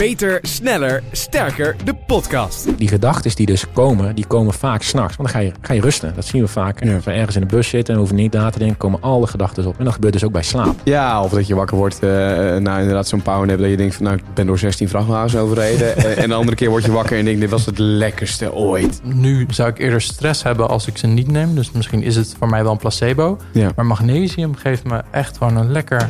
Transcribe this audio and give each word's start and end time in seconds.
Beter, 0.00 0.38
sneller, 0.42 1.02
sterker, 1.12 1.76
de 1.84 1.94
podcast. 2.06 2.78
Die 2.78 2.88
gedachten 2.88 3.34
die 3.34 3.46
dus 3.46 3.64
komen, 3.72 4.14
die 4.14 4.26
komen 4.26 4.54
vaak 4.54 4.82
s'nachts. 4.82 5.16
Want 5.16 5.32
dan 5.32 5.40
ga 5.40 5.46
je, 5.46 5.52
ga 5.60 5.74
je 5.74 5.80
rusten. 5.80 6.12
Dat 6.14 6.24
zien 6.24 6.42
we 6.42 6.48
vaak. 6.48 6.92
Als 6.94 7.04
we 7.04 7.10
ergens 7.10 7.34
in 7.34 7.40
de 7.40 7.46
bus 7.46 7.68
zitten 7.68 7.92
en 7.94 7.98
hoeven 7.98 8.16
niet 8.16 8.32
na 8.32 8.50
te 8.50 8.58
denken, 8.58 8.76
komen 8.76 9.00
alle 9.02 9.26
gedachten 9.26 9.66
op. 9.66 9.78
En 9.78 9.84
dat 9.84 9.94
gebeurt 9.94 10.12
dus 10.12 10.24
ook 10.24 10.32
bij 10.32 10.42
slaap. 10.42 10.74
Ja, 10.84 11.22
of 11.22 11.30
dat 11.30 11.46
je 11.46 11.54
wakker 11.54 11.76
wordt, 11.76 11.98
uh, 12.02 12.10
nou 12.10 12.80
inderdaad 12.80 13.08
zo'n 13.08 13.22
powernap, 13.22 13.58
dat 13.58 13.70
je 13.70 13.76
denkt 13.76 13.94
van 13.94 14.04
nou 14.04 14.16
ik 14.16 14.22
ben 14.34 14.46
door 14.46 14.58
16 14.58 14.88
vrachtwagens 14.88 15.36
overreden. 15.36 15.96
en 16.22 16.28
de 16.28 16.34
andere 16.34 16.56
keer 16.56 16.70
word 16.70 16.84
je 16.84 16.92
wakker 16.92 17.18
en 17.18 17.24
denk 17.24 17.40
dit 17.40 17.50
was 17.50 17.66
het 17.66 17.78
lekkerste 17.78 18.54
ooit. 18.54 19.00
Nu 19.04 19.46
zou 19.50 19.70
ik 19.70 19.78
eerder 19.78 20.00
stress 20.00 20.42
hebben 20.42 20.68
als 20.68 20.86
ik 20.86 20.98
ze 20.98 21.06
niet 21.06 21.30
neem. 21.30 21.54
Dus 21.54 21.70
misschien 21.70 22.02
is 22.02 22.16
het 22.16 22.34
voor 22.38 22.48
mij 22.48 22.62
wel 22.62 22.72
een 22.72 22.78
placebo. 22.78 23.38
Ja. 23.52 23.70
Maar 23.76 23.86
magnesium 23.86 24.54
geeft 24.54 24.84
me 24.84 25.02
echt 25.10 25.36
gewoon 25.36 25.56
een 25.56 25.72
lekker 25.72 26.08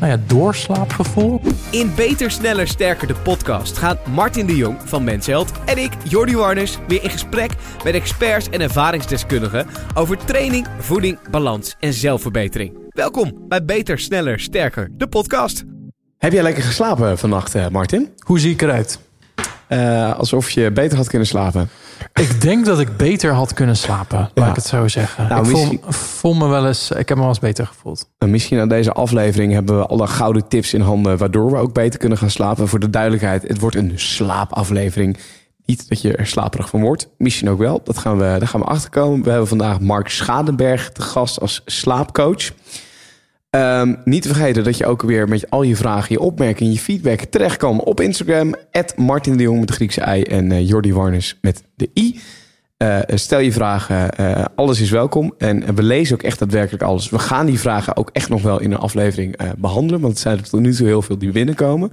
nou 0.00 0.12
ja, 0.12 0.18
doorslaapgevoel. 0.26 1.40
In 1.70 1.92
Beter, 1.96 2.30
sneller, 2.30 2.68
sterker, 2.68 3.06
de 3.06 3.14
podcast 3.14 3.29
gaan 3.38 3.98
Martin 4.14 4.46
de 4.46 4.56
Jong 4.56 4.76
van 4.84 5.04
Mensheld 5.04 5.52
en 5.64 5.78
ik, 5.78 5.92
Jordi 6.04 6.36
Warners, 6.36 6.78
weer 6.88 7.02
in 7.02 7.10
gesprek 7.10 7.50
met 7.84 7.94
experts 7.94 8.48
en 8.48 8.60
ervaringsdeskundigen 8.60 9.66
over 9.94 10.24
training, 10.24 10.66
voeding, 10.78 11.18
balans 11.30 11.76
en 11.80 11.92
zelfverbetering. 11.92 12.78
Welkom 12.88 13.44
bij 13.48 13.64
Beter, 13.64 13.98
sneller, 13.98 14.40
sterker, 14.40 14.90
de 14.92 15.08
podcast. 15.08 15.64
Heb 16.18 16.32
jij 16.32 16.42
lekker 16.42 16.62
geslapen 16.62 17.18
vannacht, 17.18 17.54
uh, 17.54 17.68
Martin? 17.68 18.08
Hoe 18.18 18.38
zie 18.38 18.52
ik 18.52 18.62
eruit? 18.62 19.09
Uh, 19.72 20.18
alsof 20.18 20.50
je 20.50 20.70
beter 20.70 20.96
had 20.96 21.08
kunnen 21.08 21.28
slapen. 21.28 21.68
Ik 22.14 22.40
denk 22.40 22.64
dat 22.66 22.80
ik 22.80 22.96
beter 22.96 23.32
had 23.32 23.54
kunnen 23.54 23.76
slapen, 23.76 24.18
laat 24.18 24.30
Ja. 24.34 24.48
ik 24.48 24.54
het 24.56 24.64
zo 24.64 24.88
zeggen. 24.88 25.28
Nou, 25.28 25.40
ik 25.46 25.50
misschien- 25.52 25.80
voel, 25.82 25.92
voel 25.92 26.34
me 26.34 26.46
wel 26.48 26.66
eens, 26.66 26.90
ik 26.90 26.96
heb 27.08 27.10
me 27.16 27.18
wel 27.22 27.28
eens 27.28 27.38
beter 27.38 27.66
gevoeld. 27.66 28.08
En 28.18 28.30
misschien 28.30 28.60
aan 28.60 28.68
deze 28.68 28.92
aflevering 28.92 29.52
hebben 29.52 29.78
we 29.78 29.86
alle 29.86 30.06
gouden 30.06 30.48
tips 30.48 30.74
in 30.74 30.80
handen... 30.80 31.18
waardoor 31.18 31.50
we 31.50 31.56
ook 31.56 31.72
beter 31.72 31.98
kunnen 31.98 32.18
gaan 32.18 32.30
slapen. 32.30 32.68
Voor 32.68 32.78
de 32.80 32.90
duidelijkheid, 32.90 33.42
het 33.48 33.60
wordt 33.60 33.76
een 33.76 33.92
slaapaflevering. 33.94 35.18
Niet 35.66 35.88
dat 35.88 36.00
je 36.00 36.16
er 36.16 36.26
slaperig 36.26 36.68
van 36.68 36.80
wordt. 36.80 37.08
Misschien 37.18 37.50
ook 37.50 37.58
wel. 37.58 37.80
Dat 37.84 37.98
gaan 37.98 38.16
we, 38.18 38.24
daar 38.38 38.48
gaan 38.48 38.60
we 38.60 38.66
achterkomen. 38.66 39.22
We 39.22 39.30
hebben 39.30 39.48
vandaag 39.48 39.80
Mark 39.80 40.08
Schadenberg 40.08 40.90
te 40.90 41.02
gast 41.02 41.40
als 41.40 41.62
slaapcoach. 41.66 42.50
Ehm, 43.50 43.94
niet 44.04 44.22
te 44.22 44.28
vergeten 44.28 44.64
dat 44.64 44.76
je 44.76 44.86
ook 44.86 45.02
weer 45.02 45.28
met 45.28 45.50
al 45.50 45.62
je 45.62 45.76
vragen, 45.76 46.12
je 46.12 46.20
opmerkingen, 46.20 46.72
je 46.72 46.78
feedback 46.78 47.20
terecht 47.20 47.56
kan 47.56 47.80
op 47.80 48.00
Instagram. 48.00 48.54
Martin 48.96 49.36
de 49.36 49.42
Jong 49.42 49.58
met 49.58 49.68
de 49.68 49.74
Griekse 49.74 50.00
ei 50.00 50.22
en 50.22 50.52
eh, 50.52 50.68
Jordi 50.68 50.92
Warners 50.92 51.38
met 51.40 51.62
de 51.74 51.90
i. 51.94 52.20
Eh, 52.80 52.98
stel 53.06 53.38
je 53.38 53.52
vragen, 53.52 54.10
eh, 54.12 54.44
alles 54.54 54.80
is 54.80 54.90
welkom. 54.90 55.34
En 55.38 55.74
we 55.74 55.82
lezen 55.82 56.14
ook 56.14 56.22
echt 56.22 56.38
daadwerkelijk 56.38 56.82
alles. 56.82 57.10
We 57.10 57.18
gaan 57.18 57.46
die 57.46 57.60
vragen 57.60 57.96
ook 57.96 58.10
echt 58.12 58.28
nog 58.28 58.42
wel 58.42 58.60
in 58.60 58.72
een 58.72 58.78
aflevering 58.78 59.36
eh, 59.36 59.50
behandelen. 59.58 60.00
Want 60.00 60.12
het 60.12 60.22
zijn 60.22 60.38
er 60.38 60.48
tot 60.48 60.60
nu 60.60 60.74
toe 60.74 60.86
heel 60.86 61.02
veel 61.02 61.18
die 61.18 61.32
binnenkomen. 61.32 61.92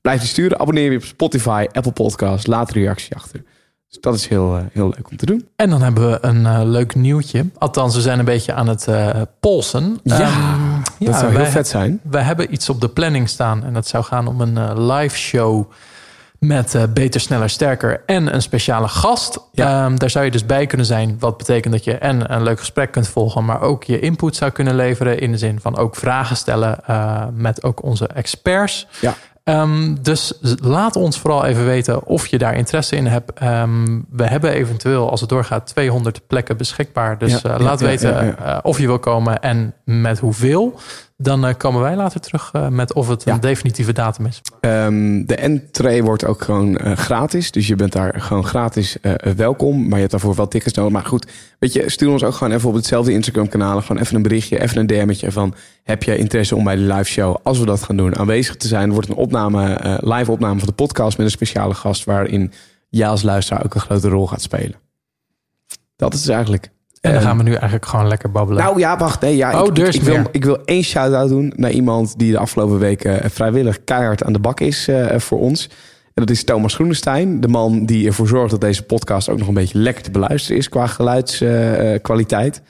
Blijf 0.00 0.20
die 0.20 0.28
sturen. 0.28 0.58
Abonneer 0.58 0.90
je 0.90 0.96
op 0.96 1.04
Spotify, 1.04 1.66
Apple 1.72 1.92
Podcasts. 1.92 2.46
Laat 2.46 2.68
een 2.68 2.82
reactie 2.82 3.14
achter. 3.16 3.42
Dus 3.88 4.00
dat 4.00 4.14
is 4.14 4.28
heel, 4.28 4.56
eh, 4.56 4.62
heel 4.72 4.84
leuk 4.84 5.10
om 5.10 5.16
te 5.16 5.26
doen. 5.26 5.48
En 5.56 5.70
dan 5.70 5.82
hebben 5.82 6.10
we 6.10 6.18
een 6.20 6.46
eh, 6.46 6.60
leuk 6.64 6.94
nieuwtje. 6.94 7.46
Althans, 7.58 7.94
we 7.94 8.00
zijn 8.00 8.18
een 8.18 8.24
beetje 8.24 8.52
aan 8.52 8.68
het 8.68 8.88
eh, 8.88 9.20
polsen. 9.40 10.00
Ja, 10.02 10.20
Ehm, 10.20 11.04
dat 11.06 11.14
zou 11.14 11.36
heel 11.36 11.46
vet 11.46 11.68
zijn. 11.68 12.00
We 12.02 12.18
hebben 12.18 12.52
iets 12.52 12.68
op 12.68 12.80
de 12.80 12.88
planning 12.88 13.28
staan. 13.28 13.64
En 13.64 13.72
dat 13.72 13.86
zou 13.86 14.04
gaan 14.04 14.26
om 14.26 14.40
een 14.40 14.86
live 14.86 15.16
show 15.16 15.70
met 16.38 16.86
Beter, 16.94 17.20
Sneller, 17.20 17.50
Sterker 17.50 18.02
en 18.06 18.34
een 18.34 18.42
speciale 18.42 18.88
gast. 18.88 19.38
Ja. 19.52 19.84
Ehm, 19.84 19.96
daar 19.96 20.10
zou 20.10 20.24
je 20.24 20.30
dus 20.30 20.46
bij 20.46 20.66
kunnen 20.66 20.86
zijn. 20.86 21.16
Wat 21.18 21.36
betekent 21.36 21.72
dat 21.72 21.84
je 21.84 21.98
en 21.98 22.32
een 22.34 22.42
leuk 22.42 22.58
gesprek 22.58 22.90
kunt 22.90 23.08
volgen... 23.08 23.44
maar 23.44 23.60
ook 23.60 23.84
je 23.84 24.00
input 24.00 24.36
zou 24.36 24.50
kunnen 24.50 24.74
leveren... 24.74 25.18
in 25.20 25.32
de 25.32 25.38
zin 25.38 25.60
van 25.60 25.76
ook 25.76 25.96
vragen 25.96 26.36
stellen 26.36 26.80
met 27.34 27.62
ook 27.62 27.82
onze 27.82 28.06
experts. 28.06 28.86
Ja. 29.00 29.14
Ehm, 29.46 29.94
dus 30.00 30.32
laat 30.60 30.96
ons 30.96 31.18
vooral 31.18 31.44
even 31.44 31.64
weten 31.64 32.06
of 32.06 32.26
je 32.26 32.38
daar 32.38 32.54
interesse 32.54 32.96
in 32.96 33.06
hebt. 33.06 33.32
Ehm, 33.32 34.00
we 34.10 34.26
hebben 34.26 34.52
eventueel, 34.52 35.10
als 35.10 35.20
het 35.20 35.28
doorgaat, 35.28 35.66
200 35.66 36.26
plekken 36.26 36.56
beschikbaar. 36.56 37.18
Dus 37.18 37.40
Ja, 37.40 37.54
eh, 37.54 37.60
laat 37.60 37.80
ja, 37.80 37.86
weten 37.86 38.26
ja, 38.26 38.36
eh, 38.36 38.58
of 38.62 38.78
je 38.78 38.86
wil 38.86 38.98
komen 38.98 39.42
en 39.42 39.74
met 39.84 40.18
hoeveel. 40.18 40.78
Dan 41.18 41.46
eh, 41.46 41.54
komen 41.56 41.80
wij 41.80 41.96
later 41.96 42.20
terug 42.20 42.50
eh, 42.52 42.68
met 42.68 42.92
of 42.92 43.08
het 43.08 43.24
Ja. 43.24 43.34
een 43.34 43.40
definitieve 43.40 43.92
datum 43.92 44.26
is. 44.26 44.40
Ehm, 44.60 45.24
de 45.24 45.34
entree 45.36 46.02
wordt 46.02 46.24
ook 46.24 46.42
gewoon 46.42 46.76
eh, 46.76 46.96
gratis. 46.96 47.50
Dus 47.50 47.66
je 47.66 47.76
bent 47.76 47.92
daar 47.92 48.20
gewoon 48.20 48.44
gratis 48.44 48.96
welkom. 49.36 49.82
Maar 49.82 49.92
je 49.94 49.98
hebt 49.98 50.10
daarvoor 50.10 50.34
wel 50.34 50.48
tickets 50.48 50.74
nodig. 50.74 50.92
Maar 50.92 51.04
goed, 51.04 51.26
weet 51.58 51.72
je, 51.72 51.90
stuur 51.90 52.10
ons 52.10 52.24
ook 52.24 52.34
gewoon 52.34 52.52
even 52.52 52.68
op 52.68 52.74
hetzelfde 52.74 53.12
Instagram 53.12 53.48
kanaal. 53.48 53.80
Gewoon 53.80 54.02
even 54.02 54.16
een 54.16 54.22
berichtje, 54.22 54.60
even 54.60 54.78
een 54.78 54.86
DM'tje 54.86 55.32
van... 55.32 55.54
heb 55.82 56.02
je 56.02 56.16
interesse 56.16 56.56
om 56.56 56.64
bij 56.64 56.76
de 56.76 56.82
live 56.82 57.04
show, 57.10 57.36
als 57.42 57.58
we 57.58 57.66
dat 57.66 57.82
gaan 57.82 57.96
doen, 57.96 58.16
aanwezig 58.16 58.56
te 58.56 58.68
zijn? 58.68 58.86
Er 58.86 58.92
wordt 58.94 59.08
een 59.08 59.14
opname, 59.14 59.98
live 60.02 60.30
opname 60.30 60.58
van 60.58 60.68
de 60.68 60.74
podcast 60.74 61.16
met 61.16 61.26
een 61.26 61.32
speciale 61.32 61.74
gast... 61.74 62.04
waarin 62.04 62.52
jij 62.88 63.08
als 63.08 63.22
luisteraar 63.22 63.64
ook 63.64 63.74
een 63.74 63.80
grote 63.80 64.08
rol 64.08 64.26
gaat 64.26 64.42
spelen. 64.42 64.74
Dat 65.96 66.14
is 66.14 66.20
het 66.20 66.28
eigenlijk. 66.30 66.70
En 67.00 67.10
dan 67.12 67.20
Ehm, 67.20 67.28
gaan 67.28 67.36
we 67.36 67.42
nu 67.42 67.50
eigenlijk 67.52 67.86
gewoon 67.86 68.08
lekker 68.08 68.30
babbelen. 68.30 68.62
nou 68.62 68.78
ja, 68.78 68.96
wacht. 68.98 69.20
Nee, 69.20 69.36
ja, 69.36 69.60
Oh, 69.62 69.66
ik, 69.66 69.78
ik, 69.78 69.94
ik 69.94 70.02
wil, 70.02 70.22
ik 70.30 70.44
wil 70.44 70.58
één 70.64 70.82
shout-out 70.82 71.28
doen 71.28 71.52
naar 71.56 71.70
iemand 71.70 72.18
die 72.18 72.32
de 72.32 72.38
afgelopen 72.38 72.78
weken 72.78 73.30
vrijwillig 73.30 73.84
keihard 73.84 74.24
aan 74.24 74.32
de 74.32 74.38
bak 74.38 74.60
is 74.60 74.88
eh, 74.88 75.18
voor 75.18 75.40
ons. 75.40 75.64
En 76.14 76.24
dat 76.24 76.30
is 76.30 76.44
Thomas 76.44 76.74
Groenestein, 76.74 77.40
de 77.40 77.48
man 77.48 77.86
die 77.86 78.06
ervoor 78.06 78.28
zorgt 78.28 78.50
dat 78.50 78.60
deze 78.60 78.82
podcast 78.82 79.28
ook 79.28 79.38
nog 79.38 79.48
een 79.48 79.54
beetje 79.54 79.78
lekker 79.78 80.02
te 80.02 80.10
beluisteren 80.10 80.58
is 80.58 80.68
qua 80.68 80.86
geluidskwaliteit. 80.86 82.62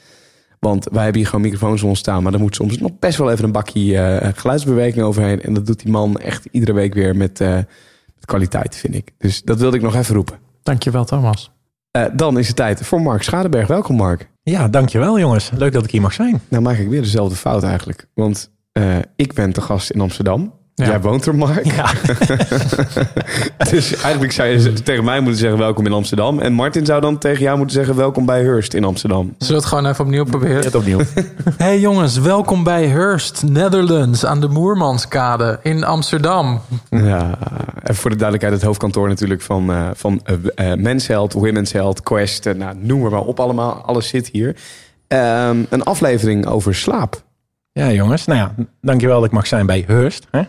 Want 0.60 0.88
wij 0.92 1.02
hebben 1.02 1.20
hier 1.20 1.30
gewoon 1.30 1.44
microfoons 1.44 1.80
voor 1.80 1.88
ons 1.88 1.98
staan, 1.98 2.22
maar 2.22 2.32
er 2.32 2.40
moet 2.40 2.54
soms 2.54 2.78
nog 2.78 2.90
best 2.98 3.18
wel 3.18 3.30
even 3.30 3.44
een 3.44 3.52
bakje 3.52 3.98
eh, 3.98 4.28
geluidsbewerking 4.34 5.04
overheen. 5.04 5.42
En 5.42 5.54
dat 5.54 5.66
doet 5.66 5.80
die 5.82 5.92
man 5.92 6.16
echt 6.16 6.46
iedere 6.50 6.72
week 6.72 6.94
weer 6.94 7.16
met, 7.16 7.40
eh, 7.40 7.48
met 7.54 8.24
kwaliteit, 8.24 8.76
vind 8.76 8.94
ik. 8.94 9.10
Dus 9.18 9.42
dat 9.42 9.58
wilde 9.58 9.76
ik 9.76 9.82
nog 9.82 9.94
even 9.94 10.14
roepen. 10.14 10.38
Dankjewel 10.62 11.04
Thomas. 11.04 11.50
Eh, 11.96 12.04
dan 12.12 12.38
is 12.38 12.46
het 12.46 12.56
tijd 12.56 12.86
voor 12.86 13.02
Mark 13.02 13.22
Schadeberg. 13.22 13.66
Welkom, 13.66 13.96
Mark. 13.96 14.28
Ja, 14.42 14.68
dankjewel 14.68 15.18
jongens. 15.18 15.50
Leuk 15.54 15.72
dat 15.72 15.84
ik 15.84 15.90
hier 15.90 16.00
mag 16.00 16.12
zijn. 16.12 16.40
Nou 16.48 16.62
maak 16.62 16.76
ik 16.76 16.88
weer 16.88 17.02
dezelfde 17.02 17.36
fout 17.36 17.62
eigenlijk. 17.62 18.06
Want 18.14 18.50
eh, 18.72 18.98
ik 19.16 19.32
ben 19.32 19.52
te 19.52 19.60
gast 19.60 19.90
in 19.90 20.00
Amsterdam. 20.00 20.52
Ja. 20.76 20.86
Jij 20.86 21.00
woont 21.00 21.26
er, 21.26 21.34
Mark. 21.34 21.64
Ja. 21.64 21.92
dus 23.70 23.94
eigenlijk 23.94 24.32
zou 24.32 24.48
je 24.48 24.72
tegen 24.72 25.04
mij 25.04 25.20
moeten 25.20 25.40
zeggen 25.40 25.58
welkom 25.58 25.86
in 25.86 25.92
Amsterdam. 25.92 26.38
En 26.38 26.52
Martin 26.52 26.86
zou 26.86 27.00
dan 27.00 27.18
tegen 27.18 27.42
jou 27.42 27.56
moeten 27.56 27.76
zeggen 27.76 27.96
welkom 27.96 28.26
bij 28.26 28.42
Hearst 28.42 28.74
in 28.74 28.84
Amsterdam. 28.84 29.34
Zullen 29.38 29.54
we 29.54 29.54
het 29.54 29.64
gewoon 29.64 29.86
even 29.86 30.04
opnieuw 30.04 30.24
proberen? 30.24 30.64
Het 30.64 30.74
opnieuw. 30.74 31.00
Hey 31.56 31.80
jongens, 31.80 32.18
welkom 32.18 32.64
bij 32.64 32.86
Hearst, 32.86 33.42
Netherlands, 33.42 34.24
aan 34.26 34.40
de 34.40 34.48
Moermanskade 34.48 35.58
in 35.62 35.84
Amsterdam. 35.84 36.60
Ja, 36.90 37.38
en 37.82 37.94
voor 37.94 38.10
de 38.10 38.16
duidelijkheid 38.16 38.54
het 38.54 38.62
hoofdkantoor 38.62 39.08
natuurlijk 39.08 39.42
van, 39.42 39.72
eh 39.72 39.88
van 39.94 40.22
Men's 40.76 41.06
Health, 41.06 41.32
Women's 41.32 41.72
Health, 41.72 42.02
Quest. 42.02 42.44
nou, 42.44 42.76
noem 42.80 43.00
maar, 43.00 43.10
maar 43.10 43.20
op 43.20 43.40
allemaal. 43.40 43.82
Alles 43.86 44.08
zit 44.08 44.28
hier. 44.28 44.56
Ehm, 45.08 45.64
een 45.68 45.82
aflevering 45.82 46.46
over 46.46 46.74
slaap. 46.74 47.24
Ja 47.76 47.92
jongens, 47.92 48.24
nou 48.24 48.38
ja, 48.38 48.54
dankjewel 48.80 49.16
dat 49.16 49.26
ik 49.26 49.32
mag 49.32 49.46
zijn 49.46 49.66
bij 49.66 49.84
Hearst. 49.86 50.26
Hè? 50.30 50.38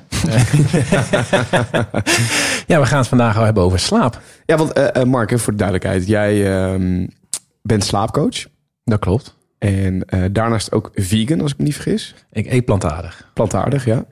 ja, 2.74 2.80
we 2.80 2.86
gaan 2.86 2.98
het 2.98 3.08
vandaag 3.08 3.38
al 3.38 3.44
hebben 3.44 3.64
over 3.64 3.80
slaap. 3.80 4.22
Ja, 4.46 4.58
want 4.58 4.74
eh, 4.74 5.02
eh, 5.02 5.08
Mark, 5.08 5.32
even 5.32 5.44
voor 5.44 5.54
de 5.54 5.60
duidelijkheid. 5.60 6.08
Jij 6.08 6.56
ehm, 6.56 7.08
bent 7.62 7.84
slaapcoach. 7.84 8.46
Dat 8.84 9.00
klopt. 9.00 9.36
En 9.58 10.06
eh, 10.06 10.24
daarnaast 10.32 10.72
ook 10.72 10.92
vegan, 10.94 11.42
als 11.42 11.52
ik 11.52 11.58
me 11.58 11.64
niet 11.64 11.76
vergis. 11.76 12.16
Ik 12.32 12.52
eet 12.52 12.66
plantaardig. 12.66 13.32
Plantaardig, 13.34 13.86
ja. 13.86 14.06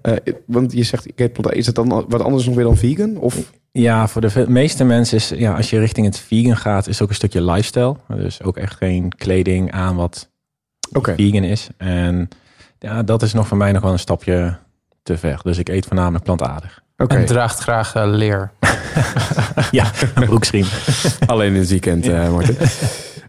Want 0.45 0.71
je 0.71 0.83
zegt, 0.83 1.07
ik 1.07 1.19
eet 1.19 1.33
plantaardig. 1.33 1.59
Is 1.59 1.73
dat 1.73 1.75
dan 1.75 2.05
wat 2.07 2.21
anders 2.21 2.45
nog 2.45 2.55
weer 2.55 2.63
dan 2.63 2.77
vegan? 2.77 3.17
Of? 3.17 3.51
Ja, 3.71 4.07
voor 4.07 4.21
de 4.21 4.45
meeste 4.47 4.83
mensen 4.83 5.17
is, 5.17 5.29
ja, 5.29 5.55
als 5.55 5.69
je 5.69 5.79
richting 5.79 6.05
het 6.05 6.19
vegan 6.19 6.57
gaat, 6.57 6.87
is 6.87 6.93
het 6.93 7.01
ook 7.01 7.09
een 7.09 7.15
stukje 7.15 7.43
lifestyle. 7.43 7.95
Dus 8.07 8.43
ook 8.43 8.57
echt 8.57 8.75
geen 8.75 9.09
kleding 9.17 9.71
aan 9.71 9.95
wat 9.95 10.29
vegan 10.91 11.43
is. 11.43 11.67
En 11.77 12.29
ja, 12.85 13.03
dat 13.03 13.21
is 13.21 13.33
nog 13.33 13.47
voor 13.47 13.57
mij 13.57 13.71
nog 13.71 13.81
wel 13.81 13.91
een 13.91 13.99
stapje 13.99 14.57
te 15.03 15.17
ver. 15.17 15.39
Dus 15.43 15.57
ik 15.57 15.69
eet 15.69 15.85
voornamelijk 15.85 16.23
plantaardig. 16.23 16.81
En 16.95 17.25
draagt 17.25 17.59
graag 17.59 17.95
eh, 17.95 18.03
leer. 18.05 18.51
Ja, 19.71 19.91
een 20.15 20.25
broeksriem. 20.25 20.65
Alleen 21.25 21.53
in 21.53 21.59
het 21.59 21.69
weekend, 21.69 22.07
Martin. 22.31 22.57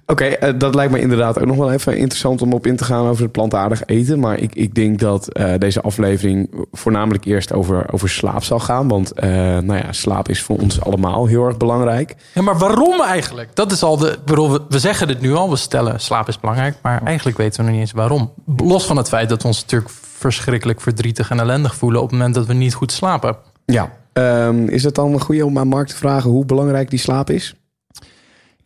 Oké, 0.07 0.25
eh, 0.25 0.53
dat 0.59 0.75
lijkt 0.75 0.93
me 0.93 1.01
inderdaad 1.01 1.39
ook 1.39 1.47
nog 1.47 1.57
wel 1.57 1.73
even 1.73 1.97
interessant 1.97 2.43
om 2.43 2.53
op 2.53 2.67
in 2.67 2.77
te 2.77 2.85
gaan 2.85 3.07
over 3.07 3.23
het 3.23 3.33
plantaardig 3.33 3.83
eten. 3.87 4.21
Maar 4.21 4.39
ik, 4.39 4.55
ik 4.55 4.75
denk 4.75 4.99
dat 4.99 5.33
eh, 5.33 5.53
deze 5.59 5.81
aflevering 5.81 6.67
voornamelijk 6.73 7.25
eerst 7.25 7.53
over, 7.53 7.93
over 7.93 8.09
slaap 8.09 8.43
zal 8.43 8.59
gaan. 8.59 8.89
Want 8.89 9.13
eh, 9.13 9.29
nou 9.59 9.77
ja, 9.77 9.93
slaap 9.93 10.29
is 10.29 10.43
voor 10.43 10.59
ons 10.59 10.81
allemaal 10.81 11.27
heel 11.27 11.45
erg 11.45 11.57
belangrijk. 11.57 12.15
Ja, 12.35 12.43
maar 12.43 12.59
waarom 12.59 13.01
eigenlijk? 13.03 13.51
Dat 13.55 13.73
is 13.73 13.83
al 13.83 13.97
de. 13.97 14.19
bedoel, 14.25 14.53
we, 14.53 14.61
we 14.69 14.79
zeggen 14.79 15.07
dit 15.07 15.21
nu 15.21 15.35
al, 15.35 15.51
we 15.51 15.57
stellen 15.57 16.01
slaap 16.01 16.29
is 16.29 16.41
belangrijk, 16.41 16.77
maar 16.83 17.03
eigenlijk 17.03 17.37
weten 17.37 17.57
we 17.61 17.63
nog 17.63 17.73
niet 17.73 17.81
eens 17.81 17.93
waarom. 17.93 18.33
Los 18.57 18.87
van 18.87 18.97
het 18.97 19.09
feit 19.09 19.29
dat 19.29 19.43
we 19.43 19.49
ons 19.49 19.61
natuurlijk 19.61 19.91
verschrikkelijk 20.03 20.81
verdrietig 20.81 21.31
en 21.31 21.41
ellendig 21.41 21.75
voelen 21.75 22.01
op 22.01 22.09
het 22.09 22.19
moment 22.19 22.35
dat 22.35 22.47
we 22.47 22.53
niet 22.53 22.75
goed 22.75 22.93
slapen. 22.93 23.37
Ja. 23.65 23.91
Ehm, 24.13 24.67
is 24.67 24.85
het 24.85 24.95
dan 24.95 25.13
een 25.13 25.21
goede 25.21 25.47
om 25.47 25.59
aan 25.59 25.69
Mark 25.69 25.89
te 25.89 25.97
vragen 25.97 26.31
hoe 26.31 26.45
belangrijk 26.45 26.91
die 26.91 26.99
slaap 26.99 27.31
is? 27.31 27.55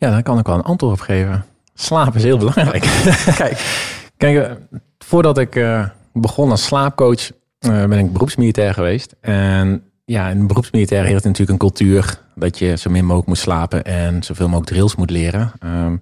Ja, 0.00 0.11
daar 0.11 0.23
kan 0.23 0.38
ik 0.38 0.47
wel 0.47 0.56
een 0.56 0.62
antwoord 0.62 0.93
op 0.93 1.00
geven. 1.00 1.44
Slaap 1.75 2.14
is 2.14 2.23
heel 2.23 2.38
belangrijk. 2.38 2.82
Kijk, 3.37 3.58
Kijk, 4.17 4.37
eh, 4.37 4.52
voordat 4.99 5.38
ik 5.38 5.56
eh, 5.56 5.87
begon 6.12 6.50
als 6.50 6.64
slaapcoach, 6.64 7.31
eh, 7.58 7.85
ben 7.85 7.99
ik 7.99 8.12
beroepsmilitair 8.12 8.75
geweest. 8.75 9.14
En 9.20 9.82
ja, 10.05 10.31
een 10.31 10.47
beroepsmilitair 10.47 11.05
heeft 11.05 11.25
natuurlijk 11.25 11.50
een 11.50 11.69
cultuur 11.69 12.20
dat 12.35 12.58
je 12.58 12.76
zo 12.76 12.91
min 12.91 13.05
mogelijk 13.05 13.29
moet 13.29 13.38
slapen 13.38 13.85
en 13.85 14.23
zoveel 14.23 14.47
mogelijk 14.47 14.70
drills 14.70 14.97
moet 14.97 15.11
leren. 15.11 15.52
Ehm, 15.58 15.97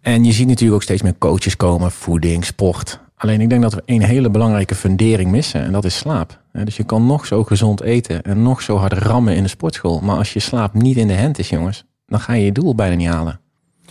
en 0.00 0.24
je 0.24 0.32
ziet 0.32 0.46
natuurlijk 0.46 0.74
ook 0.74 0.82
steeds 0.82 1.02
meer 1.02 1.18
coaches 1.18 1.56
komen, 1.56 1.90
voeding, 1.90 2.44
sport. 2.44 3.00
Alleen 3.16 3.40
ik 3.40 3.50
denk 3.50 3.62
dat 3.62 3.74
we 3.74 3.82
een 3.86 4.02
hele 4.02 4.30
belangrijke 4.30 4.74
fundering 4.74 5.30
missen 5.30 5.62
en 5.62 5.72
dat 5.72 5.84
is 5.84 5.96
slaap. 5.96 6.40
Dus 6.52 6.76
je 6.76 6.84
kan 6.84 7.06
nog 7.06 7.26
zo 7.26 7.44
gezond 7.44 7.80
eten 7.80 8.22
en 8.22 8.42
nog 8.42 8.62
zo 8.62 8.76
hard 8.76 8.92
rammen 8.92 9.34
in 9.34 9.42
de 9.42 9.48
sportschool. 9.48 10.00
Maar 10.00 10.16
als 10.16 10.32
je 10.32 10.40
slaap 10.40 10.74
niet 10.74 10.96
in 10.96 11.06
de 11.06 11.18
hand 11.18 11.38
is, 11.38 11.48
jongens, 11.48 11.84
dan 12.08 12.20
ga 12.20 12.32
je 12.32 12.44
je 12.44 12.52
doel 12.52 12.74
bijna 12.74 12.94
niet 12.94 13.08
halen. 13.08 13.40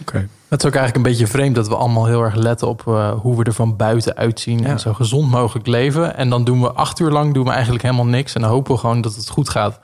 Oké. 0.02 0.28
Het 0.48 0.60
is 0.60 0.66
ook 0.66 0.76
eigenlijk 0.76 0.96
een 0.96 1.12
beetje 1.12 1.28
vreemd 1.28 1.56
dat 1.56 1.68
we 1.68 1.76
allemaal 1.76 2.06
heel 2.06 2.24
erg 2.24 2.36
letten 2.36 2.68
op 2.68 2.88
eh, 2.88 3.12
hoe 3.12 3.38
we 3.38 3.44
er 3.44 3.54
van 3.54 3.76
buiten 3.76 4.16
uitzien. 4.16 4.60
Ja. 4.60 4.66
En 4.66 4.80
zo 4.80 4.94
gezond 4.94 5.32
mogelijk 5.32 5.68
leven. 5.68 6.18
En 6.18 6.30
dan 6.30 6.44
doen 6.44 6.62
we 6.62 6.72
acht 6.72 7.00
uur 7.00 7.12
lang 7.12 7.34
doen 7.34 7.46
we 7.46 7.52
eigenlijk 7.52 7.84
helemaal 7.84 8.06
niks. 8.06 8.34
En 8.34 8.42
dan 8.42 8.50
hopen 8.50 8.74
we 8.74 8.80
gewoon 8.80 9.02
dat 9.02 9.16
het 9.16 9.30
goed 9.30 9.50
gaat. 9.50 9.80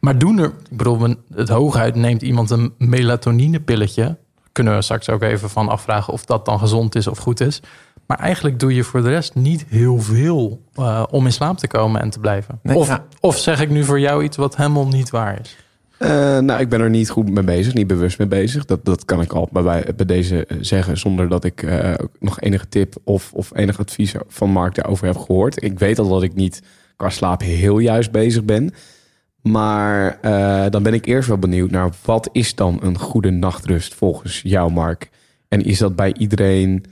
Maar 0.00 0.18
doen 0.18 0.38
er, 0.38 0.52
ik 0.70 0.76
bedoel, 0.76 1.14
het 1.34 1.48
hooguit 1.48 1.94
neemt 1.94 2.22
iemand 2.22 2.50
een 2.50 2.74
melatoninepilletje. 2.78 4.16
Kunnen 4.52 4.74
we 4.74 4.82
straks 4.82 5.08
ook 5.08 5.22
even 5.22 5.50
van 5.50 5.68
afvragen 5.68 6.12
of 6.12 6.24
dat 6.24 6.44
dan 6.44 6.58
gezond 6.58 6.94
is 6.94 7.06
of 7.06 7.18
goed 7.18 7.40
is. 7.40 7.60
Maar 8.06 8.18
eigenlijk 8.18 8.60
doe 8.60 8.74
je 8.74 8.84
voor 8.84 9.02
de 9.02 9.08
rest 9.08 9.34
niet 9.34 9.64
heel 9.68 9.98
veel 10.00 10.62
eh, 10.74 11.02
om 11.10 11.24
in 11.24 11.32
slaap 11.32 11.58
te 11.58 11.66
komen 11.66 12.00
en 12.00 12.10
te 12.10 12.18
blijven. 12.18 12.58
Nee, 12.62 12.76
of, 12.76 12.88
ja. 12.88 13.04
of 13.20 13.38
zeg 13.38 13.60
ik 13.60 13.70
nu 13.70 13.84
voor 13.84 14.00
jou 14.00 14.22
iets 14.22 14.36
wat 14.36 14.56
helemaal 14.56 14.86
niet 14.86 15.10
waar 15.10 15.40
is? 15.40 15.56
Eh, 15.98 16.38
nou, 16.38 16.60
ik 16.60 16.68
ben 16.68 16.80
er 16.80 16.90
niet 16.90 17.10
goed 17.10 17.30
mee 17.30 17.44
bezig, 17.44 17.74
niet 17.74 17.86
bewust 17.86 18.18
mee 18.18 18.28
bezig. 18.28 18.64
Dat, 18.64 18.84
dat 18.84 19.04
kan 19.04 19.20
ik 19.20 19.32
al 19.32 19.48
bij, 19.52 19.84
bij, 19.96 20.06
deze 20.06 20.46
eh, 20.46 20.56
zeggen, 20.60 20.98
zonder 20.98 21.28
dat 21.28 21.44
ik 21.44 21.62
eh, 21.62 21.94
nog 22.18 22.40
enige 22.40 22.68
tip 22.68 22.94
of, 23.04 23.32
of 23.32 23.50
enig 23.54 23.78
advies 23.78 24.14
van 24.28 24.50
Mark 24.50 24.74
daarover 24.74 25.06
heb 25.06 25.16
gehoord. 25.16 25.62
Ik 25.62 25.78
weet 25.78 25.98
al 25.98 26.08
dat 26.08 26.22
ik 26.22 26.34
niet 26.34 26.62
qua 26.96 27.10
slaap 27.10 27.40
heel 27.40 27.78
juist 27.78 28.10
bezig 28.10 28.44
ben. 28.44 28.70
Maar 29.42 30.18
dan 30.70 30.82
ben 30.82 30.94
ik 30.94 31.06
eerst 31.06 31.28
wel 31.28 31.38
benieuwd 31.38 31.70
naar 31.70 31.90
wat 32.04 32.28
is 32.32 32.54
dan 32.54 32.78
een 32.82 32.98
goede 32.98 33.30
nachtrust 33.30 33.94
volgens 33.94 34.40
jou, 34.44 34.72
Mark? 34.72 35.10
En 35.48 35.64
is 35.64 35.78
dat 35.78 35.96
bij 35.96 36.14
iedereen 36.14 36.84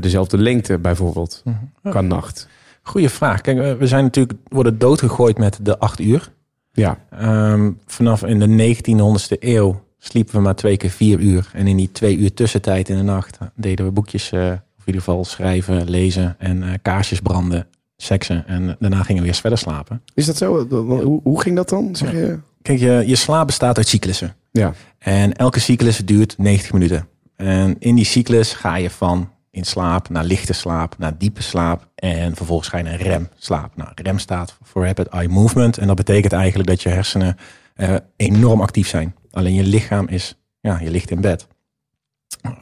dezelfde 0.00 0.38
lengte 0.38 0.78
bijvoorbeeld 0.78 1.42
qua 1.82 2.00
nacht? 2.00 2.48
Goeie 2.82 3.08
vraag. 3.08 3.40
Kijk, 3.40 3.78
we 3.78 3.86
zijn 3.86 4.04
natuurlijk 4.04 4.38
worden 4.48 4.78
doodgegooid 4.78 5.38
met 5.38 5.58
de 5.62 5.78
acht 5.78 6.00
uur. 6.00 6.32
Ja, 6.80 6.98
Ehm, 7.10 7.70
vanaf 7.86 8.24
in 8.24 8.38
de 8.38 8.46
1900ste 8.46 9.36
eeuw 9.40 9.80
sliepen 9.98 10.34
we 10.34 10.40
maar 10.40 10.54
twee 10.54 10.76
keer 10.76 10.90
vier 10.90 11.18
uur. 11.18 11.50
En 11.54 11.66
in 11.66 11.76
die 11.76 11.92
twee 11.92 12.16
uur 12.16 12.34
tussentijd 12.34 12.88
in 12.88 12.96
de 12.96 13.02
nacht 13.02 13.38
deden 13.54 13.84
we 13.84 13.92
boekjes, 13.92 14.32
eh, 14.32 14.40
of 14.50 14.86
in 14.86 14.86
ieder 14.86 15.02
geval 15.02 15.24
schrijven, 15.24 15.90
lezen 15.90 16.34
en 16.38 16.62
eh, 16.62 16.68
kaarsjes 16.82 17.20
branden, 17.20 17.66
seksen. 17.96 18.46
En 18.46 18.76
daarna 18.78 19.02
gingen 19.02 19.22
we 19.22 19.28
weer 19.28 19.38
verder 19.40 19.58
slapen. 19.58 20.02
is 20.14 20.26
dat 20.26 20.36
zo? 20.36 20.66
Hoe, 20.68 21.20
hoe 21.22 21.40
ging 21.40 21.56
dat 21.56 21.68
dan? 21.68 21.96
Zeg 21.96 22.12
je? 22.12 22.38
Kijk, 22.62 22.78
je, 22.78 23.02
je 23.06 23.16
slaap 23.16 23.46
bestaat 23.46 23.76
uit 23.76 23.88
cyclussen. 23.88 24.34
Ja, 24.50 24.72
En 24.98 25.36
elke 25.36 25.60
cyclus 25.60 25.96
duurt 25.98 26.34
90 26.38 26.72
minuten. 26.72 27.08
En 27.36 27.76
in 27.78 27.94
die 27.94 28.04
cyclus 28.04 28.52
ga 28.52 28.76
je 28.76 28.90
van 28.90 29.28
in 29.50 29.64
slaap 29.64 30.08
naar 30.08 30.24
lichte 30.24 30.52
slaap, 30.52 30.98
naar 30.98 31.18
diepe 31.18 31.42
slaap. 31.42 31.88
En 31.94 32.36
vervolgens 32.36 32.68
ga 32.68 32.76
je 32.76 32.84
naar 32.84 33.00
remslaap. 33.00 33.76
Nou, 33.76 33.90
rem 33.94 34.18
staat 34.18 34.58
voor 34.62 34.86
Rapid 34.86 35.06
Eye 35.06 35.28
Movement. 35.28 35.78
En 35.78 35.86
dat 35.86 35.96
betekent 35.96 36.32
eigenlijk 36.32 36.68
dat 36.68 36.82
je 36.82 36.88
hersenen 36.88 37.36
eh, 37.74 37.94
enorm 38.16 38.60
actief 38.60 38.88
zijn. 38.88 39.14
Alleen 39.30 39.54
je 39.54 39.64
lichaam 39.64 40.08
is, 40.08 40.36
ja, 40.60 40.80
je 40.80 40.90
ligt 40.90 41.10
in 41.10 41.20
bed. 41.20 41.46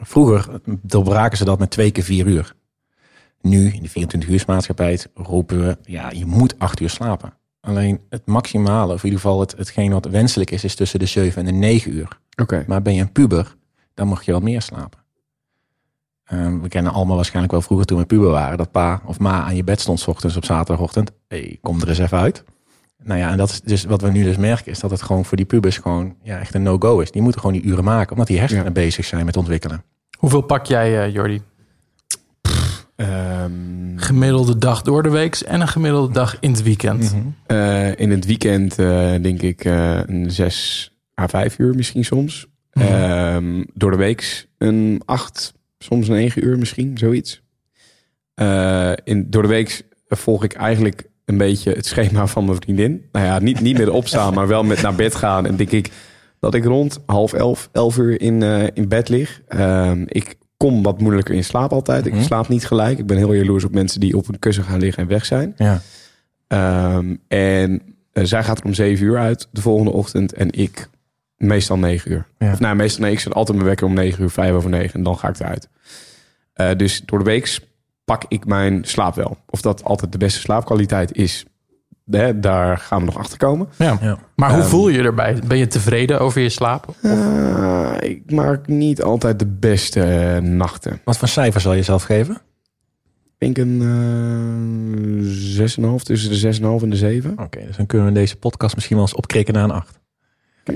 Vroeger 0.01 0.61
doorbraken 0.83 1.39
ze 1.39 1.45
dat 1.45 1.59
met 1.59 1.71
twee 1.71 1.91
keer 1.91 2.05
vier 2.05 2.27
uur. 2.27 2.55
Nu, 3.41 3.73
in 3.73 3.83
de 3.83 3.89
24 3.89 4.31
uursmaatschappij, 4.31 4.99
roepen 5.15 5.61
we, 5.61 5.79
ja, 5.83 6.11
je 6.11 6.27
moet 6.27 6.59
acht 6.59 6.81
uur 6.81 6.91
slapen. 6.91 7.33
Alleen 7.61 8.01
het 8.09 8.27
maximale, 8.27 8.93
of 8.93 8.99
in 8.99 9.05
ieder 9.05 9.21
geval 9.21 9.41
het, 9.41 9.57
hetgeen 9.57 9.93
wat 9.93 10.07
wenselijk 10.07 10.51
is, 10.51 10.65
is 10.65 10.75
tussen 10.75 10.99
de 10.99 11.07
7 11.07 11.47
en 11.47 11.53
de 11.53 11.59
9 11.59 11.93
uur. 11.93 12.19
oké. 12.37 12.65
Maar 12.67 12.83
ben 12.83 12.95
je 12.95 13.01
een 13.01 13.13
puber, 13.13 13.57
dan 13.95 14.09
mag 14.09 14.23
je 14.23 14.33
wat 14.33 14.43
meer 14.43 14.63
slapen. 14.63 14.99
Ehm, 16.29 16.61
we 16.61 16.69
kennen 16.69 16.93
allemaal 16.93 17.17
waarschijnlijk 17.17 17.53
wel 17.53 17.63
vroeger 17.63 17.87
toen 17.87 17.99
we 17.99 18.05
puber 18.05 18.31
waren, 18.31 18.59
dat 18.59 18.71
pa 18.71 19.01
of 19.05 19.19
ma 19.19 19.43
aan 19.43 19.57
je 19.57 19.65
bed 19.65 19.81
stond 19.81 20.01
's 20.01 20.07
ochtends 20.07 20.37
op 20.37 20.45
zaterdagochtend. 20.45 21.11
hey, 21.29 21.59
kom 21.61 21.81
er 21.81 21.89
eens 21.89 21.99
even 21.99 22.19
uit. 22.19 22.45
Nou 23.03 23.19
ja, 23.21 23.31
en 23.31 23.37
dat 23.37 23.49
is 23.51 23.61
dus 23.61 23.85
wat 23.85 24.03
we 24.03 24.11
nu 24.11 24.23
dus 24.23 24.37
merken, 24.37 24.73
is 24.73 24.79
dat 24.81 24.91
het 24.91 25.03
gewoon 25.03 25.25
voor 25.25 25.37
die 25.37 25.47
pubers 25.47 25.79
gewoon 25.79 26.15
ja, 26.23 26.39
echt 26.39 26.55
een 26.55 26.63
no-go 26.63 26.99
is. 27.01 27.11
Die 27.11 27.23
moeten 27.23 27.41
gewoon 27.41 27.57
die 27.61 27.71
uren 27.71 27.85
maken, 27.85 28.13
omdat 28.13 28.27
die 28.27 28.39
hersenen 28.39 28.65
Ja. 28.65 28.71
bezig 28.71 29.05
zijn 29.05 29.25
met 29.25 29.37
ontwikkelen. 29.37 29.83
Hoeveel 30.19 30.41
pak 30.41 30.67
jij, 30.67 31.05
eh, 31.05 31.13
Jordi? 31.15 31.43
Ehm, 32.97 33.53
Gemiddelde 33.97 34.59
dag 34.59 34.83
door 34.83 35.03
de 35.03 35.09
week 35.11 35.35
en 35.37 35.61
een 35.61 35.69
gemiddelde 35.69 36.13
dag 36.13 36.37
in 36.41 36.51
het 36.51 36.63
weekend. 36.63 37.15
Eh, 37.47 37.99
in 37.99 38.11
het 38.11 38.27
weekend 38.27 38.79
eh, 38.79 39.13
denk 39.23 39.43
ik 39.43 39.65
eh, 39.65 39.99
een 40.07 40.31
6 40.31 40.93
à 41.21 41.27
5 41.29 41.59
uur 41.59 41.75
misschien 41.75 42.05
soms. 42.05 42.47
Ehm, 42.71 43.65
door 43.75 43.91
de 43.91 43.97
week 43.97 44.49
een 44.59 45.03
8, 45.05 45.53
soms 45.79 46.09
9 46.09 46.45
uur 46.45 46.59
misschien, 46.59 46.99
zoiets. 46.99 47.43
Eh, 48.35 48.93
in, 49.05 49.27
door 49.31 49.43
de 49.43 49.49
week 49.49 49.83
volg 50.09 50.45
ik 50.45 50.53
eigenlijk 50.53 51.05
een 51.25 51.37
beetje 51.37 51.73
het 51.73 51.87
schema 51.87 52.27
van 52.27 52.45
mijn 52.45 52.57
vriendin. 52.63 53.05
Nou 53.13 53.27
ja, 53.27 53.39
niet, 53.39 53.61
niet 53.61 53.79
met 53.79 53.89
opstaan, 53.89 54.35
maar 54.35 54.47
wel 54.47 54.65
met 54.65 54.83
naar 54.83 54.95
bed 54.95 55.15
gaan. 55.15 55.47
En 55.47 55.57
denk 55.57 55.71
ik 55.71 55.91
dat 56.41 56.55
ik 56.55 56.65
rond 56.65 56.99
half 57.07 57.33
elf, 57.33 57.69
elf 57.73 57.97
uur 57.99 58.21
in, 58.21 58.43
eh, 58.43 58.67
in 58.75 58.89
bed 58.89 59.09
lig. 59.09 59.41
Ehm, 59.49 60.03
ik 60.07 60.35
kom 60.57 60.83
wat 60.83 61.01
moeilijker 61.01 61.35
in 61.35 61.45
slaap 61.45 61.73
altijd. 61.73 62.07
Ik 62.07 62.13
Mhm. 62.13 62.23
slaap 62.23 62.49
niet 62.49 62.67
gelijk. 62.67 62.99
Ik 62.99 63.07
ben 63.07 63.17
heel 63.17 63.33
jaloers 63.33 63.65
op 63.65 63.73
mensen 63.73 64.01
die 64.01 64.17
op 64.17 64.29
een 64.29 64.39
kussen 64.39 64.65
gaan 64.65 64.79
liggen 64.81 65.03
en 65.03 65.09
weg 65.09 65.25
zijn. 65.27 65.55
Ja. 65.57 65.81
Ehm, 66.47 67.17
en 67.29 67.83
eh, 68.13 68.25
zij 68.25 68.45
gaat 68.45 68.59
er 68.59 68.65
om 68.65 68.75
zeven 68.75 69.07
uur 69.07 69.19
uit 69.19 69.49
de 69.53 69.61
volgende 69.61 69.93
ochtend. 69.93 70.33
En 70.33 70.51
ik 70.53 70.89
meestal 71.39 71.79
negen 71.79 72.11
uur. 72.13 72.27
Ja. 72.39 72.53
Of 72.53 72.59
nou, 72.61 72.77
meestal 72.77 73.03
nee, 73.03 73.13
ik 73.13 73.21
zet 73.21 73.35
altijd 73.35 73.57
mijn 73.57 73.69
wekker 73.69 73.87
om 73.87 73.95
negen 73.95 74.23
uur, 74.23 74.31
vijf 74.31 74.53
over 74.53 74.71
negen. 74.71 74.95
En 74.95 75.03
dan 75.03 75.19
ga 75.19 75.29
ik 75.29 75.39
eruit. 75.41 75.69
Eh, 76.53 76.71
dus 76.77 77.03
door 77.05 77.19
de 77.19 77.25
week 77.25 77.59
pak 78.05 78.25
ik 78.29 78.47
mijn 78.47 78.85
slaap 78.85 79.15
wel. 79.15 79.37
Of 79.51 79.61
dat 79.61 79.85
altijd 79.85 80.13
de 80.13 80.19
beste 80.19 80.41
slaapkwaliteit 80.41 81.13
is. 81.17 81.45
Hè, 82.11 82.41
daar 82.41 82.79
gaan 82.79 82.99
we 82.99 83.05
nog 83.05 83.19
achter 83.19 83.39
komen. 83.39 83.69
Ja. 83.77 83.99
Ja. 84.01 84.19
Maar 84.37 84.51
hoe 84.51 84.61
Ehm, 84.61 84.69
voel 84.69 84.89
je 84.89 84.99
je 84.99 85.05
erbij? 85.05 85.39
Ben 85.47 85.59
je 85.59 85.67
tevreden 85.67 86.21
over 86.21 86.41
je 86.41 86.49
slaap? 86.49 86.95
Eh, 87.03 87.93
ik 88.01 88.31
maak 88.31 88.67
niet 88.67 89.03
altijd 89.03 89.39
de 89.39 89.47
beste 89.47 90.03
eh, 90.03 90.43
nachten. 90.43 91.01
Wat 91.05 91.19
voor 91.19 91.29
cijfer 91.29 91.61
zal 91.61 91.73
je 91.73 91.83
zelf 91.83 92.03
geven? 92.03 92.35
Ik 93.39 93.55
denk 93.55 93.59
een 93.59 93.81
eh 93.83 95.57
6,5, 95.57 96.03
tussen 96.03 96.31
de 96.31 96.37
6,5 96.79 96.83
en 96.83 96.91
de 96.91 96.97
7. 96.97 97.31
Oké, 97.39 97.67
dus 97.67 97.77
dan 97.77 97.87
kunnen 97.87 98.07
we 98.07 98.13
deze 98.13 98.37
podcast 98.37 98.75
misschien 98.75 98.97
wel 98.97 99.05
eens 99.07 99.15
opkrikken 99.15 99.55
naar 99.55 99.65
een 99.65 99.71
8. 99.71 99.99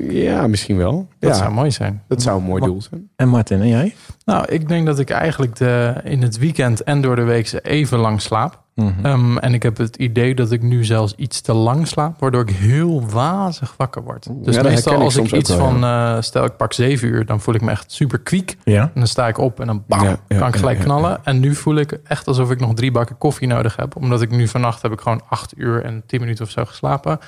Ja, 0.00 0.47
misschien 0.47 0.77
wel. 0.77 1.09
Dat 1.19 1.31
ja, 1.31 1.37
zou 1.37 1.53
mooi 1.53 1.70
zijn. 1.70 2.03
dat 2.08 2.22
zou 2.22 2.39
een 2.39 2.46
mooi 2.46 2.65
doel 2.65 2.82
zijn. 2.82 3.08
En 3.17 3.29
Martin, 3.29 3.61
en 3.61 3.69
jij? 3.69 3.94
Nou, 4.25 4.44
ik 4.49 4.69
denk 4.69 4.87
dat 4.87 4.99
ik 4.99 5.11
eigenlijk 5.11 5.56
de, 5.56 5.94
in 6.05 6.22
het 6.22 6.39
weekend 6.39 6.82
en 6.82 7.01
door 7.01 7.17
de 7.17 7.22
week 7.22 7.58
even 7.63 7.99
lang 7.99 8.20
slaap. 8.20 8.61
Mhm. 8.75 9.05
Ehm, 9.06 9.37
en 9.37 9.55
ik 9.55 9.63
heb 9.63 9.77
het 9.77 9.96
idee 9.96 10.34
dat 10.34 10.53
ik 10.53 10.63
nu 10.63 10.84
zelfs 10.84 11.15
iets 11.17 11.41
te 11.41 11.53
lang 11.53 11.89
slaap, 11.89 12.20
waardoor 12.20 12.43
ik 12.43 12.51
heel 12.51 13.06
wazig 13.11 13.75
wakker 13.77 14.03
word. 14.03 14.27
Dus 14.44 14.55
Ja, 14.55 14.63
meestal 14.63 14.94
ik 14.94 15.01
als 15.01 15.17
ik 15.17 15.32
iets 15.32 15.51
wel, 15.51 15.58
van, 15.58 15.84
eh, 15.84 16.17
stel 16.20 16.44
ik 16.44 16.56
pak 16.56 16.72
zeven 16.72 17.08
uur, 17.08 17.27
dan 17.27 17.41
voel 17.41 17.55
ik 17.55 17.61
me 17.61 17.70
echt 17.70 17.93
super 17.93 18.19
kwiek. 18.19 18.56
ja? 18.65 18.81
En 18.82 18.91
dan 18.94 19.06
sta 19.06 19.29
ik 19.29 19.39
op 19.39 19.61
en 19.61 19.67
dan 19.67 19.84
bam, 19.87 20.03
Ja, 20.03 20.08
ja, 20.29 20.39
kan 20.39 20.49
ik 20.49 20.55
ja, 20.55 20.61
gelijk 20.61 20.79
ja, 20.79 20.84
knallen. 20.84 21.20
En 21.25 21.41
nu 21.41 21.55
voel 21.55 21.77
ik 21.77 21.99
echt 22.05 22.27
alsof 22.27 22.51
ik 22.51 22.61
nog 22.61 22.75
drie 22.75 22.91
bakken 22.91 23.19
koffie 23.19 23.49
nodig 23.49 23.77
heb. 23.77 23.96
Omdat 23.96 24.22
ik 24.22 24.31
nu 24.31 24.49
vannacht 24.49 24.82
heb 24.82 24.93
ik 24.93 25.01
gewoon 25.01 25.20
acht 25.29 25.53
uur 25.56 25.84
en 25.84 26.03
tien 26.06 26.20
minuten 26.20 26.44
of 26.44 26.51
zo 26.51 26.65
geslapen. 26.65 27.19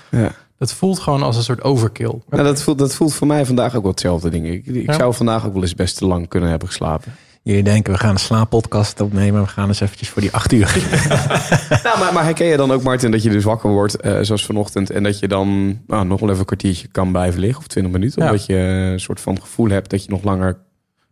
Het 0.58 0.72
voelt 0.72 0.98
gewoon 0.98 1.22
als 1.22 1.36
een 1.36 1.42
soort 1.42 1.62
overkill. 1.62 2.14
Nou, 2.28 2.42
dat, 2.44 2.62
voelt, 2.62 2.78
dat 2.78 2.94
voelt 2.94 3.14
voor 3.14 3.26
mij 3.26 3.46
vandaag 3.46 3.74
ook 3.74 3.82
wel 3.82 3.90
hetzelfde 3.90 4.30
ding. 4.30 4.46
Ik, 4.46 4.66
ik 4.66 4.86
Ja. 4.86 4.92
zou 4.92 5.14
vandaag 5.14 5.46
ook 5.46 5.52
wel 5.52 5.62
eens 5.62 5.74
best 5.74 5.96
te 5.96 6.06
lang 6.06 6.28
kunnen 6.28 6.50
hebben 6.50 6.68
geslapen. 6.68 7.12
Jullie 7.42 7.62
denken, 7.62 7.92
we 7.92 7.98
gaan 7.98 8.10
een 8.10 8.16
slaappodcast 8.18 9.00
opnemen. 9.00 9.42
We 9.42 9.48
gaan 9.48 9.68
eens 9.68 9.80
eventjes 9.80 10.08
voor 10.08 10.22
die 10.22 10.32
8 10.32 10.52
uur. 10.52 10.76
Nou, 11.82 11.98
maar, 11.98 12.12
maar 12.12 12.24
herken 12.24 12.46
je 12.46 12.56
dan 12.56 12.72
ook, 12.72 12.82
Martin, 12.82 13.10
dat 13.10 13.22
je 13.22 13.30
dus 13.30 13.44
wakker 13.44 13.70
wordt, 13.70 13.96
eh, 14.00 14.18
zoals 14.20 14.44
vanochtend, 14.46 14.90
en 14.90 15.02
dat 15.02 15.18
je 15.18 15.28
dan 15.28 15.78
nou, 15.86 16.06
nog 16.06 16.20
wel 16.20 16.28
even 16.28 16.40
een 16.40 16.46
kwartiertje 16.46 16.88
kan 16.88 17.10
blijven 17.12 17.40
liggen, 17.40 17.58
of 17.60 17.66
20 17.66 17.92
minuten, 17.92 18.22
Ja. 18.22 18.28
omdat 18.30 18.46
je 18.46 18.54
een 18.56 19.00
soort 19.00 19.20
van 19.20 19.40
gevoel 19.40 19.68
hebt 19.68 19.90
dat 19.90 20.04
je 20.04 20.10
nog 20.10 20.22
langer 20.24 20.58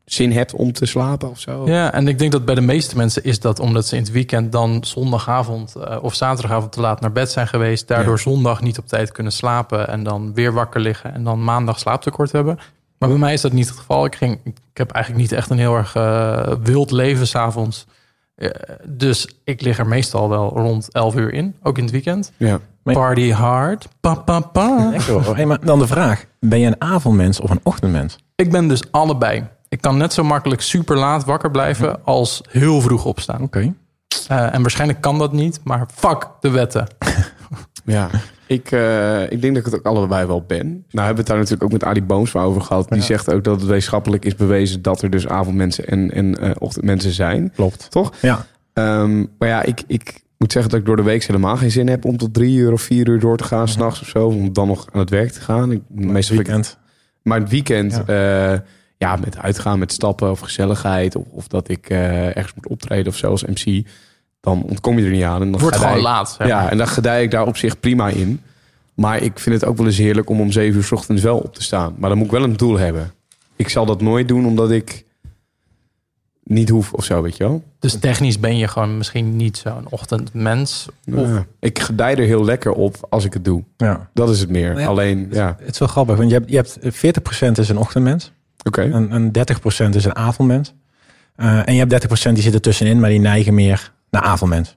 zin 0.04 0.32
hebt 0.32 0.54
om 0.54 0.72
te 0.72 0.86
slapen 0.86 1.30
of 1.30 1.40
zo? 1.40 1.66
Ja, 1.66 1.92
en 1.92 2.08
ik 2.08 2.18
denk 2.18 2.32
dat 2.32 2.44
bij 2.44 2.54
de 2.54 2.60
meeste 2.60 2.96
mensen 2.96 3.24
is 3.24 3.40
dat 3.40 3.60
omdat 3.60 3.86
ze 3.86 3.96
in 3.96 4.02
het 4.02 4.12
weekend 4.12 4.52
dan 4.52 4.84
zondagavond 4.84 5.74
eh, 5.74 5.98
of 6.02 6.14
zaterdagavond 6.14 6.72
te 6.72 6.80
laat 6.80 7.00
naar 7.00 7.12
bed 7.12 7.30
zijn 7.30 7.48
geweest. 7.48 7.88
Daardoor 7.88 8.18
zondag 8.18 8.60
niet 8.60 8.78
op 8.78 8.86
tijd 8.86 9.12
kunnen 9.12 9.32
slapen 9.32 9.88
en 9.88 10.02
dan 10.02 10.34
weer 10.34 10.52
wakker 10.52 10.80
liggen 10.80 11.14
en 11.14 11.24
dan 11.24 11.44
maandag 11.44 11.78
slaaptekort 11.78 12.32
hebben. 12.32 12.58
Maar 12.98 13.08
bij 13.08 13.18
mij 13.18 13.32
is 13.32 13.40
dat 13.40 13.52
niet 13.52 13.68
het 13.68 13.78
geval. 13.78 14.04
Ik, 14.04 14.14
ging, 14.14 14.40
ik 14.44 14.56
heb 14.72 14.90
eigenlijk 14.90 15.24
niet 15.24 15.32
echt 15.32 15.50
een 15.50 15.58
heel 15.58 15.76
erg 15.76 15.94
eh, 15.94 16.52
wild 16.62 16.90
leven 16.90 17.26
s'avonds. 17.26 17.86
Eh, 18.34 18.50
dus 18.88 19.28
ik 19.44 19.60
lig 19.60 19.78
er 19.78 19.86
meestal 19.86 20.28
wel 20.28 20.48
rond 20.48 20.92
11 20.92 21.14
uur 21.14 21.32
in, 21.32 21.54
ook 21.62 21.76
in 21.76 21.82
het 21.82 21.92
weekend. 21.92 22.32
Ja. 22.36 22.60
Party 22.82 23.30
hard. 23.30 23.88
Pa, 24.00 24.14
pa, 24.14 24.40
pa. 24.40 24.88
Lekker 24.90 25.12
hoor. 25.12 25.36
Hey, 25.36 25.46
maar 25.46 25.64
dan 25.64 25.78
de 25.78 25.86
vraag. 25.86 26.24
Ben 26.40 26.58
je 26.58 26.66
een 26.66 26.80
avondmens 26.80 27.40
of 27.40 27.50
een 27.50 27.60
ochtendmens? 27.62 28.16
Ik 28.36 28.50
ben 28.50 28.68
dus 28.68 28.82
allebei. 28.90 29.44
Ik 29.72 29.80
kan 29.80 29.96
net 29.96 30.12
zo 30.12 30.24
makkelijk 30.24 30.60
super 30.60 30.96
laat 30.96 31.24
wakker 31.24 31.50
blijven 31.50 32.04
als 32.04 32.42
heel 32.48 32.80
vroeg 32.80 33.04
opstaan. 33.04 33.42
Oké. 33.42 33.74
Eh, 34.28 34.54
en 34.54 34.60
waarschijnlijk 34.60 35.00
kan 35.00 35.18
dat 35.18 35.32
niet, 35.32 35.60
maar 35.64 35.86
fuck 35.94 36.28
de 36.40 36.50
wetten. 36.50 36.86
ja. 37.84 38.08
Ik, 38.46 38.70
eh, 38.70 39.22
ik 39.22 39.40
denk 39.40 39.54
dat 39.54 39.66
ik 39.66 39.72
het 39.72 39.74
ook 39.74 39.86
allebei 39.86 40.26
wel 40.26 40.44
ben. 40.46 40.66
Nou 40.66 40.76
hebben 41.06 41.14
we 41.14 41.20
het 41.20 41.26
daar 41.26 41.36
natuurlijk 41.36 41.62
ook 41.62 41.72
met 41.72 41.84
Ali 41.84 42.02
Boomsma 42.02 42.42
over 42.42 42.62
gehad. 42.62 42.88
Die 42.88 43.02
zegt 43.02 43.32
ook 43.32 43.44
dat 43.44 43.60
het 43.60 43.68
wetenschappelijk 43.68 44.24
is 44.24 44.34
bewezen 44.34 44.82
dat 44.82 45.02
er 45.02 45.10
dus 45.10 45.28
avondmensen 45.28 45.86
en, 45.86 46.10
en 46.10 46.38
eh, 46.38 46.50
ochtendmensen 46.58 47.12
zijn. 47.12 47.52
Klopt. 47.54 47.90
Toch? 47.90 48.12
Ja. 48.20 48.46
Ehm, 48.72 49.18
maar 49.38 49.48
ja, 49.48 49.62
ik, 49.62 49.82
ik 49.86 50.20
moet 50.38 50.52
zeggen 50.52 50.70
dat 50.70 50.80
ik 50.80 50.86
door 50.86 50.96
de 50.96 51.02
week 51.02 51.24
helemaal 51.24 51.56
geen 51.56 51.70
zin 51.70 51.88
heb 51.88 52.04
om 52.04 52.16
tot 52.16 52.34
drie 52.34 52.56
uur 52.56 52.72
of 52.72 52.82
vier 52.82 53.08
uur 53.08 53.20
door 53.20 53.36
te 53.36 53.44
gaan, 53.44 53.68
s 53.68 53.72
s'nachts 53.72 54.00
of 54.00 54.08
zo. 54.08 54.26
Om 54.26 54.52
dan 54.52 54.66
nog 54.66 54.86
aan 54.92 55.00
het 55.00 55.10
werk 55.10 55.30
te 55.30 55.40
gaan. 55.40 55.72
Ik, 55.72 55.82
meestal 55.88 56.36
ik- 56.38 56.46
weekend. 56.46 56.78
maar 57.22 57.40
het 57.40 57.50
weekend, 57.50 58.02
ja. 58.06 58.62
Ja, 59.02 59.16
met 59.16 59.38
uitgaan, 59.38 59.78
met 59.78 59.92
stappen 59.92 60.30
of 60.30 60.40
gezelligheid. 60.40 61.16
Of, 61.16 61.24
of 61.30 61.46
dat 61.48 61.68
ik 61.68 61.90
eh, 61.90 62.26
ergens 62.36 62.54
moet 62.54 62.66
optreden 62.68 63.06
of 63.06 63.16
zo 63.16 63.30
als 63.30 63.44
MC. 63.44 63.86
Dan 64.40 64.62
ontkom 64.62 64.98
je 64.98 65.04
er 65.04 65.10
niet 65.10 65.22
aan. 65.22 65.34
En 65.34 65.40
dan 65.40 65.52
Het 65.52 65.60
wordt 65.60 65.76
gedij 65.76 65.90
gewoon 65.92 66.04
ik- 66.06 66.10
laat. 66.12 66.34
Ja, 66.38 66.60
maar. 66.62 66.70
en 66.70 66.76
dan 66.78 66.88
gedij 66.88 67.22
ik 67.22 67.30
daar 67.30 67.46
op 67.46 67.56
zich 67.56 67.80
prima 67.80 68.08
in. 68.08 68.40
Maar 68.94 69.22
ik 69.22 69.38
vind 69.38 69.60
het 69.60 69.64
ook 69.70 69.76
wel 69.76 69.86
eens 69.86 69.98
heerlijk 69.98 70.30
om 70.30 70.40
om 70.40 70.52
zeven 70.52 70.76
uur 70.76 70.84
's 70.84 70.92
ochtends 70.92 71.22
wel 71.22 71.38
op 71.38 71.54
te 71.54 71.62
staan. 71.62 71.94
Maar 71.98 72.08
dan 72.08 72.18
moet 72.18 72.26
ik 72.26 72.32
wel 72.32 72.42
een 72.42 72.56
doel 72.56 72.78
hebben. 72.78 73.12
Ik 73.56 73.68
zal 73.68 73.86
dat 73.86 74.00
nooit 74.00 74.28
doen 74.28 74.46
omdat 74.46 74.70
ik 74.70 75.04
niet 76.44 76.68
hoef 76.68 76.92
of 76.92 77.04
zo, 77.04 77.22
weet 77.22 77.36
je 77.36 77.44
wel. 77.44 77.62
Dus 77.78 77.98
technisch 77.98 78.38
ben 78.40 78.56
je 78.56 78.68
gewoon 78.68 78.96
misschien 78.96 79.36
niet 79.36 79.56
zo'n 79.58 79.86
ochtendmens. 79.90 80.86
Of, 81.14 81.28
Ja. 81.28 81.46
Ik 81.60 81.78
gedij 81.78 82.16
er 82.16 82.24
heel 82.24 82.44
lekker 82.44 82.72
op 82.72 82.96
als 83.10 83.24
ik 83.24 83.32
het 83.32 83.44
doe. 83.44 83.62
Ja. 83.76 84.08
Dat 84.14 84.30
is 84.30 84.40
het 84.40 84.48
meer. 84.50 84.80
Ja. 84.80 84.86
Alleen, 84.86 85.28
ja, 85.30 85.56
Het 85.58 85.70
is 85.72 85.78
wel 85.78 85.88
grappig, 85.88 86.16
want 86.16 86.30
je 86.30 86.34
hebt, 86.36 86.50
je 86.50 86.56
hebt 86.56 86.78
40% 86.96 87.58
is 87.58 87.68
een 87.68 87.78
ochtendmens. 87.78 88.32
Oké. 88.62 88.82
En, 88.82 89.10
en 89.10 89.30
30% 89.86 89.94
is 89.94 90.04
een 90.04 90.16
avondmens. 90.16 90.74
Eh, 91.34 91.68
en 91.68 91.74
je 91.74 91.86
hebt 91.86 92.28
30% 92.28 92.32
die 92.32 92.42
zitten 92.42 92.62
tussenin, 92.62 93.00
maar 93.00 93.10
die 93.10 93.20
neigen 93.20 93.54
meer 93.54 93.92
naar 94.10 94.22
avondmens. 94.22 94.76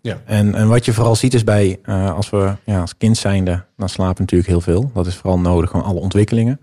Ja. 0.00 0.20
En, 0.24 0.54
en 0.54 0.68
wat 0.68 0.84
je 0.84 0.92
vooral 0.92 1.16
ziet 1.16 1.34
is 1.34 1.44
bij, 1.44 1.78
eh, 1.82 2.14
als 2.14 2.30
we 2.30 2.56
ja, 2.64 2.80
als 2.80 2.96
kind 2.96 3.16
zijnde, 3.16 3.64
dan 3.76 3.88
slapen 3.88 4.20
natuurlijk 4.20 4.50
heel 4.50 4.60
veel. 4.60 4.90
Dat 4.94 5.06
is 5.06 5.16
vooral 5.16 5.38
nodig, 5.38 5.70
gewoon 5.70 5.86
alle 5.86 6.00
ontwikkelingen. 6.00 6.60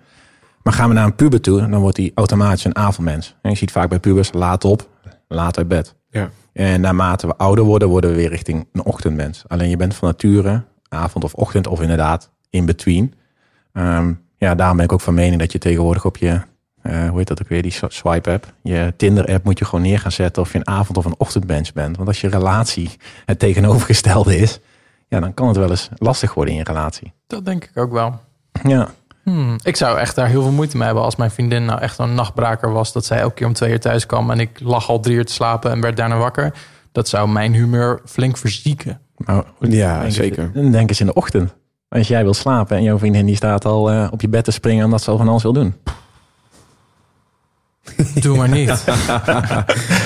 Maar 0.63 0.73
gaan 0.73 0.87
we 0.87 0.95
naar 0.95 1.05
een 1.05 1.15
puber 1.15 1.41
toe, 1.41 1.67
dan 1.69 1.79
wordt 1.79 1.95
die 1.95 2.11
automatisch 2.15 2.65
een 2.65 2.75
avondmens. 2.75 3.35
En 3.41 3.49
je 3.49 3.57
ziet 3.57 3.71
vaak 3.71 3.89
bij 3.89 3.99
pubers, 3.99 4.33
laat 4.33 4.65
op, 4.65 4.89
laat 5.27 5.57
uit 5.57 5.67
bed. 5.67 5.95
Ja. 6.09 6.29
En 6.53 6.81
naarmate 6.81 7.27
we 7.27 7.35
ouder 7.35 7.63
worden, 7.63 7.87
worden 7.87 8.09
we 8.09 8.15
weer 8.15 8.29
richting 8.29 8.67
een 8.73 8.83
ochtendmens. 8.83 9.43
Alleen 9.47 9.69
je 9.69 9.77
bent 9.77 9.95
van 9.95 10.07
nature 10.07 10.63
avond 10.89 11.23
of 11.23 11.33
ochtend 11.33 11.67
of 11.67 11.81
inderdaad 11.81 12.31
in 12.49 12.65
between. 12.65 13.13
Ehm, 13.73 14.13
ja, 14.37 14.55
daarom 14.55 14.75
ben 14.75 14.85
ik 14.85 14.91
ook 14.91 15.01
van 15.01 15.13
mening 15.13 15.39
dat 15.39 15.51
je 15.51 15.57
tegenwoordig 15.57 16.05
op 16.05 16.17
je, 16.17 16.41
eh, 16.83 17.09
hoe 17.09 17.17
heet 17.17 17.27
dat 17.27 17.41
ook 17.41 17.47
weer, 17.49 17.61
die 17.61 17.73
swipe-app, 17.87 18.53
je 18.61 18.93
Tinder-app 18.97 19.43
moet 19.45 19.59
je 19.59 19.65
gewoon 19.65 19.81
neer 19.83 19.99
gaan 19.99 20.11
zetten 20.11 20.41
of 20.41 20.51
je 20.51 20.57
een 20.57 20.67
avond- 20.67 20.97
of 20.97 21.05
een 21.05 21.15
ochtendmens 21.17 21.71
bent. 21.73 21.95
Want 21.95 22.07
als 22.07 22.21
je 22.21 22.27
relatie 22.29 22.89
het 23.25 23.39
tegenovergestelde 23.39 24.37
is, 24.37 24.59
ja, 25.07 25.19
dan 25.19 25.33
kan 25.33 25.47
het 25.47 25.57
wel 25.57 25.69
eens 25.69 25.89
lastig 25.97 26.33
worden 26.33 26.53
in 26.53 26.59
je 26.59 26.65
relatie. 26.65 27.11
dat 27.27 27.45
denk 27.45 27.63
ik 27.63 27.77
ook 27.77 27.91
wel. 27.91 28.19
Ja, 28.63 28.87
Hmm, 29.23 29.55
ik 29.63 29.75
zou 29.75 29.97
echt 29.99 30.15
daar 30.15 30.27
heel 30.27 30.41
veel 30.41 30.51
moeite 30.51 30.77
mee 30.77 30.85
hebben 30.85 31.03
als 31.03 31.15
mijn 31.15 31.31
vriendin 31.31 31.65
nou 31.65 31.79
echt 31.79 31.99
een 31.99 32.13
nachtbraker 32.15 32.71
was. 32.71 32.93
Dat 32.93 33.05
zij 33.05 33.19
elke 33.19 33.33
keer 33.33 33.47
om 33.47 33.53
twee 33.53 33.71
uur 33.71 33.79
thuis 33.79 34.05
kwam 34.05 34.31
en 34.31 34.39
ik 34.39 34.59
lag 34.59 34.89
al 34.89 34.99
drie 34.99 35.15
uur 35.15 35.25
te 35.25 35.33
slapen 35.33 35.71
en 35.71 35.81
werd 35.81 35.97
daarna 35.97 36.17
wakker. 36.17 36.53
Dat 36.91 37.07
zou 37.07 37.29
mijn 37.29 37.53
humeur 37.53 38.01
flink 38.05 38.37
verzieken. 38.37 38.99
maar 39.17 39.43
Ja, 39.59 39.93
denk 39.93 40.03
eens- 40.05 40.15
zeker. 40.15 40.51
Dan 40.53 40.71
denk 40.71 40.89
eens 40.89 40.99
in 40.99 41.05
de 41.05 41.13
ochtend. 41.13 41.53
Als 41.89 42.07
jij 42.07 42.23
wil 42.23 42.33
slapen 42.33 42.77
en 42.77 42.83
jouw 42.83 42.97
vriendin 42.97 43.25
die 43.25 43.35
staat 43.35 43.65
al 43.65 43.91
eh, 43.91 44.07
op 44.11 44.21
je 44.21 44.27
bed 44.29 44.43
te 44.43 44.51
springen 44.51 44.85
omdat 44.85 45.01
ze 45.01 45.11
al 45.11 45.17
van 45.17 45.27
alles 45.27 45.43
wil 45.43 45.53
doen. 45.53 45.75
Doe 48.21 48.37
maar 48.37 48.49
niet. 48.49 48.67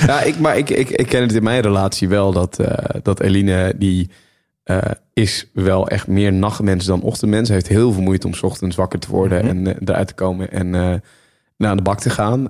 ja, 0.06 0.22
ik, 0.22 0.38
maar 0.38 0.56
ik, 0.58 0.70
ik, 0.70 0.90
ik 0.90 1.06
ken 1.06 1.22
het 1.22 1.32
in 1.32 1.42
mijn 1.42 1.60
relatie 1.60 2.08
wel 2.08 2.32
dat, 2.32 2.58
eh, 2.58 3.00
dat 3.02 3.20
Eline 3.20 3.74
die 3.76 4.10
eh, 4.64 4.78
is 5.12 5.50
wel 5.52 5.88
echt 5.88 6.06
meer 6.06 6.32
nachtmens 6.32 6.84
dan 6.84 7.02
ochtendmens. 7.02 7.48
Heeft 7.48 7.68
heel 7.68 7.92
veel 7.92 8.02
moeite 8.02 8.26
om 8.26 8.34
's 8.34 8.42
ochtends 8.42 8.76
wakker 8.76 8.98
te 8.98 9.10
worden 9.10 9.38
Mhm. 9.38 9.48
en 9.48 9.66
eh, 9.66 9.74
eruit 9.84 10.08
te 10.08 10.14
komen 10.14 10.50
en 10.50 10.70
naar 11.56 11.76
de 11.76 11.82
bak 11.82 12.00
te 12.00 12.10
gaan. 12.10 12.48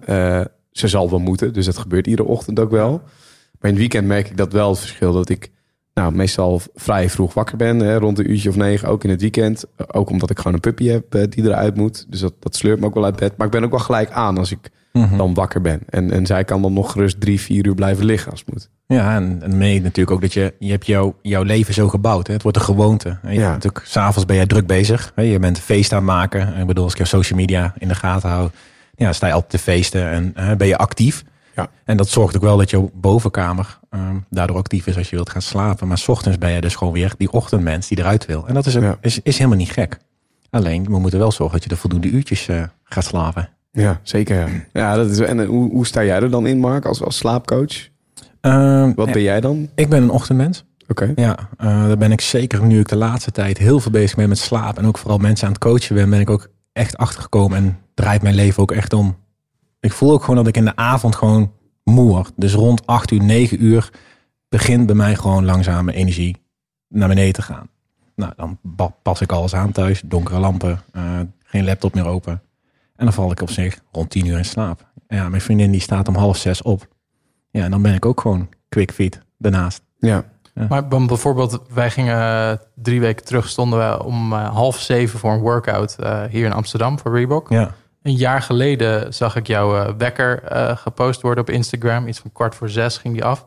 Ze 0.72 0.88
zal 0.88 1.10
wel 1.10 1.18
moeten, 1.18 1.52
dus 1.52 1.66
dat 1.66 1.78
gebeurt 1.78 2.06
iedere 2.06 2.28
ochtend 2.28 2.60
ook 2.60 2.70
wel. 2.70 2.90
Maar 3.60 3.70
in 3.70 3.76
het 3.76 3.78
weekend 3.78 4.06
merk 4.06 4.28
ik 4.30 4.36
dat 4.36 4.52
wel 4.52 4.70
het 4.70 4.78
verschil 4.78 5.12
dat 5.12 5.28
ik 5.28 5.50
nou, 5.98 6.14
meestal 6.14 6.60
vrij 6.74 7.10
vroeg 7.10 7.34
wakker 7.34 7.56
ben, 7.56 7.78
hè, 7.78 7.96
rond 7.98 8.18
een 8.18 8.30
uurtje 8.30 8.48
of 8.48 8.56
negen, 8.56 8.88
ook 8.88 9.04
in 9.04 9.10
het 9.10 9.20
weekend. 9.20 9.64
Ook 9.86 10.10
omdat 10.10 10.30
ik 10.30 10.36
gewoon 10.36 10.54
een 10.54 10.60
puppy 10.60 10.86
heb 10.86 11.14
eh, 11.14 11.22
die 11.28 11.44
eruit 11.44 11.76
moet. 11.76 12.06
Dus 12.08 12.20
dat, 12.20 12.34
dat 12.40 12.56
sleurt 12.56 12.80
me 12.80 12.86
ook 12.86 12.94
wel 12.94 13.04
uit 13.04 13.16
bed. 13.16 13.36
Maar 13.36 13.46
ik 13.46 13.52
ben 13.52 13.64
ook 13.64 13.70
wel 13.70 13.78
gelijk 13.80 14.10
aan 14.10 14.38
als 14.38 14.52
ik 14.52 14.70
dan 15.16 15.34
wakker 15.34 15.60
ben. 15.60 15.80
En, 15.88 16.10
en 16.10 16.26
zij 16.26 16.44
kan 16.44 16.62
dan 16.62 16.72
nog 16.72 16.92
gerust 16.92 17.20
drie, 17.20 17.40
vier 17.40 17.66
uur 17.66 17.74
blijven 17.74 18.04
liggen 18.04 18.30
als 18.30 18.40
het 18.40 18.50
moet. 18.52 18.70
Ja, 18.86 19.16
en, 19.16 19.42
en 19.42 19.56
mee 19.56 19.80
natuurlijk 19.82 20.10
ook 20.10 20.20
dat 20.20 20.32
je, 20.32 20.54
je 20.58 20.70
hebt 20.70 20.86
jouw, 20.86 21.16
jouw 21.22 21.42
leven 21.42 21.74
zo 21.74 21.88
gebouwd. 21.88 22.26
Hè? 22.26 22.32
Het 22.32 22.42
wordt 22.42 22.58
een 22.58 22.64
gewoonte. 22.64 23.18
En 23.22 23.32
je 23.34 23.40
Ja. 23.40 23.50
natuurlijk, 23.50 23.84
s'avonds 23.84 24.26
ben 24.26 24.36
jij 24.36 24.46
druk 24.46 24.66
bezig. 24.66 25.12
Hè? 25.14 25.22
Je 25.22 25.38
bent 25.38 25.56
een 25.56 25.62
feest 25.62 25.92
aan 25.92 25.98
het 25.98 26.06
maken. 26.06 26.56
Ik 26.60 26.66
bedoel, 26.66 26.84
als 26.84 26.92
ik 26.92 26.98
jouw 26.98 27.06
social 27.20 27.38
media 27.38 27.74
in 27.78 27.88
de 27.88 27.94
gaten 27.94 28.28
hou, 28.28 28.50
ja, 28.96 29.12
sta 29.12 29.26
je 29.26 29.32
altijd 29.32 29.50
te 29.50 29.58
feesten 29.58 30.10
en 30.10 30.30
hè, 30.34 30.56
ben 30.56 30.66
je 30.66 30.76
actief. 30.76 31.24
Ja. 31.58 31.68
En 31.84 31.96
dat 31.96 32.08
zorgt 32.08 32.36
ook 32.36 32.42
wel 32.42 32.56
dat 32.56 32.70
jouw 32.70 32.90
bovenkamer 32.94 33.78
ehm, 33.90 34.16
daardoor 34.30 34.56
actief 34.56 34.86
is 34.86 34.96
als 34.96 35.10
je 35.10 35.16
wilt 35.16 35.30
gaan 35.30 35.42
slapen. 35.42 35.88
Maar 35.88 35.98
s 35.98 36.08
ochtends 36.08 36.38
ben 36.38 36.50
je 36.50 36.60
dus 36.60 36.74
gewoon 36.76 36.92
weer 36.92 37.14
die 37.18 37.32
ochtendmens 37.32 37.88
die 37.88 37.98
eruit 37.98 38.26
wil. 38.26 38.46
En 38.46 38.54
dat 38.54 38.66
is, 38.66 38.76
ook- 38.76 38.82
Ja. 38.82 38.96
is, 39.00 39.20
is 39.22 39.36
helemaal 39.36 39.58
niet 39.58 39.70
gek. 39.70 39.98
Alleen, 40.50 40.84
we 40.84 40.98
moeten 40.98 41.18
wel 41.18 41.32
zorgen 41.32 41.54
dat 41.54 41.62
je 41.62 41.68
de 41.68 41.76
voldoende 41.80 42.08
uurtjes 42.08 42.48
eh, 42.48 42.62
gaat 42.84 43.04
slapen. 43.04 43.48
Ja, 43.72 44.00
zeker. 44.02 44.36
Ja, 44.36 44.48
ja 44.72 44.94
dat 44.96 45.10
is, 45.10 45.18
en 45.18 45.40
eh, 45.40 45.46
hoe, 45.46 45.70
hoe 45.70 45.86
sta 45.86 46.04
jij 46.04 46.16
er 46.20 46.30
dan 46.30 46.46
in, 46.46 46.58
Mark, 46.58 46.84
als, 46.84 47.02
als 47.02 47.16
slaapcoach? 47.16 47.88
Ehm, 48.40 48.92
Wat 48.94 49.12
ben 49.12 49.22
jij 49.22 49.40
dan? 49.40 49.68
ik 49.74 49.88
ben 49.88 50.02
een 50.02 50.10
ochtendmens. 50.10 50.64
Oké. 50.88 51.12
Ja, 51.16 51.36
eh, 51.58 51.66
daar 51.86 51.96
ben 51.98 52.12
ik 52.12 52.20
zeker 52.20 52.64
nu 52.64 52.80
ik 52.80 52.88
de 52.88 52.96
laatste 52.96 53.30
tijd 53.30 53.58
heel 53.58 53.80
veel 53.80 53.90
bezig 53.90 54.16
ben 54.16 54.28
met 54.28 54.38
slaap. 54.38 54.78
En 54.78 54.86
ook 54.86 54.98
vooral 54.98 55.18
mensen 55.18 55.46
aan 55.46 55.52
het 55.52 55.62
coachen 55.62 55.94
ben, 55.94 56.10
ben 56.10 56.20
ik 56.20 56.30
ook 56.30 56.48
echt 56.72 56.96
achtergekomen. 56.96 57.56
En 57.56 57.78
draait 57.94 58.22
mijn 58.22 58.34
leven 58.34 58.62
ook 58.62 58.72
echt 58.72 58.92
om. 58.92 59.16
Ik 59.80 59.92
voel 59.92 60.12
ook 60.12 60.20
gewoon 60.20 60.36
dat 60.36 60.46
ik 60.46 60.56
in 60.56 60.64
de 60.64 60.76
avond 60.76 61.16
gewoon 61.16 61.52
moe 61.84 62.08
word. 62.08 62.32
Dus 62.36 62.54
rond 62.54 62.86
8 62.86 63.10
uur, 63.10 63.22
9 63.22 63.64
uur 63.64 63.90
begint 64.48 64.86
bij 64.86 64.94
mij 64.94 65.14
gewoon 65.14 65.44
langzaam 65.44 65.84
mijn 65.84 65.96
energie 65.96 66.36
naar 66.88 67.08
beneden 67.08 67.32
te 67.32 67.42
gaan. 67.42 67.68
Nou, 68.14 68.32
dan 68.36 68.58
pas 69.02 69.20
ik 69.20 69.32
alles 69.32 69.54
aan 69.54 69.72
thuis. 69.72 70.02
Donkere 70.04 70.38
lampen, 70.38 70.82
eh, 70.92 71.20
geen 71.44 71.64
laptop 71.64 71.94
meer 71.94 72.06
open. 72.06 72.42
En 72.96 73.04
dan 73.04 73.12
val 73.12 73.30
ik 73.30 73.40
op 73.40 73.50
zich 73.50 73.80
rond 73.92 74.10
10 74.10 74.26
uur 74.26 74.38
in 74.38 74.44
slaap. 74.44 74.86
Ja, 75.08 75.28
mijn 75.28 75.42
vriendin 75.42 75.70
die 75.70 75.80
staat 75.80 76.08
om 76.08 76.14
half 76.14 76.36
zes 76.36 76.62
op. 76.62 76.88
Ja, 77.50 77.64
en 77.64 77.70
dan 77.70 77.82
ben 77.82 77.94
ik 77.94 78.06
ook 78.06 78.20
gewoon 78.20 78.48
quick 78.68 78.92
fit 78.92 79.20
daarnaast. 79.38 79.82
Ja. 79.98 80.24
Maar 80.68 80.88
dan 80.88 81.06
bijvoorbeeld, 81.06 81.60
wij 81.74 81.90
gingen 81.90 82.16
eh, 82.16 82.58
drie 82.74 83.00
weken 83.00 83.24
terug, 83.24 83.48
stonden 83.48 83.78
we 83.78 84.04
om 84.04 84.32
eh, 84.32 84.54
half 84.54 84.78
zeven 84.80 85.18
voor 85.18 85.32
een 85.32 85.40
workout 85.40 85.96
eh, 85.98 86.22
hier 86.30 86.44
in 86.44 86.52
Amsterdam 86.52 86.98
voor 86.98 87.12
Reebok. 87.12 87.48
Ja. 87.48 87.74
Een 88.02 88.14
jaar 88.16 88.42
geleden 88.42 89.14
zag 89.14 89.36
ik 89.36 89.46
jouw 89.46 89.76
eh, 89.76 89.94
wekker 89.98 90.42
eh, 90.42 90.76
gepost 90.76 91.20
worden 91.20 91.42
op 91.42 91.50
Instagram. 91.50 92.06
Iets 92.08 92.18
van 92.18 92.32
kwart 92.32 92.54
voor 92.54 92.68
zes 92.68 92.96
ging 92.96 93.14
die 93.14 93.24
af. 93.24 93.46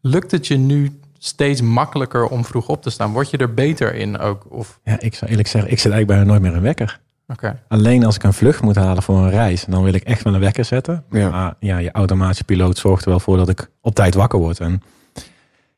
Lukt 0.00 0.30
het 0.30 0.46
je 0.46 0.56
nu 0.56 1.00
steeds 1.18 1.60
makkelijker 1.62 2.26
om 2.26 2.44
vroeg 2.44 2.68
op 2.68 2.82
te 2.82 2.90
staan? 2.90 3.12
Word 3.12 3.30
je 3.30 3.36
er 3.36 3.54
beter 3.54 3.94
in 3.94 4.18
ook? 4.18 4.46
Of, 4.48 4.78
Ja, 4.84 5.00
ik 5.00 5.14
zou 5.14 5.30
eerlijk 5.30 5.48
zeggen, 5.48 5.70
ik 5.70 5.78
zet 5.78 5.92
eigenlijk 5.92 6.06
bijna 6.20 6.24
nooit 6.32 6.42
meer 6.42 6.56
een 6.58 6.66
wekker. 6.66 7.00
oké. 7.28 7.62
Alleen 7.68 8.04
als 8.04 8.14
ik 8.14 8.22
een 8.22 8.32
vlucht 8.32 8.62
moet 8.62 8.76
halen 8.76 9.02
voor 9.02 9.16
een 9.16 9.30
reis, 9.30 9.64
dan 9.64 9.82
wil 9.82 9.94
ik 9.94 10.02
echt 10.02 10.22
wel 10.22 10.34
een 10.34 10.40
wekker 10.40 10.64
zetten. 10.64 11.04
Ja. 11.10 11.30
Maar 11.30 11.54
ja, 11.58 11.78
je 11.78 11.90
automatische 11.92 12.44
piloot 12.44 12.78
zorgt 12.78 13.04
er 13.04 13.10
wel 13.10 13.20
voor 13.20 13.36
dat 13.36 13.48
ik 13.48 13.70
op 13.80 13.94
tijd 13.94 14.14
wakker 14.14 14.38
word. 14.38 14.60
En 14.60 14.82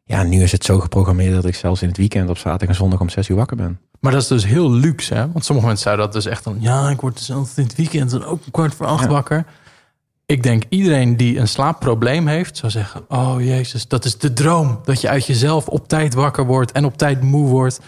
ja, 0.04 0.22
nu 0.22 0.42
is 0.42 0.52
het 0.52 0.64
zo 0.64 0.78
geprogrammeerd 0.80 1.34
dat 1.34 1.44
ik 1.44 1.54
zelfs 1.54 1.82
in 1.82 1.88
het 1.88 1.96
weekend 1.96 2.28
op 2.30 2.38
zaterdag 2.38 2.68
en 2.68 2.74
zondag 2.74 3.00
om 3.00 3.08
zes 3.08 3.28
uur 3.28 3.36
wakker 3.36 3.56
ben. 3.56 3.80
Maar 4.00 4.12
dat 4.12 4.22
is 4.22 4.28
dus 4.28 4.46
heel 4.46 4.70
luxe, 4.70 5.14
hè? 5.14 5.32
Want 5.32 5.44
sommige 5.44 5.66
mensen 5.66 5.84
zouden 5.84 6.04
dat 6.04 6.14
dus 6.14 6.26
echt 6.32 6.44
dan... 6.44 6.56
Ja, 6.60 6.90
ik 6.90 7.00
word 7.00 7.18
dus 7.18 7.32
altijd 7.32 7.56
in 7.58 7.64
het 7.64 7.74
weekend 7.74 8.10
dan 8.10 8.24
ook 8.24 8.44
een 8.44 8.50
kwart 8.50 8.74
voor 8.74 8.86
acht 8.86 9.02
Ja. 9.04 9.08
wakker. 9.10 9.44
Ik 10.26 10.42
denk 10.42 10.62
iedereen 10.68 11.16
die 11.16 11.38
een 11.38 11.48
slaapprobleem 11.48 12.26
heeft, 12.26 12.56
zou 12.56 12.72
zeggen... 12.72 13.04
Oh 13.08 13.34
jezus, 13.38 13.88
dat 13.88 14.04
is 14.04 14.18
de 14.18 14.32
droom. 14.32 14.80
Dat 14.84 15.00
je 15.00 15.08
uit 15.08 15.26
jezelf 15.26 15.68
op 15.68 15.88
tijd 15.88 16.14
wakker 16.14 16.46
wordt 16.46 16.72
en 16.72 16.84
op 16.84 16.96
tijd 16.96 17.22
moe 17.22 17.48
wordt. 17.48 17.80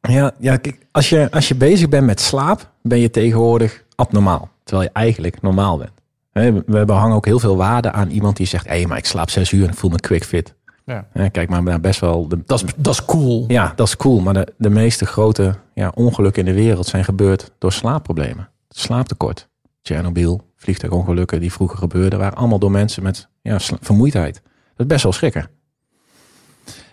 Ja, 0.00 0.32
ja 0.38 0.56
kijk, 0.56 0.86
als 0.92 1.08
je, 1.08 1.28
als 1.30 1.48
je 1.48 1.54
bezig 1.54 1.88
bent 1.88 2.06
met 2.06 2.20
slaap, 2.20 2.70
ben 2.82 2.98
je 2.98 3.10
tegenwoordig 3.10 3.84
abnormaal. 3.94 4.48
Terwijl 4.64 4.88
je 4.88 4.94
eigenlijk 4.98 5.42
normaal 5.42 5.78
bent. 5.78 5.90
We 6.34 6.62
we 6.66 6.92
hangen 6.92 7.16
ook 7.16 7.24
heel 7.24 7.38
veel 7.38 7.56
waarde 7.56 7.92
aan 7.92 8.10
iemand 8.10 8.36
die 8.36 8.46
zegt... 8.46 8.66
hé, 8.66 8.70
hey, 8.70 8.86
maar 8.86 8.98
ik 8.98 9.06
slaap 9.06 9.30
zes 9.30 9.52
uur 9.52 9.64
en 9.64 9.70
ik 9.70 9.76
voel 9.76 9.90
me 9.90 10.00
quick 10.00 10.24
fit. 10.24 10.54
Ja. 10.84 11.06
Kijk, 11.30 11.48
maar 11.48 11.62
nou, 11.62 11.78
best 11.78 12.00
wel... 12.00 12.28
De, 12.28 12.42
Dat 12.46 12.62
is, 12.64 12.72
dat 12.76 12.92
is 12.92 13.04
cool. 13.04 13.44
Ja, 13.48 13.72
dat 13.76 13.86
is 13.86 13.96
cool. 13.96 14.20
Maar 14.20 14.34
de, 14.34 14.52
de 14.58 14.70
meeste 14.70 15.06
grote 15.06 15.54
ja, 15.74 15.92
ongelukken 15.94 16.46
in 16.46 16.54
de 16.54 16.60
wereld 16.60 16.86
zijn 16.86 17.04
gebeurd 17.04 17.50
door 17.58 17.72
slaapproblemen. 17.72 18.48
Slaaptekort. 18.68 19.48
Chernobyl, 19.82 20.40
vliegtuigongelukken 20.56 21.40
die 21.40 21.52
vroeger 21.52 21.78
gebeurden, 21.78 22.18
waren 22.18 22.36
allemaal 22.36 22.58
door 22.58 22.70
mensen 22.70 23.02
met 23.02 23.28
ja, 23.42 23.58
vermoeidheid. 23.60 24.42
Dat 24.44 24.52
is 24.76 24.86
best 24.86 25.02
wel 25.02 25.12
schrikken. 25.12 25.50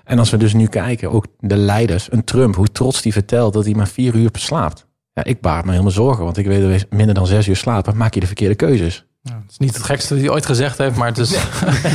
En 0.03 0.19
als 0.19 0.29
we 0.29 0.37
dus 0.37 0.53
nu 0.53 0.67
kijken, 0.67 1.11
ook 1.11 1.25
de 1.39 1.55
leiders, 1.55 2.11
een 2.11 2.23
Trump, 2.23 2.55
hoe 2.55 2.71
trots 2.71 3.01
die 3.01 3.13
vertelt 3.13 3.53
dat 3.53 3.65
hij 3.65 3.73
maar 3.73 3.87
vier 3.87 4.15
uur 4.15 4.29
slaapt. 4.33 4.87
Ja, 5.13 5.23
ik 5.23 5.41
baar 5.41 5.63
me 5.63 5.71
helemaal 5.71 5.91
zorgen, 5.91 6.23
want 6.23 6.37
ik 6.37 6.45
weet 6.45 6.61
dat 6.61 6.81
we 6.89 6.95
minder 6.95 7.15
dan 7.15 7.27
zes 7.27 7.47
uur 7.47 7.55
slapen, 7.55 7.97
maak 7.97 8.13
je 8.13 8.19
de 8.19 8.25
verkeerde 8.25 8.55
keuzes. 8.55 9.05
Ja, 9.21 9.33
het 9.41 9.51
is 9.51 9.57
niet 9.57 9.73
het 9.73 9.83
gekste 9.83 10.13
dat 10.13 10.23
hij 10.23 10.31
ooit 10.31 10.45
gezegd 10.45 10.77
heeft, 10.77 10.95
maar 10.95 11.07
het 11.07 11.17
is... 11.17 11.29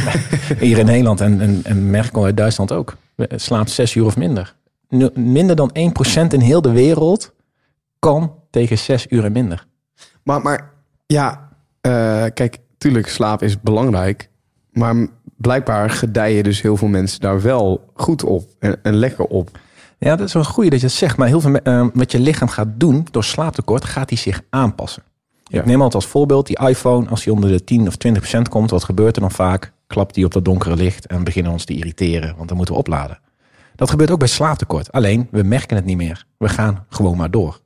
Hier 0.59 0.79
in 0.79 0.87
Nederland 0.87 1.21
en, 1.21 1.41
en, 1.41 1.61
en 1.65 1.91
Merkel 1.91 2.25
uit 2.25 2.37
Duitsland 2.37 2.73
ook. 2.73 2.97
Slaapt 3.37 3.71
zes 3.71 3.95
uur 3.95 4.05
of 4.05 4.17
minder. 4.17 4.55
nu- 4.89 5.11
minder 5.15 5.57
dan 5.57 5.71
1% 6.23 6.27
in 6.29 6.41
heel 6.41 6.63
de 6.63 6.71
wereld 6.73 7.33
kan 7.99 8.35
tegen 8.51 8.79
6 8.79 9.07
uur 9.09 9.25
en 9.25 9.33
minder. 9.33 9.67
Maar, 10.23 10.43
maar 10.43 10.71
ja, 11.07 11.49
eh, 11.81 12.25
kijk, 12.35 12.59
tuurlijk, 12.79 13.09
slaap 13.09 13.43
is 13.43 13.61
belangrijk. 13.61 14.29
Maar 14.71 15.09
blijkbaar 15.37 15.91
gedijen 15.91 16.45
dus 16.45 16.63
heel 16.63 16.77
veel 16.77 16.89
mensen 16.89 17.21
daar 17.21 17.43
wel 17.43 17.91
goed 17.95 18.25
op 18.25 18.49
en, 18.59 18.77
en 18.83 18.95
lekker 18.95 19.25
op. 19.25 19.59
Ja, 19.99 20.17
dat 20.17 20.27
is 20.27 20.33
wel 20.33 20.43
een 20.43 20.49
goeie 20.49 20.71
dat 20.71 20.81
je 20.81 20.87
het 20.87 20.95
zegt. 20.95 21.17
Maar 21.17 21.29
heel 21.29 21.41
veel, 21.41 21.55
eh, 21.57 21.87
wat 21.95 22.13
je 22.13 22.21
lichaam 22.21 22.49
gaat 22.49 22.69
doen 22.75 23.07
door 23.11 23.25
slaaptekort, 23.25 23.85
gaat 23.85 24.09
hij 24.09 24.19
zich 24.19 24.41
aanpassen. 24.51 25.03
Ja. 25.49 25.59
Ik 25.61 25.67
neem 25.67 25.83
altijd 25.83 25.95
als 26.03 26.07
voorbeeld 26.07 26.47
die 26.47 26.59
iPhone. 26.69 27.09
Als 27.09 27.25
die 27.25 27.33
onder 27.33 27.51
de 27.51 27.65
10 27.65 27.87
of 27.87 27.97
20 27.97 28.23
procent 28.23 28.49
komt, 28.49 28.71
wat 28.71 28.85
gebeurt 28.85 29.15
er 29.17 29.21
dan 29.23 29.31
vaak? 29.31 29.73
Klapt 29.87 30.15
die 30.15 30.25
op 30.25 30.33
dat 30.33 30.45
donkere 30.45 30.77
licht 30.77 31.07
en 31.07 31.25
beginnen 31.25 31.53
ons 31.53 31.65
te 31.65 31.75
irriteren, 31.75 32.35
want 32.37 32.49
dan 32.49 32.57
moeten 32.57 32.75
we 32.75 32.81
opladen. 32.81 33.19
Dat 33.75 33.91
gebeurt 33.91 34.11
ook 34.11 34.19
bij 34.19 34.29
slaaptekort. 34.29 34.93
Alleen, 34.93 35.29
we 35.31 35.43
merken 35.43 35.77
het 35.77 35.85
niet 35.85 35.97
meer. 35.97 36.27
We 36.39 36.49
gaan 36.49 36.85
gewoon 36.89 37.17
maar 37.17 37.31
door. 37.31 37.61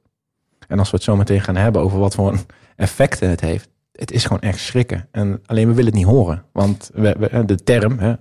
En 0.69 0.79
als 0.79 0.91
we 0.91 0.97
het 0.97 1.05
zo 1.05 1.17
meteen 1.17 1.41
gaan 1.41 1.57
hebben 1.57 1.83
over 1.83 1.99
wat 1.99 2.15
voor 2.15 2.35
effecten 2.77 3.29
het 3.31 3.41
heeft, 3.41 3.69
het 3.93 4.11
is 4.13 4.23
gewoon 4.25 4.41
echt 4.41 4.59
schrikken. 4.59 5.09
En 5.11 5.41
alleen 5.47 5.67
we 5.69 5.75
willen 5.75 5.91
het 5.91 5.95
niet 6.01 6.05
horen. 6.11 6.45
Want 6.53 6.91
we, 6.95 7.17
we- 7.19 7.45
de 7.45 7.63
term, 7.65 7.99
hè, 7.99 8.15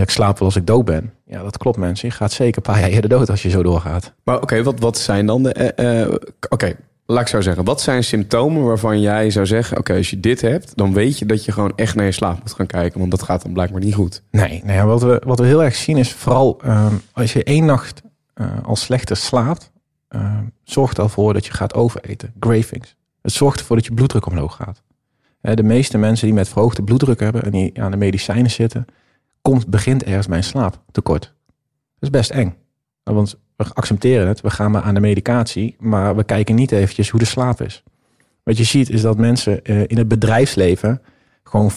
ik 0.00 0.10
slaap 0.10 0.38
wel 0.38 0.48
als 0.48 0.56
ik 0.56 0.66
dood 0.66 0.84
ben. 0.84 1.12
Ja, 1.26 1.42
dat 1.42 1.56
klopt 1.58 1.76
mensen. 1.78 2.08
Je 2.08 2.14
gaat 2.14 2.32
zeker 2.32 2.56
een 2.56 2.72
paar 2.72 2.80
jaar 2.80 2.88
eerder 2.90 3.10
dood 3.10 3.30
als 3.30 3.42
je 3.42 3.48
zo 3.50 3.62
doorgaat. 3.62 4.12
Maar 4.24 4.40
oké, 4.40 4.62
wat, 4.62 4.80
wat 4.80 4.98
zijn 4.98 5.26
dan 5.26 5.42
de... 5.42 5.52
eh, 5.52 6.02
eh, 6.02 6.12
oké, 6.48 6.74
laat 7.14 7.32
ik 7.32 7.42
zeggen. 7.42 7.64
Wat 7.64 7.80
zijn 7.80 8.04
symptomen 8.04 8.64
waarvan 8.64 9.00
jij 9.00 9.30
zou 9.30 9.46
zeggen... 9.46 9.78
oké, 9.78 9.94
als 9.94 10.10
je 10.10 10.20
dit 10.20 10.40
hebt, 10.40 10.76
dan 10.76 10.92
weet 10.92 11.18
je 11.18 11.26
dat 11.26 11.44
je 11.44 11.52
gewoon 11.52 11.72
echt 11.76 11.94
naar 11.94 12.04
je 12.04 12.12
slaap 12.12 12.38
moet 12.40 12.52
gaan 12.52 12.66
kijken. 12.66 12.98
Want 12.98 13.10
dat 13.10 13.22
gaat 13.22 13.42
dan 13.42 13.52
blijkbaar 13.52 13.80
niet 13.80 13.94
goed. 13.94 14.22
Nee, 14.30 14.62
wat, 14.84 15.02
we, 15.02 15.22
wat 15.26 15.38
we 15.38 15.46
heel 15.46 15.64
erg 15.64 15.74
zien 15.74 15.96
is 15.96 16.12
vooral 16.12 16.60
ehm, 16.62 16.94
als 17.12 17.32
je 17.32 17.44
één 17.44 17.64
nacht 17.64 18.02
eh, 18.34 18.46
al 18.62 18.76
slechter 18.76 19.16
slaapt, 19.16 19.70
ehm, 20.08 20.44
zorgt 20.62 20.98
ervoor 20.98 21.32
dat 21.32 21.46
je 21.46 21.52
gaat 21.52 21.74
overeten. 21.74 22.32
Gravings. 22.40 22.96
Het 23.22 23.32
zorgt 23.32 23.60
ervoor 23.60 23.76
dat 23.76 23.84
je 23.84 23.94
bloeddruk 23.94 24.26
omhoog 24.26 24.56
gaat. 24.56 24.82
De 25.40 25.62
meeste 25.62 25.98
mensen 25.98 26.26
die 26.26 26.34
met 26.34 26.48
verhoogde 26.48 26.82
bloeddruk 26.82 27.20
hebben 27.20 27.42
en 27.42 27.50
die 27.50 27.82
aan 27.82 27.90
de 27.90 27.96
medicijnen 27.96 28.50
zitten, 28.50 28.84
komt, 29.42 29.66
begint 29.66 30.02
ergens 30.02 30.26
bij 30.26 30.36
een 30.36 30.44
slaaptekort. 30.44 31.22
Dat 31.22 31.32
is 32.00 32.10
best 32.10 32.30
eng. 32.30 32.56
Want 33.14 33.38
we 33.56 33.64
accepteren 33.74 34.28
het, 34.28 34.40
we 34.40 34.50
gaan 34.50 34.70
maar 34.70 34.82
aan 34.82 34.94
de 34.94 35.00
medicatie, 35.00 35.76
maar 35.78 36.16
we 36.16 36.24
kijken 36.24 36.54
niet 36.54 36.72
eventjes 36.72 37.08
hoe 37.08 37.20
de 37.20 37.26
slaap 37.26 37.60
is. 37.60 37.82
Wat 38.42 38.56
je 38.56 38.64
ziet 38.64 38.90
is 38.90 39.02
dat 39.02 39.16
mensen 39.16 39.64
eh, 39.64 39.80
in 39.86 39.96
het 39.96 40.08
bedrijfsleven 40.08 41.02
gewoon 41.42 41.70
25% 41.72 41.74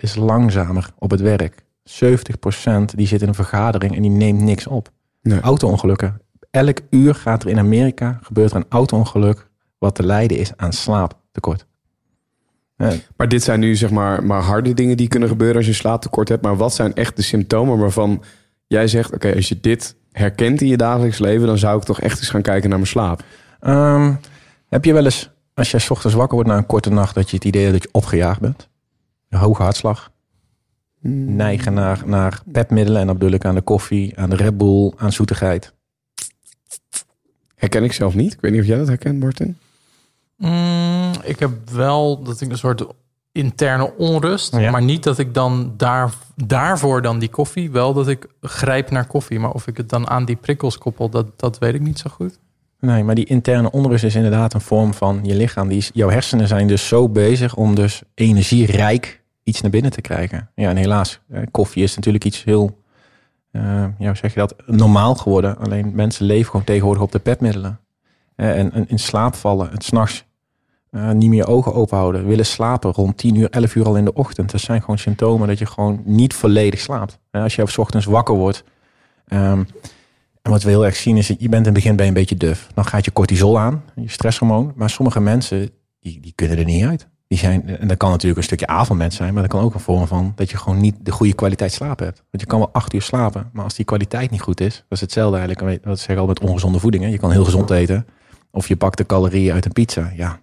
is 0.00 0.14
langzamer 0.14 0.90
op 0.98 1.10
het 1.10 1.20
werk. 1.20 1.62
70% 1.62 2.84
die 2.94 3.06
zit 3.06 3.22
in 3.22 3.28
een 3.28 3.34
vergadering 3.34 3.96
en 3.96 4.02
die 4.02 4.10
neemt 4.10 4.40
niks 4.40 4.66
op. 4.66 4.90
Nee. 5.22 5.40
Auto-ongelukken. 5.40 6.20
Elk 6.50 6.78
uur 6.90 7.14
gaat 7.14 7.42
er 7.42 7.48
in 7.48 7.58
Amerika, 7.58 8.18
gebeurt 8.22 8.50
er 8.50 8.56
een 8.56 8.64
auto-ongeluk 8.68 9.48
wat 9.78 9.94
te 9.94 10.02
lijden 10.02 10.38
is 10.38 10.52
aan 10.56 10.72
slaaptekort. 10.72 11.66
Maar 13.16 13.28
dit 13.28 13.42
zijn 13.42 13.60
nu 13.60 13.76
zeg 13.76 13.90
maar, 13.90 14.24
maar 14.24 14.42
harde 14.42 14.74
dingen 14.74 14.96
die 14.96 15.08
kunnen 15.08 15.28
gebeuren 15.28 15.56
als 15.56 15.66
je 15.66 15.72
slaaptekort 15.72 16.28
hebt. 16.28 16.42
Maar 16.42 16.56
wat 16.56 16.74
zijn 16.74 16.94
echt 16.94 17.16
de 17.16 17.22
symptomen 17.22 17.78
waarvan 17.78 18.22
jij 18.66 18.88
zegt... 18.88 19.14
oké, 19.14 19.34
als 19.34 19.48
je 19.48 19.60
dit 19.60 19.96
herkent 20.12 20.60
in 20.60 20.66
je 20.66 20.76
dagelijks 20.76 21.18
leven... 21.18 21.46
dan 21.46 21.58
zou 21.58 21.78
ik 21.78 21.84
toch 21.84 22.00
echt 22.00 22.18
eens 22.18 22.28
gaan 22.28 22.42
kijken 22.42 22.68
naar 22.68 22.78
mijn 22.78 22.90
slaap. 22.90 23.22
Ehm, 23.60 24.14
heb 24.68 24.84
je 24.84 24.92
wel 24.92 25.04
eens, 25.04 25.30
als 25.54 25.70
jij 25.70 25.80
's 25.80 25.90
ochtends 25.90 26.16
wakker 26.16 26.34
wordt 26.34 26.50
na 26.50 26.56
een 26.56 26.66
korte 26.66 26.90
nacht, 26.90 27.14
dat 27.14 27.30
je 27.30 27.36
het 27.36 27.44
idee 27.44 27.62
hebt 27.62 27.74
dat 27.74 27.82
je 27.82 27.88
opgejaagd 27.92 28.40
bent? 28.40 28.68
Een 29.28 29.38
hoge 29.38 29.62
hartslag? 29.62 30.10
Neigen 31.02 31.74
naar, 31.74 32.02
naar 32.06 32.42
pepmiddelen 32.52 33.00
en 33.00 33.06
dan 33.06 33.18
bedoel 33.18 33.34
ik 33.34 33.44
aan 33.44 33.54
de 33.54 33.60
koffie, 33.60 34.18
aan 34.18 34.30
de 34.30 34.36
Red 34.36 34.58
Bull, 34.58 34.92
aan 34.96 35.12
zoetigheid. 35.12 35.72
Herken 37.54 37.84
ik 37.84 37.92
zelf 37.92 38.14
niet. 38.14 38.32
Ik 38.32 38.40
weet 38.40 38.52
niet 38.52 38.60
of 38.60 38.66
jij 38.66 38.78
dat 38.78 38.88
herkent, 38.88 39.20
Martin. 39.20 39.58
Mm, 40.36 41.12
ik 41.24 41.38
heb 41.38 41.70
wel 41.70 42.22
dat 42.22 42.40
ik 42.40 42.50
een 42.50 42.58
soort 42.58 42.86
interne 43.32 43.92
onrust, 43.96 44.56
Ja. 44.56 44.70
maar 44.70 44.82
niet 44.82 45.02
dat 45.02 45.18
ik 45.18 45.34
dan 45.34 45.74
daar, 45.76 46.12
daarvoor 46.36 47.02
dan 47.02 47.18
die 47.18 47.28
koffie, 47.28 47.70
wel 47.70 47.92
dat 47.92 48.08
ik 48.08 48.26
grijp 48.40 48.90
naar 48.90 49.06
koffie, 49.06 49.38
maar 49.38 49.50
of 49.50 49.66
ik 49.66 49.76
het 49.76 49.88
dan 49.88 50.08
aan 50.08 50.24
die 50.24 50.36
prikkels 50.36 50.78
koppel, 50.78 51.08
dat, 51.08 51.26
dat 51.36 51.58
weet 51.58 51.74
ik 51.74 51.80
niet 51.80 51.98
zo 51.98 52.10
goed. 52.10 52.38
Nee, 52.80 53.04
maar 53.04 53.14
die 53.14 53.24
interne 53.24 53.70
onrust 53.70 54.04
is 54.04 54.14
inderdaad 54.14 54.54
een 54.54 54.60
vorm 54.60 54.94
van 54.94 55.20
je 55.22 55.34
lichaam. 55.34 55.68
Die 55.68 55.78
is, 55.78 55.90
jouw 55.94 56.10
hersenen 56.10 56.48
zijn 56.48 56.66
dus 56.66 56.88
zo 56.88 57.08
bezig 57.08 57.56
om 57.56 57.74
dus 57.74 58.02
energierijk 58.14 59.22
iets 59.42 59.60
naar 59.60 59.70
binnen 59.70 59.90
te 59.92 60.00
krijgen. 60.00 60.50
Ja, 60.54 60.68
en 60.68 60.76
helaas, 60.76 61.20
eh, 61.28 61.42
koffie 61.50 61.82
is 61.82 61.94
natuurlijk 61.94 62.24
iets 62.24 62.44
heel, 62.44 62.78
eh, 63.50 63.62
ja, 63.98 64.06
hoe 64.06 64.16
zeg 64.16 64.34
je 64.34 64.40
dat, 64.40 64.54
normaal 64.66 65.14
geworden. 65.14 65.58
Alleen 65.58 65.92
mensen 65.94 66.26
leven 66.26 66.50
gewoon 66.50 66.64
tegenwoordig 66.66 67.02
op 67.02 67.12
de 67.12 67.18
pepmiddelen. 67.18 67.80
Eh, 68.36 68.58
en, 68.58 68.72
en 68.72 68.88
in 68.88 68.98
slaap 68.98 69.34
vallen, 69.34 69.70
het 69.70 69.84
s'nachts 69.84 70.24
eh 70.90 71.10
niet 71.10 71.30
meer 71.30 71.46
ogen 71.46 71.74
open 71.74 71.96
houden. 71.96 72.26
Willen 72.26 72.46
slapen 72.46 72.92
rond 72.92 73.16
10 73.16 73.34
uur, 73.34 73.50
11 73.50 73.74
uur 73.74 73.86
al 73.86 73.96
in 73.96 74.04
de 74.04 74.12
ochtend. 74.12 74.50
Dat 74.50 74.60
zijn 74.60 74.80
gewoon 74.80 74.98
symptomen 74.98 75.48
dat 75.48 75.58
je 75.58 75.66
gewoon 75.66 76.02
niet 76.04 76.34
volledig 76.34 76.80
slaapt. 76.80 77.18
Als 77.30 77.54
je 77.54 77.62
op 77.62 77.78
ochtends 77.78 78.06
wakker 78.06 78.34
wordt... 78.34 78.64
ehm, 79.26 79.62
en 80.42 80.50
wat 80.50 80.62
we 80.62 80.70
heel 80.70 80.84
erg 80.84 80.96
zien 80.96 81.16
is, 81.16 81.26
je 81.26 81.36
bent 81.38 81.52
in 81.52 81.64
het 81.64 81.72
begin 81.72 81.96
bij 81.96 82.06
een 82.06 82.14
beetje 82.14 82.36
duf. 82.36 82.68
Dan 82.74 82.84
gaat 82.84 83.04
je 83.04 83.12
cortisol 83.12 83.58
aan, 83.58 83.82
je 83.94 84.10
stresshormoon. 84.10 84.72
Maar 84.74 84.90
sommige 84.90 85.20
mensen, 85.20 85.70
die, 86.00 86.20
die 86.20 86.32
kunnen 86.34 86.58
er 86.58 86.64
niet 86.64 86.84
uit. 86.84 87.08
Die 87.28 87.38
zijn, 87.38 87.78
en 87.78 87.88
dat 87.88 87.96
kan 87.96 88.10
natuurlijk 88.10 88.38
een 88.38 88.44
stukje 88.44 88.66
avondmens 88.66 89.16
zijn, 89.16 89.32
maar 89.32 89.42
dat 89.42 89.52
kan 89.52 89.62
ook 89.62 89.74
een 89.74 89.80
vorm 89.80 90.06
van 90.06 90.32
dat 90.34 90.50
je 90.50 90.56
gewoon 90.56 90.80
niet 90.80 90.96
de 91.00 91.10
goede 91.10 91.34
kwaliteit 91.34 91.72
slaap 91.72 91.98
hebt. 91.98 92.16
Want 92.16 92.42
je 92.42 92.46
kan 92.46 92.58
wel 92.58 92.72
acht 92.72 92.92
uur 92.92 93.02
slapen, 93.02 93.50
maar 93.52 93.64
als 93.64 93.74
die 93.74 93.84
kwaliteit 93.84 94.30
niet 94.30 94.40
goed 94.40 94.60
is, 94.60 94.74
dat 94.74 94.84
is 94.88 95.00
hetzelfde 95.00 95.38
eigenlijk. 95.38 95.82
Dat 95.82 95.98
zeg 95.98 96.16
al 96.16 96.26
met 96.26 96.40
ongezonde 96.40 96.78
voeding. 96.78 97.04
Hè. 97.04 97.10
Je 97.10 97.18
kan 97.18 97.30
heel 97.30 97.44
gezond 97.44 97.70
eten, 97.70 98.06
of 98.50 98.68
je 98.68 98.76
pakt 98.76 98.98
de 98.98 99.06
calorieën 99.06 99.52
uit 99.52 99.64
een 99.64 99.72
pizza. 99.72 100.12
Ja, 100.16 100.40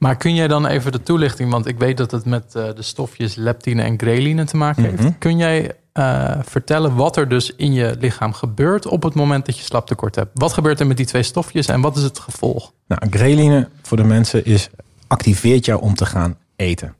Maar 0.00 0.16
kun 0.16 0.34
jij 0.34 0.48
dan 0.48 0.66
even 0.66 0.92
de 0.92 1.02
toelichting, 1.02 1.50
want 1.50 1.66
ik 1.66 1.78
weet 1.78 1.96
dat 1.96 2.10
het 2.10 2.24
met 2.24 2.54
eh, 2.54 2.74
de 2.74 2.82
stofjes 2.82 3.34
leptine 3.34 3.82
en 3.82 3.98
ghreline 3.98 4.44
te 4.44 4.56
maken 4.56 4.84
heeft. 4.84 5.02
Mhm. 5.02 5.12
Kun 5.18 5.36
jij 5.36 5.72
eh, 5.92 6.38
vertellen 6.42 6.94
wat 6.94 7.16
er 7.16 7.28
dus 7.28 7.54
in 7.56 7.72
je 7.72 7.96
lichaam 7.98 8.32
gebeurt 8.32 8.86
op 8.86 9.02
het 9.02 9.14
moment 9.14 9.46
dat 9.46 9.58
je 9.58 9.64
slaaptekort 9.64 10.14
hebt? 10.14 10.30
Wat 10.34 10.52
gebeurt 10.52 10.80
er 10.80 10.86
met 10.86 10.96
die 10.96 11.06
twee 11.06 11.22
stofjes 11.22 11.66
en 11.66 11.80
wat 11.80 11.96
is 11.96 12.02
het 12.02 12.18
gevolg? 12.18 12.72
Nou, 12.86 13.10
ghreline 13.10 13.68
voor 13.82 13.96
de 13.96 14.04
mensen 14.04 14.44
is 14.44 14.68
activeert 15.06 15.64
jou 15.64 15.80
om 15.80 15.94
te 15.94 16.06
gaan 16.06 16.36
eten. 16.56 16.94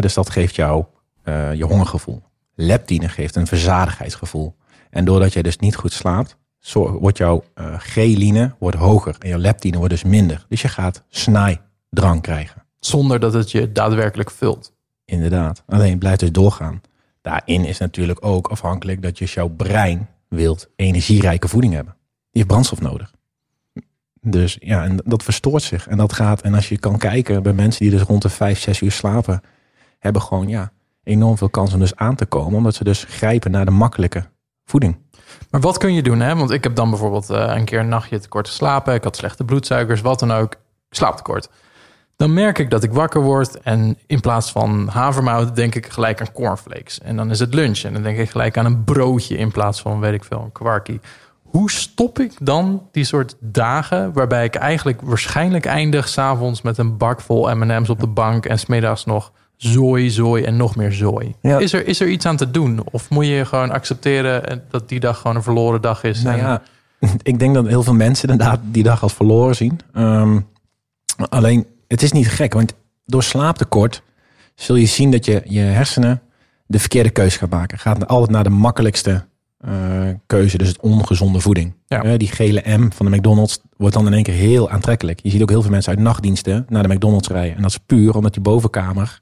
Dus 0.00 0.14
dat 0.14 0.30
geeft 0.30 0.54
jou 0.54 0.84
eh, 1.22 1.54
je 1.54 1.64
hongergevoel. 1.64 2.22
Leptine 2.54 3.08
geeft 3.08 3.36
een 3.36 3.46
verzadigheidsgevoel. 3.46 4.54
En 4.90 5.04
doordat 5.04 5.32
jij 5.32 5.42
dus 5.42 5.56
niet 5.56 5.76
goed 5.76 5.92
slaapt, 5.92 6.36
wordt 6.72 7.18
jouw 7.18 7.44
eh 7.54 7.78
ghreline 7.78 8.54
wordt 8.58 8.76
hoger 8.76 9.16
en 9.18 9.28
jouw 9.28 9.38
leptine 9.38 9.76
wordt 9.76 9.92
dus 9.92 10.04
minder. 10.04 10.46
Dus 10.48 10.62
je 10.62 10.68
gaat 10.68 11.02
snijdrang 11.90 12.22
krijgen. 12.22 12.64
Zonder 12.80 13.20
dat 13.20 13.32
het 13.32 13.50
je 13.50 13.72
daadwerkelijk 13.72 14.30
vult. 14.30 14.72
Inderdaad. 15.04 15.62
Alleen 15.66 15.90
het 15.90 15.98
blijft 15.98 16.20
dus 16.20 16.32
doorgaan. 16.32 16.80
Daarin 17.20 17.64
is 17.64 17.78
natuurlijk 17.78 18.24
ook 18.24 18.48
afhankelijk 18.48 19.02
dat 19.02 19.18
je 19.18 19.24
jouw 19.24 19.48
brein 19.48 20.08
wilt 20.28 20.68
energierijke 20.76 21.48
voeding 21.48 21.74
hebben. 21.74 21.92
Die 22.02 22.28
heeft 22.30 22.46
brandstof 22.46 22.80
nodig. 22.80 23.12
Dus 24.20 24.56
ja, 24.60 24.84
en 24.84 24.96
dat 25.04 25.22
verstoort 25.22 25.62
zich. 25.62 25.88
En 25.88 25.96
dat 25.96 26.12
gaat, 26.12 26.40
en 26.40 26.54
als 26.54 26.68
je 26.68 26.78
kan 26.78 26.98
kijken 26.98 27.42
bij 27.42 27.52
mensen 27.52 27.80
die 27.80 27.90
dus 27.90 28.02
rond 28.02 28.22
de 28.22 28.28
5, 28.28 28.58
6 28.58 28.80
uur 28.80 28.92
slapen, 28.92 29.42
hebben 29.98 30.22
gewoon 30.22 30.48
ja, 30.48 30.72
enorm 31.02 31.36
veel 31.36 31.50
kans 31.50 31.72
om 31.72 31.80
dus 31.80 31.96
aan 31.96 32.14
te 32.16 32.26
komen. 32.26 32.56
Omdat 32.56 32.74
ze 32.74 32.84
dus 32.84 33.04
grijpen 33.08 33.50
naar 33.50 33.64
de 33.64 33.70
makkelijke 33.70 34.24
voeding. 34.64 34.98
Maar 35.50 35.60
wat 35.60 35.78
kun 35.78 35.94
je 35.94 36.02
doen? 36.02 36.20
Hè? 36.20 36.36
Want 36.36 36.50
ik 36.50 36.64
heb 36.64 36.74
dan 36.74 36.90
bijvoorbeeld 36.90 37.30
eh, 37.30 37.54
een 37.56 37.64
keer 37.64 37.80
een 37.80 37.88
nachtje 37.88 38.18
tekort 38.18 38.48
geslapen. 38.48 38.94
Ik 38.94 39.04
had 39.04 39.16
slechte 39.16 39.44
bloedsuikers, 39.44 40.00
wat 40.00 40.18
dan 40.18 40.32
ook. 40.32 40.56
Slaaptekort. 40.90 41.48
Dan 42.20 42.32
merk 42.32 42.58
ik 42.58 42.70
dat 42.70 42.82
ik 42.82 42.92
wakker 42.92 43.22
word. 43.22 43.60
En 43.60 43.98
in 44.06 44.20
plaats 44.20 44.50
van 44.52 44.88
havermout 44.88 45.56
denk 45.56 45.74
ik 45.74 45.86
gelijk 45.86 46.20
aan 46.20 46.32
cornflakes. 46.32 47.00
En 47.00 47.16
dan 47.16 47.30
is 47.30 47.38
het 47.38 47.54
lunch. 47.54 47.78
En 47.78 47.92
dan 47.92 48.02
denk 48.02 48.18
ik 48.18 48.30
gelijk 48.30 48.56
aan 48.56 48.64
een 48.64 48.84
broodje 48.84 49.36
in 49.36 49.50
plaats 49.50 49.80
van, 49.80 50.00
weet 50.00 50.12
ik 50.12 50.24
veel, 50.24 50.42
een 50.44 50.52
kwarkie. 50.52 51.00
Hoe 51.42 51.70
stop 51.70 52.18
ik 52.18 52.32
dan 52.40 52.82
die 52.92 53.04
soort 53.04 53.36
dagen 53.38 54.12
waarbij 54.12 54.44
ik 54.44 54.54
eigenlijk 54.54 55.00
waarschijnlijk 55.00 55.64
eindig 55.64 56.08
s'avonds 56.08 56.62
met 56.62 56.78
een 56.78 56.96
bak 56.96 57.20
vol 57.20 57.54
M&M's 57.54 57.88
op 57.88 58.00
de 58.00 58.06
bank 58.06 58.46
en 58.46 58.58
smiddags 58.58 59.04
nog 59.04 59.32
zooi, 59.56 60.10
zooi 60.10 60.44
en 60.44 60.56
nog 60.56 60.76
meer 60.76 60.92
zooi? 60.92 61.34
Ja. 61.40 61.58
Is, 61.58 61.72
er, 61.72 61.86
is 61.86 62.00
er 62.00 62.08
iets 62.08 62.26
aan 62.26 62.36
te 62.36 62.50
doen? 62.50 62.80
Of 62.90 63.10
moet 63.10 63.26
je 63.26 63.44
gewoon 63.44 63.70
accepteren 63.70 64.48
en 64.48 64.62
dat 64.70 64.88
die 64.88 65.00
dag 65.00 65.16
gewoon 65.20 65.36
een 65.36 65.42
verloren 65.42 65.80
dag 65.80 66.02
is? 66.02 66.22
Nou 66.22 66.38
En- 66.38 66.44
ja, 66.44 66.62
ik 67.22 67.38
denk 67.38 67.54
dat 67.54 67.66
heel 67.66 67.82
veel 67.82 67.94
mensen 67.94 68.28
inderdaad 68.28 68.60
die 68.62 68.82
dag 68.82 69.02
als 69.02 69.14
verloren 69.14 69.54
zien. 69.56 69.80
Ehm, 69.92 70.40
alleen, 71.28 71.66
het 71.90 72.02
is 72.02 72.12
niet 72.12 72.28
gek, 72.28 72.52
want 72.52 72.74
door 73.06 73.22
slaaptekort 73.22 74.02
zul 74.54 74.76
je 74.76 74.86
zien 74.86 75.10
dat 75.10 75.24
je 75.24 75.42
je 75.44 75.60
hersenen 75.60 76.22
de 76.66 76.78
verkeerde 76.78 77.10
keuze 77.10 77.38
gaat 77.38 77.50
maken. 77.50 77.78
Gaat 77.78 78.06
altijd 78.06 78.30
naar 78.30 78.44
de 78.44 78.50
makkelijkste 78.50 79.24
eh, 79.58 80.08
keuze, 80.26 80.58
dus 80.58 80.68
het 80.68 80.80
ongezonde 80.80 81.40
voeding. 81.40 81.74
Ja. 81.86 82.02
Eh, 82.02 82.18
die 82.18 82.28
gele 82.28 82.62
M 82.76 82.90
van 82.92 83.10
de 83.10 83.16
McDonald's 83.16 83.60
wordt 83.76 83.94
dan 83.94 84.06
in 84.06 84.12
één 84.12 84.22
keer 84.22 84.34
heel 84.34 84.70
aantrekkelijk. 84.70 85.20
Je 85.22 85.30
ziet 85.30 85.42
ook 85.42 85.50
heel 85.50 85.62
veel 85.62 85.70
mensen 85.70 85.92
uit 85.92 86.02
nachtdiensten 86.02 86.66
naar 86.68 86.88
de 86.88 86.94
McDonald's 86.94 87.28
rijden. 87.28 87.56
En 87.56 87.62
dat 87.62 87.70
is 87.70 87.78
puur 87.78 88.14
omdat 88.14 88.32
die 88.32 88.42
bovenkamer 88.42 89.20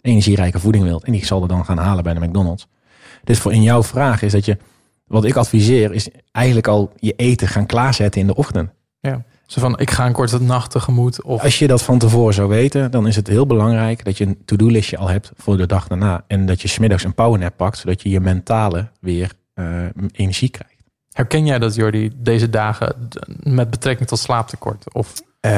energierijke 0.00 0.58
voeding 0.58 0.84
wilt. 0.84 1.04
En 1.04 1.12
die 1.12 1.26
zal 1.26 1.42
er 1.42 1.48
dan 1.48 1.64
gaan 1.64 1.78
halen 1.78 2.04
bij 2.04 2.14
de 2.14 2.20
McDonald's. 2.20 2.66
Dus 3.24 3.38
voor 3.38 3.52
in 3.52 3.62
jouw 3.62 3.82
vraag 3.82 4.22
is 4.22 4.32
dat 4.32 4.44
je 4.44 4.56
wat 5.06 5.24
ik 5.24 5.36
adviseer 5.36 5.92
is 5.92 6.08
eigenlijk 6.32 6.66
al 6.66 6.92
je 6.96 7.12
eten 7.12 7.48
gaan 7.48 7.66
klaarzetten 7.66 8.20
in 8.20 8.26
de 8.26 8.34
ochtend. 8.34 8.70
Ja. 9.00 9.24
Zo 9.48 9.60
van, 9.60 9.78
ik 9.78 9.90
ga 9.90 10.06
een 10.06 10.12
korte 10.12 10.42
nacht 10.42 10.70
tegemoet. 10.70 11.22
Of 11.22 11.42
Als 11.42 11.58
je 11.58 11.66
dat 11.66 11.82
van 11.82 11.98
tevoren 11.98 12.34
zou 12.34 12.48
weten, 12.48 12.90
dan 12.90 13.06
is 13.06 13.16
het 13.16 13.26
heel 13.26 13.46
belangrijk 13.46 14.04
dat 14.04 14.18
je 14.18 14.26
een 14.26 14.38
to-do-listje 14.44 14.96
al 14.96 15.08
hebt 15.08 15.32
voor 15.36 15.56
de 15.56 15.66
dag 15.66 15.88
daarna. 15.88 16.24
En 16.26 16.46
dat 16.46 16.62
je 16.62 16.68
smiddags 16.68 17.04
een 17.04 17.14
powernap 17.14 17.56
pakt, 17.56 17.78
zodat 17.78 18.02
je 18.02 18.08
je 18.08 18.20
mentale 18.20 18.88
weer 19.00 19.32
eh, 19.54 19.64
energie 20.12 20.48
krijgt. 20.48 20.74
herken 21.12 21.46
jij 21.46 21.58
dat, 21.58 21.74
Jordi, 21.74 22.12
deze 22.16 22.50
dagen 22.50 23.08
met 23.42 23.70
betrekking 23.70 24.08
tot 24.08 24.18
slaaptekort? 24.18 24.94
Of 24.94 25.14
Eh, 25.40 25.50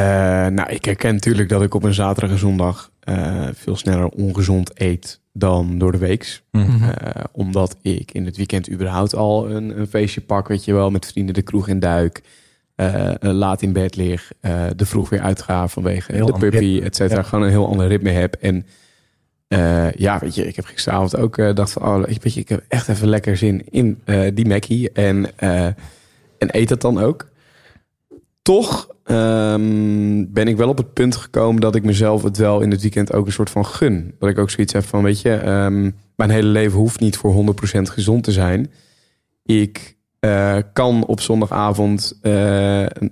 nou, 0.46 0.70
ik 0.70 0.85
herken 0.85 1.14
natuurlijk 1.14 1.48
dat 1.48 1.62
ik 1.62 1.74
op 1.74 1.83
een 1.83 1.94
zaterdag 1.94 2.31
en 2.31 2.38
zondag 2.38 2.90
eh, 3.00 3.48
veel 3.53 3.76
sneller 3.76 4.09
ongezond 4.09 4.70
eet 4.74 5.20
dan 5.33 5.79
door 5.79 5.92
de 5.92 5.98
weeks. 5.98 6.42
Mhm. 6.50 6.90
Eh, 6.90 7.24
omdat 7.33 7.76
ik 7.83 8.12
in 8.12 8.24
het 8.24 8.37
weekend 8.37 8.70
überhaupt 8.70 9.14
al 9.14 9.50
een, 9.50 9.79
een 9.79 9.87
feestje 9.87 10.20
pak, 10.20 10.48
weet 10.48 10.64
je 10.64 10.72
wel, 10.72 10.90
met 10.90 11.07
vrienden 11.07 11.35
de 11.35 11.42
kroeg 11.42 11.68
in 11.68 11.79
duik. 11.79 12.22
Eh, 12.81 13.09
eh, 13.09 13.14
laat 13.21 13.62
in 13.62 13.73
bed 13.73 13.97
lig, 13.97 14.33
eh, 14.40 14.64
de 14.77 14.87
vroeg 14.87 15.09
weer 15.09 15.21
uitga 15.21 15.69
vanwege 15.69 16.12
Heel 16.12 16.27
de 16.27 16.33
puppy, 16.33 16.81
et 16.85 16.97
cetera. 16.97 17.21
Ja. 17.21 17.27
Gewoon 17.27 17.45
een 17.45 17.51
heel 17.51 17.69
ander 17.69 17.87
ritme 17.87 18.11
heb. 18.11 18.35
En 18.35 18.66
ja, 19.97 20.19
weet 20.19 20.35
je, 20.35 20.47
ik 20.47 20.57
heb 20.57 20.64
gisteravond 20.64 21.16
ook 21.16 21.55
dacht 21.57 21.73
van, 21.73 21.83
oh, 21.83 22.05
weet 22.05 22.35
je, 22.35 22.40
ik 22.40 22.49
heb 22.49 22.64
echt 22.69 22.88
even 22.88 23.09
lekker 23.09 23.37
zin 23.37 23.64
in 23.71 24.03
die 24.35 24.47
Mackie. 24.47 24.93
En, 24.93 25.38
en 25.38 25.77
eet 26.38 26.69
dat 26.69 26.81
dan 26.81 27.01
ook. 27.01 27.29
Toch 28.43 28.88
ehm, 29.05 30.25
ben 30.29 30.49
ik 30.49 30.57
wel 30.57 30.69
op 30.69 30.77
het 30.77 30.93
punt 30.93 31.16
gekomen 31.16 31.61
dat 31.61 31.75
ik 31.75 31.85
mezelf 31.85 32.23
het 32.23 32.37
wel 32.37 32.61
in 32.61 32.71
het 32.71 32.83
weekend 32.83 33.12
ook 33.12 33.27
een 33.27 33.33
soort 33.33 33.51
van 33.51 33.66
gun. 33.66 34.14
Dat 34.19 34.29
ik 34.29 34.38
ook 34.38 34.51
zoiets 34.51 34.73
heb 34.73 34.85
van, 34.85 35.03
weet 35.03 35.21
je, 35.21 35.35
ehm, 35.35 35.90
mijn 36.16 36.31
hele 36.31 36.49
leven 36.49 36.79
hoeft 36.79 37.01
niet 37.01 37.16
voor 37.16 37.33
100% 37.33 37.90
gezond 37.90 38.25
te 38.25 38.33
zijn. 38.33 38.71
Ik 39.45 39.99
eh, 40.20 40.56
kan 40.72 41.04
op 41.06 41.20
zondagavond 41.20 42.18
eh, 42.22 42.33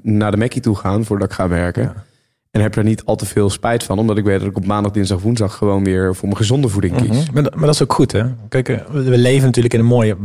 naar 0.03 0.31
de 0.31 0.37
Mackie 0.37 0.61
toe 0.63 0.77
gaan 0.77 1.05
voordat 1.05 1.29
ik 1.29 1.35
ga 1.35 1.49
werken. 1.49 1.83
Ja. 1.83 1.95
En 2.51 2.61
heb 2.61 2.77
er 2.77 2.85
niet 2.85 3.05
al 3.05 3.17
te 3.17 3.27
veel 3.27 3.51
spijt 3.51 3.83
van, 3.83 3.99
omdat 3.99 4.17
ik 4.19 4.25
weet 4.25 4.39
dat 4.41 4.49
ik 4.49 4.57
op 4.57 4.67
maandag, 4.67 4.93
dinsdag, 4.93 5.21
woensdag 5.23 5.55
gewoon 5.57 5.85
weer 5.85 6.15
voor 6.15 6.25
mijn 6.25 6.37
gezonde 6.41 6.69
voeding 6.69 6.97
kies. 6.97 7.09
Mhm. 7.25 7.33
maar, 7.35 7.43
dat- 7.43 7.55
maar 7.55 7.65
dat 7.65 7.75
is 7.75 7.83
ook 7.83 7.93
goed, 7.93 8.13
hè? 8.13 8.25
Kijk, 8.49 8.69
eh, 8.69 8.77
we 8.91 9.19
leven 9.19 9.45
natuurlijk 9.47 9.75
in 9.75 9.81
een 9.81 9.87
mooie 9.87 10.17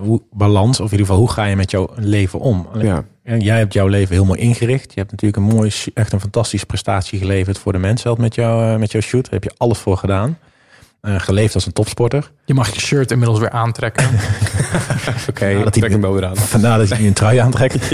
hoe- 0.00 0.22
balans. 0.32 0.80
Of 0.80 0.84
in 0.86 0.90
ieder 0.90 1.06
geval, 1.06 1.20
hoe 1.20 1.30
ga 1.30 1.44
je 1.44 1.56
met 1.56 1.70
jouw 1.70 1.88
leven 1.96 2.38
om? 2.40 2.66
Ja. 2.78 3.04
ja, 3.24 3.36
Jij 3.36 3.58
hebt 3.58 3.72
jouw 3.72 3.86
leven 3.86 4.14
heel 4.14 4.24
mooi 4.24 4.40
ingericht. 4.40 4.92
Je 4.94 5.00
hebt 5.00 5.10
natuurlijk 5.10 5.42
een 5.42 5.56
mooi, 5.56 5.70
echt 5.94 6.12
een 6.12 6.20
fantastische 6.20 6.66
prestatie 6.66 7.18
geleverd 7.18 7.58
voor 7.58 7.72
de 7.72 7.78
mensen 7.78 8.14
met, 8.20 8.34
jou, 8.34 8.78
met 8.78 8.92
jouw 8.92 9.00
shoot. 9.00 9.24
Daar 9.24 9.32
heb 9.32 9.44
je 9.44 9.52
alles 9.56 9.78
voor 9.78 9.96
gedaan. 9.96 10.38
Eh, 11.02 11.20
geleefd 11.20 11.54
als 11.54 11.66
een 11.66 11.72
topsporter. 11.72 12.32
je 12.44 12.54
mag 12.54 12.74
je 12.74 12.80
shirt 12.80 13.10
inmiddels 13.10 13.38
weer 13.38 13.50
aantrekken. 13.50 14.08
Oké, 15.30 15.46
Ja, 15.46 15.62
dat 15.62 15.72
trek 15.72 15.90
hem 15.90 16.00
wel 16.00 16.12
weer 16.12 16.24
aan. 16.24 16.36
Vandaar 16.36 16.78
dat 16.78 16.88
je 16.88 16.94
nu 16.94 17.06
een 17.06 17.12
trui 17.12 17.38
aantrekt. 17.46 17.92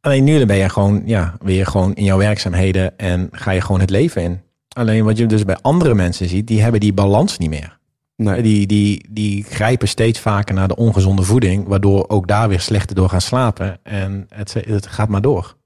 Alleen 0.00 0.24
nu 0.24 0.46
ben 0.46 0.56
je 0.56 0.68
gewoon, 0.68 1.02
ja, 1.04 1.34
weer 1.40 1.66
gewoon 1.66 1.94
in 1.94 2.04
jouw 2.04 2.18
werkzaamheden 2.18 2.98
en 2.98 3.28
ga 3.30 3.50
je 3.50 3.60
gewoon 3.60 3.80
het 3.80 3.90
leven 3.90 4.22
in. 4.22 4.40
Alleen 4.68 5.04
wat 5.04 5.18
je 5.18 5.26
dus 5.26 5.44
bij 5.44 5.58
andere 5.62 5.94
mensen 5.94 6.28
ziet, 6.28 6.46
die 6.46 6.62
hebben 6.62 6.80
die 6.80 6.92
balans 6.92 7.38
niet 7.38 7.50
meer. 7.50 7.78
Nee. 8.16 8.42
Die, 8.42 8.66
die, 8.66 9.06
die 9.10 9.44
grijpen 9.44 9.88
steeds 9.88 10.20
vaker 10.20 10.54
naar 10.54 10.68
de 10.68 10.76
ongezonde 10.76 11.22
voeding, 11.22 11.68
waardoor 11.68 12.08
ook 12.08 12.28
daar 12.28 12.48
weer 12.48 12.60
slechter 12.60 12.96
door 12.96 13.08
gaan 13.08 13.20
slapen. 13.20 13.78
En 13.82 14.26
het, 14.28 14.54
het 14.66 14.86
gaat 14.86 15.08
maar 15.08 15.20
door. 15.22 15.56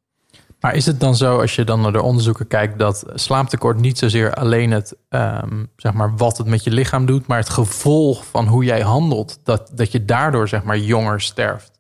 Maar 0.67 0.75
is 0.75 0.87
het 0.87 1.01
dan 1.01 1.17
zo, 1.17 1.41
als 1.41 1.55
je 1.55 1.65
dan 1.65 1.81
naar 1.81 1.93
de 1.93 2.03
onderzoeken 2.03 2.47
kijkt, 2.47 2.79
dat 2.79 3.05
slaaptekort 3.15 3.81
niet 3.81 3.99
zozeer 3.99 4.35
alleen 4.35 4.71
het, 4.71 4.97
ehm, 5.09 5.65
zeg 5.77 5.93
maar, 5.93 6.17
wat 6.17 6.39
het 6.39 6.47
met 6.47 6.65
je 6.65 6.71
lichaam 6.71 7.07
doet, 7.07 7.27
maar 7.27 7.39
het 7.39 7.49
gevolg 7.49 8.27
van 8.27 8.47
hoe 8.47 8.65
jij 8.65 8.81
handelt, 8.81 9.41
dat, 9.45 9.71
dat 9.75 9.93
je 9.93 10.05
daardoor, 10.05 10.49
zeg 10.49 10.63
maar, 10.63 10.79
jonger 10.79 11.21
sterft? 11.21 11.71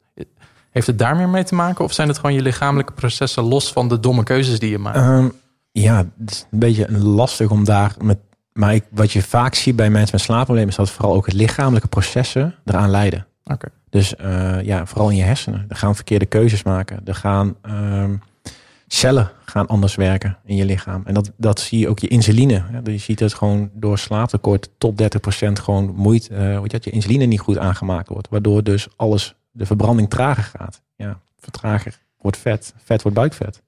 Heeft 0.70 0.87
het 0.87 0.99
daar 0.99 1.16
meer 1.16 1.29
mee 1.29 1.44
te 1.44 1.55
maken? 1.55 1.85
Of 1.85 1.92
zijn 1.92 2.09
het 2.09 2.16
gewoon 2.16 2.35
je 2.35 2.42
lichamelijke 2.42 2.92
processen 2.92 3.42
los 3.42 3.72
van 3.72 3.88
de 3.88 4.01
domme 4.01 4.22
keuzes 4.22 4.59
die 4.59 4.70
je 4.70 4.79
maakt? 4.79 4.96
Ehm, 4.96 5.29
ja, 5.72 5.96
het 5.96 6.31
is 6.31 6.46
een 6.51 6.59
beetje 6.59 6.99
lastig 6.99 7.51
om 7.51 7.64
daar 7.64 7.94
met. 8.01 8.18
Maar 8.53 8.75
ik, 8.75 8.85
wat 8.90 9.12
je 9.12 9.22
vaak 9.22 9.55
ziet 9.55 9.77
bij 9.77 9.90
mensen 9.90 10.16
met 10.16 10.25
slaapproblemen 10.25 10.70
is 10.70 10.77
dat 10.77 10.90
vooral 10.90 11.14
ook 11.14 11.27
het 11.27 11.35
lichamelijke 11.35 11.88
processen 11.88 12.55
eraan 12.64 12.90
leiden. 12.90 13.27
Oké. 13.44 13.68
Dus 13.90 14.16
eh, 14.16 14.62
ja, 14.62 14.87
vooral 14.87 15.11
in 15.11 15.16
je 15.16 15.22
hersenen. 15.22 15.64
Er 15.68 15.77
gaan 15.77 15.94
verkeerde 15.94 16.27
keuzes 16.27 16.62
maken. 16.62 17.01
Er 17.05 17.14
gaan 17.14 17.57
ehm, 17.62 18.14
cellen 18.87 19.31
gaan 19.44 19.66
anders 19.66 19.94
werken 19.94 20.38
in 20.44 20.57
je 20.57 20.64
lichaam. 20.64 21.03
En 21.05 21.14
dat, 21.14 21.33
dat 21.37 21.61
zie 21.61 21.79
je 21.79 21.88
ook 21.88 21.99
je 21.99 22.09
insuline. 22.09 22.62
Je 22.85 22.99
ziet 22.99 23.20
het 23.20 23.35
gewoon 23.35 23.70
door 23.72 23.99
slaaptekort 23.99 24.68
tot 24.79 25.03
30% 25.03 25.07
gewoon 25.53 25.92
moeite. 25.94 26.35
heet 26.35 26.70
dat, 26.70 26.85
je 26.85 26.90
insuline 26.90 27.25
niet 27.25 27.40
goed 27.40 27.59
aangemaakt 27.59 28.09
wordt. 28.09 28.29
Waardoor 28.29 28.62
dus 28.62 28.88
alles, 28.96 29.35
de 29.51 29.66
verbranding 29.66 30.11
trager 30.11 30.44
gaat. 30.59 30.83
Ja, 30.96 31.20
vertrager 31.38 31.99
wordt 32.20 32.37
vet. 32.37 32.75
Vet 32.77 33.03
wordt 33.03 33.16
buikvet. 33.16 33.62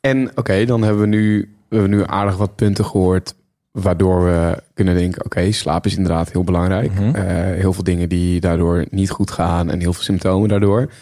En 0.00 0.30
oké, 0.34 0.64
dan 0.64 0.82
hebben 0.82 1.00
we 1.00 1.08
nu, 1.08 1.54
we 1.68 1.76
hebben 1.76 1.98
nu 1.98 2.06
aardig 2.06 2.36
wat 2.36 2.54
punten 2.54 2.84
gehoord. 2.84 3.34
Waardoor 3.70 4.24
we 4.24 4.62
kunnen 4.74 4.94
denken: 4.94 5.24
oké, 5.24 5.52
slaap 5.52 5.86
is 5.86 5.96
inderdaad 5.96 6.32
heel 6.32 6.44
belangrijk. 6.44 6.92
Mhm. 6.92 7.14
Eh, 7.14 7.24
heel 7.34 7.72
veel 7.72 7.82
dingen 7.82 8.08
die 8.08 8.40
daardoor 8.40 8.86
niet 8.90 9.10
goed 9.10 9.30
gaan 9.30 9.70
en 9.70 9.80
heel 9.80 9.92
veel 9.92 10.02
symptomen 10.02 10.48
daardoor. 10.48 10.92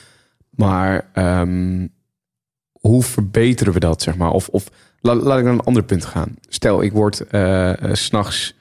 Maar 0.51 1.07
ehm, 1.13 1.87
hoe 2.83 3.03
verbeteren 3.03 3.73
we 3.73 3.81
dat, 3.81 4.03
zeg 4.03 4.17
maar? 4.17 4.31
Of, 4.31 4.49
of 4.49 4.69
laat, 5.01 5.23
laat 5.23 5.39
ik 5.39 5.45
naar 5.45 5.53
een 5.53 5.61
ander 5.61 5.83
punt 5.85 6.05
gaan. 6.05 6.35
Stel, 6.49 6.83
ik 6.83 6.93
word 6.93 7.21
eh, 7.29 7.83
eh, 7.83 7.95
's 7.95 8.05
s'nachts 8.05 8.55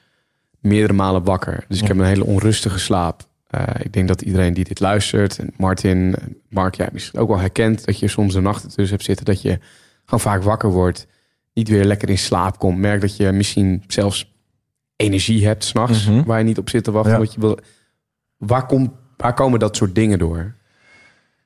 meerdere 0.60 0.92
malen 0.92 1.24
wakker. 1.24 1.64
Dus 1.68 1.80
ik 1.80 1.88
heb 1.88 1.98
een 1.98 2.04
hele 2.04 2.24
onrustige 2.24 2.78
slaap. 2.78 3.26
Eh, 3.46 3.62
ik 3.78 3.92
denk 3.92 4.08
dat 4.08 4.22
iedereen 4.22 4.54
die 4.54 4.64
dit 4.64 4.80
luistert, 4.80 5.38
en 5.38 5.52
Martin, 5.56 6.14
Mark, 6.48 6.74
jij 6.74 6.88
misschien 6.92 7.20
ook 7.20 7.28
wel 7.28 7.38
herkent 7.38 7.84
dat 7.84 7.98
je 7.98 8.08
soms 8.08 8.34
de 8.34 8.40
nachten 8.40 8.68
tussen 8.68 8.90
hebt 8.90 9.04
zitten 9.04 9.24
dat 9.24 9.42
je 9.42 9.58
gewoon 10.04 10.20
vaak 10.20 10.42
wakker 10.42 10.70
wordt, 10.70 11.06
niet 11.54 11.68
weer 11.68 11.84
lekker 11.84 12.08
in 12.08 12.18
slaap 12.18 12.58
komt. 12.58 12.78
Merk 12.78 13.00
dat 13.00 13.16
je 13.16 13.32
misschien 13.32 13.84
zelfs 13.86 14.32
energie 14.96 15.46
hebt 15.46 15.64
s'nachts, 15.64 16.06
Mhm. 16.06 16.22
waar 16.24 16.38
je 16.38 16.44
niet 16.44 16.58
op 16.58 16.68
zit 16.68 16.84
te 16.84 16.90
wachten. 16.90 17.12
Ja. 17.12 17.18
Wat 17.18 17.32
je 17.34 17.40
wil. 17.40 17.58
Waar, 18.36 18.66
komt, 18.66 18.90
waar 19.16 19.34
komen 19.34 19.58
dat 19.58 19.76
soort 19.76 19.94
dingen 19.94 20.18
door? 20.18 20.54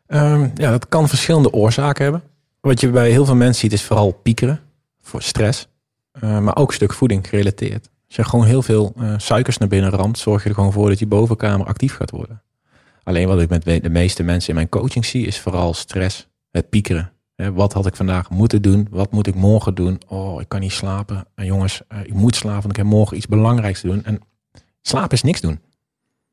Ehm, 0.06 0.48
ja, 0.54 0.70
dat 0.70 0.88
kan 0.88 1.08
verschillende 1.08 1.52
oorzaken 1.52 2.02
hebben. 2.02 2.22
Wat 2.66 2.80
je 2.80 2.90
bij 2.90 3.10
heel 3.10 3.24
veel 3.24 3.34
mensen 3.34 3.60
ziet 3.60 3.72
is 3.72 3.82
vooral 3.82 4.12
piekeren 4.12 4.60
voor 5.02 5.22
stress. 5.22 5.68
Eh, 6.10 6.38
maar 6.38 6.56
ook 6.56 6.68
een 6.68 6.74
stuk 6.74 6.92
voeding 6.92 7.28
gerelateerd. 7.28 7.90
Als 8.06 8.16
je 8.16 8.24
gewoon 8.24 8.44
heel 8.44 8.62
veel 8.62 8.92
eh, 8.96 9.14
suikers 9.16 9.58
naar 9.58 9.68
binnen 9.68 9.90
ramt, 9.90 10.18
zorg 10.18 10.42
je 10.42 10.48
er 10.48 10.54
gewoon 10.54 10.72
voor 10.72 10.88
dat 10.88 10.98
je 10.98 11.06
bovenkamer 11.06 11.66
actief 11.66 11.94
gaat 11.94 12.10
worden. 12.10 12.42
Alleen 13.02 13.28
wat 13.28 13.40
ik 13.40 13.48
met 13.48 13.64
de 13.82 13.90
meeste 13.90 14.22
mensen 14.22 14.48
in 14.48 14.54
mijn 14.54 14.68
coaching 14.68 15.04
zie, 15.04 15.26
is 15.26 15.40
vooral 15.40 15.74
stress, 15.74 16.28
het 16.50 16.68
piekeren. 16.68 17.12
Hè, 17.34 17.52
wat 17.52 17.72
had 17.72 17.86
ik 17.86 17.96
vandaag 17.96 18.30
moeten 18.30 18.62
doen? 18.62 18.86
Wat 18.90 19.12
moet 19.12 19.26
ik 19.26 19.34
morgen 19.34 19.74
doen? 19.74 20.00
Oh, 20.06 20.40
ik 20.40 20.48
kan 20.48 20.60
niet 20.60 20.72
slapen. 20.72 21.26
En 21.34 21.44
jongens, 21.44 21.82
eh, 21.88 22.00
ik 22.00 22.14
moet 22.14 22.36
slapen, 22.36 22.60
want 22.60 22.70
ik 22.70 22.76
heb 22.76 22.86
morgen 22.86 23.16
iets 23.16 23.28
belangrijks 23.28 23.80
te 23.80 23.86
doen. 23.86 24.04
En 24.04 24.20
slapen 24.82 25.10
is 25.10 25.22
niks 25.22 25.40
doen. 25.40 25.60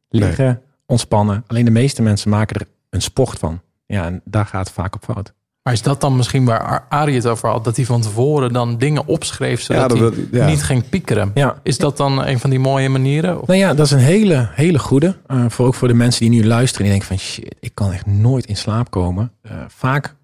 Liggen, 0.10 0.62
ontspannen. 0.86 1.44
Alleen 1.48 1.66
de 1.66 1.72
meeste 1.72 2.02
mensen 2.02 2.30
maken 2.30 2.60
er 2.60 2.68
een 2.90 3.02
sport 3.02 3.40
van. 3.40 3.62
Ja, 3.86 4.06
en 4.06 4.22
daar 4.26 4.46
gaat 4.46 4.66
het 4.66 4.76
vaak 4.76 4.96
op 4.96 5.04
fout. 5.04 5.34
Maar 5.64 5.74
is 5.74 5.82
dat 5.82 6.02
dan 6.02 6.16
misschien 6.16 6.46
waar 6.46 6.64
Ar- 6.64 6.86
Arie 6.90 7.16
het 7.16 7.28
over 7.28 7.50
had? 7.50 7.64
Dat 7.64 7.76
hij 7.76 7.86
van 7.86 8.02
tevoren 8.02 8.54
dan 8.54 8.78
dingen 8.78 9.08
opschreef 9.08 9.62
zodat 9.62 9.82
Ja, 9.82 10.00
dat- 10.00 10.14
hij 10.16 10.28
ja. 10.32 10.46
niet 10.46 10.64
ging 10.64 10.90
piekeren. 10.90 11.32
Ja, 11.34 11.60
Is 11.64 11.78
dat 11.78 11.98
dan 11.98 12.26
een 12.26 12.40
van 12.40 12.50
die 12.50 12.60
mooie 12.60 12.90
manieren? 12.90 13.42
Of- 13.42 13.48
Nou 13.48 13.60
ja, 13.60 13.74
dat 13.74 13.86
is 13.86 13.92
een 13.92 13.98
hele, 14.00 14.50
hele 14.52 14.80
goede. 14.80 15.18
Eh, 15.28 15.46
voor 15.50 15.66
ook 15.66 15.74
voor 15.74 15.88
de 15.88 15.94
mensen 15.94 16.30
die 16.30 16.42
nu 16.42 16.48
luisteren. 16.48 16.82
Die 16.84 16.92
denken 16.92 17.08
van 17.08 17.18
shit, 17.26 17.56
ik 17.60 17.72
kan 17.76 17.92
echt 17.92 18.06
nooit 18.06 18.46
in 18.46 18.58
slaap 18.58 18.90
komen. 18.92 19.32
Eh, 19.42 19.52
vaak 19.68 20.16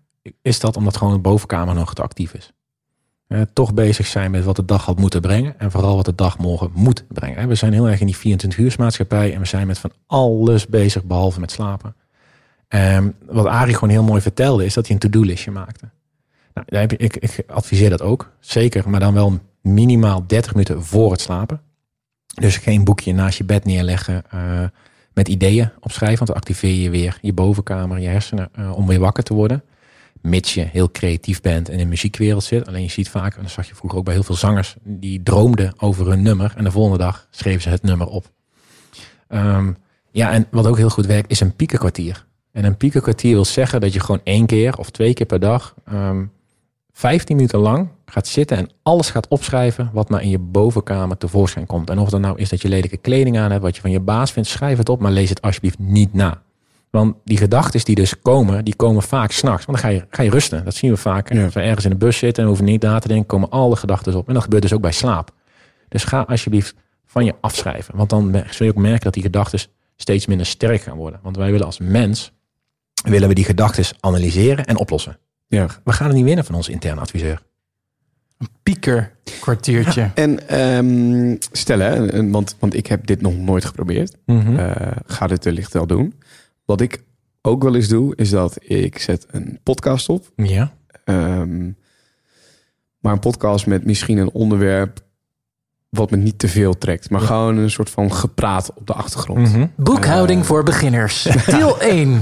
is 0.42 0.60
dat 0.60 0.78
omdat 0.78 0.98
gewoon 0.98 1.14
de 1.14 1.20
bovenkamer 1.20 1.76
nog 1.76 1.94
te 1.94 2.02
actief 2.02 2.34
is. 2.34 2.52
Eh, 3.28 3.42
toch 3.54 3.74
bezig 3.74 4.08
zijn 4.08 4.32
met 4.32 4.44
wat 4.44 4.56
de 4.56 4.66
dag 4.66 4.86
had 4.86 5.00
moeten 5.00 5.22
brengen. 5.22 5.60
En 5.60 5.72
vooral 5.72 5.96
wat 5.96 6.06
de 6.06 6.16
dag 6.16 6.38
morgen 6.38 6.70
moet 6.74 7.06
brengen. 7.08 7.48
We 7.48 7.56
zijn 7.56 7.74
heel 7.74 7.90
erg 7.90 8.00
in 8.00 8.06
die 8.06 8.18
24 8.18 8.60
uur 8.60 8.76
maatschappij. 8.78 9.34
En 9.34 9.40
we 9.40 9.46
zijn 9.48 9.68
met 9.68 9.80
van 9.80 9.92
alles 10.08 10.68
bezig 10.68 11.04
behalve 11.04 11.40
met 11.40 11.52
slapen. 11.52 11.96
En 12.70 13.16
wat 13.26 13.46
Arie 13.46 13.74
gewoon 13.74 13.90
heel 13.90 14.04
mooi 14.04 14.22
vertelde 14.22 14.66
is 14.66 14.74
dat 14.74 14.86
hij 14.86 14.96
een 14.96 15.02
to-do-listje 15.02 15.52
maakte. 15.52 15.90
Nou, 16.54 16.88
je, 16.88 16.98
ik, 16.98 17.16
ik 17.16 17.44
adviseer 17.48 17.90
dat 17.90 18.02
ook. 18.02 18.32
Zeker, 18.40 18.90
maar 18.90 19.00
dan 19.00 19.14
wel 19.14 19.40
minimaal 19.62 20.28
30 20.28 20.54
minuten 20.54 20.84
voor 20.84 21.12
het 21.12 21.22
slapen. 21.22 21.62
Dus 22.34 22.58
geen 22.58 22.84
boekje 22.84 23.14
naast 23.14 23.38
je 23.38 23.44
bed 23.44 23.66
neerleggen 23.66 24.24
eh, 24.30 24.64
met 25.14 25.28
ideeën 25.28 25.72
opschrijven. 25.80 26.18
Want 26.18 26.28
dan 26.28 26.38
activeer 26.38 26.76
je 26.76 26.90
weer 26.90 27.18
je 27.22 27.34
bovenkamer, 27.34 28.00
je 28.00 28.08
hersenen 28.08 28.50
eh, 28.54 28.72
om 28.76 28.88
weer 28.88 29.00
wakker 29.00 29.24
te 29.24 29.34
worden. 29.34 29.64
Mits 30.22 30.54
je 30.54 30.62
heel 30.62 30.92
creatief 30.92 31.42
bent 31.42 31.68
en 31.68 31.74
in 31.74 31.80
de 31.80 31.86
muziekwereld 31.86 32.44
zit. 32.44 32.68
Alleen 32.68 32.84
je 32.84 32.90
ziet 32.90 33.10
vaak, 33.10 33.36
en 33.36 33.42
dat 33.42 33.52
zag 33.52 33.68
je 33.68 33.76
vroeger 33.76 34.00
ook 34.00 34.06
bij 34.06 34.14
heel 34.14 34.24
veel 34.24 34.36
zangers, 34.36 34.76
die 34.84 35.24
droomden 35.24 35.74
over 35.78 36.08
hun 36.08 36.22
nummer. 36.22 36.54
En 36.56 36.64
de 36.64 36.72
volgende 36.72 36.98
dag 36.98 37.28
schreven 37.30 37.62
ze 37.62 37.70
het 37.70 37.84
nummer 37.84 38.08
op. 38.08 38.32
Ehm, 39.28 39.72
ja, 40.12 40.32
en 40.32 40.48
wat 40.52 40.68
ook 40.68 40.78
heel 40.78 40.90
goed 40.90 41.06
werkt, 41.06 41.32
is 41.32 41.40
een 41.40 41.56
piekenkwartier. 41.56 42.28
En 42.52 42.66
een 42.66 42.78
piekenkwartier 42.78 43.34
wil 43.34 43.46
zeggen 43.46 43.82
dat 43.82 43.94
je 43.94 44.00
gewoon 44.00 44.22
één 44.24 44.46
keer 44.46 44.78
of 44.78 44.90
twee 44.90 45.14
keer 45.14 45.26
per 45.26 45.40
dag 45.40 45.76
ehm, 45.86 46.26
15 46.92 47.36
minuten 47.36 47.60
lang 47.60 47.88
gaat 48.06 48.28
zitten 48.28 48.58
en 48.58 48.70
alles 48.84 49.10
gaat 49.10 49.28
opschrijven 49.28 49.90
wat 49.94 50.10
maar 50.10 50.22
in 50.22 50.30
je 50.30 50.40
bovenkamer 50.40 51.18
tevoorschijn 51.18 51.66
komt. 51.66 51.90
En 51.90 52.00
of 52.00 52.10
dat 52.10 52.20
nou 52.20 52.38
is 52.38 52.50
dat 52.50 52.62
je 52.62 52.70
lelijke 52.70 52.98
kleding 52.98 53.38
aan 53.38 53.52
hebt, 53.52 53.64
wat 53.64 53.76
je 53.76 53.82
van 53.82 53.92
je 53.92 54.00
baas 54.00 54.32
vindt, 54.32 54.50
schrijf 54.50 54.78
het 54.78 54.90
op, 54.90 55.00
maar 55.00 55.12
lees 55.12 55.30
het 55.30 55.42
alsjeblieft 55.42 55.80
niet 55.80 56.14
na. 56.14 56.42
Want 56.90 57.16
die 57.24 57.38
gedachten 57.38 57.86
die 57.86 57.96
dus 57.96 58.20
komen, 58.22 58.66
die 58.66 58.76
komen 58.76 59.04
vaak 59.04 59.32
s'nachts. 59.32 59.66
Want 59.66 59.82
dan 59.82 59.90
ga 59.90 59.96
je, 59.96 60.06
ga 60.10 60.24
je 60.24 60.30
rusten. 60.30 60.66
Dat 60.66 60.76
zien 60.76 60.92
we 60.92 60.98
vaak. 60.98 61.34
Ja. 61.34 61.44
Als 61.44 61.54
we 61.54 61.62
ergens 61.62 61.86
in 61.86 61.92
de 61.92 61.98
bus 61.98 62.18
zitten 62.18 62.44
en 62.44 62.48
hoeven 62.50 62.66
niet 62.66 62.82
na 62.82 63.00
te 63.00 63.08
denken, 63.08 63.26
komen 63.26 63.50
alle 63.50 63.76
gedachten 63.76 64.16
op. 64.16 64.28
En 64.28 64.34
dat 64.34 64.44
gebeurt 64.44 64.62
dus 64.62 64.74
ook 64.74 64.82
bij 64.82 64.92
slaap. 64.92 65.32
Dus 65.88 66.04
ga 66.04 66.22
alsjeblieft 66.22 66.76
van 67.06 67.26
je 67.26 67.36
afschrijven. 67.42 67.96
Want 67.98 68.10
dan 68.10 68.44
zul 68.50 68.66
je 68.66 68.72
ook 68.72 68.78
merken 68.78 69.04
dat 69.04 69.14
die 69.14 69.24
gedachten 69.24 69.60
steeds 69.96 70.26
minder 70.26 70.46
sterk 70.46 70.82
gaan 70.82 70.98
worden. 70.98 71.20
Want 71.24 71.38
wij 71.38 71.52
willen 71.52 71.66
als 71.66 71.80
mens, 71.80 72.32
willen 73.02 73.28
we 73.28 73.34
die 73.34 73.46
gedachten 73.46 73.86
analyseren 74.00 74.66
en 74.66 74.78
oplossen. 74.78 75.18
Ja. 75.48 75.68
We 75.84 75.92
gaan 75.92 76.08
het 76.08 76.16
niet 76.16 76.26
winnen 76.26 76.46
van 76.46 76.56
onze 76.56 76.72
interne 76.72 77.02
adviseur. 77.02 77.42
Pieker 78.64 79.12
kwartiertje. 79.40 80.12
En 80.16 80.48
ehm, 80.48 81.36
stel, 81.52 81.80
hè, 81.80 82.30
want, 82.30 82.56
want 82.60 82.74
ik 82.76 82.88
heb 82.88 83.08
dit 83.08 83.22
nog 83.22 83.38
nooit 83.38 83.66
geprobeerd. 83.66 84.16
Mhm. 84.26 84.56
Eh, 84.56 84.92
ga 85.06 85.28
dit 85.28 85.44
wellicht 85.44 85.74
wel 85.74 85.88
doen. 85.88 86.14
Wat 86.66 86.82
ik 86.82 87.04
ook 87.42 87.64
wel 87.64 87.76
eens 87.76 87.88
doe, 87.88 88.16
is 88.16 88.30
dat 88.30 88.58
ik 88.62 89.00
zet 89.00 89.26
een 89.32 89.60
podcast 89.64 90.10
op. 90.10 90.32
ja. 90.36 90.78
Ehm, 91.04 91.72
maar 93.00 93.14
een 93.14 93.20
podcast 93.20 93.68
met 93.68 93.86
misschien 93.86 94.18
een 94.18 94.32
onderwerp 94.32 95.02
wat 95.90 96.12
me 96.12 96.18
niet 96.18 96.40
te 96.40 96.48
veel 96.48 96.78
trekt. 96.78 97.10
Maar 97.10 97.22
Ja. 97.22 97.28
gewoon 97.28 97.58
een 97.58 97.72
soort 97.72 97.90
van 97.90 98.14
gepraat 98.14 98.72
op 98.76 98.88
de 98.88 98.94
achtergrond. 98.94 99.52
Mhm. 99.54 99.66
Boekhouding 99.76 100.40
Eh. 100.42 100.46
voor 100.48 100.64
beginners. 100.64 101.28
Deel 101.46 101.82
1. 101.92 102.20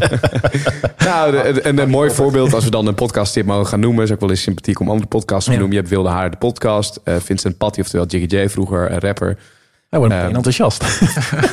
Nou, 0.98 1.32
de- 1.32 1.52
de- 1.54 1.62
en 1.62 1.78
een 1.80 1.90
mooi 1.90 2.10
voorbeeld, 2.12 2.54
als 2.54 2.64
we 2.64 2.70
dan 2.72 2.88
een 2.88 2.96
podcast 2.96 3.34
tip 3.34 3.46
mogen 3.46 3.68
gaan 3.68 3.80
noemen, 3.80 4.04
is 4.04 4.12
ook 4.12 4.20
wel 4.20 4.30
eens 4.30 4.42
sympathiek 4.42 4.80
om 4.80 4.90
andere 4.90 5.08
podcasts 5.08 5.46
te 5.46 5.52
Ja. 5.52 5.58
noemen. 5.58 5.76
Je 5.76 5.82
hebt 5.82 5.94
Wilde 5.94 6.10
Haren, 6.10 6.32
de 6.32 6.38
podcast. 6.38 7.00
eh, 7.04 7.16
Vincent 7.20 7.58
Patty, 7.58 7.80
oftewel 7.80 8.06
Jiggy 8.06 8.36
J, 8.36 8.48
vroeger 8.50 8.92
een 8.92 9.00
rapper. 9.00 9.38
Hij 9.90 10.00
wordt 10.00 10.14
meteen 10.16 10.36
enthousiast. 10.36 10.84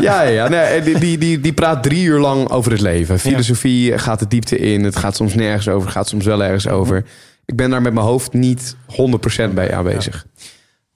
Ja, 0.01 0.23
ja, 0.23 0.29
ja. 0.29 0.49
Nee, 0.49 0.81
die, 0.83 0.99
die, 0.99 1.19
die, 1.19 1.41
die 1.41 1.53
praat 1.53 1.83
drie 1.83 2.05
uur 2.05 2.19
lang 2.21 2.51
over 2.51 2.73
het 2.73 2.81
leven. 2.81 3.19
Filosofie 3.19 3.99
gaat 3.99 4.19
de 4.19 4.29
diepte 4.29 4.59
in. 4.59 4.85
Het 4.85 4.97
gaat 4.97 5.17
soms 5.17 5.35
nergens 5.35 5.69
over, 5.69 5.91
gaat 5.91 6.09
soms 6.09 6.25
wel 6.25 6.43
ergens 6.45 6.69
over. 6.69 7.05
Ik 7.47 7.57
ben 7.57 7.71
daar 7.71 7.83
met 7.83 7.93
mijn 7.93 8.07
hoofd 8.07 8.33
niet 8.33 8.77
100% 8.87 9.55
bij 9.55 9.75
aanwezig. 9.75 10.27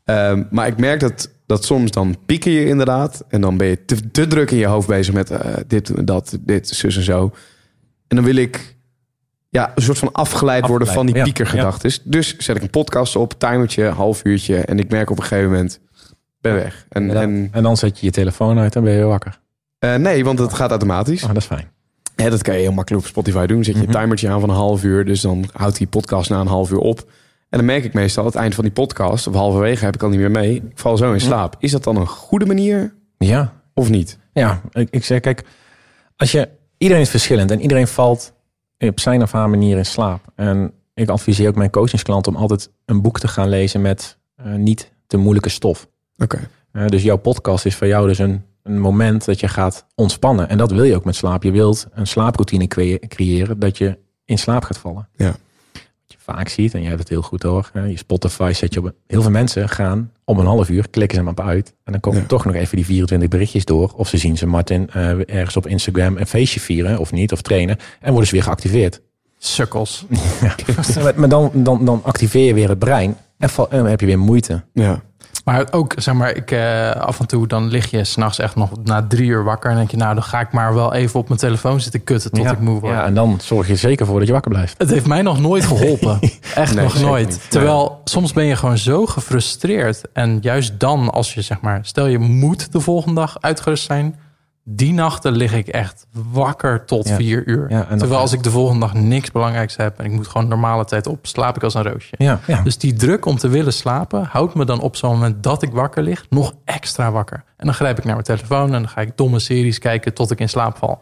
Ehm, 0.09 0.43
maar 0.51 0.67
ik 0.67 0.79
merk 0.79 1.01
dat, 1.01 1.31
dat 1.47 1.65
soms 1.65 1.91
dan 1.91 2.17
pieken 2.27 2.51
je 2.51 2.67
inderdaad. 2.67 3.25
En 3.29 3.41
dan 3.41 3.57
ben 3.57 3.67
je 3.67 3.85
te, 3.85 4.11
te 4.11 4.27
druk 4.27 4.51
in 4.51 4.57
je 4.59 4.67
hoofd 4.67 4.89
bezig 4.89 5.15
met 5.15 5.31
eh, 5.31 5.55
dit, 5.67 6.07
dat, 6.07 6.39
dit, 6.41 6.69
zus 6.69 6.97
en 6.97 7.03
zo. 7.03 7.33
En 8.07 8.17
dan 8.17 8.25
wil 8.25 8.37
ik 8.37 8.77
ja, 9.49 9.73
een 9.75 9.83
soort 9.83 9.99
van 9.99 10.13
afgeleid 10.13 10.67
worden 10.67 10.89
van 10.89 11.07
die 11.07 11.15
ja. 11.15 11.23
piekergedachtes. 11.23 12.03
Dus 12.05 12.37
zet 12.37 12.57
ik 12.57 12.63
een 12.63 12.71
podcast 12.71 13.17
op, 13.17 13.39
timertje, 13.39 13.85
half 13.85 14.25
uurtje. 14.25 14.57
En 14.57 14.79
ik 14.79 14.91
merk 14.91 15.11
op 15.11 15.17
een 15.19 15.23
gegeven 15.25 15.51
moment, 15.51 15.81
ben 16.41 16.55
weg. 16.55 16.87
En, 16.89 17.03
En 17.03 17.15
dan, 17.15 17.23
en 17.23 17.49
en 17.53 17.63
dan 17.63 17.77
zet 17.77 17.99
je 17.99 18.07
je 18.07 18.13
telefoon 18.13 18.59
uit 18.59 18.77
en 18.77 18.83
ben 18.83 18.93
je 18.93 18.99
weer 18.99 19.07
wakker. 19.09 19.41
eh, 19.79 19.95
nee, 19.95 20.25
want 20.25 20.39
het 20.39 20.55
gaat 20.55 20.71
automatisch. 20.71 21.23
Oh, 21.23 21.29
dat 21.29 21.37
is 21.37 21.45
fijn. 21.45 21.71
Ja, 22.17 22.31
dat 22.31 22.43
kan 22.43 22.55
je 22.55 22.61
heel 22.61 22.73
makkelijk 22.73 23.03
op 23.05 23.09
Spotify 23.11 23.47
doen. 23.47 23.65
Zet 23.65 23.75
je 23.75 23.81
Mhm. 23.83 23.91
een 23.95 24.01
timertje 24.01 24.29
aan 24.29 24.41
van 24.41 24.49
een 24.49 24.55
half 24.57 24.85
uur. 24.85 25.05
Dus 25.05 25.21
dan 25.21 25.45
houdt 25.53 25.77
die 25.79 25.87
podcast 25.87 26.31
na 26.31 26.41
een 26.41 26.47
half 26.47 26.71
uur 26.71 26.79
op. 26.79 27.11
En 27.49 27.59
dan 27.59 27.65
merk 27.65 27.85
ik 27.85 27.93
meestal, 27.93 28.25
het 28.25 28.35
eind 28.35 28.55
van 28.55 28.65
die 28.65 28.73
podcast... 28.73 29.27
of 29.27 29.35
halverwege 29.35 29.85
heb 29.85 29.95
ik 29.95 30.03
al 30.03 30.09
niet 30.09 30.19
meer 30.19 30.31
mee. 30.31 30.55
Ik 30.55 30.79
val 30.79 30.97
zo 30.97 31.13
in 31.13 31.21
slaap. 31.21 31.57
Is 31.59 31.71
dat 31.71 31.85
dan 31.85 31.97
een 31.97 32.07
goede 32.07 32.47
manier 32.47 32.95
Ja, 33.19 33.53
of 33.75 33.91
niet? 33.91 34.19
Ja, 34.33 34.61
ik, 34.73 34.89
ik 34.91 35.05
zeg, 35.05 35.21
kijk, 35.21 35.45
als 36.17 36.33
je, 36.33 36.49
iedereen 36.79 37.03
is 37.03 37.11
verschillend 37.11 37.51
en 37.51 37.61
iedereen 37.61 37.89
valt 37.89 38.33
op 38.79 39.01
zijn 39.01 39.23
of 39.23 39.33
haar 39.33 39.51
manier 39.51 39.77
in 39.77 39.87
slaap. 39.87 40.21
En 40.35 40.73
ik 40.95 41.09
adviseer 41.09 41.49
ook 41.49 41.55
mijn 41.55 41.71
coachingsklanten 41.71 42.35
om 42.35 42.41
altijd 42.41 42.71
een 42.85 43.03
boek 43.03 43.19
te 43.21 43.29
gaan 43.29 43.49
lezen 43.49 43.81
met 43.81 44.19
eh, 44.37 44.55
niet 44.55 44.93
te 45.07 45.17
moeilijke 45.17 45.49
stof. 45.49 45.89
Oké. 46.17 46.49
Eh, 46.73 46.87
dus 46.87 47.03
jouw 47.03 47.17
podcast 47.17 47.67
is 47.67 47.77
voor 47.77 47.87
jou 47.87 48.07
dus 48.07 48.19
een, 48.19 48.43
een 48.63 48.81
moment 48.81 49.25
dat 49.25 49.41
je 49.41 49.49
gaat 49.49 49.87
ontspannen. 49.95 50.49
En 50.49 50.59
dat 50.59 50.71
wil 50.71 50.85
je 50.85 50.95
ook 50.97 51.05
met 51.05 51.17
slaap. 51.17 51.43
Je 51.43 51.51
wilt 51.51 51.87
een 51.93 52.07
slaaproutine 52.07 52.67
creëren 53.09 53.59
dat 53.59 53.79
je 53.79 53.99
in 54.25 54.39
slaap 54.39 54.65
gaat 54.65 54.79
vallen. 54.79 55.09
Ja. 55.17 55.35
Vaak 56.35 56.49
ziet, 56.49 56.75
en 56.75 56.79
jij 56.81 56.89
hebt 56.89 57.01
het 57.01 57.09
heel 57.09 57.23
goed 57.23 57.43
hoor. 57.43 57.71
hè, 57.73 57.85
Je 57.85 57.97
Spotify 57.97 58.53
zet 58.55 58.75
je 58.75 58.81
op. 58.81 58.93
Heel 59.07 59.23
veel 59.23 59.31
mensen 59.31 59.69
gaan 59.69 60.13
om 60.25 60.39
een 60.39 60.47
half 60.47 60.69
uur, 60.69 60.89
klikken 60.91 61.17
ze 61.19 61.23
hem 61.25 61.31
op 61.33 61.41
uit. 61.41 61.75
En 61.85 61.93
dan 61.93 62.01
komen 62.01 62.21
Ja. 62.21 62.27
toch 62.27 62.45
nog 62.45 62.55
even 62.55 62.77
die 62.77 62.85
24 62.85 63.29
berichtjes 63.29 63.65
door. 63.65 63.93
Of 63.97 64.09
ze 64.09 64.17
zien 64.17 64.37
ze 64.37 64.47
Martin 64.47 64.91
eh, 64.91 65.35
ergens 65.35 65.57
op 65.57 65.67
Instagram 65.67 66.17
een 66.17 66.27
feestje 66.27 66.61
vieren 66.61 66.99
of 66.99 67.13
niet, 67.13 67.33
of 67.33 67.43
trainen. 67.43 67.77
En 68.01 68.09
worden 68.11 68.29
ze 68.29 68.35
weer 68.35 68.43
geactiveerd. 68.43 69.01
Sukkels. 69.39 70.05
maar 71.03 71.13
maar 71.17 71.29
dan, 71.29 71.51
dan, 71.55 71.85
dan 71.85 72.01
activeer 72.05 72.45
je 72.47 72.55
weer 72.55 72.69
het 72.69 72.79
brein. 72.79 73.17
En, 73.39 73.49
val- 73.51 73.71
en 73.71 73.79
dan 73.79 73.87
heb 73.87 74.01
je 74.01 74.07
weer 74.07 74.19
moeite. 74.19 74.63
Ja. 74.73 75.03
Maar 75.49 75.67
ook, 75.71 75.95
zeg 75.97 76.15
maar, 76.15 76.37
ik, 76.37 76.51
eh, 76.51 76.91
af 76.91 77.21
en 77.21 77.27
toe 77.27 77.47
dan 77.47 77.69
lig 77.69 77.91
je 77.91 78.05
s'nachts 78.05 78.39
echt 78.39 78.57
nog 78.57 78.71
na 78.85 79.07
drie 79.09 79.29
uur 79.29 79.45
wakker. 79.45 79.71
En 79.71 79.77
denk 79.77 79.91
je, 79.91 79.97
nou, 79.97 80.15
dan 80.15 80.23
ga 80.23 80.41
ik 80.41 80.53
maar 80.53 80.75
wel 80.75 80.95
even 80.95 81.21
op 81.21 81.29
mijn 81.29 81.41
telefoon 81.41 81.81
zitten 81.81 82.05
kutten 82.05 82.31
tot 82.31 82.45
ja, 82.45 82.53
ik 82.53 82.61
moe 82.61 82.81
word. 82.81 82.93
Ja, 82.93 83.05
en 83.05 83.15
dan 83.15 83.39
zorg 83.43 83.67
je 83.67 83.73
er 83.73 83.79
zeker 83.79 84.07
voor 84.07 84.19
dat 84.19 84.27
je 84.27 84.33
wakker 84.33 84.51
blijft. 84.51 84.75
Het 84.79 84.91
heeft 84.91 85.07
mij 85.07 85.23
nog 85.23 85.41
nooit 85.41 85.65
geholpen. 85.65 86.19
Echt 86.55 86.75
Nee, 86.75 86.85
nog 86.85 87.01
nooit. 87.01 87.29
niet. 87.29 87.51
Terwijl 87.51 88.01
soms 88.05 88.33
ben 88.33 88.45
je 88.45 88.57
gewoon 88.57 88.79
zo 88.79 89.07
gefrustreerd. 89.07 90.03
En 90.13 90.39
juist 90.41 90.81
dan, 90.81 91.11
als 91.11 91.35
je 91.35 91.43
zeg 91.43 91.61
maar, 91.61 91.79
stel 91.83 92.07
je 92.07 92.19
moet 92.19 92.73
de 92.73 92.81
volgende 92.81 93.21
dag 93.21 93.37
uitgerust 93.41 93.85
zijn. 93.85 94.17
Die 94.71 94.93
nachten 94.93 95.33
lig 95.33 95.55
ik 95.55 95.69
echt 95.69 96.07
wakker 96.33 96.85
tot 96.85 97.09
Ja. 97.09 97.15
vier 97.17 97.47
uur. 97.47 97.71
Ja, 97.71 97.85
Terwijl 97.85 98.21
als 98.21 98.33
ik 98.33 98.43
de 98.43 98.51
volgende 98.51 98.81
dag 98.81 98.95
niks 98.95 99.31
belangrijks 99.33 99.77
heb 99.77 99.99
en 99.99 100.05
ik 100.05 100.11
moet 100.11 100.27
gewoon 100.27 100.49
normale 100.49 100.85
tijd 100.85 101.07
op, 101.07 101.27
slaap 101.27 101.57
ik 101.57 101.63
als 101.63 101.75
een 101.75 101.83
roosje. 101.83 102.15
Ja. 102.19 102.41
Dus 102.65 102.79
die 102.79 102.93
druk 102.93 103.27
om 103.27 103.37
te 103.39 103.49
willen 103.49 103.73
slapen 103.73 104.25
houdt 104.25 104.55
me 104.55 104.65
dan 104.65 104.81
op 104.81 104.97
zo'n 104.97 105.11
moment 105.11 105.43
dat 105.43 105.63
ik 105.63 105.73
wakker 105.73 106.03
lig 106.03 106.27
nog 106.31 106.53
extra 106.65 107.11
wakker. 107.11 107.45
En 107.57 107.65
dan 107.67 107.75
grijp 107.75 107.99
ik 107.99 108.05
naar 108.05 108.13
mijn 108.13 108.27
telefoon 108.27 108.67
en 108.67 108.73
dan 108.83 108.89
ga 108.89 109.01
ik 109.01 109.13
domme 109.17 109.39
series 109.39 109.79
kijken 109.79 110.15
tot 110.15 110.31
ik 110.31 110.41
in 110.41 110.49
slaap 110.49 110.77
val. 110.77 110.99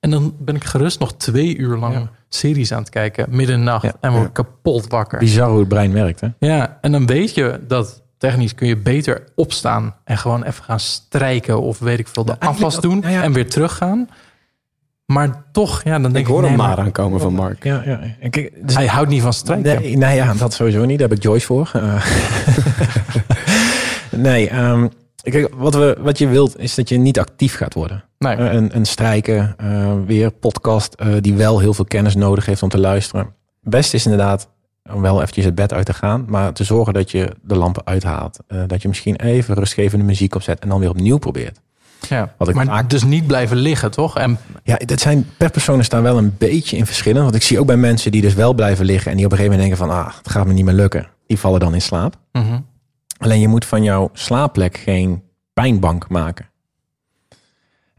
En 0.00 0.10
dan 0.10 0.34
ben 0.38 0.54
ik 0.56 0.64
gerust 0.64 0.98
nog 1.00 1.14
twee 1.16 1.56
uur 1.56 1.76
lang 1.76 2.08
series 2.28 2.72
aan 2.72 2.80
het 2.80 2.90
kijken, 2.90 3.26
midden 3.30 3.54
in 3.54 3.64
de 3.64 3.70
nacht. 3.70 3.82
Ja. 3.84 3.92
En 4.00 4.12
word 4.12 4.24
ik 4.26 4.32
kapot 4.32 4.86
wakker. 4.86 5.18
Bizar 5.18 5.48
hoe 5.50 5.58
het 5.58 5.68
brein 5.68 5.92
werkt, 5.92 6.20
hè? 6.20 6.28
Ja, 6.38 6.78
en 6.80 6.92
dan 6.92 7.06
weet 7.06 7.34
je 7.34 7.60
dat 7.68 8.02
technisch 8.28 8.54
kun 8.54 8.66
je 8.68 8.76
beter 8.76 9.24
opstaan 9.34 9.94
en 10.04 10.18
gewoon 10.18 10.44
even 10.44 10.64
gaan 10.64 10.80
strijken 10.80 11.60
of 11.60 11.78
weet 11.78 11.98
ik 11.98 12.08
veel, 12.08 12.24
de 12.24 12.32
Ja, 12.32 12.38
eigenlijk 12.38 12.72
afwas 12.72 12.90
doen 12.90 13.00
ja, 13.00 13.08
ja. 13.08 13.22
en 13.22 13.32
weer 13.32 13.48
teruggaan. 13.48 14.08
Maar 15.06 15.44
toch, 15.52 15.82
ja, 15.82 15.92
dan 15.92 16.02
denk 16.02 16.14
Ik 16.14 16.20
ik, 16.20 16.26
hoor 16.26 16.40
nee, 16.40 16.48
hem 16.48 16.58
maar 16.58 16.68
maar 16.68 16.78
aankomen 16.78 17.20
van 17.20 17.34
Mark. 17.34 17.64
Ja, 17.64 17.82
ja. 17.84 18.00
En 18.20 18.30
kijk, 18.30 18.52
dus- 18.66 18.74
hij 18.74 18.86
houdt 18.86 19.08
niet 19.08 19.22
van 19.22 19.32
strijken. 19.32 19.80
Nee, 19.82 19.96
nou 19.96 20.14
ja, 20.14 20.34
dat 20.34 20.52
sowieso 20.52 20.84
niet. 20.84 20.98
Daar 20.98 21.08
heb 21.08 21.16
ik 21.16 21.22
Joyce 21.22 21.46
voor. 21.46 21.70
Eh, 21.72 22.06
nee, 24.28 24.48
ehm, 24.48 24.88
kijk, 25.22 25.54
wat, 25.54 25.74
we, 25.74 25.96
wat 26.00 26.18
je 26.18 26.28
wilt 26.28 26.58
is 26.58 26.74
dat 26.74 26.88
je 26.88 26.96
niet 26.96 27.18
actief 27.18 27.56
gaat 27.56 27.74
worden. 27.74 28.04
Nee. 28.18 28.36
Eh, 28.36 28.52
een, 28.52 28.76
een 28.76 28.86
strijken, 28.86 29.54
eh, 29.58 29.92
weer 30.06 30.30
podcast 30.30 30.94
eh, 30.94 31.08
die 31.20 31.34
wel 31.34 31.58
heel 31.58 31.74
veel 31.74 31.84
kennis 31.84 32.14
nodig 32.14 32.46
heeft 32.46 32.62
om 32.62 32.68
te 32.68 32.78
luisteren. 32.78 33.34
Best 33.60 33.94
is 33.94 34.04
inderdaad 34.04 34.48
om 34.92 35.00
wel 35.02 35.20
eventjes 35.20 35.44
het 35.44 35.54
bed 35.54 35.72
uit 35.72 35.86
te 35.86 35.92
gaan, 35.94 36.24
maar 36.28 36.52
te 36.52 36.64
zorgen 36.64 36.94
dat 36.94 37.10
je 37.10 37.30
de 37.42 37.56
lampen 37.56 37.86
uithaalt. 37.86 38.38
Eh, 38.46 38.62
dat 38.66 38.82
je 38.82 38.88
misschien 38.88 39.16
even 39.16 39.54
rustgevende 39.54 40.04
muziek 40.04 40.34
opzet 40.34 40.58
en 40.58 40.68
dan 40.68 40.80
weer 40.80 40.90
opnieuw 40.90 41.18
probeert. 41.18 41.60
Ja. 42.08 42.34
Wat 42.38 42.48
ik 42.48 42.54
maar 42.54 42.66
vaak- 42.66 42.90
dus 42.90 43.04
niet 43.04 43.26
blijven 43.26 43.56
liggen, 43.56 43.90
toch? 43.90 44.16
En 44.18 44.38
Ja, 44.62 44.76
dat 44.76 45.00
zijn 45.00 45.26
per 45.36 45.50
persoon 45.50 45.78
is 45.78 45.88
daar 45.88 46.02
wel 46.02 46.18
een 46.18 46.34
beetje 46.38 46.76
in 46.76 46.86
verschillen. 46.86 47.22
Want 47.22 47.34
ik 47.34 47.42
zie 47.42 47.58
ook 47.60 47.66
bij 47.66 47.76
mensen 47.76 48.10
die 48.10 48.20
dus 48.22 48.34
wel 48.34 48.54
blijven 48.54 48.84
liggen 48.84 49.10
en 49.10 49.16
die 49.16 49.26
op 49.26 49.32
een 49.32 49.38
gegeven 49.38 49.58
moment 49.58 49.78
denken 49.78 49.94
van, 49.94 50.04
ah, 50.06 50.16
het 50.16 50.30
gaat 50.30 50.46
me 50.46 50.52
niet 50.52 50.64
meer 50.64 50.74
lukken. 50.74 51.06
Die 51.26 51.38
vallen 51.38 51.60
dan 51.60 51.74
in 51.74 51.82
slaap. 51.82 52.16
Mhm. 52.32 52.58
Alleen 53.18 53.40
je 53.40 53.48
moet 53.48 53.64
van 53.64 53.82
jouw 53.82 54.10
slaapplek 54.12 54.76
geen 54.76 55.22
pijnbank 55.54 56.08
maken. 56.08 56.46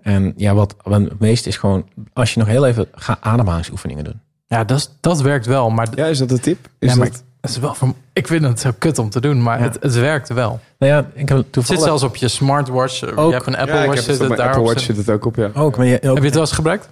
En 0.01 0.33
ja, 0.35 0.53
wat, 0.53 0.75
wat 0.83 1.01
het 1.01 1.19
meeste 1.19 1.49
is 1.49 1.57
gewoon, 1.57 1.85
als 2.13 2.33
je 2.33 2.39
nog 2.39 2.47
heel 2.47 2.65
even 2.65 2.87
ga 2.91 3.17
ademhalingsoefeningen 3.21 4.03
doen. 4.03 4.21
Ja, 4.47 4.63
dat, 4.63 4.77
is- 4.77 4.91
dat 4.99 5.21
werkt 5.21 5.45
wel. 5.45 5.69
Maar, 5.69 5.87
Ja, 5.95 6.05
is 6.05 6.17
dat 6.17 6.31
een 6.31 6.39
tip? 6.39 6.69
Is 6.79 6.89
ja, 6.91 6.97
maar 6.97 7.07
dat... 7.09 7.23
het 7.41 7.49
is 7.49 7.57
wel 7.59 7.73
voor, 7.73 7.93
ik 8.13 8.27
vind 8.27 8.43
het 8.45 8.59
zo 8.59 8.71
kut 8.77 8.97
om 8.99 9.09
te 9.09 9.21
doen, 9.21 9.43
maar 9.43 9.57
Ja. 9.59 9.63
het, 9.63 9.77
het 9.81 9.95
werkt 9.95 10.29
wel. 10.33 10.59
Nou 10.79 10.91
ja, 10.91 11.09
ik 11.13 11.29
heb 11.29 11.37
Het 11.37 11.45
zit 11.45 11.53
toevallig 11.53 11.83
zelfs 11.83 12.03
op 12.03 12.15
je 12.15 12.27
smartwatch. 12.27 13.03
Ook. 13.15 13.27
Je 13.29 13.33
hebt 13.35 13.47
een 13.47 13.55
Apple 13.57 13.75
ja, 13.75 13.81
ik 13.81 13.87
Watch 13.87 13.99
heb 14.05 14.19
het 14.19 14.27
mijn 14.27 14.39
Daar 14.39 14.47
Apple 14.49 14.63
Watch 14.63 14.79
zit 14.83 14.97
het 14.97 15.09
ook 15.09 15.25
op, 15.25 15.35
ja. 15.35 15.49
ook, 15.53 15.77
maar 15.77 15.85
je, 15.85 15.95
ook, 15.95 16.03
Heb 16.03 16.17
je 16.17 16.23
het 16.23 16.33
wel 16.33 16.41
eens 16.43 16.51
gebruikt? 16.51 16.89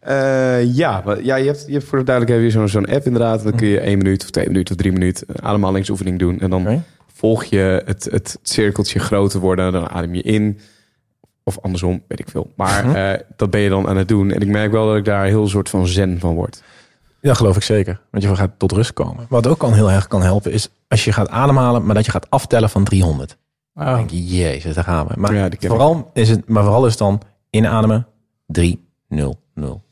Eh, 0.00 0.74
ja, 0.74 1.02
ja 1.22 1.36
je, 1.36 1.46
hebt, 1.46 1.64
je 1.66 1.72
hebt 1.72 1.84
voor 1.84 1.98
de 1.98 2.04
duidelijkheid 2.04 2.40
weer 2.52 2.60
zo'n 2.60 2.68
zo'n 2.82 2.94
app 2.94 3.06
inderdaad. 3.06 3.42
Dan 3.42 3.54
kun 3.54 3.66
je 3.68 3.80
één 3.80 3.98
minuut 3.98 4.22
of 4.22 4.30
twee 4.30 4.46
minuten 4.46 4.74
of 4.74 4.80
drie 4.80 4.92
minuten 4.92 5.26
een 5.28 5.42
ademhalingsoefening 5.42 6.18
doen. 6.18 6.40
En 6.40 6.50
dan 6.50 6.82
volg 7.14 7.44
je 7.44 7.82
het, 7.84 8.08
het 8.10 8.38
cirkeltje 8.42 8.98
groter 8.98 9.40
worden. 9.40 9.72
Dan 9.72 9.88
adem 9.90 10.14
je 10.14 10.22
in. 10.22 10.60
Of 11.44 11.58
andersom, 11.62 12.02
weet 12.08 12.18
ik 12.20 12.28
veel. 12.28 12.50
Maar 12.56 12.86
Mhm. 12.86 12.96
eh, 12.96 13.18
dat 13.36 13.50
ben 13.50 13.60
je 13.60 13.68
dan 13.68 13.88
aan 13.88 13.96
het 13.96 14.08
doen. 14.08 14.30
En 14.30 14.40
ik 14.40 14.48
merk 14.48 14.72
wel 14.72 14.86
dat 14.86 14.96
ik 14.96 15.04
daar 15.04 15.24
heel 15.24 15.48
soort 15.48 15.68
van 15.68 15.86
zen 15.86 16.20
van 16.20 16.34
word. 16.34 16.62
Ja, 17.20 17.34
geloof 17.34 17.56
ik 17.56 17.62
zeker. 17.62 18.00
Want 18.10 18.22
je 18.22 18.36
gaat 18.36 18.50
tot 18.56 18.72
rust 18.72 18.92
komen. 18.92 19.26
Wat 19.28 19.46
ook 19.46 19.62
al 19.62 19.72
heel 19.72 19.90
erg 19.90 20.06
kan 20.08 20.22
helpen 20.22 20.52
is 20.52 20.68
als 20.88 21.04
je 21.04 21.12
gaat 21.12 21.28
ademhalen, 21.28 21.84
maar 21.86 21.94
dat 21.94 22.04
je 22.04 22.10
gaat 22.10 22.30
aftellen 22.30 22.70
van 22.70 22.84
300. 22.84 23.36
Dan 23.74 23.94
denk 23.94 24.10
je, 24.10 24.26
jezus, 24.26 24.74
daar 24.74 24.84
gaan 24.84 25.06
we. 25.06 25.14
Maar, 25.16 25.34
Ja, 25.34 25.44
ik. 25.44 25.66
vooral 25.66 26.10
is 26.14 26.28
het, 26.28 26.48
maar 26.48 26.62
vooral 26.62 26.86
is 26.86 26.96
dan 26.96 27.20
inademen 27.50 28.06
3, 28.46 28.88
0, 29.08 29.40
0. 29.54 29.82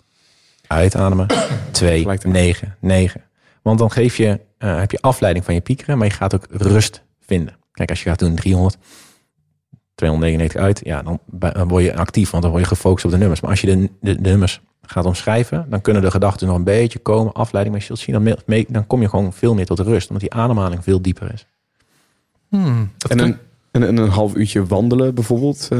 Uitademen 0.66 1.26
2, 1.70 2.00
Gelijk 2.00 2.20
te 2.20 2.28
9, 2.28 2.76
9. 2.80 3.22
Want 3.62 3.78
dan 3.78 3.90
geef 3.90 4.16
je, 4.16 4.40
eh, 4.58 4.78
heb 4.78 4.90
je 4.90 5.00
afleiding 5.00 5.44
van 5.44 5.54
je 5.54 5.60
piekeren, 5.60 5.98
maar 5.98 6.06
je 6.06 6.12
gaat 6.12 6.34
ook 6.34 6.46
rust 6.50 7.02
vinden. 7.20 7.56
Kijk, 7.72 7.90
als 7.90 8.02
je 8.02 8.08
gaat 8.08 8.18
doen 8.18 8.34
300, 8.34 8.76
299 9.98 10.60
uit, 10.60 10.80
ja, 10.84 11.02
dan, 11.02 11.20
dan 11.52 11.68
word 11.68 11.84
je 11.84 11.96
actief, 11.96 12.30
want 12.30 12.42
dan 12.42 12.52
word 12.52 12.62
je 12.64 12.68
gefocust 12.68 13.04
op 13.04 13.10
de 13.10 13.16
nummers. 13.18 13.40
Maar 13.40 13.50
als 13.50 13.60
je 13.60 13.66
de, 13.66 13.90
de, 14.00 14.20
de 14.22 14.30
nummers 14.30 14.60
gaat 14.82 15.04
omschrijven, 15.04 15.66
dan 15.68 15.80
kunnen 15.80 16.02
de 16.02 16.10
gedachten 16.10 16.46
nog 16.46 16.56
een 16.56 16.64
beetje 16.64 16.98
komen, 16.98 17.32
afleiding. 17.32 17.74
Maar 17.76 17.84
je 17.86 17.94
zult 17.94 18.04
zien, 18.06 18.14
dan, 18.14 18.22
me- 18.24 18.38
me- 18.46 18.66
dan 18.68 18.86
kom 18.86 19.00
je 19.00 19.08
gewoon 19.08 19.32
veel 19.32 19.54
meer 19.54 19.66
tot 19.66 19.78
rust, 19.78 20.08
omdat 20.08 20.30
die 20.30 20.40
ademhaling 20.40 20.84
veel 20.84 21.02
dieper 21.02 21.32
is. 21.32 21.46
Hmm, 22.48 22.90
dat 22.98 23.10
En 23.10 23.18
een, 23.18 23.36
en, 23.70 23.82
en 23.82 23.96
een 23.96 24.08
half 24.08 24.34
uurtje 24.34 24.66
wandelen 24.66 25.14
bijvoorbeeld 25.14 25.68
eh, 25.70 25.78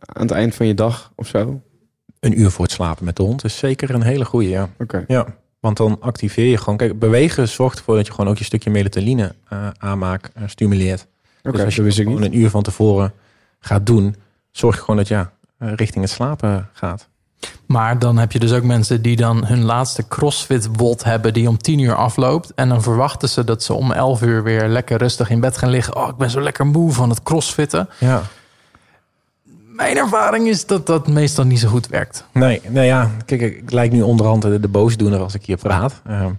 aan 0.00 0.22
het 0.22 0.30
eind 0.30 0.54
van 0.54 0.66
je 0.66 0.74
dag 0.74 1.12
of 1.14 1.26
zo? 1.26 1.60
Een 2.20 2.40
uur 2.40 2.50
voor 2.50 2.64
het 2.64 2.74
slapen 2.74 3.04
met 3.04 3.16
de 3.16 3.22
hond 3.22 3.44
is 3.44 3.58
zeker 3.58 3.90
een 3.90 4.02
hele 4.02 4.24
goede, 4.24 4.48
ja. 4.48 4.68
Oké. 4.78 5.04
Ja, 5.08 5.26
want 5.60 5.76
dan 5.76 5.96
activeer 6.00 6.46
je 6.46 6.56
gewoon. 6.56 6.76
Kijk, 6.76 6.98
bewegen 6.98 7.48
zorgt 7.48 7.78
ervoor 7.78 7.96
dat 7.96 8.06
je 8.06 8.12
gewoon 8.12 8.30
ook 8.30 8.38
je 8.38 8.44
stukje 8.44 8.70
melatonine 8.70 9.34
eh 9.48 9.68
aanmaak 9.78 10.30
eh, 10.34 10.42
stimuleert. 10.46 11.06
Dus 11.52 11.64
als 11.64 11.74
je 11.74 11.76
dat 11.76 11.86
wist 11.86 11.98
ik 11.98 12.04
gewoon 12.04 12.20
niet. 12.20 12.32
een 12.32 12.38
uur 12.38 12.50
van 12.50 12.62
tevoren 12.62 13.12
gaat 13.60 13.86
doen, 13.86 14.16
zorg 14.50 14.74
je 14.74 14.80
gewoon 14.80 14.96
dat 14.96 15.08
ja, 15.08 15.32
eh, 15.58 15.72
richting 15.74 16.04
het 16.04 16.12
slapen 16.12 16.68
gaat. 16.72 17.08
Maar 17.66 17.98
dan 17.98 18.18
heb 18.18 18.32
je 18.32 18.38
dus 18.38 18.52
ook 18.52 18.62
mensen 18.62 19.02
die 19.02 19.16
dan 19.16 19.44
hun 19.46 19.64
laatste 19.64 20.08
crossfit-wot 20.08 21.04
hebben... 21.04 21.32
die 21.32 21.48
om 21.48 21.58
10 21.58 21.78
uur 21.78 21.94
afloopt. 21.94 22.52
En 22.54 22.68
dan 22.68 22.82
verwachten 22.82 23.28
ze 23.28 23.44
dat 23.44 23.62
ze 23.62 23.72
om 23.72 23.92
11 23.92 24.22
uur 24.22 24.42
weer 24.42 24.68
lekker 24.68 24.98
rustig 24.98 25.30
in 25.30 25.40
bed 25.40 25.58
gaan 25.58 25.68
liggen. 25.68 25.96
Oh, 25.96 26.08
ik 26.08 26.16
ben 26.16 26.30
zo 26.30 26.40
lekker 26.40 26.66
moe 26.66 26.92
van 26.92 27.10
het 27.10 27.22
crossfitten. 27.22 27.88
Ja, 27.98 28.22
Mijn 29.68 29.96
ervaring 29.96 30.48
is 30.48 30.66
dat 30.66 30.86
dat 30.86 31.06
meestal 31.08 31.44
niet 31.44 31.58
zo 31.60 31.68
goed 31.68 31.86
werkt. 31.88 32.24
nee, 32.32 32.60
nou 32.68 32.86
ja, 32.86 33.10
kijk, 33.24 33.40
ik 33.40 33.70
lijk 33.70 33.92
nu 33.92 34.02
onderhand 34.02 34.42
de, 34.42 34.60
de 34.60 34.68
boosdoener 34.68 35.20
als 35.20 35.34
ik 35.34 35.44
hier 35.44 35.56
praat. 35.56 36.00
Ehm, 36.06 36.30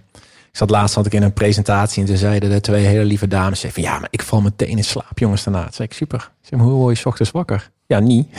ik 0.50 0.56
zat 0.56 0.70
laatst 0.70 0.94
zat 0.94 1.06
ik 1.06 1.14
in 1.14 1.22
een 1.22 1.32
presentatie 1.32 2.02
en 2.02 2.08
toen 2.08 2.16
zeiden 2.16 2.50
de 2.50 2.60
twee 2.60 2.84
hele 2.84 3.04
lieve 3.04 3.28
dames, 3.28 3.60
zei 3.60 3.72
van 3.72 3.82
ja, 3.82 3.98
maar 3.98 4.08
ik 4.10 4.22
val 4.22 4.40
meteen 4.40 4.76
in 4.76 4.84
slaap, 4.84 5.18
jongens, 5.18 5.44
daarna. 5.44 5.62
Toen 5.62 5.72
zei 5.72 5.88
ik, 5.88 5.94
super. 5.94 6.30
Maar 6.50 6.60
hoe 6.60 6.72
word 6.72 6.98
je 6.98 7.06
ochtends 7.06 7.30
wakker? 7.30 7.70
Ja, 7.86 7.98
niet. 7.98 8.28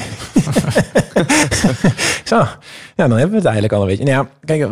Zo, 2.24 2.36
ja, 2.96 3.08
dan 3.08 3.12
hebben 3.12 3.30
we 3.30 3.36
het 3.36 3.46
eigenlijk 3.46 3.74
al 3.74 3.82
een 3.82 3.88
beetje. 3.88 4.04
Nou 4.04 4.24
ja, 4.24 4.30
kijk, 4.46 4.72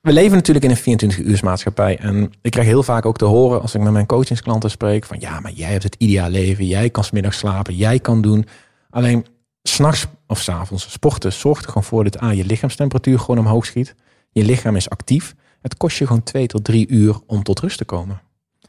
we 0.00 0.12
leven 0.12 0.36
natuurlijk 0.36 0.64
in 0.64 0.70
een 0.70 0.76
24 0.76 1.18
uur 1.18 1.40
maatschappij. 1.42 1.98
En 1.98 2.32
ik 2.42 2.50
krijg 2.50 2.66
heel 2.66 2.82
vaak 2.82 3.06
ook 3.06 3.18
te 3.18 3.24
horen 3.24 3.62
als 3.62 3.74
ik 3.74 3.80
met 3.80 3.92
mijn 3.92 4.06
coachingsklanten 4.06 4.70
spreek 4.70 5.04
van 5.04 5.20
ja, 5.20 5.40
maar 5.40 5.52
jij 5.52 5.70
hebt 5.70 5.82
het 5.82 5.94
ideaal 5.98 6.28
leven. 6.30 6.66
Jij 6.66 6.90
kan 6.90 7.04
's 7.04 7.10
middags 7.10 7.38
slapen. 7.38 7.76
Jij 7.76 7.98
kan 7.98 8.22
doen. 8.22 8.46
Alleen 8.90 9.26
s'nachts 9.62 10.06
of 10.26 10.40
s'avonds 10.40 10.90
sporten 10.90 11.32
zorgt 11.32 11.62
er 11.62 11.68
gewoon 11.68 11.84
voor 11.84 12.04
dat 12.04 12.18
aan 12.18 12.36
je 12.36 12.44
lichaamstemperatuur 12.44 13.18
gewoon 13.18 13.38
omhoog 13.38 13.66
schiet. 13.66 13.94
Je 14.30 14.44
lichaam 14.44 14.76
is 14.76 14.90
actief. 14.90 15.34
Het 15.60 15.76
kost 15.76 15.98
je 15.98 16.06
gewoon 16.06 16.22
twee 16.22 16.46
tot 16.46 16.64
drie 16.64 16.88
uur 16.88 17.16
om 17.26 17.42
tot 17.42 17.60
rust 17.60 17.78
te 17.78 17.84
komen. 17.84 18.20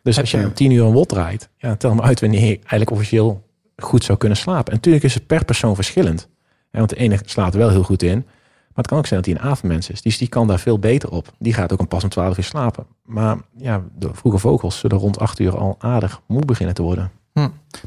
Dus 0.04 0.20
als 0.20 0.32
je 0.32 0.38
om 0.38 0.54
tien 0.54 0.72
uur 0.72 0.86
een 0.86 0.92
wot 0.92 1.10
draait, 1.10 1.50
ja, 1.58 1.76
tel 1.76 1.94
me 1.94 2.02
uit 2.02 2.20
wanneer 2.20 2.46
je 2.46 2.56
eigenlijk 2.56 2.92
officieel 2.92 3.44
goed 3.78 4.04
zou 4.04 4.18
kunnen 4.18 4.38
slapen. 4.38 4.66
En 4.66 4.74
natuurlijk 4.74 5.04
is 5.04 5.14
het 5.14 5.28
per 5.28 5.46
persoon 5.46 5.76
verschillend. 5.76 6.28
Want 6.72 6.90
de 6.90 6.96
ene 6.96 7.20
slaat 7.26 7.54
wel 7.54 7.70
heel 7.70 7.84
goed 7.84 8.04
in. 8.04 8.18
Maar 8.18 8.84
het 8.84 8.88
kan 8.88 8.98
ook 8.98 9.06
zijn 9.06 9.22
dat 9.22 9.30
hij 9.34 9.40
een 9.40 9.50
avondmens 9.50 9.90
is. 9.90 10.02
Dus 10.02 10.18
die 10.18 10.28
kan 10.28 10.48
daar 10.48 10.60
veel 10.60 10.80
beter 10.80 11.10
op. 11.10 11.34
Die 11.40 11.54
gaat 11.54 11.74
ook 11.74 11.80
een 11.80 11.88
pas 11.88 12.04
om 12.04 12.10
12 12.10 12.38
uur 12.38 12.44
slapen. 12.44 12.86
Maar 13.06 13.38
ja, 13.58 13.84
de 13.98 14.10
vroege 14.14 14.38
vogels 14.38 14.80
zullen 14.80 14.98
rond 14.98 15.20
8 15.20 15.40
uur 15.40 15.58
al 15.58 15.76
aardig 15.80 16.22
moe 16.26 16.46
beginnen 16.46 16.76
te 16.76 16.82
worden. 16.82 17.12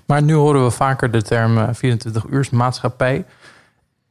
Maar 0.07 0.23
nu 0.23 0.35
horen 0.35 0.65
we 0.65 0.71
vaker 0.71 1.11
de 1.11 1.23
term 1.23 1.59
eh, 1.59 1.69
24 1.73 2.25
uur 2.25 2.49
maatschappij. 2.51 3.25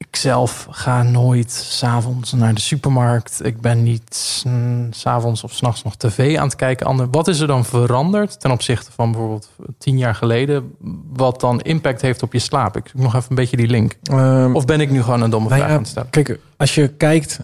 Ik 0.07 0.15
zelf 0.15 0.67
ga 0.69 1.03
nooit 1.03 1.51
s'avonds 1.51 2.31
naar 2.31 2.53
de 2.53 2.61
supermarkt. 2.61 3.45
Ik 3.45 3.61
ben 3.61 3.83
niet 3.83 4.43
s'avonds 4.89 5.43
of 5.43 5.53
s'nachts 5.53 5.83
nog 5.83 5.95
tv 5.95 6.37
aan 6.37 6.45
het 6.45 6.55
kijken. 6.55 6.85
Ander, 6.85 7.07
wat 7.11 7.27
is 7.27 7.39
er 7.39 7.47
dan 7.47 7.65
veranderd 7.65 8.39
ten 8.39 8.51
opzichte 8.51 8.91
van 8.91 9.11
bijvoorbeeld 9.11 9.49
tien 9.77 9.97
jaar 9.97 10.15
geleden... 10.15 10.75
wat 11.13 11.39
dan 11.39 11.61
impact 11.61 12.01
heeft 12.01 12.23
op 12.23 12.33
je 12.33 12.39
slaap? 12.39 12.77
Ik 12.77 12.87
zoek 12.87 13.01
nog 13.01 13.15
even 13.15 13.29
een 13.29 13.35
beetje 13.35 13.57
die 13.57 13.67
link. 13.67 13.97
Ehm, 14.03 14.55
Of 14.55 14.65
ben 14.65 14.81
ik 14.81 14.91
nu 14.91 15.03
gewoon 15.03 15.21
een 15.21 15.29
domme 15.29 15.49
Nou 15.49 15.59
vraag 15.61 15.73
aan 15.73 15.81
het 15.81 15.87
stellen? 15.87 16.09
Kijk, 16.09 16.39
als 16.57 16.75
je 16.75 16.87
kijkt, 16.87 17.39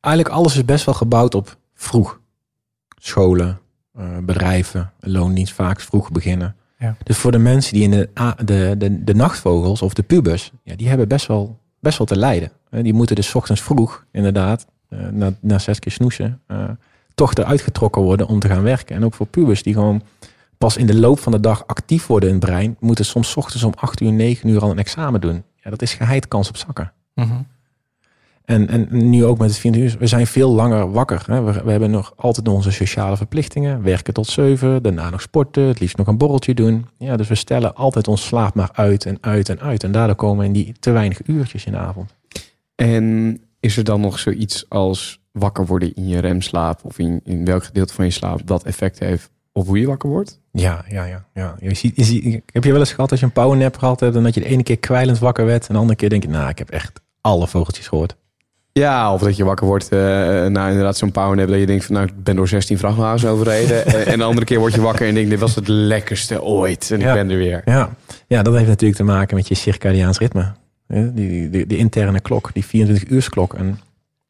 eigenlijk 0.00 0.34
alles 0.34 0.56
is 0.56 0.64
best 0.64 0.84
wel 0.84 0.94
gebouwd 0.94 1.34
op 1.34 1.56
vroeg. 1.74 2.20
Scholen, 2.98 3.60
eh, 3.92 4.04
bedrijven, 4.22 4.92
loondienst 5.00 5.52
vaak 5.52 5.80
vroeg 5.80 6.10
beginnen. 6.10 6.56
Ja. 6.78 6.96
Dus 7.02 7.16
voor 7.16 7.32
de 7.32 7.38
mensen 7.38 7.74
die 7.74 7.82
in 7.82 7.90
de, 7.90 8.08
de, 8.44 8.74
de, 8.78 9.04
de 9.04 9.14
nachtvogels 9.14 9.82
of 9.82 9.94
de 9.94 10.02
pubers, 10.02 10.52
ja, 10.62 10.76
die 10.76 10.88
hebben 10.88 11.08
best 11.08 11.26
wel, 11.26 11.58
best 11.84 11.98
wel 11.98 12.06
te 12.06 12.16
lijden. 12.16 12.50
Die 12.70 12.94
moeten 12.94 13.16
dus 13.16 13.34
ochtends 13.34 13.62
vroeg, 13.62 14.04
inderdaad, 14.12 14.66
eh, 14.88 14.98
na, 15.10 15.32
na 15.40 15.58
zes 15.58 15.78
keer 15.78 15.92
snoesen, 15.92 16.40
eh, 16.46 16.64
toch 17.14 17.34
eruit 17.34 17.60
getrokken 17.60 18.02
worden 18.02 18.26
om 18.26 18.38
te 18.38 18.48
gaan 18.48 18.62
werken. 18.62 18.96
En 18.96 19.04
ook 19.04 19.14
voor 19.14 19.26
pubers 19.26 19.62
die 19.62 19.74
gewoon 19.74 20.02
pas 20.58 20.76
in 20.76 20.86
de 20.86 20.94
loop 20.94 21.18
van 21.18 21.32
de 21.32 21.40
dag 21.40 21.66
actief 21.66 22.06
worden 22.06 22.28
in 22.28 22.34
het 22.34 22.44
brein, 22.44 22.76
moeten 22.80 23.04
soms 23.04 23.36
ochtends 23.36 23.64
om 23.64 23.72
8 23.74 24.00
uur, 24.00 24.12
9 24.12 24.48
uur 24.48 24.60
al 24.60 24.70
een 24.70 24.78
examen 24.78 25.20
doen. 25.20 25.44
Ja, 25.62 25.70
dat 25.70 25.82
is 25.82 25.94
geheid 25.94 26.28
kans 26.28 26.48
op 26.48 26.56
zakken. 26.56 26.92
Mhm. 27.14 27.34
En, 28.44 28.68
en 28.68 28.88
nu 28.90 29.24
ook 29.24 29.38
met 29.38 29.48
het 29.48 29.58
24 29.58 29.94
uur, 29.94 30.00
we 30.00 30.06
zijn 30.06 30.26
veel 30.26 30.50
langer 30.50 30.92
wakker. 30.92 31.22
Hè? 31.26 31.42
We, 31.42 31.62
we 31.64 31.70
hebben 31.70 31.90
nog 31.90 32.12
altijd 32.16 32.48
onze 32.48 32.70
sociale 32.70 33.16
verplichtingen. 33.16 33.82
Werken 33.82 34.14
tot 34.14 34.26
zeven, 34.26 34.82
daarna 34.82 35.10
nog 35.10 35.20
sporten, 35.20 35.62
het 35.62 35.80
liefst 35.80 35.96
nog 35.96 36.06
een 36.06 36.18
borreltje 36.18 36.54
doen. 36.54 36.86
Ja, 36.98 37.16
dus 37.16 37.28
we 37.28 37.34
stellen 37.34 37.74
altijd 37.74 38.08
ons 38.08 38.26
slaap 38.26 38.54
maar 38.54 38.70
uit 38.72 39.06
en 39.06 39.18
uit 39.20 39.48
en 39.48 39.60
uit. 39.60 39.84
En 39.84 39.92
daardoor 39.92 40.16
komen 40.16 40.38
we 40.38 40.44
in 40.44 40.52
die 40.52 40.74
te 40.80 40.90
weinig 40.90 41.26
uurtjes 41.26 41.64
in 41.64 41.72
de 41.72 41.78
avond. 41.78 42.14
En 42.74 43.40
is 43.60 43.76
er 43.76 43.84
dan 43.84 44.00
nog 44.00 44.18
zoiets 44.18 44.64
als 44.68 45.20
wakker 45.32 45.66
worden 45.66 45.94
in 45.94 46.08
je 46.08 46.18
remslaap 46.18 46.80
of 46.84 46.98
in, 46.98 47.20
in 47.24 47.44
welk 47.44 47.64
gedeelte 47.64 47.94
van 47.94 48.04
je 48.04 48.10
slaap 48.10 48.40
dat 48.44 48.62
effect 48.62 48.98
heeft 48.98 49.30
op 49.52 49.66
hoe 49.66 49.80
je 49.80 49.86
wakker 49.86 50.08
wordt? 50.08 50.40
Ja, 50.52 50.84
ja, 50.88 51.04
ja. 51.04 51.24
ja. 51.34 51.56
Je 51.60 51.74
ziet, 51.74 51.96
je 51.96 52.04
ziet, 52.04 52.42
heb 52.52 52.64
je 52.64 52.70
wel 52.70 52.80
eens 52.80 52.92
gehad 52.92 53.10
als 53.10 53.20
je 53.20 53.26
een 53.26 53.32
powernap 53.32 53.76
gehad 53.76 54.00
hebt... 54.00 54.16
en 54.16 54.22
dat 54.22 54.34
je 54.34 54.40
de 54.40 54.46
ene 54.46 54.62
keer 54.62 54.78
kwijlend 54.78 55.18
wakker 55.18 55.44
werd... 55.44 55.66
en 55.66 55.74
de 55.74 55.80
andere 55.80 55.98
keer 55.98 56.08
denk 56.08 56.22
je, 56.22 56.28
nou, 56.28 56.48
ik 56.48 56.58
heb 56.58 56.70
echt 56.70 57.00
alle 57.20 57.46
vogeltjes 57.46 57.88
gehoord. 57.88 58.16
Ja, 58.80 59.12
of 59.12 59.20
dat 59.20 59.36
je 59.36 59.44
wakker 59.44 59.66
wordt 59.66 59.92
uh, 59.92 59.98
na 60.46 60.68
inderdaad 60.68 60.96
zo'n 60.96 61.10
powernap 61.10 61.48
dat 61.48 61.58
je 61.58 61.66
denkt 61.66 61.84
van 61.84 61.94
nou 61.94 62.06
ik 62.06 62.22
ben 62.22 62.36
door 62.36 62.48
16 62.48 62.78
vrachtwagens 62.78 63.24
overreden. 63.26 63.86
en, 63.94 64.06
en 64.06 64.18
de 64.18 64.24
andere 64.24 64.46
keer 64.46 64.58
word 64.58 64.74
je 64.74 64.80
wakker 64.80 65.06
en 65.08 65.14
denk 65.14 65.30
dit 65.30 65.38
was 65.38 65.54
het 65.54 65.68
lekkerste 65.68 66.42
ooit 66.42 66.90
en 66.90 67.00
Ja. 67.00 67.08
ik 67.08 67.14
ben 67.14 67.30
er 67.30 67.36
weer. 67.36 67.62
Ja. 67.64 67.90
ja, 68.26 68.42
dat 68.42 68.54
heeft 68.54 68.68
natuurlijk 68.68 68.98
te 68.98 69.04
maken 69.04 69.36
met 69.36 69.48
je 69.48 69.54
circadiaans 69.54 70.18
ritme. 70.18 70.52
Die, 70.86 71.50
die, 71.50 71.66
die 71.66 71.78
interne 71.78 72.20
klok, 72.20 72.50
die 72.52 72.86
24-uursklok. 72.86 73.54
En 73.54 73.80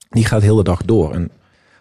die 0.08 0.24
gaat 0.24 0.42
heel 0.42 0.56
de 0.56 0.62
dag 0.62 0.82
door. 0.84 1.12
En 1.14 1.30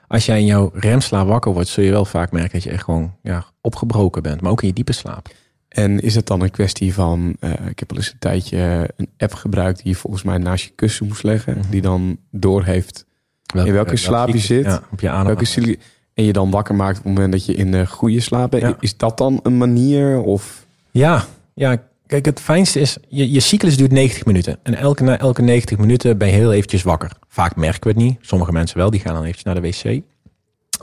als 0.08 0.26
jij 0.26 0.39
in 0.39 0.45
jouw 0.45 0.71
remslaap 0.73 1.28
wakker 1.28 1.54
wordt, 1.54 1.69
zul 1.69 1.84
je 1.84 1.91
wel 1.91 2.06
vaak 2.06 2.32
merken 2.32 2.52
dat 2.52 2.63
je 2.63 2.69
echt 2.69 2.84
gewoon 2.84 3.13
ja, 3.21 3.45
opgebroken 3.62 4.23
bent. 4.23 4.41
Maar 4.41 4.52
ook 4.52 4.62
in 4.62 4.67
je 4.67 4.73
diepe 4.73 4.93
slaap. 4.93 5.30
En 5.73 5.99
is 5.99 6.15
het 6.15 6.27
dan 6.27 6.41
een 6.41 6.51
kwestie 6.51 6.93
van, 6.93 7.36
uh, 7.39 7.49
ik 7.69 7.79
heb 7.79 7.91
al 7.91 7.97
eens 7.97 8.12
een 8.12 8.19
tijdje 8.19 8.89
een 8.95 9.09
app 9.17 9.33
gebruikt 9.33 9.77
die 9.77 9.91
je 9.91 9.97
volgens 9.97 10.23
mij 10.23 10.38
naast 10.38 10.63
je 10.63 10.71
kussen 10.75 11.07
moest 11.07 11.23
leggen. 11.23 11.57
Mhm. 11.57 11.69
Die 11.69 11.81
dan 11.81 12.17
doorheeft 12.31 13.05
Welke, 13.53 13.69
In 13.69 13.75
welke 13.75 13.95
slaap 13.95 14.27
je 14.27 14.38
zit? 14.38 14.65
Ja, 14.65 14.81
op 14.91 14.99
je 14.99 15.09
welke 15.09 15.77
en 16.13 16.23
je 16.23 16.33
dan 16.33 16.51
wakker 16.51 16.75
maakt 16.75 16.97
op 16.97 17.03
het 17.03 17.13
moment 17.13 17.31
dat 17.31 17.45
je 17.45 17.53
in 17.53 17.71
de 17.71 17.88
goede 17.88 18.19
slaap 18.19 18.51
bent. 18.51 18.63
Ja. 18.63 18.77
Is 18.79 18.97
dat 18.97 19.17
dan 19.17 19.39
een 19.43 19.57
manier 19.57 20.21
of... 20.21 20.65
Ja, 20.91 21.25
ja, 21.53 21.77
kijk, 22.07 22.25
het 22.25 22.39
fijnste 22.39 22.79
is, 22.79 22.97
je, 23.07 23.31
je 23.31 23.39
cyclus 23.39 23.77
duurt 23.77 23.91
90 23.91 24.25
minuten. 24.25 24.59
En 24.63 24.75
elke, 24.75 25.03
na 25.03 25.17
elke 25.17 25.41
90 25.41 25.77
minuten 25.77 26.17
ben 26.17 26.27
je 26.27 26.33
heel 26.33 26.53
eventjes 26.53 26.83
wakker. 26.83 27.12
Vaak 27.27 27.55
merken 27.55 27.81
we 27.81 27.89
het 27.89 27.97
niet. 27.97 28.17
Sommige 28.21 28.51
mensen 28.51 28.77
wel, 28.77 28.89
die 28.89 28.99
gaan 28.99 29.13
dan 29.13 29.23
eventjes 29.23 29.43
naar 29.43 29.62
de 29.62 29.62
wc. 29.62 30.01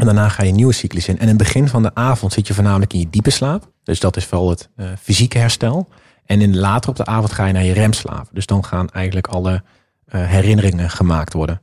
En 0.00 0.06
daarna 0.06 0.28
ga 0.28 0.42
je 0.42 0.48
een 0.48 0.54
nieuwe 0.54 0.72
cyclus 0.72 1.08
in. 1.08 1.14
En 1.14 1.22
in 1.22 1.28
het 1.28 1.36
begin 1.36 1.68
van 1.68 1.82
de 1.82 1.94
avond 1.94 2.32
zit 2.32 2.46
je 2.46 2.54
voornamelijk 2.54 2.92
in 2.92 2.98
je 2.98 3.10
diepe 3.10 3.30
slaap. 3.30 3.70
Dus 3.82 4.00
dat 4.00 4.16
is 4.16 4.24
vooral 4.24 4.50
het 4.50 4.68
eh, 4.76 4.86
fysieke 5.00 5.38
herstel. 5.38 5.88
En 6.24 6.40
in 6.40 6.56
later 6.56 6.90
op 6.90 6.96
de 6.96 7.04
avond 7.04 7.32
ga 7.32 7.46
je 7.46 7.52
naar 7.52 7.64
je 7.64 7.72
remslaap. 7.72 8.28
Dus 8.32 8.46
dan 8.46 8.64
gaan 8.64 8.90
eigenlijk 8.90 9.26
alle 9.26 9.62
eh, 10.04 10.26
herinneringen 10.26 10.90
gemaakt 10.90 11.32
worden. 11.32 11.60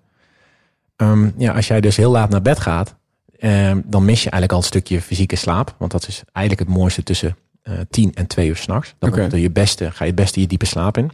Ehm, 0.95 1.29
ja, 1.37 1.53
als 1.53 1.67
jij 1.67 1.81
dus 1.81 1.97
heel 1.97 2.11
laat 2.11 2.29
naar 2.29 2.41
bed 2.41 2.59
gaat, 2.59 2.95
ehm, 3.39 3.81
dan 3.85 4.05
mis 4.05 4.23
je 4.23 4.29
eigenlijk 4.29 4.51
al 4.51 4.57
een 4.57 4.63
stukje 4.63 5.01
fysieke 5.01 5.35
slaap. 5.35 5.75
Want 5.77 5.91
dat 5.91 6.07
is 6.07 6.23
eigenlijk 6.31 6.69
het 6.69 6.77
mooiste 6.77 7.03
tussen 7.03 7.37
eh 7.63 7.73
10 7.89 8.13
en 8.13 8.27
2 8.27 8.47
uur 8.47 8.55
s'nachts. 8.55 8.95
Dan 8.99 9.19
er 9.19 9.37
je 9.37 9.51
beste, 9.51 9.91
ga 9.91 10.03
je 10.03 10.11
het 10.11 10.19
beste 10.19 10.39
je 10.39 10.47
diepe 10.47 10.65
slaap 10.65 10.97
in. 10.97 11.11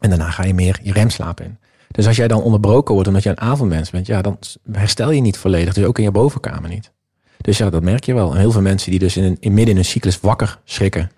En 0.00 0.08
daarna 0.08 0.30
ga 0.30 0.44
je 0.44 0.54
meer 0.54 0.78
je 0.82 0.92
remslaap 0.92 1.40
in. 1.40 1.58
Dus 1.90 2.06
als 2.06 2.16
jij 2.16 2.28
dan 2.28 2.42
onderbroken 2.42 2.92
wordt 2.94 3.08
omdat 3.08 3.22
je 3.22 3.28
een 3.30 3.40
avondmens 3.40 3.90
bent, 3.90 4.06
ja, 4.06 4.22
dan 4.22 4.38
herstel 4.72 5.10
je 5.10 5.20
niet 5.20 5.36
volledig. 5.38 5.74
Dus 5.74 5.84
ook 5.84 5.98
in 5.98 6.04
je 6.04 6.10
bovenkamer 6.10 6.68
niet. 6.70 6.92
Dus 7.40 7.58
ja, 7.58 7.70
dat 7.70 7.82
merk 7.82 8.04
je 8.04 8.14
wel. 8.14 8.32
En 8.32 8.38
heel 8.38 8.52
veel 8.52 8.60
mensen 8.62 8.90
die 8.90 9.00
dus 9.00 9.16
in, 9.16 9.24
een, 9.24 9.36
in 9.40 9.52
midden 9.54 9.72
in 9.74 9.78
een 9.80 9.84
cyclus 9.86 10.20
wakker 10.20 10.58
schrikken 10.64 11.10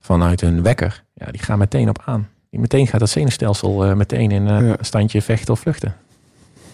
vanuit 0.00 0.40
hun 0.40 0.62
wekker, 0.62 1.04
ja, 1.14 1.26
die 1.30 1.42
gaan 1.42 1.58
meteen 1.58 1.88
op 1.88 2.02
aan. 2.04 2.28
Die 2.50 2.60
meteen 2.60 2.86
gaat 2.86 3.00
dat 3.00 3.10
zenuwstelsel 3.10 3.84
eh, 3.84 3.92
meteen 3.94 4.30
in 4.30 4.42
eh, 4.48 4.60
Ja. 4.60 4.78
een 4.78 4.84
standje 4.84 5.22
vechten 5.22 5.52
of 5.54 5.60
vluchten. 5.60 5.94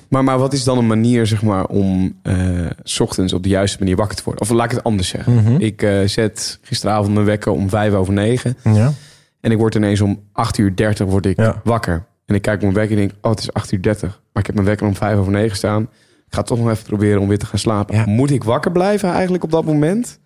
Maar, 0.09 0.25
maar 0.25 0.39
wat 0.39 0.53
is 0.53 0.65
dan 0.65 0.79
een 0.79 0.87
manier 0.87 1.27
zeg 1.27 1.43
maar, 1.43 1.65
om 1.67 2.17
eh, 2.23 2.37
s 2.83 3.01
ochtends 3.01 3.33
op 3.33 3.43
de 3.43 3.49
juiste 3.49 3.77
manier 3.79 3.97
wakker 3.97 4.17
te 4.17 4.23
worden? 4.25 4.43
Of 4.43 4.51
laat 4.51 4.65
ik 4.65 4.71
het 4.77 4.85
anders 4.85 5.09
zeggen. 5.09 5.35
Mhm. 5.35 5.57
Ik 5.61 5.87
zet 6.07 6.59
gisteravond 6.63 7.15
mijn 7.15 7.27
wekker 7.27 7.53
om 7.53 7.69
vijf 7.69 7.93
over 7.93 8.13
negen. 8.13 8.57
Ja. 8.65 8.93
En 9.41 9.51
ik 9.51 9.59
word 9.59 9.75
ineens 9.75 10.01
om 10.01 10.21
8 10.33 10.59
uur 10.59 10.77
30 10.77 11.07
word 11.07 11.27
ik 11.27 11.37
Ja. 11.37 11.61
wakker. 11.65 12.05
En 12.27 12.35
ik 12.35 12.43
kijk 12.43 12.57
op 12.57 12.62
mijn 12.62 12.74
wekker 12.74 12.99
en 12.99 13.07
denk, 13.07 13.18
oh 13.20 13.31
het 13.31 13.41
is 13.41 13.53
8 13.53 13.72
uur 13.72 13.83
30. 13.83 14.09
Maar 14.33 14.43
ik 14.43 14.47
heb 14.47 14.55
mijn 14.55 14.66
wekker 14.66 14.87
om 14.87 14.95
vijf 14.95 15.18
over 15.18 15.33
negen 15.33 15.57
staan. 15.57 15.83
Ik 16.27 16.35
ga 16.35 16.43
toch 16.43 16.59
nog 16.59 16.70
even 16.70 16.85
proberen 16.85 17.20
om 17.20 17.29
weer 17.29 17.39
te 17.39 17.47
gaan 17.47 17.59
slapen. 17.59 17.97
Ja. 17.97 18.07
Moet 18.07 18.31
ik 18.31 18.45
wakker 18.45 18.72
blijven 18.72 19.11
eigenlijk 19.11 19.45
op 19.45 19.51
dat 19.51 19.64
moment? 19.64 20.18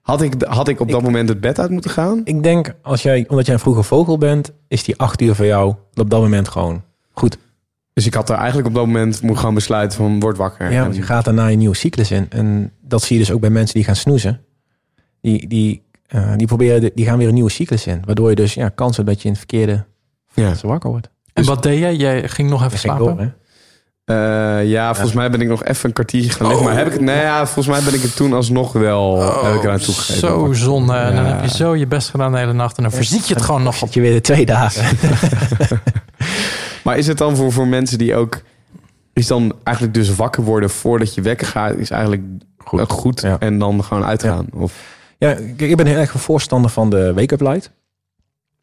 Had 0.00 0.22
ik, 0.22 0.42
had 0.42 0.68
ik 0.68 0.80
op 0.80 0.90
dat 0.90 1.02
moment 1.02 1.28
het 1.28 1.40
bed 1.40 1.58
uit 1.58 1.70
moeten 1.70 1.90
gaan? 1.90 2.20
Ik 2.24 2.42
denk, 2.42 2.74
als 2.82 3.02
jij, 3.02 3.24
omdat 3.28 3.46
jij 3.46 3.54
een 3.54 3.60
vroege 3.60 3.82
vogel 3.82 4.18
bent, 4.18 4.52
is 4.68 4.84
die 4.84 4.96
acht 4.96 5.20
uur 5.20 5.34
voor 5.34 5.46
jou 5.46 5.74
op 5.94 6.10
dat 6.10 6.20
moment 6.20 6.48
gewoon 6.48 6.82
goed. 7.12 7.38
Dus 7.92 8.06
ik 8.06 8.14
had 8.14 8.30
er 8.30 8.36
eigenlijk 8.36 8.68
op 8.68 8.74
dat 8.74 8.86
moment 8.86 9.22
moeten 9.22 9.44
gaan 9.44 9.54
besluiten 9.54 9.98
van 9.98 10.20
word 10.20 10.36
wakker. 10.36 10.72
Ja, 10.72 10.82
want 10.82 10.96
je 10.96 11.02
gaat 11.02 11.24
daarna 11.24 11.46
je 11.46 11.56
nieuwe 11.56 11.76
cyclus 11.76 12.10
in. 12.10 12.26
En 12.30 12.72
dat 12.80 13.02
zie 13.02 13.18
je 13.18 13.24
dus 13.24 13.32
ook 13.32 13.40
bij 13.40 13.50
mensen 13.50 13.74
die 13.74 13.84
gaan 13.84 13.96
snoezen. 13.96 14.40
Die, 15.20 15.48
die, 15.48 15.82
eh, 16.06 16.32
die, 16.36 16.46
proberen 16.46 16.90
die 16.94 17.04
gaan 17.04 17.18
weer 17.18 17.28
een 17.28 17.34
nieuwe 17.34 17.50
cyclus 17.50 17.86
in. 17.86 18.02
Waardoor 18.04 18.28
je 18.28 18.36
dus 18.36 18.54
ja, 18.54 18.68
kans 18.68 18.96
hebt 18.96 19.08
dat 19.08 19.18
je 19.18 19.24
in 19.24 19.30
het 19.30 19.38
verkeerde 19.38 19.84
Ja. 20.34 20.48
fase 20.48 20.66
wakker 20.66 20.90
wordt. 20.90 21.08
En 21.32 21.44
wat 21.44 21.62
deed 21.62 21.78
jij? 21.78 21.94
Jij 21.96 22.28
ging 22.28 22.48
nog 22.50 22.58
even 22.58 22.70
Dat 22.70 22.80
slapen? 22.80 23.04
door, 23.04 23.18
hè? 23.20 23.28
Eh, 24.04 24.68
ja, 24.70 24.94
volgens 24.94 25.14
mij 25.14 25.30
ben 25.30 25.40
ik 25.40 25.48
nog 25.48 25.64
even 25.64 25.86
een 25.88 25.92
kwartiertje 25.92 26.30
gaan 26.30 26.46
liggen. 26.46 26.66
Maar 26.66 26.76
heb 26.76 26.86
ik 26.86 26.92
het? 26.92 27.00
Nee, 27.00 27.20
ja, 27.20 27.44
volgens 27.46 27.66
mij 27.66 27.84
ben 27.84 27.94
ik 27.94 28.02
het 28.02 28.16
toen 28.16 28.32
alsnog 28.32 28.72
wel 28.72 29.22
heb 29.44 29.54
ik 29.54 29.62
eraan 29.62 29.78
toegegeven. 29.78 30.34
Oh, 30.34 30.46
Zo 30.46 30.52
zonde. 30.52 30.94
En 30.94 31.14
dan 31.14 31.24
heb 31.24 31.42
je 31.42 31.50
zo 31.56 31.74
je 31.76 31.86
best 31.86 32.08
gedaan 32.10 32.32
de 32.32 32.38
hele 32.38 32.52
nacht. 32.52 32.76
En 32.76 32.82
dan 32.82 32.92
verziek 32.92 33.22
je 33.24 33.34
het 33.34 33.42
gewoon 33.42 33.62
nog 33.62 33.82
op. 33.82 33.92
Je 33.92 34.00
weer 34.00 34.12
de 34.12 34.20
twee 34.20 34.46
dagen. 34.46 34.96
Maar 36.84 36.98
is 36.98 37.06
het 37.06 37.18
dan 37.18 37.36
voor, 37.36 37.52
voor 37.52 37.66
mensen 37.68 37.98
die 37.98 38.14
ook... 38.16 38.40
Is 39.12 39.26
dan 39.26 39.54
eigenlijk 39.62 39.96
dus 39.96 40.14
wakker 40.16 40.42
worden 40.42 40.70
voordat 40.70 41.14
je 41.14 41.20
wekker 41.20 41.46
gaat... 41.46 41.76
is 41.76 41.90
eigenlijk 41.90 42.22
goed, 42.58 42.80
Goed. 42.80 42.90
goed 42.92 43.20
Ja. 43.20 43.36
en 43.38 43.58
dan 43.58 43.84
gewoon 43.84 44.04
uitgaan? 44.04 44.46
Of, 44.54 44.72
Ja, 45.18 45.34
kijk, 45.34 45.60
ik 45.60 45.76
ben 45.76 45.86
heel 45.86 45.96
erg 45.98 46.14
een 46.14 46.20
voorstander 46.20 46.70
van 46.70 46.90
de 46.90 47.12
wake-up 47.14 47.40
light. 47.40 47.70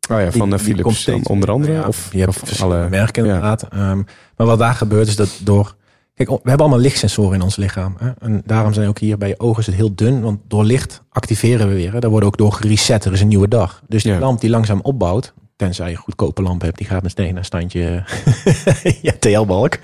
Oh 0.09 0.19
ja, 0.19 0.31
van 0.31 0.49
Die- 0.49 0.57
de 0.57 0.63
die 0.63 0.73
Philips 0.73 1.05
dan 1.05 1.25
onder 1.27 1.51
andere? 1.51 1.71
Ja, 1.73 1.87
of, 1.87 2.09
je 2.11 2.17
hebt 2.17 2.29
of 2.29 2.37
verschillende 2.37 2.79
alle... 2.79 2.89
merken 2.89 3.23
ja. 3.25 3.29
inderdaad. 3.33 3.63
Ehm, 3.63 4.01
maar 4.37 4.47
wat 4.47 4.59
daar 4.59 4.73
gebeurt 4.75 5.07
is 5.07 5.15
dat 5.15 5.39
door... 5.43 5.75
Kijk, 6.13 6.29
we 6.29 6.35
hebben 6.43 6.59
allemaal 6.59 6.79
lichtsensoren 6.79 7.33
in 7.35 7.41
ons 7.41 7.55
lichaam. 7.55 7.95
Hè? 7.99 8.11
En 8.19 8.41
daarom 8.45 8.73
zijn 8.73 8.87
ook 8.87 8.99
hier 8.99 9.17
bij 9.17 9.27
je 9.27 9.39
ogen 9.39 9.59
is 9.59 9.65
het 9.65 9.75
heel 9.75 9.95
dun. 9.95 10.21
Want 10.21 10.39
door 10.47 10.63
licht 10.63 11.01
activeren 11.09 11.67
we 11.67 11.73
weer. 11.73 11.93
Hè? 11.93 11.99
Daar 11.99 12.09
wordt 12.09 12.25
ook 12.25 12.37
door 12.37 12.53
gereset. 12.53 13.05
Er 13.05 13.13
is 13.13 13.21
een 13.21 13.27
nieuwe 13.27 13.47
dag. 13.47 13.81
Dus 13.87 14.03
die 14.03 14.11
Ja. 14.13 14.19
lamp 14.19 14.39
die 14.41 14.49
langzaam 14.49 14.79
opbouwt... 14.81 15.33
Tenzij 15.55 15.85
je 15.89 15.95
een 15.95 16.01
goedkope 16.01 16.41
lamp 16.41 16.61
hebt. 16.61 16.77
Die 16.77 16.87
gaat 16.87 17.03
meteen 17.03 17.33
naar 17.33 17.45
standje 17.45 18.03
ja, 19.01 19.11
TL-balk. 19.19 19.79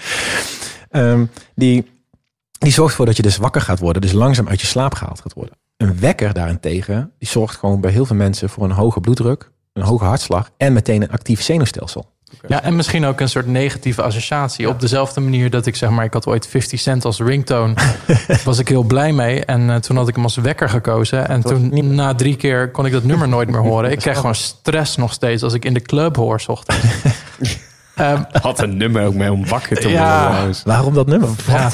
Ehm, 0.89 1.25
die, 1.55 1.85
die 2.59 2.71
zorgt 2.71 2.89
ervoor 2.91 3.05
dat 3.05 3.15
je 3.15 3.21
dus 3.21 3.37
wakker 3.37 3.61
gaat 3.61 3.79
worden. 3.79 4.01
Dus 4.01 4.11
langzaam 4.11 4.47
uit 4.47 4.61
je 4.61 4.67
slaap 4.67 4.93
gehaald 4.93 5.21
gaat 5.21 5.33
worden. 5.33 5.57
Een 5.77 5.99
wekker 5.99 6.33
daarentegen... 6.33 7.11
die 7.19 7.27
zorgt 7.27 7.55
gewoon 7.55 7.81
bij 7.81 7.91
heel 7.91 8.05
veel 8.05 8.15
mensen 8.15 8.49
voor 8.49 8.63
een 8.63 8.71
hoge 8.71 8.99
bloeddruk... 8.99 9.51
een 9.75 9.83
hoge 9.83 10.05
hartslag... 10.05 10.49
en 10.57 10.73
meteen 10.73 11.01
een 11.01 11.11
actief 11.11 11.41
zenuwstelsel. 11.41 12.05
Ja, 12.47 12.63
en 12.63 12.75
misschien 12.75 13.05
ook 13.05 13.19
een 13.19 13.29
soort 13.29 13.47
negatieve 13.47 14.01
associatie. 14.01 14.69
Op 14.69 14.79
dezelfde 14.79 15.21
manier 15.21 15.49
dat 15.49 15.65
ik 15.65 15.75
zeg 15.75 15.89
maar, 15.89 16.05
ik 16.05 16.13
had 16.13 16.27
ooit 16.27 16.47
50 16.47 16.79
cent 16.79 17.05
als 17.05 17.19
ringtone. 17.19 17.73
was 18.43 18.59
ik 18.59 18.67
heel 18.67 18.83
blij 18.83 19.11
mee. 19.11 19.45
En 19.45 19.69
eh, 19.69 19.75
toen 19.75 19.97
had 19.97 20.07
ik 20.07 20.15
hem 20.15 20.23
als 20.23 20.35
wekker 20.35 20.69
gekozen. 20.69 21.27
En 21.27 21.35
niet 21.35 21.47
toen 21.47 21.95
na 21.95 22.15
drie 22.15 22.35
keer 22.35 22.71
kon 22.71 22.85
ik 22.85 22.91
dat 22.91 23.03
nummer 23.03 23.27
nooit 23.27 23.49
meer 23.49 23.61
horen. 23.71 23.91
Ik 23.91 23.99
krijg 23.99 24.17
gewoon 24.17 24.35
stress 24.35 24.97
nog 24.97 25.13
steeds 25.13 25.43
als 25.43 25.53
ik 25.53 25.65
in 25.65 25.73
de 25.73 25.81
club 25.81 26.15
hoor 26.15 26.43
ochtends. 26.47 26.85
Ehm, 27.95 28.21
Had 28.41 28.59
een 28.59 28.77
nummer 28.77 29.05
ook 29.05 29.13
mee 29.13 29.31
om 29.31 29.47
wakker 29.47 29.75
te 29.75 29.81
worden. 29.83 30.01
Ja. 30.01 30.47
Waarom 30.63 30.93
dat 30.93 31.07
nummer? 31.07 31.29
ja. 31.47 31.71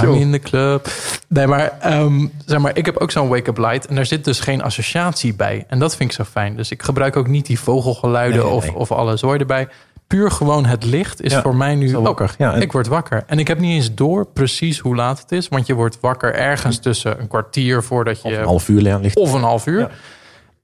I'm 0.02 0.14
in 0.14 0.32
the 0.32 0.38
club. 0.38 0.88
Nee, 1.28 1.46
maar, 1.46 1.72
ehm, 1.80 2.26
zeg 2.46 2.58
maar 2.58 2.76
ik 2.76 2.86
heb 2.86 2.96
ook 2.96 3.10
zo'n 3.10 3.28
wake-up 3.28 3.58
light. 3.58 3.86
En 3.86 3.94
daar 3.94 4.06
zit 4.06 4.24
dus 4.24 4.40
geen 4.40 4.62
associatie 4.62 5.34
bij. 5.34 5.64
En 5.68 5.78
dat 5.78 5.96
vind 5.96 6.10
ik 6.10 6.16
zo 6.16 6.24
fijn. 6.24 6.56
Dus 6.56 6.70
ik 6.70 6.82
gebruik 6.82 7.16
ook 7.16 7.26
niet 7.28 7.46
die 7.46 7.58
vogelgeluiden 7.60 8.38
Nee, 8.38 8.46
nee, 8.46 8.54
Of, 8.56 8.64
nee. 8.64 8.74
of 8.74 8.92
alle 8.92 9.16
zooi 9.16 9.38
erbij. 9.38 9.68
Puur 10.06 10.30
gewoon 10.30 10.64
het 10.64 10.84
licht 10.84 11.22
is 11.22 11.32
Ja, 11.32 11.42
voor 11.42 11.56
mij 11.56 11.74
nu... 11.74 11.94
Oh, 11.94 12.04
wakker. 12.04 12.34
Ja, 12.38 12.54
en- 12.54 12.60
ik 12.62 12.72
word 12.72 12.86
wakker. 12.86 13.22
En 13.26 13.38
ik 13.38 13.48
heb 13.48 13.58
niet 13.58 13.72
eens 13.74 13.94
door 13.94 14.26
precies 14.26 14.78
hoe 14.78 14.96
laat 14.96 15.20
het 15.20 15.32
is. 15.32 15.48
Want 15.48 15.66
je 15.66 15.74
wordt 15.74 15.98
wakker 16.00 16.34
ergens 16.34 16.78
tussen 16.78 17.20
een 17.20 17.28
kwartier 17.28 17.82
voordat 17.82 18.22
je... 18.22 18.28
of 18.28 18.34
een 18.36 18.44
half 18.44 18.68
uur 18.68 18.80
ligt. 18.80 19.16
of 19.16 19.32
een 19.32 19.42
half 19.42 19.66
uur. 19.66 19.78
Ja. 19.80 19.88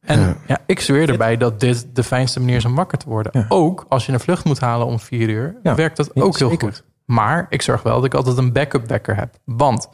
En 0.02 0.20
Ja. 0.20 0.36
ja. 0.46 0.58
ik 0.66 0.80
zweer 0.80 1.08
erbij 1.10 1.36
dat 1.36 1.60
dit 1.60 1.86
de 1.92 2.02
fijnste 2.02 2.40
manier 2.40 2.56
is 2.56 2.64
om 2.64 2.74
wakker 2.74 2.98
te 2.98 3.08
worden. 3.08 3.32
Ja. 3.34 3.46
Ook 3.48 3.86
als 3.88 4.06
je 4.06 4.12
een 4.12 4.20
vlucht 4.20 4.44
moet 4.44 4.60
halen 4.60 4.86
om 4.86 5.00
vier 5.00 5.28
uur, 5.28 5.56
Ja. 5.62 5.74
werkt 5.74 5.96
dat 5.96 6.10
Ja, 6.14 6.22
ook 6.22 6.38
heel 6.38 6.48
zeker. 6.48 6.68
goed. 6.68 6.84
Maar 7.04 7.46
ik 7.48 7.62
zorg 7.62 7.82
wel 7.82 7.94
dat 7.94 8.04
ik 8.04 8.14
altijd 8.14 8.36
een 8.36 8.52
backup 8.52 8.88
wekker 8.88 9.16
heb. 9.16 9.34
Want 9.44 9.88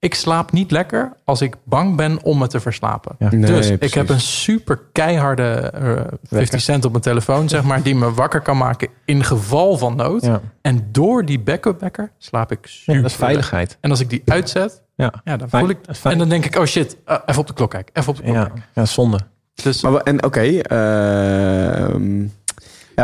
ik 0.00 0.14
slaap 0.14 0.52
niet 0.52 0.70
lekker 0.70 1.12
als 1.24 1.40
ik 1.40 1.56
bang 1.64 1.96
ben 1.96 2.22
om 2.22 2.38
me 2.38 2.46
te 2.46 2.60
verslapen. 2.60 3.16
Ja. 3.18 3.28
Nee, 3.30 3.40
dus 3.40 3.70
ik 3.70 3.94
heb 3.94 4.08
een 4.08 4.20
super 4.20 4.80
keiharde 4.92 5.44
eh 5.44 6.00
50 6.22 6.60
cent 6.60 6.84
op 6.84 6.90
mijn 6.90 7.02
telefoon, 7.02 7.48
zeg 7.48 7.62
maar, 7.64 7.82
die 7.82 7.94
me 7.94 8.12
wakker 8.12 8.40
kan 8.40 8.56
maken 8.56 8.88
in 9.04 9.24
geval 9.24 9.78
van 9.78 9.96
nood. 9.96 10.24
Ja. 10.24 10.40
En 10.62 10.88
door 10.92 11.24
die 11.24 11.40
backup 11.40 11.80
wekker 11.80 12.10
slaap 12.18 12.52
ik 12.52 12.58
super. 12.62 12.94
Ja, 12.94 13.00
dat 13.00 13.10
is 13.10 13.16
veiligheid. 13.16 13.76
En 13.80 13.90
als 13.90 14.00
ik 14.00 14.10
die 14.10 14.22
uitzet, 14.24 14.82
Ja, 14.96 15.12
ja, 15.24 15.36
dan 15.36 15.48
voel 15.48 15.68
ik. 15.68 15.78
En 16.02 16.18
dan 16.18 16.28
denk 16.28 16.44
ik, 16.44 16.56
oh 16.56 16.64
shit, 16.64 16.96
eh, 17.04 17.16
even 17.26 17.40
op 17.40 17.46
de 17.46 17.52
klok 17.52 17.70
kijken. 17.70 17.94
Even 17.94 18.10
op 18.10 18.16
de 18.16 18.22
klok 18.22 18.34
ja, 18.34 18.44
kijken. 18.44 18.64
ja 18.74 18.84
zonde. 18.84 19.18
Dus 19.62 19.82
Maar, 19.82 19.94
en 19.94 20.24
oké. 20.24 20.40
ehm, 20.40 22.26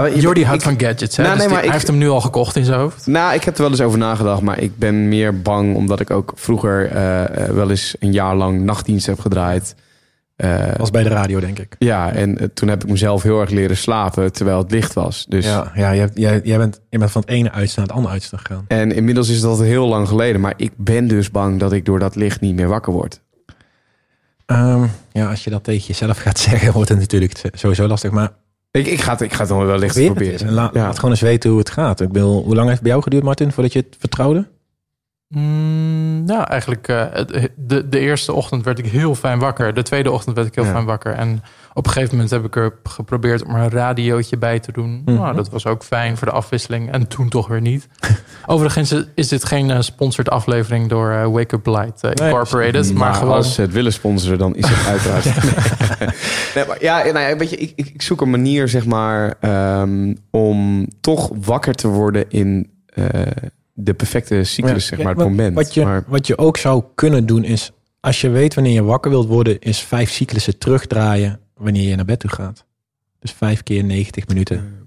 ja, 0.01 0.09
Jordi 0.09 0.41
ik- 0.41 0.47
houdt 0.47 0.63
van 0.63 0.81
gadgets. 0.81 1.17
Hè? 1.17 1.23
Nou, 1.23 1.35
Dus 1.35 1.45
nee, 1.45 1.47
die- 1.47 1.47
maar 1.47 1.57
hij 1.57 1.65
ik- 1.67 1.73
heeft 1.73 1.87
hem 1.87 1.99
nu 1.99 2.09
al 2.09 2.21
gekocht 2.21 2.57
in 2.57 2.65
zijn 2.65 2.79
hoofd. 2.81 3.07
Nou, 3.07 3.35
ik 3.35 3.45
heb 3.45 3.55
er 3.57 3.63
wel 3.63 3.71
eens 3.71 3.81
over 3.81 3.99
nagedacht, 3.99 4.41
maar 4.43 4.61
ik 4.61 4.79
ben 4.79 5.09
meer 5.09 5.41
bang 5.43 5.77
omdat 5.77 6.01
ik 6.01 6.11
ook 6.11 6.33
vroeger 6.37 6.91
eh, 6.91 7.23
eh, 7.49 7.51
wel 7.55 7.71
eens 7.71 7.97
een 7.99 8.13
jaar 8.13 8.35
lang 8.37 8.61
nachtdienst 8.63 9.07
heb 9.07 9.21
gedraaid. 9.21 9.75
Eh, 10.37 10.75
Als 10.79 10.91
bij 10.91 11.03
de 11.03 11.09
radio, 11.09 11.41
denk 11.41 11.59
ik. 11.59 11.77
ja, 11.79 12.13
en 12.13 12.51
toen 12.55 12.69
heb 12.69 12.85
ik 12.85 12.91
mezelf 12.91 13.23
heel 13.23 13.41
erg 13.41 13.51
leren 13.51 13.77
slapen 13.77 14.33
terwijl 14.33 14.59
het 14.59 14.71
licht 14.71 14.93
was. 14.93 15.27
Dus, 15.29 15.45
Ja, 15.45 15.73
ja 15.75 15.95
jij, 15.95 16.09
jij, 16.15 16.41
jij, 16.45 16.59
bent, 16.59 16.81
jij 16.91 16.99
bent 16.99 17.11
van 17.11 17.21
het 17.21 17.31
ene 17.31 17.51
uitstel 17.53 17.77
naar 17.77 17.87
het 17.87 17.97
andere 17.97 18.15
uitstel 18.15 18.39
gegaan. 18.39 18.65
En 18.69 18.93
inmiddels 18.93 19.29
is 19.29 19.41
dat 19.41 19.59
heel 19.61 19.87
lang 19.89 20.09
geleden, 20.09 20.41
maar 20.41 20.55
ik 20.57 20.73
ben 20.77 21.09
dus 21.09 21.31
bang 21.31 21.61
dat 21.61 21.73
ik 21.73 21.85
door 21.85 21.99
dat 21.99 22.15
licht 22.17 22.41
niet 22.41 22.55
meer 22.55 22.69
wakker 22.69 22.93
word. 22.93 23.21
Ehm, 24.47 24.85
ja, 25.13 25.31
als 25.31 25.45
je 25.45 25.51
dat 25.51 25.65
tegen 25.65 25.87
jezelf 25.87 26.19
gaat 26.19 26.39
zeggen, 26.49 26.73
wordt 26.73 26.89
het 26.89 26.99
natuurlijk 26.99 27.41
sowieso 27.53 27.87
lastig. 27.87 28.11
Maar 28.11 28.31
Ik, 28.79 28.87
ik, 28.87 29.01
ga, 29.01 29.13
het, 29.13 29.21
ik 29.21 29.33
ga 29.33 29.39
het 29.39 29.49
dan 29.49 29.67
wel 29.67 29.79
licht 29.79 29.95
het 29.95 30.05
proberen. 30.05 30.55
Ja. 30.55 30.71
laat 30.73 30.95
gewoon 30.97 31.11
eens 31.11 31.21
weten 31.21 31.51
hoe 31.51 31.59
het 31.59 31.71
gaat. 31.71 32.01
Ik 32.01 32.09
wil, 32.13 32.43
hoe 32.43 32.55
lang 32.55 32.61
heeft 32.61 32.71
het 32.71 32.81
bij 32.83 32.91
jou 32.91 33.03
geduurd, 33.03 33.23
Martin, 33.23 33.53
voordat 33.53 33.73
je 33.73 33.79
het 33.79 33.97
vertrouwde? 33.99 34.47
Mm, 35.35 36.23
ja, 36.27 36.49
eigenlijk 36.49 36.89
eh, 36.89 37.05
de, 37.57 37.89
de 37.89 37.99
eerste 37.99 38.33
ochtend 38.33 38.65
werd 38.65 38.79
ik 38.79 38.87
heel 38.87 39.15
fijn 39.15 39.39
wakker. 39.39 39.75
De 39.75 39.83
tweede 39.83 40.11
ochtend 40.11 40.37
werd 40.37 40.49
ik 40.49 40.55
heel 40.55 40.65
Ja. 40.65 40.71
fijn 40.71 40.85
wakker. 40.85 41.13
En 41.13 41.43
op 41.73 41.87
een 41.87 41.93
gegeven 41.93 42.15
moment 42.15 42.31
heb 42.33 42.45
ik 42.45 42.57
er 42.57 42.75
geprobeerd 42.83 43.45
om 43.45 43.55
er 43.55 43.63
een 43.63 43.71
radiootje 43.71 44.37
bij 44.39 44.59
te 44.61 44.73
doen. 44.73 45.03
Mhm. 45.05 45.15
Nou, 45.17 45.35
dat 45.37 45.49
was 45.51 45.67
ook 45.67 45.83
fijn 45.85 46.17
voor 46.17 46.27
de 46.27 46.33
afwisseling. 46.33 46.93
En 46.93 47.07
toen 47.09 47.29
toch 47.29 47.49
weer 47.49 47.61
niet. 47.61 47.89
Overigens 48.47 48.95
is 49.15 49.29
dit 49.29 49.45
geen 49.45 49.85
sponsored 49.85 50.31
aflevering 50.31 50.89
door 50.89 51.11
eh, 51.11 51.27
Wake 51.27 51.55
Up 51.55 51.67
Light 51.67 52.03
Incorporated. 52.03 52.89
maar, 52.93 52.99
maar 52.99 53.15
gewoon... 53.15 53.35
als 53.35 53.55
ze 53.55 53.61
het 53.61 53.73
willen 53.73 53.93
sponsoren, 53.93 54.39
dan 54.39 54.57
is 54.57 54.69
het 54.69 54.87
uiteraard. 54.93 55.25
nee, 56.55 56.65
maar 56.67 56.77
ja, 56.83 57.03
nou 57.05 57.19
ja, 57.19 57.37
weet 57.37 57.51
je, 57.51 57.57
ik, 57.57 57.73
ik, 57.77 57.89
ik 57.95 58.03
zoek 58.03 58.21
een 58.21 58.31
manier, 58.31 58.69
zeg 58.69 58.87
maar, 58.87 59.35
ehm, 59.41 60.15
om 60.31 60.89
toch 61.01 61.31
wakker 61.41 61.75
te 61.75 61.89
worden 61.89 62.25
in 62.31 62.71
de 63.75 63.95
perfecte 63.95 64.45
cyclus, 64.45 64.87
zeg 64.87 64.99
Ja, 64.99 65.05
maar, 65.05 65.15
het 65.15 65.25
moment. 65.25 65.55
Wat 65.55 65.75
je, 65.75 65.85
maar, 65.85 66.05
wat 66.07 66.27
je 66.27 66.39
ook 66.39 66.57
zou 66.57 66.85
kunnen 66.95 67.27
doen 67.27 67.45
is, 67.45 67.73
als 68.01 68.21
je 68.21 68.29
weet 68.29 68.55
wanneer 68.55 68.73
je 68.73 68.83
wakker 68.83 69.11
wilt 69.11 69.27
worden, 69.27 69.61
is 69.61 69.81
vijf 69.81 70.11
cyclussen 70.11 70.59
terugdraaien 70.59 71.41
wanneer 71.55 71.89
je 71.89 71.97
naar 71.97 72.05
bed 72.05 72.21
toe 72.21 72.31
gaat. 72.31 72.65
Dus 73.19 73.33
vijf 73.33 73.63
keer 73.63 73.85
90 73.85 74.27
minuten. 74.27 74.87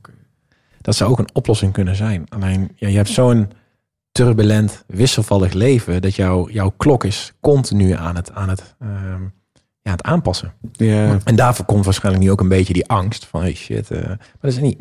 Dat 0.81 0.95
zou 0.95 1.11
ook 1.11 1.19
een 1.19 1.29
oplossing 1.33 1.73
kunnen 1.73 1.95
zijn. 1.95 2.25
Alleen, 2.29 2.71
ja, 2.75 2.87
je 2.87 2.95
hebt 2.95 3.09
zo'n 3.09 3.51
turbulent, 4.11 4.83
wisselvallig 4.87 5.53
leven, 5.53 6.01
dat 6.01 6.15
jouw 6.15 6.49
jouw 6.49 6.73
klok 6.77 7.03
is 7.03 7.33
continu 7.39 7.91
aan 7.91 8.15
het, 8.15 8.31
aan 8.31 8.49
het, 8.49 8.75
ehm, 8.79 9.21
ja, 9.81 9.91
het 9.91 10.03
aanpassen. 10.03 10.53
ja, 10.71 11.17
En 11.23 11.35
daarvoor 11.35 11.65
komt 11.65 11.85
waarschijnlijk 11.85 12.25
nu 12.25 12.31
ook 12.31 12.41
een 12.41 12.47
beetje 12.47 12.73
die 12.73 12.87
angst 12.87 13.25
van, 13.25 13.41
hey 13.41 13.55
shit. 13.55 13.91
eh, 13.91 14.07
maar 14.07 14.17
dat 14.39 14.51
is 14.51 14.59
niet. 14.59 14.77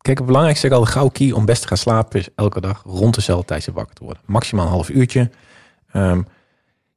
Kijk, 0.00 0.16
het 0.16 0.26
belangrijkste 0.26 0.66
is 0.66 0.72
al 0.72 0.80
de 0.80 0.90
gauw 0.90 1.08
key 1.08 1.32
om 1.32 1.44
best 1.44 1.62
te 1.62 1.68
gaan 1.68 1.76
slapen 1.76 2.18
is 2.18 2.28
elke 2.34 2.60
dag 2.60 2.82
rond 2.86 3.14
dezelfde 3.14 3.46
tijd 3.46 3.68
wakker 3.72 3.94
te 3.94 4.04
worden. 4.04 4.22
Maximaal 4.26 4.64
een 4.64 4.70
half 4.70 4.88
uurtje. 4.88 5.30
Ehm, 5.92 6.22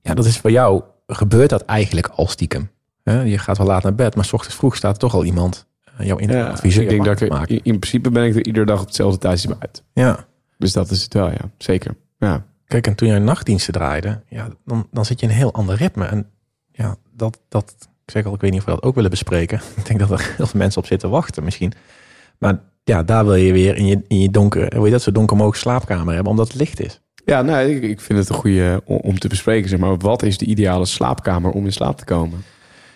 ja, 0.02 0.14
dat 0.14 0.26
is 0.26 0.38
voor 0.38 0.52
jou, 0.52 0.84
gebeurt 1.08 1.50
dat 1.50 1.66
eigenlijk 1.66 2.08
al 2.08 2.28
stiekem. 2.28 2.72
Je 3.04 3.38
gaat 3.38 3.58
wel 3.58 3.68
laat 3.68 3.84
naar 3.84 3.96
bed, 3.96 4.16
maar 4.16 4.26
s 4.26 4.34
ochtends 4.34 4.56
vroeg 4.58 4.76
staat 4.76 5.00
toch 5.00 5.14
al 5.14 5.24
iemand 5.24 5.68
uh, 6.00 6.06
jouw 6.06 6.20
ja, 6.20 6.48
adviseur 6.48 6.84
ik 6.84 6.90
denk 6.90 7.06
dat 7.06 7.22
ik 7.22 7.30
maken. 7.30 7.64
in 7.64 7.80
principe 7.80 8.10
ben 8.10 8.24
ik 8.24 8.36
er 8.36 8.46
ieder 8.46 8.66
dag 8.66 8.80
op 8.80 8.86
hetzelfde 8.86 9.18
tijdstip 9.18 9.56
uit. 9.60 9.84
Ja, 9.94 10.26
Dus 10.58 10.74
dat 10.74 10.90
is 10.90 11.04
het 11.04 11.14
wel, 11.14 11.30
ja. 11.30 11.50
Zeker. 11.58 11.96
Ja. 12.18 12.46
kijk, 12.66 12.88
en 12.88 12.96
toen 12.96 13.08
jij 13.08 13.20
nachtdiensten 13.20 13.74
draaide, 13.74 14.22
ja, 14.28 14.48
dan, 14.66 14.88
dan 14.92 15.06
zit 15.06 15.20
je 15.20 15.26
in 15.26 15.32
een 15.32 15.38
heel 15.38 15.54
ander 15.54 15.76
ritme. 15.76 16.06
En 16.06 16.30
ja, 16.72 16.96
dat, 17.16 17.40
dat, 17.50 17.76
ik 18.06 18.12
zeg 18.12 18.26
al, 18.26 18.34
ik 18.34 18.42
weet 18.42 18.52
niet 18.52 18.60
of 18.60 18.66
we 18.66 18.72
dat 18.72 18.84
ook 18.84 18.96
willen 18.96 19.10
bespreken. 19.10 19.62
Ik 19.78 19.86
denk 19.86 20.00
dat 20.00 20.12
er 20.12 20.34
heel 20.38 20.48
veel 20.48 20.60
mensen 20.60 20.82
op 20.82 20.88
zitten 20.88 21.10
wachten 21.10 21.44
misschien. 21.44 21.74
Maar 22.38 22.60
ja, 22.84 23.04
daar 23.04 23.26
wil 23.26 23.36
je 23.36 23.54
weer 23.54 23.76
in 23.76 23.86
je, 23.86 24.02
in 24.08 24.20
je 24.20 24.30
donker, 24.30 24.68
wil 24.70 24.86
je 24.86 24.92
dat 24.92 25.02
zo 25.02 25.12
donker 25.12 25.36
mogelijk 25.38 25.62
slaapkamer 25.62 26.14
hebben, 26.14 26.32
omdat 26.32 26.48
het 26.48 26.56
licht 26.56 26.80
is. 26.80 27.02
Ja, 27.26 27.42
nou, 27.42 27.68
ik, 27.70 27.84
ik 27.84 28.02
vind 28.02 28.20
het 28.20 28.30
een 28.30 28.36
goede 28.36 28.82
om, 28.86 28.98
om 28.98 29.20
te 29.20 29.28
bespreken. 29.28 29.70
Zeg 29.70 29.80
maar, 29.80 29.98
wat 29.98 30.24
is 30.24 30.38
de 30.38 30.46
ideale 30.46 30.86
slaapkamer 30.86 31.52
om 31.52 31.66
in 31.66 31.74
slaap 31.74 31.98
te 31.98 32.06
komen? 32.06 32.44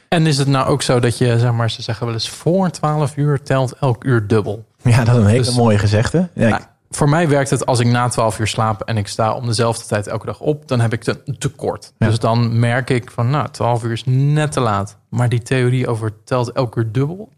En 0.09 0.25
is 0.25 0.37
het 0.37 0.47
nou 0.47 0.67
ook 0.67 0.81
zo 0.81 0.99
dat 0.99 1.17
je, 1.17 1.39
zeg 1.39 1.51
maar, 1.51 1.71
ze 1.71 1.81
zeggen 1.81 2.05
wel 2.05 2.15
eens 2.15 2.29
voor 2.29 2.69
12 2.69 3.17
uur 3.17 3.41
telt 3.41 3.73
elk 3.79 4.03
uur 4.03 4.27
dubbel. 4.27 4.65
Ja, 4.81 5.03
dat 5.03 5.15
is 5.15 5.21
een 5.21 5.27
hele 5.29 5.43
Dus- 5.43 5.55
mooie 5.55 5.77
gezegde. 5.77 6.29
Ja, 6.33 6.49
Nou, 6.49 6.61
voor 6.89 7.09
mij 7.09 7.27
werkt 7.29 7.49
het 7.49 7.65
als 7.65 7.79
ik 7.79 7.87
na 7.87 8.07
12 8.07 8.39
uur 8.39 8.47
slaap 8.47 8.81
en 8.81 8.97
ik 8.97 9.07
sta 9.07 9.33
om 9.33 9.45
dezelfde 9.45 9.85
tijd 9.85 10.07
elke 10.07 10.25
dag 10.25 10.39
op, 10.39 10.67
dan 10.67 10.79
heb 10.79 10.93
ik 10.93 11.05
een 11.07 11.37
tekort. 11.37 11.93
Ja. 11.97 12.07
Dus 12.07 12.19
dan 12.19 12.59
merk 12.59 12.89
ik 12.89 13.11
van, 13.11 13.29
nou, 13.29 13.47
12 13.51 13.83
uur 13.83 13.91
is 13.91 14.03
net 14.05 14.51
te 14.51 14.59
laat. 14.59 14.97
Maar 15.09 15.29
die 15.29 15.41
theorie 15.41 15.87
over 15.87 16.11
telt 16.23 16.51
elke 16.51 16.79
uur 16.79 16.91
dubbel. 16.91 17.29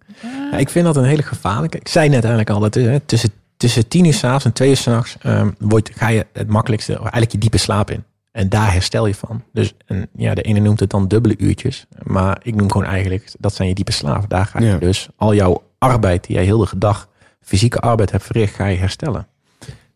Ja, 0.52 0.58
ik 0.58 0.70
vind 0.70 0.86
dat 0.86 0.96
een 0.96 1.04
hele 1.04 1.24
gevaarlijke. 1.24 1.78
Ik 1.78 1.88
zei 1.88 2.06
net 2.10 2.20
eigenlijk 2.24 2.50
al, 2.50 2.60
dat 2.60 2.76
eh, 2.76 2.96
tussen, 3.06 3.30
tussen 3.58 3.88
tien 3.88 4.06
uur 4.06 4.14
s'avonds 4.14 4.46
en 4.46 4.54
twee 4.54 4.70
uur 4.70 4.78
s'nachts 4.78 5.18
um, 5.26 5.56
ga 5.94 6.08
je 6.08 6.26
het 6.34 6.48
makkelijkste, 6.48 6.94
eigenlijk 6.94 7.32
je 7.32 7.38
diepe 7.38 7.58
slaap 7.58 7.92
in. 7.92 8.04
En 8.32 8.50
daar 8.50 8.74
herstel 8.74 9.06
je 9.06 9.16
van. 9.16 9.44
Dus 9.54 9.74
en, 9.86 10.10
ja, 10.16 10.34
de 10.34 10.42
ene 10.42 10.60
noemt 10.60 10.80
het 10.80 10.90
dan 10.90 11.08
dubbele 11.08 11.38
uurtjes. 11.38 11.86
Maar 12.04 12.40
ik 12.44 12.56
noem 12.56 12.72
gewoon 12.72 12.88
eigenlijk, 12.88 13.32
dat 13.40 13.54
zijn 13.56 13.68
je 13.68 13.74
diepe 13.76 13.92
slaap. 13.92 14.30
Daar 14.30 14.46
ga 14.46 14.60
je 14.60 14.66
Ja. 14.66 14.78
dus 14.78 15.08
al 15.16 15.34
jouw 15.34 15.64
arbeid 15.78 16.26
die 16.26 16.36
jij 16.36 16.46
heel 16.46 16.58
de 16.58 16.78
dag, 16.78 17.10
fysieke 17.42 17.80
arbeid 17.80 18.12
hebt 18.12 18.24
verricht, 18.24 18.56
ga 18.56 18.66
je 18.66 18.78
herstellen. 18.78 19.28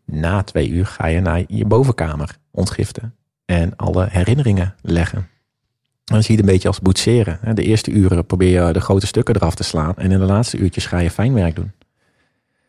Na 0.04 0.42
twee 0.42 0.68
uur 0.68 0.86
ga 0.86 1.06
je 1.06 1.20
naar 1.20 1.42
je 1.46 1.64
bovenkamer 1.64 2.36
ontgiften. 2.50 3.14
En 3.44 3.76
alle 3.76 4.06
herinneringen 4.10 4.74
leggen. 4.82 5.28
Dan 6.04 6.22
zie 6.22 6.30
je 6.30 6.40
het 6.40 6.46
een 6.46 6.52
beetje 6.52 6.68
als 6.68 6.80
boetseren. 6.80 7.38
De 7.54 7.62
eerste 7.62 7.90
uren 7.90 8.26
probeer 8.26 8.66
je 8.66 8.72
de 8.72 8.80
grote 8.80 9.06
stukken 9.06 9.36
eraf 9.36 9.54
te 9.54 9.62
slaan. 9.62 9.94
En 9.96 10.10
in 10.10 10.18
de 10.18 10.24
laatste 10.24 10.56
uurtjes 10.56 10.86
ga 10.86 10.98
je 10.98 11.10
fijnwerk 11.10 11.56
doen. 11.56 11.72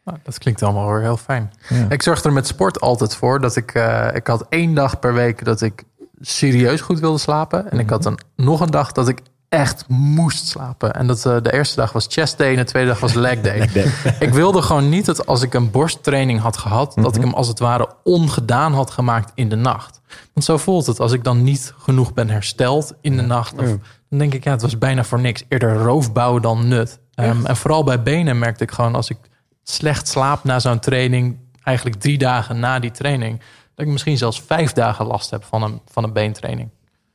Nou, 0.04 0.18
dat 0.24 0.38
klinkt 0.38 0.64
allemaal 0.64 0.92
weer 0.92 1.02
heel 1.02 1.18
fijn. 1.18 1.52
Ja. 1.70 1.86
Ik 1.90 2.02
zorg 2.02 2.24
er 2.24 2.34
met 2.34 2.48
sport 2.48 2.82
altijd 2.82 3.16
voor 3.16 3.42
dat 3.42 3.56
ik... 3.56 3.74
eh, 3.74 4.08
ik 4.14 4.28
had 4.28 4.46
één 4.50 4.74
dag 4.74 5.00
per 5.00 5.14
week 5.14 5.46
dat 5.46 5.62
ik 5.62 5.84
serieus 6.20 6.82
goed 6.82 7.00
wilde 7.00 7.18
slapen. 7.18 7.72
En 7.72 7.80
ik 7.80 7.90
had 7.90 8.06
een, 8.06 8.20
nog 8.36 8.60
een 8.60 8.72
dag 8.72 8.92
dat 8.92 9.08
ik 9.08 9.20
echt 9.50 9.88
moest 9.88 10.48
slapen. 10.48 10.94
En 10.94 11.08
dat, 11.08 11.26
eh, 11.26 11.42
de 11.42 11.54
eerste 11.54 11.76
dag 11.76 11.92
was 11.92 12.06
chest 12.10 12.38
day 12.38 12.50
en 12.50 12.56
de 12.56 12.64
tweede 12.64 12.90
dag 12.90 13.00
was 13.00 13.14
leg 13.14 13.42
day. 13.42 13.70
ik 14.20 14.34
wilde 14.34 14.62
gewoon 14.62 14.90
niet 14.90 15.06
dat 15.06 15.26
als 15.26 15.42
ik 15.42 15.54
een 15.54 15.72
borsttraining 15.72 16.40
had 16.40 16.58
gehad... 16.58 16.94
dat 16.96 17.16
ik 17.16 17.22
hem 17.22 17.34
als 17.34 17.48
het 17.48 17.60
ware 17.60 17.90
ongedaan 18.04 18.74
had 18.74 18.92
gemaakt 18.92 19.32
in 19.36 19.50
de 19.50 19.56
nacht. 19.56 20.02
Want 20.34 20.46
zo 20.46 20.58
voelt 20.58 20.86
het 20.86 21.00
als 21.00 21.12
ik 21.12 21.24
dan 21.24 21.44
niet 21.44 21.74
genoeg 21.78 22.14
ben 22.14 22.30
hersteld 22.30 22.94
in 23.02 23.16
de 23.18 23.22
nacht. 23.22 23.54
Of, 23.54 23.68
dan 24.10 24.20
denk 24.20 24.34
ik, 24.34 24.44
ja, 24.44 24.52
het 24.52 24.62
was 24.62 24.78
bijna 24.78 25.04
voor 25.04 25.20
niks. 25.20 25.44
Eerder 25.48 25.76
roofbouw 25.76 26.40
dan 26.40 26.68
nut. 26.68 27.00
Ehm, 27.14 27.46
en 27.46 27.56
vooral 27.56 27.84
bij 27.84 28.04
benen 28.04 28.40
merkte 28.40 28.64
ik 28.64 28.72
gewoon... 28.72 28.96
als 28.96 29.10
ik 29.10 29.18
slecht 29.64 30.08
slaap 30.08 30.44
na 30.44 30.60
zo'n 30.60 30.80
training... 30.80 31.38
eigenlijk 31.64 32.00
drie 32.00 32.18
dagen 32.18 32.60
na 32.60 32.80
die 32.80 32.92
training... 32.92 33.40
dat 33.76 33.86
ik 33.86 33.92
misschien 33.92 34.18
zelfs 34.18 34.42
vijf 34.42 34.74
dagen 34.74 35.06
last 35.06 35.30
heb 35.30 35.44
van 35.44 35.64
een, 35.64 35.82
van 35.86 36.04
een 36.04 36.14
beentraining. 36.14 36.70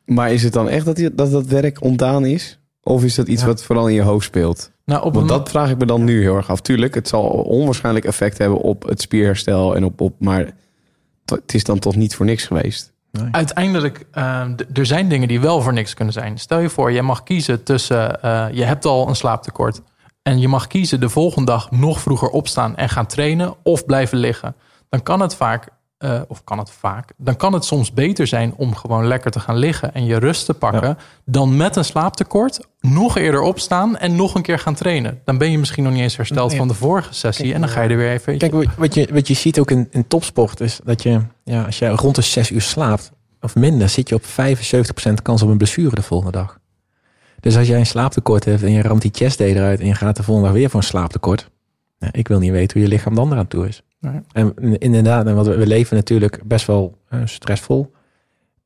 Maar 0.05 0.33
is 0.33 0.43
het 0.43 0.53
dan 0.53 0.69
echt 0.69 0.85
dat 0.85 0.97
die, 0.97 1.15
dat, 1.15 1.31
dat 1.31 1.47
werk 1.47 1.83
ontdaan 1.83 2.25
is? 2.25 2.59
Of 2.83 3.05
is 3.05 3.15
dat 3.15 3.29
iets 3.29 3.41
Ja. 3.41 3.47
wat 3.47 3.63
vooral 3.65 3.89
in 3.89 3.95
je 3.95 4.03
hoofd 4.03 4.25
speelt? 4.27 4.71
Nou, 4.85 5.05
op 5.05 5.15
Want 5.15 5.29
dat 5.29 5.49
vraag 5.49 5.71
ik 5.71 5.79
me 5.79 5.87
dan 5.87 6.05
nu 6.05 6.21
heel 6.23 6.37
erg 6.37 6.51
af. 6.51 6.61
Tuurlijk, 6.61 6.95
het 6.95 7.09
zal 7.09 7.23
onwaarschijnlijk 7.29 8.05
effect 8.05 8.39
hebben 8.39 8.59
op 8.59 8.83
het 8.83 9.01
spierherstel 9.01 9.77
en 9.77 9.85
op, 9.85 10.01
op 10.01 10.15
maar 10.19 10.51
het 11.25 11.55
is 11.55 11.65
dan 11.65 11.79
toch 11.79 11.97
niet 11.97 12.15
voor 12.15 12.27
niks 12.27 12.45
geweest. 12.45 12.93
Uiteindelijk, 13.31 14.07
eh, 14.13 14.45
d- 14.57 14.79
er 14.79 14.87
zijn 14.87 15.09
dingen 15.09 15.29
die 15.29 15.41
wel 15.41 15.63
voor 15.63 15.73
niks 15.73 15.95
kunnen 15.95 16.15
zijn. 16.15 16.39
Stel 16.39 16.59
je 16.59 16.69
voor, 16.69 16.93
je 16.93 17.03
mag 17.03 17.23
kiezen 17.23 17.63
tussen... 17.63 18.23
eh, 18.23 18.47
je 18.53 18.65
hebt 18.65 18.85
al 18.85 19.09
een 19.09 19.17
slaaptekort... 19.17 19.81
en 20.23 20.39
je 20.41 20.49
mag 20.49 20.67
kiezen 20.67 21.01
de 21.01 21.09
volgende 21.09 21.51
dag 21.51 21.71
nog 21.71 22.01
vroeger 22.01 22.29
opstaan... 22.29 22.77
en 22.77 22.89
gaan 22.89 23.07
trainen 23.07 23.55
of 23.63 23.85
blijven 23.87 24.19
liggen. 24.19 24.55
Dan 24.89 25.03
kan 25.03 25.21
het 25.21 25.35
vaak, 25.35 25.69
eh, 26.01 26.21
of 26.29 26.45
kan 26.45 26.59
het 26.59 26.71
vaak... 26.71 27.13
dan 27.17 27.37
kan 27.37 27.53
het 27.53 27.65
soms 27.65 27.93
beter 27.93 28.27
zijn 28.27 28.55
om 28.57 28.75
gewoon 28.75 29.07
lekker 29.07 29.31
te 29.31 29.41
gaan 29.41 29.57
liggen... 29.57 29.95
en 29.95 30.05
je 30.05 30.17
rust 30.19 30.47
te 30.47 30.55
pakken... 30.55 30.99
dan 31.25 31.57
met 31.57 31.77
een 31.77 31.85
slaaptekort 31.85 32.61
nog 32.81 33.17
eerder 33.17 33.41
opstaan... 33.41 33.97
en 33.97 34.17
nog 34.17 34.35
een 34.35 34.43
keer 34.43 34.59
gaan 34.59 34.75
trainen. 34.75 35.21
Dan 35.25 35.39
ben 35.39 35.51
je 35.51 35.59
misschien 35.59 35.85
nog 35.85 35.93
niet 35.93 36.03
eens 36.03 36.17
hersteld 36.17 36.51
Ja. 36.51 36.57
van 36.57 36.69
de 36.69 36.75
vorige 36.75 37.15
sessie... 37.15 37.55
en 37.55 37.61
dan 37.61 37.69
ga 37.69 37.83
je 37.83 37.89
er 37.89 37.97
weer 37.97 38.11
even... 38.11 38.39
Kijk, 38.39 38.53
wat- 38.77 38.95
je, 38.95 39.09
wat 39.13 39.29
je 39.29 39.35
ziet 39.35 39.59
ook 39.59 39.71
in, 39.71 39.89
in 39.91 40.09
topsport 40.09 40.61
is 40.61 40.81
dat 40.85 41.03
je, 41.03 41.21
ja, 41.45 41.63
als 41.65 41.79
je 41.79 41.89
rond 41.89 42.15
de 42.15 42.23
zes 42.23 42.51
uur 42.51 42.61
slaapt 42.63 43.13
of 43.41 43.55
minder, 43.55 43.89
zit 43.89 44.09
je 44.09 44.15
op 44.15 44.23
75% 44.23 44.27
kans 45.23 45.43
op 45.43 45.49
een 45.49 45.57
blessure 45.57 45.95
de 45.95 46.03
volgende 46.03 46.33
dag. 46.33 46.59
Dus 47.41 47.57
als 47.57 47.67
jij 47.69 47.79
een 47.79 47.87
slaaptekort 47.87 48.45
hebt 48.45 48.63
en 48.63 48.73
je 48.73 48.83
ramt 48.83 49.03
die 49.03 49.11
chest 49.15 49.39
day 49.39 49.49
eruit 49.55 49.81
en 49.81 49.87
je 49.87 49.95
gaat 49.95 50.17
de 50.17 50.23
volgende 50.23 50.49
dag 50.51 50.59
weer 50.59 50.71
voor 50.71 50.81
een 50.81 50.87
slaaptekort. 50.87 51.51
Ja, 51.99 52.09
ik 52.13 52.29
wil 52.29 52.39
niet 52.39 52.51
weten 52.51 52.73
hoe 52.79 52.89
je 52.89 52.95
lichaam 52.95 53.15
dan 53.15 53.33
eraan 53.33 53.47
toe 53.49 53.69
is. 53.69 53.83
Nee. 54.01 54.21
En 54.33 54.79
inderdaad, 54.79 55.33
wat 55.33 55.47
we, 55.47 55.67
leven 55.67 55.97
natuurlijk 55.97 56.41
best 56.45 56.67
wel 56.67 56.99
eh, 57.09 57.21
stressvol. 57.25 57.93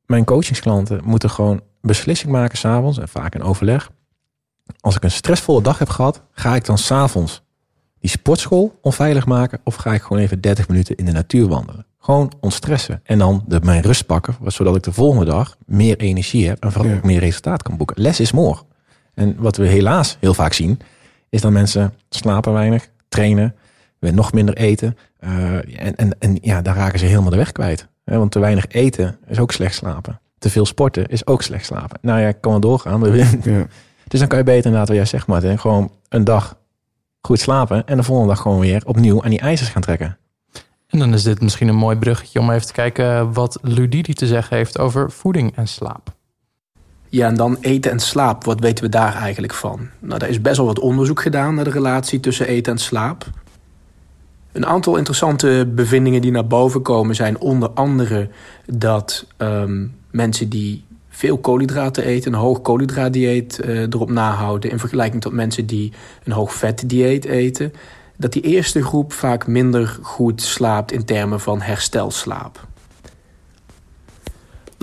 Mijn 0.05 0.25
coachingsklanten 0.25 1.01
moeten 1.03 1.29
gewoon 1.29 1.61
beslissing 1.81 2.31
maken 2.31 2.57
s'avonds 2.57 2.97
en 2.97 3.07
vaak 3.07 3.35
in 3.35 3.43
overleg. 3.43 3.91
Als 4.79 4.95
ik 4.95 5.03
een 5.03 5.11
stressvolle 5.11 5.61
dag 5.61 5.79
heb 5.79 5.89
gehad, 5.89 6.21
ga 6.31 6.55
ik 6.55 6.65
dan 6.65 6.77
s'avonds 6.77 7.43
die 7.99 8.09
sportschool 8.09 8.79
onveilig 8.81 9.25
maken 9.25 9.59
of 9.63 9.75
ga 9.75 9.93
ik 9.93 10.01
gewoon 10.01 10.21
even 10.21 10.41
30 10.41 10.67
minuten 10.67 10.95
in 10.95 11.05
de 11.05 11.11
natuur 11.11 11.47
wandelen? 11.47 11.85
Gewoon 11.99 12.31
ontstressen 12.39 12.99
en 13.03 13.17
dan 13.17 13.43
de, 13.47 13.59
mijn 13.63 13.81
rust 13.81 14.05
pakken, 14.05 14.35
zodat 14.45 14.75
ik 14.75 14.83
de 14.83 14.91
volgende 14.91 15.25
dag 15.25 15.57
meer 15.65 15.97
energie 15.97 16.47
heb 16.47 16.63
en 16.63 16.71
vooral 16.71 16.91
Ja. 16.91 16.97
ook 16.97 17.03
meer 17.03 17.19
resultaat 17.19 17.63
kan 17.63 17.77
boeken. 17.77 18.01
Less 18.01 18.19
is 18.19 18.31
more. 18.31 18.59
En 19.13 19.35
wat 19.37 19.57
we 19.57 19.67
helaas 19.67 20.17
heel 20.19 20.33
vaak 20.33 20.53
zien, 20.53 20.79
is 21.29 21.41
dat 21.41 21.51
mensen 21.51 21.93
slapen 22.09 22.53
weinig, 22.53 22.89
trainen, 23.09 23.55
weer 23.99 24.13
nog 24.13 24.33
minder 24.33 24.57
eten. 24.57 24.97
Eh, 25.25 25.85
en, 25.85 25.95
en, 25.95 26.15
en 26.19 26.37
ja, 26.41 26.61
daar 26.61 26.75
raken 26.75 26.99
ze 26.99 27.05
helemaal 27.05 27.29
de 27.29 27.35
weg 27.37 27.51
kwijt. 27.51 27.87
Hè, 28.03 28.17
want 28.17 28.31
te 28.31 28.39
weinig 28.39 28.67
eten 28.67 29.17
is 29.27 29.39
ook 29.39 29.51
slecht 29.51 29.75
slapen. 29.75 30.19
Te 30.37 30.49
veel 30.49 30.65
sporten 30.65 31.07
is 31.07 31.27
ook 31.27 31.41
slecht 31.41 31.65
slapen. 31.65 31.97
Nou 32.01 32.19
ja, 32.19 32.27
ik 32.27 32.37
kan 32.41 32.51
wel 32.51 32.59
doorgaan. 32.59 32.99
maar- 32.99 33.15
Ja. 33.15 33.27
Dus 34.07 34.19
dan 34.19 34.27
kan 34.29 34.37
je 34.37 34.43
beter 34.43 34.63
inderdaad, 34.65 34.87
wat 34.87 34.97
jij 34.97 35.05
zegt, 35.05 35.27
Martin, 35.27 35.59
gewoon 35.59 35.91
een 36.09 36.23
dag 36.23 36.57
goed 37.21 37.39
slapen 37.39 37.85
en 37.87 37.97
de 37.97 38.03
volgende 38.03 38.33
dag 38.33 38.41
gewoon 38.41 38.59
weer 38.59 38.81
opnieuw 38.85 39.23
aan 39.23 39.29
die 39.29 39.39
ijzers 39.39 39.69
gaan 39.69 39.81
trekken. 39.81 40.17
En 40.87 40.99
dan 40.99 41.13
is 41.13 41.23
dit 41.23 41.41
misschien 41.41 41.67
een 41.67 41.75
mooi 41.75 41.97
bruggetje 41.97 42.39
om 42.39 42.51
even 42.51 42.67
te 42.67 42.73
kijken 42.73 43.33
wat 43.33 43.57
Ludidi 43.61 44.13
te 44.13 44.27
zeggen 44.27 44.57
heeft 44.57 44.79
over 44.79 45.11
voeding 45.11 45.55
en 45.55 45.67
slaap. 45.67 46.13
Ja, 47.09 47.27
en 47.27 47.35
dan 47.35 47.57
eten 47.61 47.91
en 47.91 47.99
slaap. 47.99 48.43
Wat 48.43 48.59
weten 48.59 48.83
we 48.83 48.89
daar 48.89 49.15
eigenlijk 49.15 49.53
van? 49.53 49.89
Nou, 49.99 50.19
daar 50.19 50.29
is 50.29 50.41
best 50.41 50.57
wel 50.57 50.65
wat 50.65 50.79
onderzoek 50.79 51.21
gedaan 51.21 51.55
naar 51.55 51.63
de 51.63 51.69
relatie 51.69 52.19
tussen 52.19 52.47
eten 52.47 52.73
en 52.73 52.79
slaap. 52.79 53.25
Een 54.55 54.65
aantal 54.65 54.95
interessante 54.95 55.71
bevindingen 55.75 56.21
die 56.21 56.31
naar 56.31 56.47
boven 56.47 56.81
komen 56.81 57.15
zijn 57.15 57.39
onder 57.39 57.69
andere 57.69 58.29
dat 58.65 59.25
ehm, 59.37 59.87
mensen 60.11 60.49
die 60.49 60.83
veel 61.09 61.37
koolhydraten 61.37 62.03
eten, 62.03 62.33
een 62.33 62.39
hoog 62.39 62.61
koolhydraatdieet 62.61 63.59
eh, 63.59 63.79
erop 63.79 64.09
nahouden, 64.09 64.71
in 64.71 64.79
vergelijking 64.79 65.21
tot 65.21 65.33
mensen 65.33 65.65
die 65.65 65.91
een 66.23 66.31
hoog 66.31 66.53
vetdieet 66.53 67.25
eten, 67.25 67.73
dat 68.17 68.33
die 68.33 68.41
eerste 68.41 68.83
groep 68.83 69.13
vaak 69.13 69.47
minder 69.47 69.99
goed 70.01 70.41
slaapt 70.41 70.91
in 70.91 71.05
termen 71.05 71.39
van 71.39 71.61
herstelslaap. 71.61 72.67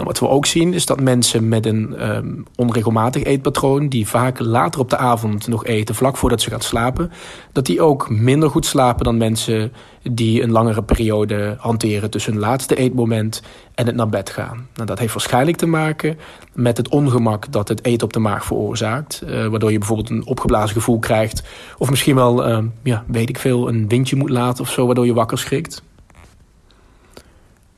Nou, 0.02 0.14
wat 0.14 0.28
we 0.28 0.34
ook 0.34 0.46
zien 0.46 0.74
is 0.74 0.86
dat 0.86 1.00
mensen 1.00 1.48
met 1.48 1.66
een 1.66 1.96
ehm, 1.96 2.34
onregelmatig 2.56 3.22
eetpatroon, 3.22 3.88
die 3.88 4.08
vaak 4.08 4.38
later 4.38 4.80
op 4.80 4.90
de 4.90 4.96
avond 4.96 5.48
nog 5.48 5.64
eten, 5.64 5.94
vlak 5.94 6.16
voordat 6.16 6.40
ze 6.40 6.50
gaan 6.50 6.60
slapen, 6.60 7.12
dat 7.52 7.66
die 7.66 7.80
ook 7.80 8.10
minder 8.10 8.50
goed 8.50 8.66
slapen 8.66 9.04
dan 9.04 9.16
mensen 9.16 9.72
die 10.02 10.42
een 10.42 10.50
langere 10.50 10.82
periode 10.82 11.56
hanteren 11.58 12.10
tussen 12.10 12.32
hun 12.32 12.40
laatste 12.40 12.74
eetmoment 12.74 13.42
en 13.74 13.86
het 13.86 13.94
naar 13.94 14.08
bed 14.08 14.30
gaan. 14.30 14.68
Nou, 14.74 14.86
dat 14.86 14.98
heeft 14.98 15.12
waarschijnlijk 15.12 15.56
te 15.56 15.66
maken 15.66 16.18
met 16.52 16.76
het 16.76 16.88
ongemak 16.88 17.52
dat 17.52 17.68
het 17.68 17.84
eten 17.84 18.06
op 18.06 18.12
de 18.12 18.18
maag 18.18 18.44
veroorzaakt, 18.44 19.22
eh, 19.26 19.46
waardoor 19.46 19.72
je 19.72 19.78
bijvoorbeeld 19.78 20.10
een 20.10 20.26
opgeblazen 20.26 20.74
gevoel 20.74 20.98
krijgt, 20.98 21.42
of 21.78 21.90
misschien 21.90 22.14
wel, 22.14 22.44
ehm, 22.44 22.66
ja, 22.82 23.04
weet 23.06 23.28
ik 23.28 23.38
veel, 23.38 23.68
een 23.68 23.88
windje 23.88 24.16
moet 24.16 24.30
laten 24.30 24.64
of 24.64 24.70
zo, 24.70 24.86
waardoor 24.86 25.06
je 25.06 25.14
wakker 25.14 25.38
schrikt. 25.38 25.82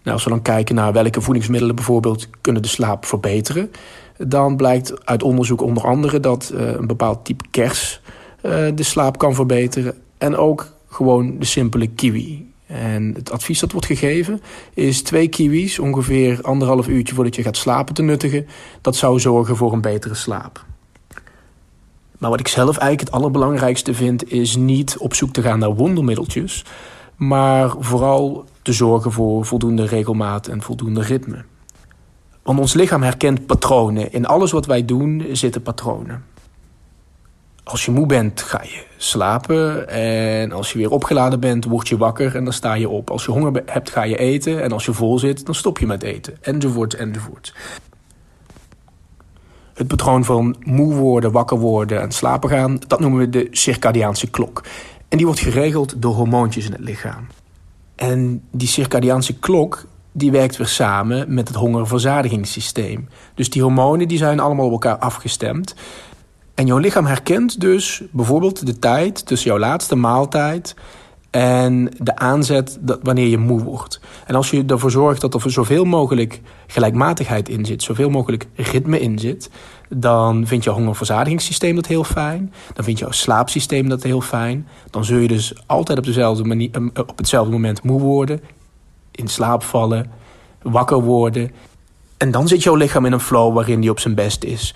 Nou, 0.04 0.16
als 0.16 0.24
we 0.24 0.30
dan 0.30 0.42
kijken 0.42 0.74
naar 0.74 0.92
welke 0.92 1.20
voedingsmiddelen 1.20 1.74
bijvoorbeeld 1.74 2.28
kunnen 2.40 2.62
de 2.62 2.68
slaap 2.68 3.04
verbeteren, 3.06 3.70
dan 4.18 4.56
blijkt 4.56 5.06
uit 5.06 5.22
onderzoek 5.22 5.62
onder 5.62 5.84
andere 5.84 6.20
dat 6.20 6.52
eh, 6.54 6.72
een 6.72 6.86
bepaald 6.86 7.24
type 7.24 7.44
kers 7.50 8.00
eh, 8.40 8.50
de 8.74 8.82
slaap 8.82 9.18
kan 9.18 9.34
verbeteren 9.34 9.94
en 10.18 10.36
ook 10.36 10.72
gewoon 10.88 11.38
de 11.38 11.44
simpele 11.44 11.86
kiwi. 11.86 12.52
En 12.66 13.14
het 13.14 13.30
advies 13.30 13.60
dat 13.60 13.72
wordt 13.72 13.86
gegeven 13.86 14.40
is 14.74 15.02
twee 15.02 15.28
kiwis, 15.28 15.78
ongeveer 15.78 16.38
anderhalf 16.42 16.88
uurtje 16.88 17.14
voordat 17.14 17.34
je 17.34 17.42
gaat 17.42 17.56
slapen 17.56 17.94
te 17.94 18.02
nuttigen. 18.02 18.46
Dat 18.80 18.96
zou 18.96 19.20
zorgen 19.20 19.56
voor 19.56 19.72
een 19.72 19.80
betere 19.80 20.14
slaap. 20.14 20.64
Maar 22.18 22.30
wat 22.30 22.40
ik 22.40 22.48
zelf 22.48 22.76
eigenlijk 22.76 23.00
het 23.00 23.10
allerbelangrijkste 23.20 23.94
vind, 23.94 24.32
is 24.32 24.56
niet 24.56 24.98
op 24.98 25.14
zoek 25.14 25.32
te 25.32 25.42
gaan 25.42 25.58
naar 25.58 25.74
wondermiddeltjes, 25.74 26.64
maar 27.16 27.74
vooral 27.78 28.44
te 28.64 28.72
zorgen 28.72 29.12
voor 29.12 29.44
voldoende 29.44 29.86
regelmaat 29.86 30.46
en 30.46 30.62
voldoende 30.62 31.02
ritme. 31.02 31.44
Want 32.42 32.58
ons 32.58 32.74
lichaam 32.74 33.02
herkent 33.02 33.46
patronen. 33.46 34.12
In 34.12 34.26
alles 34.26 34.52
wat 34.52 34.66
wij 34.66 34.84
doen 34.84 35.26
zitten 35.32 35.62
patronen. 35.62 36.24
Als 37.64 37.84
je 37.84 37.90
moe 37.90 38.06
bent, 38.06 38.40
ga 38.40 38.62
je 38.62 38.84
slapen. 38.96 39.88
En 39.88 40.52
als 40.52 40.72
je 40.72 40.78
weer 40.78 40.90
opgeladen 40.90 41.40
bent, 41.40 41.64
word 41.64 41.88
je 41.88 41.96
wakker 41.96 42.36
en 42.36 42.44
dan 42.44 42.52
sta 42.52 42.74
je 42.74 42.88
op. 42.88 43.10
Als 43.10 43.24
je 43.24 43.30
honger 43.30 43.62
hebt, 43.66 43.90
ga 43.90 44.02
je 44.02 44.16
eten. 44.16 44.62
En 44.62 44.72
als 44.72 44.84
je 44.84 44.92
vol 44.92 45.18
zit, 45.18 45.46
dan 45.46 45.54
stop 45.54 45.78
je 45.78 45.86
met 45.86 46.02
eten. 46.02 46.36
Enzovoort, 46.40 46.94
enzovoort. 46.94 47.54
Het 49.74 49.86
patroon 49.86 50.24
van 50.24 50.56
moe 50.60 50.94
worden, 50.94 51.32
wakker 51.32 51.58
worden 51.58 52.00
en 52.00 52.12
slapen 52.12 52.50
gaan, 52.50 52.78
dat 52.86 53.00
noemen 53.00 53.20
we 53.20 53.28
de 53.28 53.48
circadiaanse 53.50 54.30
klok. 54.30 54.62
En 55.08 55.16
die 55.16 55.26
wordt 55.26 55.40
geregeld 55.40 56.02
door 56.02 56.14
hormoontjes 56.14 56.66
in 56.66 56.72
het 56.72 56.80
lichaam. 56.80 57.26
En 58.08 58.42
die 58.50 58.68
circadiaanse 58.68 59.38
klok 59.38 59.86
die 60.12 60.30
werkt 60.30 60.56
weer 60.56 60.66
samen 60.66 61.34
met 61.34 61.48
het 61.48 61.56
hongerverzadigingssysteem. 61.56 63.08
Dus 63.34 63.50
die 63.50 63.62
hormonen 63.62 64.08
die 64.08 64.18
zijn 64.18 64.40
allemaal 64.40 64.66
op 64.66 64.72
elkaar 64.72 64.98
afgestemd. 64.98 65.74
En 66.54 66.66
jouw 66.66 66.78
lichaam 66.78 67.06
herkent 67.06 67.60
dus 67.60 68.02
bijvoorbeeld 68.10 68.66
de 68.66 68.78
tijd 68.78 69.26
tussen 69.26 69.50
jouw 69.50 69.58
laatste 69.58 69.94
maaltijd 69.94 70.74
en 71.30 71.88
de 71.98 72.16
aanzet 72.16 72.78
dat 72.80 72.98
wanneer 73.02 73.26
je 73.26 73.38
moe 73.38 73.62
wordt. 73.62 74.00
En 74.26 74.34
als 74.34 74.50
je 74.50 74.64
ervoor 74.66 74.90
zorgt 74.90 75.20
dat 75.20 75.34
er 75.34 75.50
zoveel 75.50 75.84
mogelijk 75.84 76.40
gelijkmatigheid 76.66 77.48
in 77.48 77.64
zit, 77.64 77.82
zoveel 77.82 78.10
mogelijk 78.10 78.46
ritme 78.54 79.00
in 79.00 79.18
zit, 79.18 79.50
dan 79.88 80.46
vindt 80.46 80.64
jouw 80.64 80.74
hongerverzadigingssysteem 80.74 81.74
dat 81.74 81.86
heel 81.86 82.04
fijn. 82.04 82.52
Dan 82.72 82.84
vindt 82.84 83.00
jouw 83.00 83.10
slaapsysteem 83.10 83.88
dat 83.88 84.02
heel 84.02 84.20
fijn. 84.20 84.68
Dan 84.90 85.04
zul 85.04 85.18
je 85.18 85.28
dus 85.28 85.54
altijd 85.66 85.98
op, 85.98 86.04
dezelfde 86.04 86.44
manier, 86.44 86.70
eh, 86.72 86.82
op 86.94 87.16
hetzelfde 87.18 87.52
moment 87.52 87.82
moe 87.82 88.00
worden, 88.00 88.40
in 89.10 89.28
slaap 89.28 89.62
vallen, 89.62 90.10
wakker 90.62 91.02
worden. 91.02 91.50
En 92.16 92.30
dan 92.30 92.48
zit 92.48 92.62
jouw 92.62 92.74
lichaam 92.74 93.04
in 93.04 93.12
een 93.12 93.20
flow 93.20 93.54
waarin 93.54 93.80
die 93.80 93.90
op 93.90 94.00
zijn 94.00 94.14
best 94.14 94.44
is. 94.44 94.74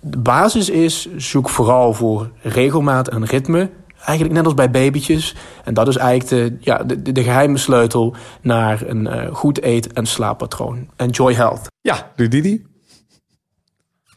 De 0.00 0.18
basis 0.18 0.70
is, 0.70 1.16
zoek 1.16 1.48
vooral 1.48 1.92
voor 1.92 2.30
regelmaat 2.42 3.08
en 3.08 3.24
ritme. 3.24 3.70
Eigenlijk 4.04 4.36
net 4.36 4.44
als 4.44 4.54
bij 4.54 4.70
babytjes. 4.70 5.36
En 5.64 5.74
dat 5.74 5.88
is 5.88 5.96
eigenlijk 5.96 6.30
de, 6.30 6.56
ja, 6.60 6.82
de, 6.82 7.12
de 7.12 7.22
geheime 7.22 7.58
sleutel 7.58 8.14
naar 8.40 8.82
een 8.86 9.06
uh, 9.06 9.34
goed 9.34 9.62
eet- 9.62 9.92
en 9.92 10.06
slaappatroon. 10.06 10.88
Enjoy 10.96 11.34
health. 11.34 11.66
Ja, 11.80 12.12
doe 12.16 12.28
Didi. 12.28 12.71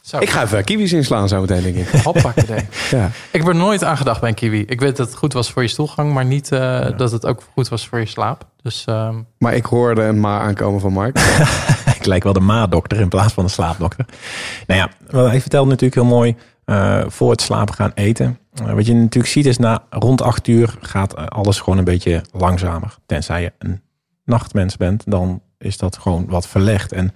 Zo. 0.06 0.18
Ik 0.18 0.30
ga 0.30 0.42
even 0.42 0.64
kiwis 0.64 0.92
inslaan 0.92 1.28
zo 1.28 1.40
meteen, 1.40 1.62
denk 1.62 1.76
ik. 1.76 1.88
Hoppakee. 1.88 2.64
Ja. 2.90 3.06
Ik 3.06 3.40
heb 3.40 3.46
er 3.48 3.54
nooit 3.54 3.84
aan 3.84 3.96
gedacht 3.96 4.20
bij 4.20 4.28
een 4.28 4.34
kiwi. 4.34 4.64
Ik 4.66 4.80
weet 4.80 4.96
dat 4.96 5.06
het 5.06 5.16
goed 5.16 5.32
was 5.32 5.50
voor 5.50 5.62
je 5.62 5.68
stoelgang, 5.68 6.12
maar 6.12 6.24
niet 6.24 6.52
uh, 6.52 6.88
dat 6.96 7.12
het 7.12 7.26
ook 7.26 7.42
goed 7.52 7.68
was 7.68 7.88
voor 7.88 7.98
je 7.98 8.06
slaap. 8.06 8.46
Dus, 8.62 8.84
uh... 8.88 9.14
Maar 9.38 9.54
ik 9.54 9.64
hoorde 9.64 10.02
een 10.02 10.20
ma 10.20 10.40
aankomen 10.40 10.80
van 10.80 10.92
Mark. 10.92 11.18
ik 11.98 12.04
lijk 12.04 12.22
wel 12.22 12.32
de 12.32 12.40
ma-dokter 12.40 13.00
in 13.00 13.08
plaats 13.08 13.32
van 13.32 13.44
de 13.44 13.50
slaapdokter. 13.50 14.06
Nou 14.66 14.80
ja, 14.80 15.18
hij 15.28 15.40
vertelde 15.40 15.70
natuurlijk 15.70 15.94
heel 15.94 16.16
mooi 16.16 16.36
uh, 16.66 17.02
voor 17.06 17.30
het 17.30 17.40
slapen 17.40 17.74
gaan 17.74 17.92
eten. 17.94 18.38
Uh, 18.62 18.72
wat 18.72 18.86
je 18.86 18.94
natuurlijk 18.94 19.32
ziet 19.32 19.46
is 19.46 19.58
na 19.58 19.82
rond 19.90 20.22
acht 20.22 20.46
uur 20.46 20.74
gaat 20.80 21.30
alles 21.30 21.60
gewoon 21.60 21.78
een 21.78 21.84
beetje 21.84 22.22
langzamer. 22.32 22.94
Tenzij 23.06 23.42
je 23.42 23.52
een 23.58 23.80
nachtmens 24.24 24.76
bent, 24.76 25.02
dan 25.06 25.42
is 25.58 25.78
dat 25.78 25.98
gewoon 25.98 26.26
wat 26.28 26.48
verlegd. 26.48 26.92
En 26.92 27.14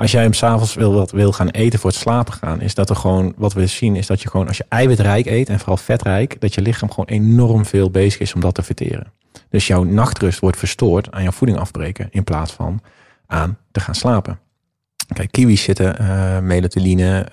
als 0.00 0.10
jij 0.10 0.22
hem 0.22 0.32
s'avonds 0.32 0.74
wil, 0.74 1.08
wil 1.12 1.32
gaan 1.32 1.48
eten 1.48 1.78
voor 1.78 1.90
het 1.90 1.98
slapen 1.98 2.32
gaan, 2.32 2.60
is 2.60 2.74
dat 2.74 2.90
er 2.90 2.96
gewoon, 2.96 3.34
wat 3.36 3.52
we 3.52 3.66
zien, 3.66 3.96
is 3.96 4.06
dat 4.06 4.22
je 4.22 4.28
gewoon, 4.28 4.46
als 4.46 4.56
je 4.56 4.64
eiwitrijk 4.68 5.26
eet 5.26 5.48
en 5.48 5.58
vooral 5.58 5.76
vetrijk, 5.76 6.40
dat 6.40 6.54
je 6.54 6.60
lichaam 6.60 6.90
gewoon 6.90 7.08
enorm 7.08 7.64
veel 7.64 7.90
bezig 7.90 8.20
is 8.20 8.34
om 8.34 8.40
dat 8.40 8.54
te 8.54 8.62
verteren. 8.62 9.12
Dus 9.48 9.66
jouw 9.66 9.82
nachtrust 9.82 10.38
wordt 10.38 10.56
verstoord 10.56 11.10
aan 11.10 11.22
jouw 11.22 11.32
voeding 11.32 11.58
afbreken 11.58 12.08
in 12.10 12.24
plaats 12.24 12.52
van 12.52 12.80
aan 13.26 13.58
te 13.72 13.80
gaan 13.80 13.94
slapen. 13.94 14.38
Kijk, 15.12 15.30
kiwis 15.30 15.62
zitten 15.62 15.96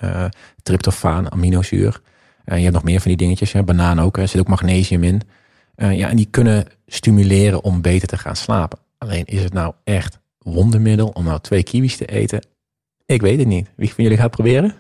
uh, 0.04 0.26
tryptofaan, 0.64 1.32
aminozuur. 1.32 2.02
Uh, 2.46 2.58
je 2.58 2.64
hebt 2.64 2.74
nog 2.74 2.84
meer 2.84 3.00
van 3.00 3.10
die 3.10 3.18
dingetjes. 3.18 3.52
Hè? 3.52 3.64
Banaan 3.64 4.00
ook, 4.00 4.18
er 4.18 4.28
zit 4.28 4.42
ook 4.42 4.48
magnesium 4.48 5.04
in. 5.04 5.22
ja, 5.76 6.10
en 6.10 6.16
die 6.16 6.28
kunnen 6.30 6.66
stimuleren 6.88 7.64
om 7.64 7.82
beter 7.82 8.08
te 8.08 8.18
gaan 8.18 8.36
slapen. 8.36 8.80
Alleen 8.98 9.26
is 9.26 9.44
het 9.44 9.54
nou 9.54 9.74
echt 9.84 10.20
wondermiddel 10.40 11.08
om 11.08 11.24
nou 11.24 11.40
twee 11.40 11.64
kiwis 11.64 11.98
te 11.98 12.06
eten? 12.06 12.42
Ik 13.08 13.22
weet 13.22 13.40
het 13.40 13.48
niet. 13.48 13.68
Wie 13.76 13.94
van 13.94 14.04
jullie 14.04 14.20
gaat 14.20 14.32
proberen? 14.32 14.74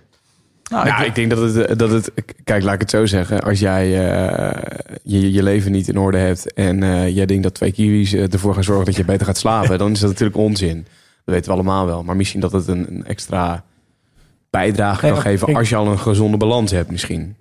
Nou, 0.69 0.87
nou 0.87 1.01
ik, 1.01 1.07
ik, 1.07 1.15
denk 1.15 1.29
dat 1.29 1.53
het, 1.53 1.79
dat 1.79 1.91
het. 1.91 2.11
Kijk, 2.43 2.63
laat 2.63 2.73
ik 2.73 2.79
het 2.79 2.89
zo 2.89 3.05
zeggen. 3.05 3.41
Als 3.41 3.59
jij 3.59 3.87
uh, 3.87 4.63
je, 5.03 5.31
je 5.31 5.43
leven 5.43 5.71
niet 5.71 5.87
in 5.87 5.97
orde 5.97 6.17
hebt. 6.17 6.53
en 6.53 6.81
uh, 6.81 7.15
jij 7.15 7.25
denkt 7.25 7.43
dat 7.43 7.53
twee 7.53 7.71
kiwis 7.71 8.13
ervoor 8.13 8.53
gaan 8.53 8.63
zorgen 8.63 8.85
dat 8.85 8.95
je 8.95 9.05
beter 9.05 9.25
gaat 9.25 9.37
slapen. 9.37 9.77
dan 9.77 9.91
is 9.91 9.99
dat 9.99 10.09
natuurlijk 10.09 10.37
onzin. 10.37 10.85
Dat 11.25 11.35
weten 11.35 11.45
we 11.45 11.57
allemaal 11.57 11.85
wel. 11.85 12.03
Maar 12.03 12.15
misschien 12.15 12.39
dat 12.39 12.51
het 12.51 12.67
een, 12.67 12.85
een 12.89 13.05
extra 13.05 13.63
bijdrage 14.49 14.99
kan 14.99 15.15
ja, 15.15 15.21
geven. 15.21 15.55
als 15.55 15.69
je 15.69 15.75
al 15.75 15.87
een 15.87 15.99
gezonde 15.99 16.37
balans 16.37 16.71
hebt, 16.71 16.91
misschien. 16.91 17.35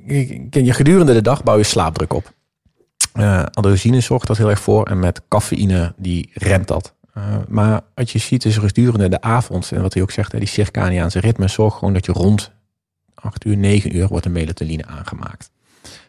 Je 0.51 0.73
gedurende 0.73 1.13
de 1.13 1.23
dag 1.23 1.43
bouw 1.43 1.57
je 1.57 1.63
slaapdruk 1.63 2.13
op. 2.13 2.33
Uh, 3.15 3.45
zorgt 3.99 4.27
dat 4.27 4.37
heel 4.37 4.51
erg 4.51 4.61
voor. 4.61 4.87
En 4.87 4.99
met 4.99 5.23
cafeïne, 5.29 5.95
die 5.97 6.31
remt 6.35 6.69
dat. 6.69 6.95
Uh, 7.19 7.37
maar 7.49 7.81
wat 7.95 8.11
je 8.11 8.19
ziet 8.19 8.45
is 8.45 8.57
gedurende 8.57 9.09
de 9.09 9.21
avond, 9.21 9.73
en 9.73 9.83
wat 9.83 9.95
hij 9.95 10.03
ook 10.03 10.11
zegt, 10.11 10.39
die 10.39 10.47
circadiaanse 10.47 11.21
ritme, 11.21 11.49
zorgt 11.49 11.79
gewoon 11.79 11.95
dat 11.95 12.07
je 12.07 12.13
rond 12.13 12.53
8 13.15 13.45
uur, 13.45 13.57
9 13.57 13.97
uur 13.97 14.09
wordt 14.09 14.25
de 14.25 14.31
melatonine 14.31 14.87
aangemaakt. 14.87 15.51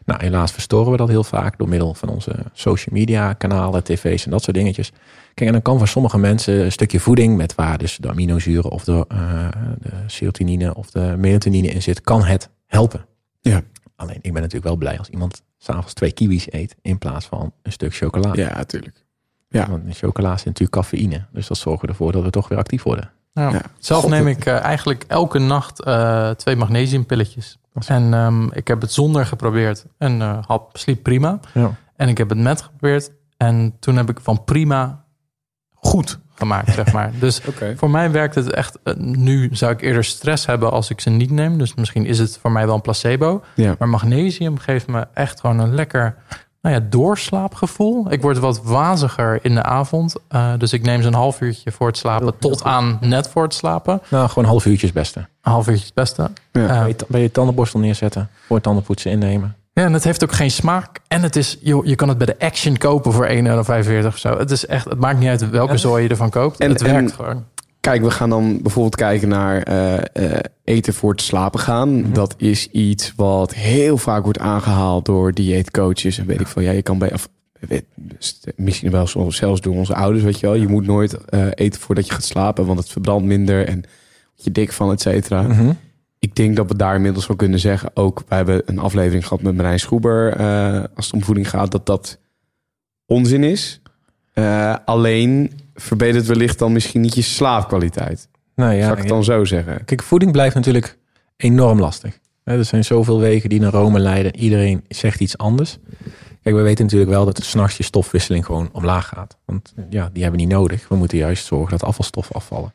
Nou, 0.04 0.20
helaas 0.22 0.52
verstoren 0.52 0.90
we 0.90 0.96
dat 0.96 1.08
heel 1.08 1.24
vaak 1.24 1.58
door 1.58 1.68
middel 1.68 1.94
van 1.94 2.08
onze 2.08 2.34
social 2.52 2.94
media 2.94 3.32
kanalen, 3.32 3.84
tv's 3.84 4.24
en 4.24 4.30
dat 4.30 4.42
soort 4.42 4.56
dingetjes. 4.56 4.90
Kijk, 5.34 5.48
en 5.48 5.52
dan 5.52 5.62
kan 5.62 5.78
voor 5.78 5.88
sommige 5.88 6.18
mensen 6.18 6.64
een 6.64 6.72
stukje 6.72 7.00
voeding 7.00 7.36
met 7.36 7.54
waar 7.54 7.78
dus 7.78 7.96
de 7.96 8.08
aminozuren 8.08 8.70
of 8.70 8.84
de, 8.84 9.04
uh, 9.12 9.48
de 9.78 9.90
serotonine 10.06 10.74
of 10.74 10.90
de 10.90 11.14
melatonine 11.18 11.68
in 11.68 11.82
zit, 11.82 12.00
kan 12.00 12.24
het 12.24 12.50
helpen. 12.66 13.06
Ja. 13.40 13.62
Alleen, 13.96 14.18
ik 14.22 14.32
ben 14.32 14.42
natuurlijk 14.42 14.64
wel 14.64 14.76
blij 14.76 14.98
als 14.98 15.08
iemand 15.08 15.42
s'avonds 15.58 15.92
twee 15.92 16.12
kiwis 16.12 16.52
eet 16.52 16.76
in 16.82 16.98
plaats 16.98 17.26
van 17.26 17.52
een 17.62 17.72
stuk 17.72 17.94
chocola. 17.94 18.34
Ja, 18.34 18.56
natuurlijk. 18.56 19.06
Ja. 19.48 19.70
Want 19.70 19.86
in 19.86 19.94
chocola 19.94 20.36
zit 20.36 20.46
natuurlijk 20.46 20.72
cafeïne. 20.72 21.24
Dus 21.32 21.46
dat 21.46 21.56
zorgt 21.56 21.82
ervoor 21.82 22.12
dat 22.12 22.22
we 22.22 22.30
toch 22.30 22.48
weer 22.48 22.58
actief 22.58 22.82
worden. 22.82 23.10
Ja. 23.32 23.50
Ja. 23.50 23.60
Zelf 23.78 24.02
God, 24.02 24.10
neem 24.10 24.26
ik 24.26 24.46
uh, 24.46 24.60
eigenlijk 24.60 25.04
elke 25.08 25.38
nacht 25.38 25.86
uh, 25.86 26.30
twee 26.30 26.56
magnesiumpilletjes. 26.56 27.58
En 27.86 28.12
um, 28.12 28.52
ik 28.52 28.68
heb 28.68 28.80
het 28.80 28.92
zonder 28.92 29.26
geprobeerd. 29.26 29.86
En 29.98 30.20
uh, 30.20 30.38
hap 30.46 30.76
sliep 30.76 31.02
prima. 31.02 31.40
Ja. 31.54 31.70
En 31.96 32.08
ik 32.08 32.18
heb 32.18 32.28
het 32.28 32.38
met 32.38 32.62
geprobeerd. 32.62 33.10
En 33.36 33.76
toen 33.80 33.96
heb 33.96 34.10
ik 34.10 34.20
van 34.20 34.44
prima 34.44 35.04
goed 35.74 36.18
gemaakt, 36.34 36.74
zeg 36.74 36.92
maar. 36.92 37.12
Dus 37.20 37.40
okay. 37.46 37.76
voor 37.76 37.90
mij 37.90 38.10
werkt 38.10 38.34
het 38.34 38.50
echt... 38.50 38.78
nu 38.98 39.48
zou 39.52 39.72
ik 39.72 39.80
eerder 39.80 40.04
stress 40.04 40.46
hebben 40.46 40.70
als 40.70 40.90
ik 40.90 41.00
ze 41.00 41.10
niet 41.10 41.30
neem. 41.30 41.58
Dus 41.58 41.74
misschien 41.74 42.06
is 42.06 42.18
het 42.18 42.38
voor 42.40 42.52
mij 42.52 42.66
wel 42.66 42.74
een 42.74 42.80
placebo. 42.80 43.44
Ja. 43.54 43.74
Maar 43.78 43.88
magnesium 43.88 44.58
geeft 44.58 44.86
me 44.86 45.06
echt 45.14 45.40
gewoon 45.40 45.58
een 45.58 45.74
lekker 45.74 46.16
nou 46.60 46.74
ja, 46.74 46.80
doorslaapgevoel. 46.90 48.12
Ik 48.12 48.22
word 48.22 48.38
wat 48.38 48.62
waziger 48.62 49.38
in 49.42 49.54
de 49.54 49.62
avond. 49.62 50.14
Uh, 50.30 50.52
dus 50.58 50.72
ik 50.72 50.82
neem 50.82 51.02
ze 51.02 51.08
een 51.08 51.14
half 51.14 51.40
uurtje 51.40 51.72
voor 51.72 51.86
het 51.86 51.96
slapen 51.96 52.38
tot 52.38 52.64
aan 52.64 52.98
net 53.00 53.28
voor 53.28 53.42
het 53.42 53.54
slapen. 53.54 54.00
Nou, 54.10 54.28
gewoon 54.28 54.44
een 54.44 54.50
half 54.50 54.66
uurtje 54.66 54.86
is 54.86 54.92
het 54.92 55.02
beste. 55.02 55.18
Een 55.18 55.52
half 55.52 55.68
uurtje 55.68 55.80
is 55.80 55.86
het 55.86 55.94
beste. 55.94 56.30
Ja. 56.52 56.60
Uh, 56.60 56.68
bij, 56.68 56.88
je, 56.88 56.96
bij 57.08 57.20
je 57.20 57.30
tandenborstel 57.30 57.80
neerzetten, 57.80 58.28
voor 58.46 58.56
het 58.56 58.64
tandenpoetsen 58.64 59.10
innemen. 59.10 59.56
Ja, 59.72 59.84
en 59.84 59.92
het 59.92 60.04
heeft 60.04 60.24
ook 60.24 60.32
geen 60.32 60.50
smaak. 60.50 61.00
En 61.08 61.22
het 61.22 61.36
is, 61.36 61.58
je, 61.60 61.80
je 61.84 61.94
kan 61.94 62.08
het 62.08 62.18
bij 62.18 62.26
de 62.26 62.38
Action 62.38 62.76
kopen 62.76 63.12
voor 63.12 63.28
1,45 63.28 63.32
euro 63.34 64.06
of 64.06 64.18
zo. 64.18 64.38
Het 64.38 64.50
is 64.50 64.66
echt, 64.66 64.84
het 64.84 64.98
maakt 64.98 65.18
niet 65.18 65.28
uit 65.28 65.50
welke 65.50 65.76
zooi 65.76 66.02
je 66.02 66.08
ervan 66.08 66.30
koopt. 66.30 66.58
En, 66.58 66.70
het 66.70 66.82
werkt 66.82 67.10
en, 67.10 67.16
gewoon. 67.16 67.44
Kijk, 67.80 68.02
we 68.02 68.10
gaan 68.10 68.30
dan 68.30 68.62
bijvoorbeeld 68.62 68.96
kijken 68.96 69.28
naar 69.28 69.68
uh, 69.68 69.98
uh, 70.24 70.38
eten 70.64 70.94
voor 70.94 71.10
het 71.10 71.22
slapen 71.22 71.60
gaan. 71.60 71.88
Mm 71.88 72.02
-hmm. 72.02 72.12
Dat 72.12 72.34
is 72.36 72.70
iets 72.70 73.12
wat 73.16 73.54
heel 73.54 73.98
vaak 73.98 74.22
wordt 74.22 74.38
aangehaald 74.38 75.04
door 75.04 75.32
dieetcoaches. 75.32 76.18
En 76.18 76.26
weet 76.26 76.40
ik 76.40 76.46
veel, 76.46 76.62
ja, 76.62 76.70
je 76.70 76.82
kan 76.82 76.98
bij... 76.98 77.12
Of, 77.12 77.28
weet, 77.58 77.84
misschien 78.56 78.90
wel 78.90 79.30
zelfs 79.30 79.60
door 79.60 79.74
onze 79.74 79.94
ouders, 79.94 80.24
weet 80.24 80.40
je 80.40 80.46
wel. 80.46 80.54
Je 80.54 80.68
moet 80.68 80.86
nooit 80.86 81.16
uh, 81.30 81.46
eten 81.54 81.80
voordat 81.80 82.06
je 82.06 82.12
gaat 82.12 82.24
slapen, 82.24 82.66
want 82.66 82.78
het 82.78 82.88
verbrandt 82.88 83.26
minder 83.26 83.66
en 83.66 83.74
word 83.74 84.44
je 84.44 84.52
dik 84.52 84.72
van, 84.72 84.92
et 84.92 85.00
cetera. 85.00 85.42
Mm 85.42 85.50
-hmm. 85.50 85.76
Ik 86.18 86.36
denk 86.36 86.56
dat 86.56 86.68
we 86.68 86.76
daar 86.76 86.94
inmiddels 86.94 87.26
wel 87.26 87.36
kunnen 87.36 87.58
zeggen. 87.58 87.90
Ook, 87.94 88.22
we 88.28 88.34
hebben 88.34 88.62
een 88.64 88.78
aflevering 88.78 89.26
gehad 89.26 89.42
met 89.42 89.56
Marijn 89.56 89.80
Schroeber, 89.80 90.36
als 90.94 91.04
het 91.04 91.14
om 91.14 91.22
voeding 91.22 91.50
gaat, 91.50 91.70
dat 91.70 91.86
dat 91.86 92.18
onzin 93.06 93.44
is. 93.44 93.80
Alleen 94.84 95.52
verbetert 95.80 96.26
wellicht 96.26 96.58
dan 96.58 96.72
misschien 96.72 97.00
niet 97.00 97.14
je 97.14 97.22
slaapkwaliteit. 97.22 98.28
Nou 98.54 98.72
ja, 98.72 98.80
Zou 98.80 98.92
ik 98.92 98.98
het 98.98 99.08
dan 99.08 99.24
zo 99.24 99.44
zeggen? 99.44 99.84
Kijk, 99.84 100.02
voeding 100.02 100.32
blijft 100.32 100.54
natuurlijk 100.54 100.98
enorm 101.36 101.80
lastig. 101.80 102.18
Er 102.44 102.64
zijn 102.64 102.84
zoveel 102.84 103.20
wegen 103.20 103.48
die 103.48 103.60
naar 103.60 103.72
Rome 103.72 103.98
leiden. 103.98 104.36
Iedereen 104.36 104.84
zegt 104.88 105.20
iets 105.20 105.38
anders. 105.38 105.78
Kijk, 106.42 106.54
we 106.54 106.62
weten 106.62 106.84
natuurlijk 106.84 107.10
wel 107.10 107.24
dat 107.24 107.44
s'nachts 107.44 107.76
je 107.76 107.82
stofwisseling 107.82 108.44
gewoon 108.44 108.68
omlaag 108.72 109.08
gaat. 109.08 109.36
Want 109.44 109.74
ja, 109.76 110.10
die 110.12 110.22
hebben 110.22 110.40
we 110.40 110.46
niet 110.46 110.54
nodig. 110.54 110.88
We 110.88 110.96
moeten 110.96 111.18
juist 111.18 111.46
zorgen 111.46 111.70
dat 111.70 111.82
afvalstoffen 111.82 112.34
afvallen. 112.34 112.72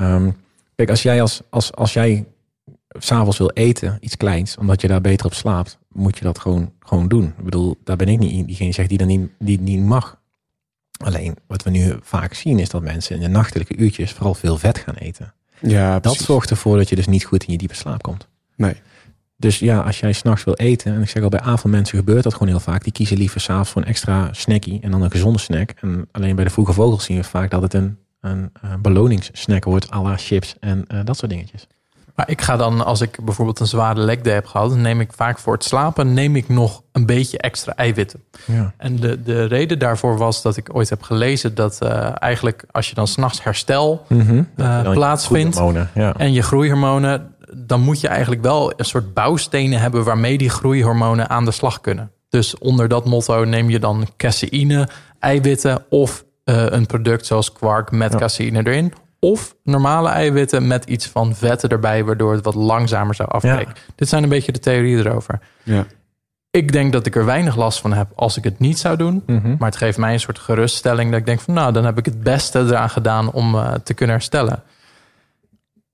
Um, 0.00 0.36
kijk, 0.74 0.90
als 0.90 1.02
jij 1.02 1.20
als, 1.20 1.42
als, 1.50 1.74
als 1.74 1.92
jij 1.92 2.24
s'avonds 2.90 3.38
wil 3.38 3.50
eten, 3.50 3.98
iets 4.00 4.16
kleins, 4.16 4.56
omdat 4.56 4.80
je 4.80 4.88
daar 4.88 5.00
beter 5.00 5.26
op 5.26 5.34
slaapt, 5.34 5.78
moet 5.92 6.18
je 6.18 6.24
dat 6.24 6.38
gewoon, 6.38 6.72
gewoon 6.80 7.08
doen. 7.08 7.24
Ik 7.38 7.44
bedoel, 7.44 7.76
daar 7.84 7.96
ben 7.96 8.08
ik 8.08 8.18
niet 8.18 8.46
diegene 8.46 8.72
zegt 8.72 8.88
die 8.88 8.98
dat 8.98 9.06
niet, 9.06 9.30
die 9.38 9.60
niet 9.60 9.84
mag. 9.84 10.17
Alleen 10.98 11.36
wat 11.46 11.62
we 11.62 11.70
nu 11.70 11.96
vaak 12.02 12.34
zien 12.34 12.58
is 12.58 12.68
dat 12.68 12.82
mensen 12.82 13.14
in 13.14 13.20
de 13.20 13.28
nachtelijke 13.28 13.76
uurtjes 13.76 14.12
vooral 14.12 14.34
veel 14.34 14.58
vet 14.58 14.78
gaan 14.78 14.94
eten. 14.94 15.34
Ja, 15.60 15.92
dat 15.92 16.02
precies. 16.02 16.26
zorgt 16.26 16.50
ervoor 16.50 16.76
dat 16.76 16.88
je 16.88 16.96
dus 16.96 17.06
niet 17.06 17.24
goed 17.24 17.44
in 17.44 17.52
je 17.52 17.58
diepe 17.58 17.74
slaap 17.74 18.02
komt. 18.02 18.28
Nee. 18.56 18.74
Dus 19.36 19.58
ja, 19.58 19.80
als 19.80 20.00
jij 20.00 20.12
s'nachts 20.12 20.44
wil 20.44 20.54
eten, 20.54 20.94
en 20.94 21.02
ik 21.02 21.08
zeg 21.08 21.22
al 21.22 21.28
bij 21.28 21.40
avondmensen 21.40 21.98
gebeurt 21.98 22.22
dat 22.22 22.32
gewoon 22.32 22.48
heel 22.48 22.60
vaak, 22.60 22.82
die 22.82 22.92
kiezen 22.92 23.16
liever 23.16 23.40
s'avonds 23.40 23.70
voor 23.70 23.82
een 23.82 23.88
extra 23.88 24.32
snackie 24.32 24.80
en 24.80 24.90
dan 24.90 25.02
een 25.02 25.10
gezonde 25.10 25.38
snack. 25.38 25.70
En 25.70 26.08
alleen 26.12 26.34
bij 26.36 26.44
de 26.44 26.50
vroege 26.50 26.72
vogels 26.72 27.04
zien 27.04 27.16
we 27.16 27.24
vaak 27.24 27.50
dat 27.50 27.62
het 27.62 27.74
een, 27.74 27.98
een, 28.20 28.50
een 28.60 28.82
beloningssnack 28.82 29.64
wordt, 29.64 29.92
à 29.92 30.02
la 30.02 30.16
chips 30.16 30.56
en 30.60 30.84
uh, 30.92 31.04
dat 31.04 31.16
soort 31.16 31.30
dingetjes. 31.30 31.66
Maar 32.18 32.30
ik 32.30 32.40
ga 32.42 32.56
dan, 32.56 32.84
als 32.84 33.00
ik 33.00 33.18
bijvoorbeeld 33.24 33.60
een 33.60 33.66
zware 33.66 34.00
leg 34.00 34.20
day 34.20 34.32
heb 34.34 34.46
gehad, 34.46 34.70
dan 34.70 34.80
neem 34.80 35.00
ik 35.00 35.12
vaak 35.12 35.38
voor 35.38 35.52
het 35.52 35.64
slapen 35.64 36.12
neem 36.12 36.36
ik 36.36 36.48
nog 36.48 36.82
een 36.92 37.06
beetje 37.06 37.38
extra 37.38 37.72
eiwitten. 37.76 38.22
Ja. 38.44 38.72
En 38.76 38.96
de, 38.96 39.22
de 39.22 39.44
reden 39.44 39.78
daarvoor 39.78 40.18
was 40.18 40.42
dat 40.42 40.56
ik 40.56 40.68
ooit 40.72 40.88
heb 40.90 41.02
gelezen 41.02 41.54
dat 41.54 41.78
eh, 41.82 42.10
eigenlijk 42.22 42.64
als 42.70 42.88
je 42.88 42.94
dan 42.94 43.06
s'nachts 43.06 43.42
herstel 43.44 44.04
eh, 44.08 44.82
Dan 44.82 44.92
plaatsvindt 44.92 45.60
Ja. 45.94 46.14
en 46.16 46.32
je 46.32 46.42
groeihormonen, 46.42 47.34
dan 47.56 47.80
moet 47.80 48.00
je 48.00 48.08
eigenlijk 48.08 48.42
wel 48.42 48.72
een 48.76 48.84
soort 48.84 49.14
bouwstenen 49.14 49.80
hebben 49.80 50.04
waarmee 50.04 50.38
die 50.38 50.50
groeihormonen 50.50 51.28
aan 51.30 51.44
de 51.44 51.50
slag 51.50 51.80
kunnen. 51.80 52.10
Dus 52.28 52.58
onder 52.58 52.88
dat 52.88 53.04
motto 53.04 53.44
neem 53.44 53.70
je 53.70 53.78
dan 53.78 54.06
caseïne, 54.16 54.88
eiwitten 55.18 55.82
of 55.88 56.24
eh, 56.44 56.64
een 56.68 56.86
product 56.86 57.26
zoals 57.26 57.52
kwark 57.52 57.90
met 57.90 58.12
Ja. 58.12 58.18
caseïne 58.18 58.66
erin. 58.66 58.92
Of 59.20 59.54
normale 59.64 60.08
eiwitten 60.08 60.66
met 60.66 60.84
iets 60.84 61.06
van 61.06 61.34
vetten 61.34 61.68
erbij, 61.68 62.04
waardoor 62.04 62.32
het 62.32 62.44
wat 62.44 62.54
langzamer 62.54 63.14
zou 63.14 63.28
afbreken. 63.28 63.74
Dit 63.94 64.08
zijn 64.08 64.22
een 64.22 64.28
beetje 64.28 64.52
de 64.52 64.58
theorieën 64.58 64.98
erover. 64.98 65.40
Ja. 65.62 65.86
Ik 66.50 66.72
denk 66.72 66.92
dat 66.92 67.06
ik 67.06 67.16
er 67.16 67.24
weinig 67.24 67.56
last 67.56 67.80
van 67.80 67.92
heb 67.92 68.08
als 68.14 68.36
ik 68.36 68.44
het 68.44 68.58
niet 68.58 68.78
zou 68.78 68.96
doen. 68.96 69.22
Mhm. 69.26 69.48
Maar 69.58 69.68
het 69.68 69.76
geeft 69.78 69.98
mij 69.98 70.12
een 70.12 70.20
soort 70.20 70.38
geruststelling 70.38 71.10
dat 71.10 71.20
ik 71.20 71.26
denk 71.26 71.40
van 71.40 71.54
nou, 71.54 71.72
dan 71.72 71.84
heb 71.84 71.98
ik 71.98 72.04
het 72.04 72.22
beste 72.22 72.58
eraan 72.58 72.90
gedaan 72.90 73.32
om 73.32 73.54
eh, 73.54 73.72
te 73.74 73.94
kunnen 73.94 74.14
herstellen. 74.16 74.62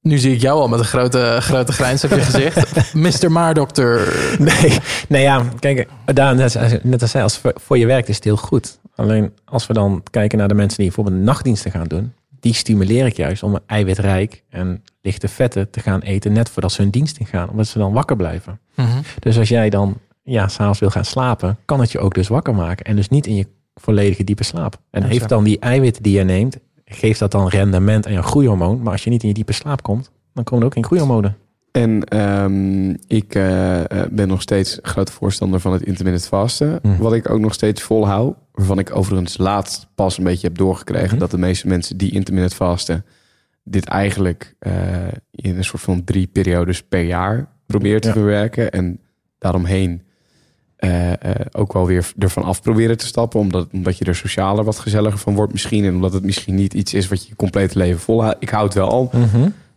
Nu 0.00 0.18
zie 0.18 0.34
ik 0.34 0.40
jou 0.40 0.60
al 0.60 0.68
met 0.68 0.78
een 0.78 0.84
grote, 0.84 1.36
grote 1.40 1.72
grijns 1.72 2.04
op 2.04 2.10
je 2.10 2.20
gezicht. 2.30 2.94
Mr. 2.94 3.30
Maardokter. 3.32 4.14
Nee, 4.38 4.78
nee 5.08 5.22
ja, 5.22 5.42
kijk, 5.58 5.88
net 6.04 6.40
als- 6.40 6.56
net 6.82 7.02
als 7.02 7.10
zei, 7.10 7.22
als 7.22 7.38
voor, 7.38 7.52
voor 7.56 7.78
je 7.78 7.86
werkt 7.86 8.08
is 8.08 8.14
het 8.14 8.24
heel 8.24 8.36
goed. 8.36 8.78
Alleen 8.94 9.32
als 9.44 9.66
we 9.66 9.72
dan 9.72 10.02
kijken 10.10 10.38
naar 10.38 10.48
de 10.48 10.54
mensen 10.54 10.76
die 10.78 10.86
bijvoorbeeld 10.86 11.22
nachtdiensten 11.24 11.70
gaan 11.70 11.86
doen, 11.86 12.12
die 12.44 12.54
stimuleer 12.54 13.06
ik 13.06 13.16
juist 13.16 13.42
om 13.42 13.58
eiwitrijk 13.66 14.42
en 14.48 14.84
lichte 15.02 15.28
vetten 15.28 15.70
te 15.70 15.80
gaan 15.80 16.00
eten 16.00 16.32
net 16.32 16.48
voordat 16.48 16.72
ze 16.72 16.82
hun 16.82 16.90
dienst 16.90 17.18
ingaan, 17.18 17.50
omdat 17.50 17.66
ze 17.66 17.78
dan 17.78 17.92
wakker 17.92 18.16
blijven. 18.16 18.60
Mhm. 18.74 18.98
Dus 19.18 19.38
als 19.38 19.48
jij 19.48 19.70
dan 19.70 19.98
ja, 20.22 20.48
s'avonds 20.48 20.78
wil 20.78 20.90
gaan 20.90 21.04
slapen, 21.04 21.58
kan 21.64 21.80
het 21.80 21.92
je 21.92 21.98
ook 21.98 22.14
dus 22.14 22.28
wakker 22.28 22.54
maken 22.54 22.84
en 22.84 22.96
dus 22.96 23.08
niet 23.08 23.26
in 23.26 23.34
je 23.34 23.46
volledige 23.74 24.24
diepe 24.24 24.44
slaap. 24.44 24.76
En 24.90 25.02
Ja, 25.02 25.08
heeft 25.08 25.20
zo. 25.20 25.26
dan 25.26 25.44
die 25.44 25.58
eiwitten 25.58 26.02
die 26.02 26.18
je 26.18 26.24
neemt, 26.24 26.58
geeft 26.84 27.18
dat 27.18 27.30
dan 27.30 27.48
rendement 27.48 28.06
aan 28.06 28.12
je 28.12 28.22
groeihormoon, 28.22 28.82
maar 28.82 28.92
als 28.92 29.04
je 29.04 29.10
niet 29.10 29.22
in 29.22 29.28
je 29.28 29.34
diepe 29.34 29.52
slaap 29.52 29.82
komt, 29.82 30.10
dan 30.34 30.44
komen 30.44 30.60
er 30.60 30.66
ook 30.66 30.74
geen 30.74 30.84
groeihormonen. 30.84 31.36
En 31.74 32.04
ehm, 32.04 32.90
ik 33.06 33.34
eh, 33.34 33.80
eh, 33.80 34.08
ben 34.10 34.28
nog 34.28 34.42
steeds 34.42 34.78
grote 34.82 35.12
voorstander 35.12 35.60
van 35.60 35.72
het 35.72 35.82
intermittent 35.82 36.26
vasten. 36.26 36.78
Mhm. 36.82 37.02
Wat 37.02 37.12
ik 37.12 37.30
ook 37.30 37.40
nog 37.40 37.54
steeds 37.54 37.82
volhoud. 37.82 38.36
Waarvan 38.52 38.78
ik 38.78 38.96
overigens 38.96 39.38
laatst 39.38 39.86
pas 39.94 40.18
een 40.18 40.24
beetje 40.24 40.46
heb 40.46 40.56
doorgekregen. 40.56 41.08
Mhm. 41.10 41.18
Dat 41.18 41.30
de 41.30 41.38
meeste 41.38 41.66
mensen 41.68 41.96
die 41.96 42.12
intermittent 42.12 42.54
vasten. 42.54 43.04
Dit 43.64 43.84
eigenlijk 43.84 44.54
eh, 44.58 44.72
in 45.30 45.56
een 45.56 45.64
soort 45.64 45.82
van 45.82 46.04
drie 46.04 46.26
periodes 46.26 46.82
per 46.82 47.02
jaar 47.02 47.48
proberen 47.66 48.00
te 48.00 48.08
Ja. 48.08 48.12
verwerken. 48.14 48.70
En 48.70 49.00
daaromheen 49.38 50.02
ook 51.52 51.72
wel 51.72 51.86
weer 51.86 52.12
ervan 52.18 52.42
af 52.42 52.62
proberen 52.62 52.96
te 52.96 53.06
stappen. 53.06 53.40
Omdat, 53.40 53.68
omdat 53.72 53.98
je 53.98 54.04
er 54.04 54.14
socialer 54.14 54.64
wat 54.64 54.78
gezelliger 54.78 55.18
van 55.18 55.34
wordt 55.34 55.52
misschien. 55.52 55.84
En 55.84 55.94
omdat 55.94 56.12
het 56.12 56.22
misschien 56.24 56.54
niet 56.54 56.74
iets 56.74 56.94
is 56.94 57.08
wat 57.08 57.22
je 57.22 57.28
je 57.28 57.36
complete 57.36 57.78
leven 57.78 58.00
volhoudt. 58.00 58.36
Ik 58.42 58.48
hou 58.48 58.64
het 58.64 58.74
wel 58.74 58.88
al 58.90 59.10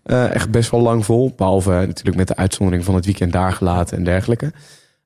eh, 0.08 0.34
echt 0.34 0.51
best 0.51 0.72
wel 0.72 0.82
lang 0.82 1.05
vol. 1.05 1.34
Behalve 1.36 1.70
natuurlijk 1.70 2.16
met 2.16 2.28
de 2.28 2.36
uitzondering 2.36 2.84
van 2.84 2.95
het 2.95 3.05
weekend 3.05 3.32
daar 3.32 3.53
gelaten 3.53 3.97
en 3.97 4.03
dergelijke. 4.03 4.53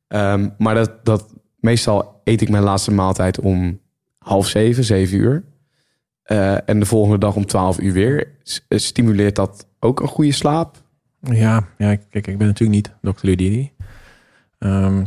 Ehm, 0.08 0.50
maar 0.58 0.76
dat, 0.76 1.06
dat, 1.06 1.34
meestal 1.60 2.22
eet 2.24 2.42
ik 2.42 2.50
mijn 2.50 2.64
laatste 2.64 2.92
maaltijd 2.92 3.40
om 3.40 3.80
half 4.18 4.48
zeven, 4.48 4.84
zeven 4.84 5.18
uur. 5.18 5.44
Eh, 6.24 6.70
en 6.70 6.80
de 6.80 6.86
volgende 6.86 7.18
dag 7.18 7.36
om 7.36 7.46
twaalf 7.46 7.80
uur 7.80 7.94
weer. 7.94 8.28
Eh, 8.68 8.80
Stimuleert 8.80 9.36
dat 9.36 9.68
ook 9.80 10.00
een 10.00 10.08
goede 10.08 10.32
slaap? 10.32 10.78
Ja, 11.22 11.68
ja 11.78 11.96
kijk, 11.96 12.28
ik 12.28 12.38
ben 12.38 12.48
natuurlijk 12.48 12.76
niet 12.76 12.96
dokter 13.02 13.26
Ludidi. 13.26 13.72
Ehm, 14.58 15.04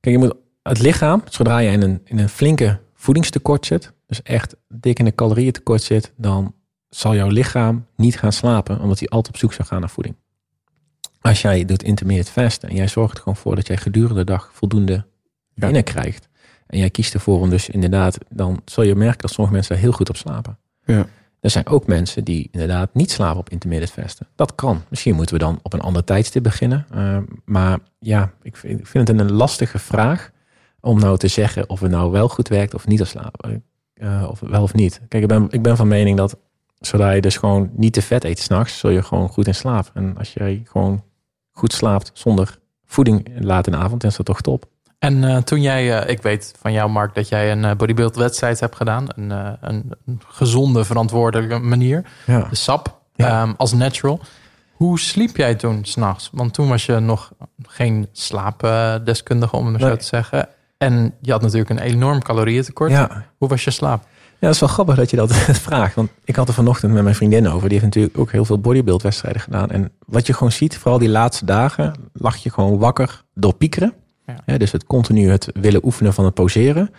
kijk, 0.00 0.16
je 0.16 0.18
moet 0.18 0.34
het 0.62 0.80
lichaam, 0.80 1.22
zodra 1.28 1.58
je 1.58 1.70
in 1.70 1.82
een, 1.82 2.00
in 2.04 2.18
een 2.18 2.28
flinke 2.28 2.78
voedingstekort 2.94 3.66
zit, 3.66 3.92
dus 4.06 4.22
echt 4.22 4.56
dik 4.68 4.98
in 4.98 5.06
een 5.06 5.14
calorieën 5.14 5.52
tekort 5.52 5.82
zit, 5.82 6.12
dan 6.16 6.54
zal 6.96 7.14
jouw 7.14 7.28
lichaam 7.28 7.86
niet 7.96 8.18
gaan 8.18 8.32
slapen, 8.32 8.80
omdat 8.80 8.98
hij 8.98 9.08
altijd 9.08 9.34
op 9.34 9.40
zoek 9.40 9.52
zou 9.52 9.68
gaan 9.68 9.80
naar 9.80 9.90
voeding. 9.90 10.16
Als 11.20 11.42
jij 11.42 11.64
doet 11.64 11.82
intermittent 11.82 12.30
fasten 12.30 12.68
en 12.68 12.74
jij 12.74 12.88
zorgt 12.88 13.12
er 13.14 13.18
gewoon 13.18 13.36
voor 13.36 13.54
dat 13.54 13.66
jij 13.66 13.76
gedurende 13.76 14.14
de 14.14 14.24
dag 14.24 14.50
voldoende 14.52 14.92
Ja. 14.92 15.04
binnenkrijgt, 15.54 16.28
en 16.66 16.78
jij 16.78 16.90
kiest 16.90 17.14
ervoor 17.14 17.40
om 17.40 17.50
dus 17.50 17.68
inderdaad, 17.68 18.18
dan 18.28 18.60
zul 18.64 18.82
je 18.84 18.94
merken 18.94 19.18
dat 19.18 19.30
sommige 19.30 19.54
mensen 19.54 19.74
daar 19.74 19.84
heel 19.84 19.92
goed 19.92 20.08
op 20.08 20.16
slapen. 20.16 20.58
Ja. 20.84 21.06
Er 21.40 21.50
zijn 21.50 21.66
ook 21.66 21.86
mensen 21.86 22.24
die 22.24 22.48
inderdaad 22.50 22.94
niet 22.94 23.10
slapen 23.10 23.38
op 23.38 23.50
intermittent 23.50 23.92
fasten. 23.92 24.26
Dat 24.36 24.54
kan. 24.54 24.82
Misschien 24.88 25.14
moeten 25.14 25.34
we 25.34 25.40
dan 25.40 25.58
op 25.62 25.72
een 25.72 25.80
ander 25.80 26.04
tijdstip 26.04 26.42
beginnen. 26.42 26.86
Uh, 26.94 27.18
maar 27.44 27.78
ja, 27.98 28.32
ik 28.42 28.56
vind, 28.56 28.80
ik 28.80 28.86
vind 28.86 29.08
het 29.08 29.20
een 29.20 29.32
lastige 29.32 29.78
vraag 29.78 30.30
om 30.80 30.98
nou 30.98 31.18
te 31.18 31.28
zeggen 31.28 31.68
of 31.68 31.80
het 31.80 31.90
nou 31.90 32.10
wel 32.10 32.28
goed 32.28 32.48
werkt 32.48 32.74
of 32.74 32.86
niet 32.86 33.00
op 33.00 33.06
slapen. 33.06 33.64
Uh, 33.94 34.26
of 34.30 34.40
wel 34.40 34.62
of 34.62 34.74
niet. 34.74 35.00
Kijk, 35.08 35.22
ik 35.22 35.28
ben, 35.28 35.46
ik 35.50 35.62
ben 35.62 35.76
van 35.76 35.88
mening 35.88 36.16
dat 36.16 36.36
zodra 36.86 37.10
je 37.10 37.20
dus 37.20 37.36
gewoon 37.36 37.70
niet 37.72 37.92
te 37.92 38.02
vet 38.02 38.24
eet 38.24 38.38
s'nachts, 38.38 38.78
zul 38.78 38.90
je 38.90 39.02
gewoon 39.02 39.28
goed 39.28 39.46
in 39.46 39.54
slaap. 39.54 39.90
En 39.94 40.14
als 40.18 40.32
jij 40.32 40.62
gewoon 40.64 41.04
goed 41.52 41.72
slaapt 41.72 42.10
zonder 42.14 42.58
voeding 42.84 43.28
laat 43.38 43.66
in 43.66 43.72
de 43.72 43.78
avond, 43.78 44.00
dan 44.00 44.10
is 44.10 44.16
dat 44.16 44.26
toch 44.26 44.40
top. 44.40 44.72
En 44.98 45.22
uh, 45.22 45.36
toen 45.36 45.62
jij, 45.62 46.02
uh, 46.02 46.10
ik 46.10 46.22
weet 46.22 46.54
van 46.60 46.72
jou 46.72 46.90
Mark, 46.90 47.14
dat 47.14 47.28
jij 47.28 47.52
een 47.52 47.62
uh, 47.62 47.72
bodybuild 47.72 48.16
wedstrijd 48.16 48.60
hebt 48.60 48.76
gedaan. 48.76 49.06
Een, 49.16 49.30
uh, 49.30 49.50
een, 49.60 49.92
gezonde, 50.28 50.84
verantwoordelijke 50.84 51.58
manier. 51.58 52.04
Ja. 52.26 52.46
De 52.50 52.56
SAP, 52.56 53.00
ja. 53.14 53.42
um, 53.42 53.54
als 53.56 53.72
natural. 53.72 54.20
Hoe 54.72 55.00
sliep 55.00 55.36
jij 55.36 55.54
toen 55.54 55.84
s'nachts? 55.84 56.30
Want 56.32 56.54
toen 56.54 56.68
was 56.68 56.86
je 56.86 56.98
nog 56.98 57.32
geen 57.62 58.08
slaapdeskundige, 58.12 59.56
om 59.56 59.66
het 59.66 59.80
nee. 59.80 59.90
zo 59.90 59.96
te 59.96 60.04
zeggen. 60.04 60.48
En 60.78 61.14
je 61.20 61.32
had 61.32 61.42
natuurlijk 61.42 61.70
een 61.70 61.78
enorm 61.78 62.22
calorieëntekort. 62.22 62.90
Ja. 62.90 63.24
Hoe 63.38 63.48
was 63.48 63.64
je 63.64 63.70
slaap? 63.70 64.06
Ja, 64.38 64.50
dat 64.50 64.54
is 64.54 64.60
wel 64.60 64.68
grappig 64.68 64.96
dat 64.96 65.10
je 65.10 65.16
dat 65.16 65.32
vraagt. 65.68 65.94
Want 65.94 66.10
ik 66.24 66.36
had 66.36 66.48
er 66.48 66.54
vanochtend 66.54 66.92
met 66.92 67.02
mijn 67.02 67.14
vriendin 67.14 67.48
over. 67.48 67.68
Die 67.68 67.78
heeft 67.78 67.84
natuurlijk 67.84 68.18
ook 68.18 68.32
heel 68.32 68.44
veel 68.44 68.58
bodybuildwedstrijden 68.58 69.40
gedaan. 69.40 69.70
En 69.70 69.92
wat 70.06 70.26
je 70.26 70.32
gewoon 70.32 70.52
ziet, 70.52 70.78
vooral 70.78 70.98
die 70.98 71.08
laatste 71.08 71.44
dagen, 71.44 71.94
lag 72.12 72.36
je 72.36 72.50
gewoon 72.50 72.78
wakker 72.78 73.24
door 73.34 73.54
piekeren. 73.54 73.92
Ja. 74.46 74.58
Dus 74.58 74.72
het 74.72 74.86
continu 74.86 75.30
het 75.30 75.48
willen 75.54 75.84
oefenen 75.84 76.12
van 76.12 76.24
het 76.24 76.34
poseren. 76.34 76.90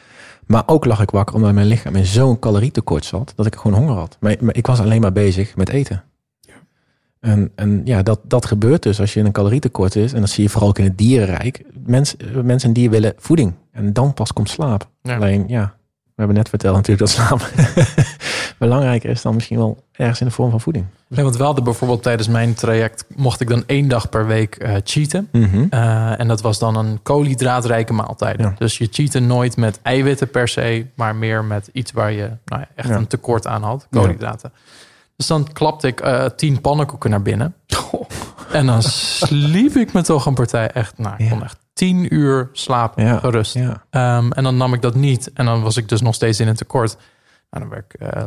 Maar 0.46 0.64
ook 0.66 0.86
lag 0.86 1.02
ik 1.02 1.10
wakker 1.10 1.36
omdat 1.36 1.54
mijn 1.54 1.68
lichaam 1.68 1.96
in 1.96 2.06
zo'n 2.06 2.40
calorietekort 2.40 3.06
zat. 3.06 3.34
Dat 3.36 3.46
ik 3.46 3.56
gewoon 3.56 3.78
honger 3.78 3.96
had. 3.96 4.18
Maar, 4.20 4.36
maar 4.40 4.56
ik 4.56 4.68
was 4.68 4.80
alleen 4.80 5.02
maar 5.02 5.12
bezig 5.12 5.56
met 5.56 5.70
eten. 5.70 6.04
Ja. 6.40 6.54
En, 7.20 7.52
en 7.56 7.82
ja, 7.86 8.04
dat, 8.04 8.20
dat 8.24 8.46
gebeurt 8.46 8.84
dus 8.84 9.00
als 9.00 9.14
je 9.14 9.20
in 9.20 9.26
een 9.26 9.32
calorietekort 9.32 9.96
is. 9.96 10.14
En 10.14 10.20
dat 10.20 10.30
zie 10.30 10.44
je 10.44 10.50
vooral 10.50 10.70
ook 10.70 10.78
in 10.78 10.84
het 10.84 10.98
dierenrijk. 10.98 11.64
Mens, 11.86 12.16
mensen 12.44 12.68
en 12.68 12.74
dieren 12.74 12.92
willen 12.92 13.14
voeding. 13.18 13.54
En 13.72 13.94
dan 13.94 14.14
pas 14.14 14.34
komt 14.34 14.50
slaap. 14.50 14.90
Ja. 15.02 15.16
Alleen 15.16 15.44
ja, 15.48 15.76
we 16.16 16.22
hebben 16.22 16.36
net 16.36 16.50
verteld 16.50 16.76
natuurlijk 16.76 17.00
dat 17.00 17.10
slaap 17.10 17.50
belangrijker 18.58 19.10
is 19.10 19.22
dan 19.22 19.34
misschien 19.34 19.58
wel 19.58 19.84
ergens 19.92 20.20
in 20.20 20.26
de 20.26 20.32
vorm 20.32 20.50
van 20.50 20.62
voeding. 20.62 20.86
Nee, 21.08 21.24
want 21.24 21.38
we 21.38 21.44
hadden 21.44 21.64
bijvoorbeeld 21.64 22.04
tijdens 22.04 22.28
mijn 22.28 22.54
traject 22.54 23.06
mocht 23.16 23.42
ik 23.42 23.50
dan 23.50 23.64
één 23.66 23.88
dag 23.88 24.10
per 24.10 24.28
week 24.28 24.64
uh, 24.64 24.76
cheaten. 24.84 25.30
Mm 25.32 25.44
-hmm. 25.44 25.68
uh, 25.70 26.20
en 26.20 26.28
dat 26.28 26.42
was 26.42 26.60
dan 26.60 26.76
een 26.76 27.00
koolhydraatrijke 27.04 27.94
maaltijd. 27.94 28.40
Ja. 28.40 28.54
Dus 28.58 28.78
je 28.78 28.88
cheatte 28.92 29.20
nooit 29.20 29.58
met 29.58 29.80
eiwitten 29.82 30.30
per 30.30 30.48
se, 30.48 30.86
maar 30.96 31.16
meer 31.16 31.44
met 31.44 31.70
iets 31.74 31.92
waar 31.92 32.12
je 32.12 32.30
nou 32.46 32.62
ja, 32.62 32.68
echt 32.76 32.90
ja. 32.90 32.96
een 32.96 33.08
tekort 33.08 33.48
aan 33.48 33.64
had, 33.64 33.88
koolhydraten. 33.90 34.54
Dus 35.16 35.28
dan 35.28 35.52
klapte 35.54 35.88
ik 35.88 36.06
uh, 36.06 36.26
tien 36.26 36.62
pannenkoeken 36.62 37.10
naar 37.10 37.22
binnen. 37.22 37.56
Oh. 37.92 38.02
En 38.52 38.66
dan 38.66 38.82
sliep 38.84 39.76
ik 39.76 39.94
me 39.94 40.02
toch 40.02 40.26
een 40.26 40.34
partij 40.34 40.72
echt, 40.72 40.98
nou, 40.98 41.16
ik 41.18 41.30
kon 41.30 41.44
echt 41.44 41.58
tien 41.76 42.14
uur 42.14 42.50
slaap 42.52 42.94
gerust. 42.96 43.56
Um, 43.56 43.72
en 44.32 44.44
dan 44.44 44.58
nam 44.58 44.74
ik 44.74 44.82
dat 44.82 44.96
niet. 44.96 45.34
En 45.34 45.46
dan 45.46 45.62
was 45.62 45.78
ik 45.78 45.90
dus 45.90 46.02
nog 46.02 46.16
steeds 46.16 46.40
in 46.40 46.48
een 46.48 46.56
tekort. 46.56 46.98
Nou, 47.50 47.64
dan 47.64 47.70
werd 47.70 47.94
ik 47.94 48.02
uh, 48.02 48.26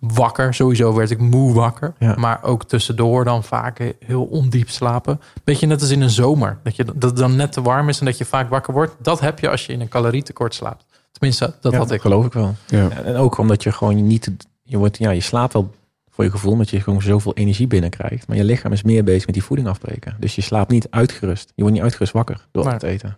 wakker. 0.00 0.54
Sowieso 0.54 0.94
werd 0.94 1.10
ik 1.10 1.18
moe 1.18 1.54
wakker. 1.54 1.94
Ja. 1.98 2.14
Maar 2.18 2.42
ook 2.42 2.64
tussendoor 2.64 3.24
dan 3.24 3.44
vaak 3.44 3.94
heel 3.98 4.24
ondiep 4.24 4.70
slapen. 4.70 5.20
Beetje 5.44 5.66
net 5.66 5.80
als 5.80 5.90
in 5.90 6.00
een 6.00 6.10
zomer. 6.10 6.58
Dat, 6.62 6.76
je, 6.76 6.84
dat 6.84 7.02
het 7.02 7.16
dan 7.16 7.36
net 7.36 7.52
te 7.52 7.62
warm 7.62 7.88
is 7.88 7.98
en 7.98 8.06
dat 8.06 8.18
je 8.18 8.24
vaak 8.24 8.48
wakker 8.48 8.74
wordt. 8.74 8.94
Dat 8.98 9.20
heb 9.20 9.38
je 9.38 9.50
als 9.50 9.66
je 9.66 9.72
in 9.72 9.80
een 9.80 9.88
calorietekort 9.88 10.54
slaapt. 10.54 10.84
Tenminste, 11.12 11.54
dat 11.60 11.72
ja, 11.72 11.78
had 11.78 11.90
ik. 11.90 12.00
geloof 12.00 12.26
ik 12.26 12.32
wel. 12.32 12.54
Ja. 12.66 12.90
En 12.90 13.16
ook 13.16 13.38
omdat 13.38 13.62
je 13.62 13.72
gewoon 13.72 14.06
niet... 14.06 14.30
Je, 14.62 14.78
wordt, 14.78 14.98
ja, 14.98 15.10
je 15.10 15.20
slaapt 15.20 15.52
wel 15.52 15.74
voor 16.14 16.24
je 16.24 16.30
gevoel, 16.30 16.52
omdat 16.52 16.70
je 16.70 16.80
gewoon 16.80 17.02
zoveel 17.02 17.34
energie 17.34 17.66
binnenkrijgt. 17.66 18.28
Maar 18.28 18.36
je 18.36 18.44
lichaam 18.44 18.72
is 18.72 18.82
meer 18.82 19.04
bezig 19.04 19.26
met 19.26 19.34
die 19.34 19.44
voeding 19.44 19.68
afbreken. 19.68 20.16
Dus 20.18 20.34
je 20.34 20.42
slaapt 20.42 20.70
niet 20.70 20.86
uitgerust. 20.90 21.52
Je 21.54 21.62
wordt 21.62 21.74
niet 21.74 21.84
uitgerust 21.84 22.12
wakker 22.12 22.46
door 22.52 22.64
maar, 22.64 22.72
het 22.72 22.82
eten. 22.82 23.16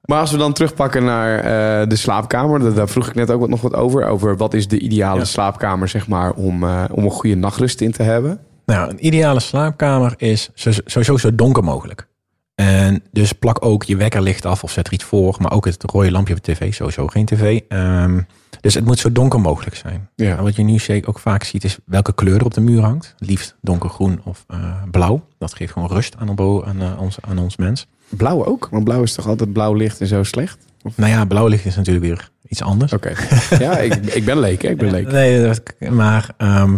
Maar 0.00 0.20
als 0.20 0.30
we 0.30 0.36
dan 0.36 0.52
terugpakken 0.52 1.04
naar 1.04 1.36
uh, 1.36 1.88
de 1.88 1.96
slaapkamer, 1.96 2.74
daar 2.74 2.88
vroeg 2.88 3.08
ik 3.08 3.14
net 3.14 3.30
ook 3.30 3.48
nog 3.48 3.60
wat 3.60 3.74
over. 3.74 4.06
Over 4.06 4.36
wat 4.36 4.54
is 4.54 4.68
de 4.68 4.78
ideale 4.78 5.18
ja. 5.18 5.24
slaapkamer, 5.24 5.88
zeg 5.88 6.08
maar, 6.08 6.32
om, 6.32 6.62
uh, 6.62 6.84
om 6.90 7.04
een 7.04 7.10
goede 7.10 7.36
nachtrust 7.36 7.80
in 7.80 7.92
te 7.92 8.02
hebben? 8.02 8.40
Nou, 8.66 8.90
een 8.90 9.06
ideale 9.06 9.40
slaapkamer 9.40 10.14
is 10.16 10.50
sowieso 10.54 11.16
zo 11.16 11.34
donker 11.34 11.64
mogelijk. 11.64 12.08
En 12.56 13.02
dus 13.12 13.32
plak 13.32 13.64
ook 13.64 13.82
je 13.84 13.96
wekkerlicht 13.96 14.46
af 14.46 14.62
of 14.62 14.70
zet 14.70 14.86
er 14.86 14.92
iets 14.92 15.04
voor. 15.04 15.36
Maar 15.40 15.52
ook 15.52 15.64
het 15.64 15.82
rode 15.90 16.10
lampje 16.10 16.34
op 16.34 16.44
de 16.44 16.52
tv, 16.52 16.74
sowieso 16.74 17.06
geen 17.06 17.24
tv. 17.24 17.60
Ehm, 17.68 18.20
dus 18.60 18.74
het 18.74 18.84
moet 18.84 18.98
zo 18.98 19.12
donker 19.12 19.40
mogelijk 19.40 19.76
zijn. 19.76 20.08
Ja. 20.14 20.36
En 20.36 20.42
wat 20.42 20.56
je 20.56 20.62
nu 20.62 20.78
zeker 20.78 21.08
ook 21.08 21.18
vaak 21.18 21.42
ziet 21.44 21.64
is 21.64 21.78
welke 21.84 22.14
kleur 22.14 22.38
er 22.38 22.44
op 22.44 22.54
de 22.54 22.60
muur 22.60 22.80
hangt. 22.82 23.14
Liefst 23.18 23.54
donkergroen 23.60 24.20
of 24.24 24.44
eh, 24.48 24.58
blauw. 24.90 25.26
Dat 25.38 25.54
geeft 25.54 25.72
gewoon 25.72 25.88
rust 25.88 26.16
aan, 26.18 26.34
bo- 26.34 26.64
aan, 26.64 26.80
eh, 26.82 27.00
ons, 27.00 27.16
aan 27.20 27.38
ons 27.38 27.56
mens. 27.56 27.86
Blauw 28.08 28.44
ook? 28.44 28.68
Want 28.70 28.84
blauw 28.84 29.02
is 29.02 29.12
toch 29.14 29.26
altijd 29.26 29.52
blauw 29.52 29.74
licht 29.74 30.00
en 30.00 30.06
zo 30.06 30.22
slecht? 30.22 30.58
Nou 30.94 31.10
ja, 31.10 31.24
blauw 31.24 31.46
licht 31.46 31.64
is 31.64 31.76
natuurlijk 31.76 32.06
weer 32.06 32.30
iets 32.48 32.62
anders. 32.62 32.92
Oké. 32.92 33.12
ja, 33.58 33.78
ik, 33.78 33.94
ik 33.94 34.24
ben 34.24 34.38
leek. 34.40 34.62
Ik 34.62 34.76
ben 34.76 34.90
leek. 34.90 35.10
Nee, 35.12 35.50
maar 35.90 36.30
ehm, 36.36 36.76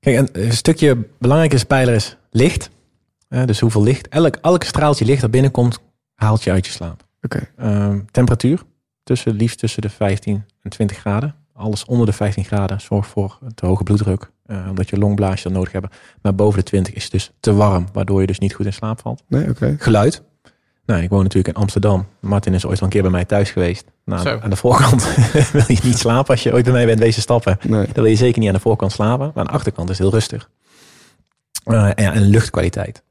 kijk, 0.00 0.16
een, 0.18 0.28
een 0.32 0.52
stukje 0.52 0.96
belangrijke 1.18 1.58
spijler 1.58 1.94
is 1.94 2.16
licht. 2.30 2.70
Dus 3.28 3.60
hoeveel 3.60 3.82
licht. 3.82 4.08
Elk, 4.08 4.36
elk 4.36 4.62
straaltje 4.62 5.04
licht 5.04 5.20
dat 5.20 5.30
binnenkomt, 5.30 5.78
haalt 6.14 6.42
je 6.44 6.50
uit 6.50 6.66
je 6.66 6.72
slaap. 6.72 7.02
Oké. 7.22 7.48
Ehm, 7.56 8.00
temperatuur, 8.10 8.62
tussen, 9.02 9.32
liefst 9.34 9.58
tussen 9.58 9.82
de 9.82 9.88
15 9.88 10.44
en 10.62 10.70
20 10.70 10.96
graden. 10.96 11.34
Alles 11.54 11.84
onder 11.84 12.06
de 12.06 12.12
15 12.12 12.44
graden 12.44 12.80
zorgt 12.80 13.08
voor 13.10 13.38
te 13.54 13.66
hoge 13.66 13.82
bloeddruk. 13.82 14.30
eh, 14.46 14.66
omdat 14.68 14.88
je 14.88 14.98
longblaasje 14.98 15.42
dan 15.42 15.52
nodig 15.52 15.72
hebben. 15.72 15.90
Maar 16.22 16.34
boven 16.34 16.58
de 16.58 16.64
20 16.64 16.94
is 16.94 17.02
het 17.02 17.12
dus 17.12 17.30
te 17.40 17.54
warm, 17.54 17.86
waardoor 17.92 18.20
je 18.20 18.26
dus 18.26 18.38
niet 18.38 18.54
goed 18.54 18.66
in 18.66 18.72
slaap 18.72 19.00
valt. 19.00 19.22
Nee, 19.28 19.48
oké. 19.48 19.76
Geluid. 19.78 20.22
Nou, 20.86 21.02
ik 21.02 21.08
woon 21.10 21.22
natuurlijk 21.22 21.56
in 21.56 21.62
Amsterdam. 21.62 22.06
Martin 22.20 22.54
is 22.54 22.66
ooit 22.66 22.78
al 22.78 22.84
een 22.84 22.92
keer 22.92 23.02
bij 23.02 23.10
mij 23.10 23.24
thuis 23.24 23.50
geweest. 23.50 23.84
Nou, 24.04 24.22
Zo. 24.22 24.38
aan 24.42 24.50
de 24.50 24.56
voorkant 24.56 25.14
wil 25.52 25.64
je 25.66 25.78
niet 25.82 25.98
slapen 25.98 26.30
als 26.30 26.42
je 26.42 26.52
ooit 26.52 26.64
bij 26.64 26.72
mij 26.72 26.86
bent 26.86 26.98
wezen 26.98 27.22
stappen. 27.22 27.58
Nee. 27.62 27.84
Dan 27.84 27.94
wil 27.94 28.04
je 28.04 28.16
zeker 28.16 28.38
niet 28.38 28.48
aan 28.48 28.54
de 28.54 28.60
voorkant 28.60 28.92
slapen. 28.92 29.26
Maar 29.26 29.36
aan 29.36 29.44
de 29.44 29.50
achterkant 29.52 29.90
is 29.90 29.98
het 29.98 30.06
heel 30.06 30.16
rustig. 30.18 30.50
Eh, 31.64 31.82
en, 31.84 32.02
ja, 32.04 32.12
en 32.12 32.22
luchtkwaliteit. 32.22 33.02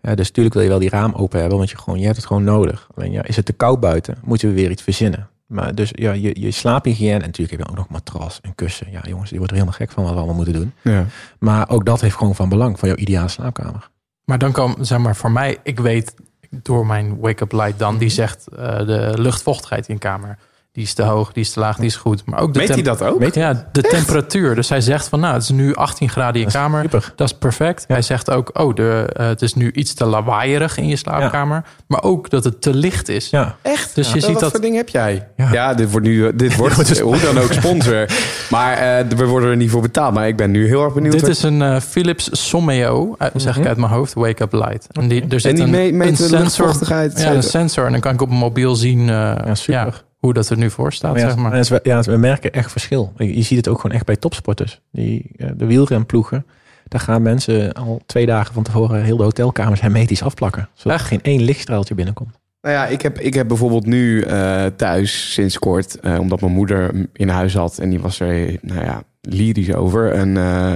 Ja, 0.00 0.14
dus 0.14 0.26
natuurlijk 0.26 0.54
wil 0.54 0.64
je 0.64 0.70
wel 0.70 0.78
die 0.78 0.88
raam 0.88 1.12
open 1.14 1.40
hebben, 1.40 1.58
want 1.58 1.70
je, 1.70 1.78
gewoon, 1.78 1.98
je 1.98 2.04
hebt 2.04 2.16
het 2.16 2.26
gewoon 2.26 2.44
nodig. 2.44 2.88
Alleen 2.94 3.12
ja, 3.12 3.24
is 3.24 3.36
het 3.36 3.44
te 3.44 3.52
koud 3.52 3.80
buiten, 3.80 4.18
moeten 4.24 4.48
we 4.48 4.54
weer 4.54 4.70
iets 4.70 4.82
verzinnen. 4.82 5.28
Maar 5.46 5.74
dus 5.74 5.90
ja, 5.92 6.12
je, 6.12 6.40
je 6.40 6.50
slaaphygiëne, 6.50 7.14
en 7.14 7.20
natuurlijk 7.20 7.50
heb 7.50 7.60
je 7.60 7.72
ook 7.72 7.76
nog 7.76 7.88
matras 7.88 8.40
en 8.42 8.54
kussen. 8.54 8.90
Ja, 8.90 9.00
jongens, 9.08 9.28
die 9.28 9.38
wordt 9.38 9.52
er 9.52 9.58
helemaal 9.58 9.78
gek 9.78 9.90
van 9.90 10.02
wat 10.02 10.12
we 10.12 10.18
allemaal 10.18 10.36
moeten 10.36 10.54
doen. 10.54 10.72
Ja. 10.82 11.06
Maar 11.38 11.68
ook 11.68 11.84
dat 11.84 12.00
heeft 12.00 12.16
gewoon 12.16 12.34
van 12.34 12.48
belang 12.48 12.78
voor 12.78 12.88
jouw 12.88 12.96
ideale 12.96 13.28
slaapkamer. 13.28 13.90
Maar 14.24 14.38
dan 14.38 14.52
kan, 14.52 14.76
zeg 14.80 14.98
maar, 14.98 15.16
voor 15.16 15.30
mij, 15.30 15.58
ik 15.62 15.80
weet 15.80 16.14
door 16.50 16.86
mijn 16.86 17.18
wake-up 17.18 17.52
light 17.52 17.78
dan, 17.78 17.98
die 17.98 18.08
zegt 18.08 18.46
eh, 18.48 18.78
de 18.78 19.12
luchtvochtigheid 19.16 19.88
in 19.88 19.94
de 19.94 20.00
kamer. 20.00 20.38
Die 20.72 20.86
is 20.86 20.94
te 20.94 21.02
hoog, 21.02 21.32
die 21.32 21.42
is 21.42 21.50
te 21.52 21.60
laag, 21.60 21.76
die 21.76 21.86
is 21.86 21.96
goed. 21.96 22.22
Maar 22.26 22.40
ook 22.40 22.52
de, 22.52 22.58
Meet 22.58 22.68
hij 22.68 22.82
dat 22.82 23.02
ook? 23.02 23.34
ja, 23.34 23.68
de 23.72 23.82
temperatuur. 23.82 24.54
Dus 24.54 24.68
hij 24.68 24.80
zegt 24.80 25.08
van, 25.08 25.20
nou, 25.20 25.34
het 25.34 25.42
is 25.42 25.48
nu 25.48 25.74
18 25.74 26.08
graden 26.08 26.40
in 26.40 26.46
je 26.46 26.52
kamer. 26.52 26.82
super. 26.82 27.12
Dat 27.16 27.26
is 27.30 27.38
perfect. 27.38 27.84
Hij 27.88 28.02
zegt 28.02 28.30
ook, 28.30 28.50
oh, 28.60 28.74
de, 28.74 29.08
eh, 29.12 29.26
het 29.26 29.42
is 29.42 29.54
nu 29.54 29.70
iets 29.72 29.94
te 29.94 30.04
lawaaierig 30.04 30.76
in 30.78 30.88
je 30.88 30.96
slaapkamer. 30.96 31.64
Maar 31.86 32.02
ook 32.02 32.30
dat 32.30 32.44
het 32.44 32.60
te 32.62 32.74
licht 32.74 33.08
is. 33.08 33.30
Ja, 33.30 33.56
Echt? 33.62 33.94
Dus 33.94 34.08
je 34.08 34.14
Ja, 34.14 34.20
ziet 34.20 34.30
wat 34.32 34.40
dat- 34.40 34.50
voor 34.50 34.60
ding 34.60 34.76
heb 34.76 34.88
jij? 34.88 35.28
Ja, 35.36 35.48
Ja. 35.52 35.74
dit 35.74 35.90
wordt 35.90 36.06
nu, 36.06 36.36
dit 36.36 36.56
wordt 36.56 37.00
hoe 37.00 37.20
dan 37.20 37.38
ook 37.38 37.52
sponsor. 37.52 38.06
Maar 38.50 38.76
eh, 38.76 39.04
we 39.16 39.26
worden 39.26 39.50
er 39.50 39.56
niet 39.56 39.70
voor 39.70 39.82
betaald. 39.82 40.14
Maar 40.14 40.28
ik 40.28 40.36
ben 40.36 40.50
nu 40.50 40.66
heel 40.66 40.84
erg 40.84 40.94
benieuwd. 40.94 41.12
Dit 41.12 41.20
wat- 41.20 41.30
is 41.30 41.42
een 41.42 41.62
eh, 41.62 41.80
Philips 41.80 42.28
Someo, 42.48 43.14
eh, 43.18 43.28
zeg 43.34 43.56
ik 43.58 43.66
uit 43.66 43.76
mijn 43.76 43.92
hoofd, 43.92 44.14
wake-up 44.14 44.52
light. 44.52 44.86
En 44.92 45.08
die, 45.08 45.24
er 45.28 45.40
zit 45.40 45.58
en 45.60 45.70
die 45.70 45.82
een, 45.88 45.96
meet 45.96 46.16
sensor, 46.16 46.38
luchtvochtigheid. 46.38 47.20
ja, 47.20 47.30
een 47.32 47.42
sensor. 47.42 47.84
En 47.86 47.92
dan 47.92 48.00
kan 48.00 48.12
ik 48.14 48.20
op 48.22 48.28
mijn 48.28 48.40
mobiel 48.40 48.74
zien 48.76 49.00
eh, 49.00 49.06
ja 49.44 49.54
super. 49.54 50.06
Hoe 50.18 50.32
dat 50.34 50.48
er 50.48 50.56
nu 50.56 50.70
voor 50.70 50.92
staat, 50.92 51.12
Maar 51.12 51.20
ja, 51.20 51.28
zeg 51.28 51.36
maar. 51.36 51.54
is- 51.58 51.72
ja, 51.82 52.00
we 52.00 52.16
merken 52.16 52.52
echt 52.52 52.70
verschil. 52.72 53.12
Je 53.16 53.36
je 53.36 53.42
ziet 53.42 53.56
het 53.56 53.68
ook 53.68 53.80
gewoon 53.80 53.96
echt 53.96 54.06
bij 54.06 54.16
topsporters. 54.16 54.80
Die, 54.92 55.30
eh, 55.36 55.48
de 55.56 55.66
wielrenploegen. 55.66 56.46
Daar 56.88 57.00
gaan 57.00 57.22
mensen 57.22 57.72
al 57.72 58.00
twee 58.06 58.26
dagen 58.26 58.54
van 58.54 58.62
tevoren 58.62 59.02
heel 59.02 59.16
de 59.16 59.22
hotelkamers 59.22 59.80
hermetisch 59.80 60.22
afplakken. 60.22 60.68
Zodat 60.74 60.92
er 60.92 60.98
Echt? 60.98 61.08
geen 61.08 61.22
één 61.22 61.42
lichtstraaltje 61.42 61.94
binnenkomt. 61.94 62.38
Nou 62.62 62.74
ja, 62.74 62.86
ik 62.86 63.02
heb, 63.02 63.18
ik 63.18 63.34
heb 63.34 63.48
bijvoorbeeld 63.48 63.86
nu 63.86 64.20
eh, 64.22 64.64
thuis 64.76 65.32
sinds 65.32 65.58
kort, 65.58 66.00
eh, 66.00 66.18
omdat 66.18 66.40
mijn 66.40 66.52
moeder 66.52 67.08
in 67.12 67.28
huis 67.28 67.54
had 67.54 67.78
en 67.78 67.90
die 67.90 68.00
was 68.00 68.20
er, 68.20 68.58
nou 68.62 68.80
ja, 68.84 69.02
lyrisch 69.20 69.74
over, 69.74 70.14
een, 70.18 70.36
eh, 70.36 70.72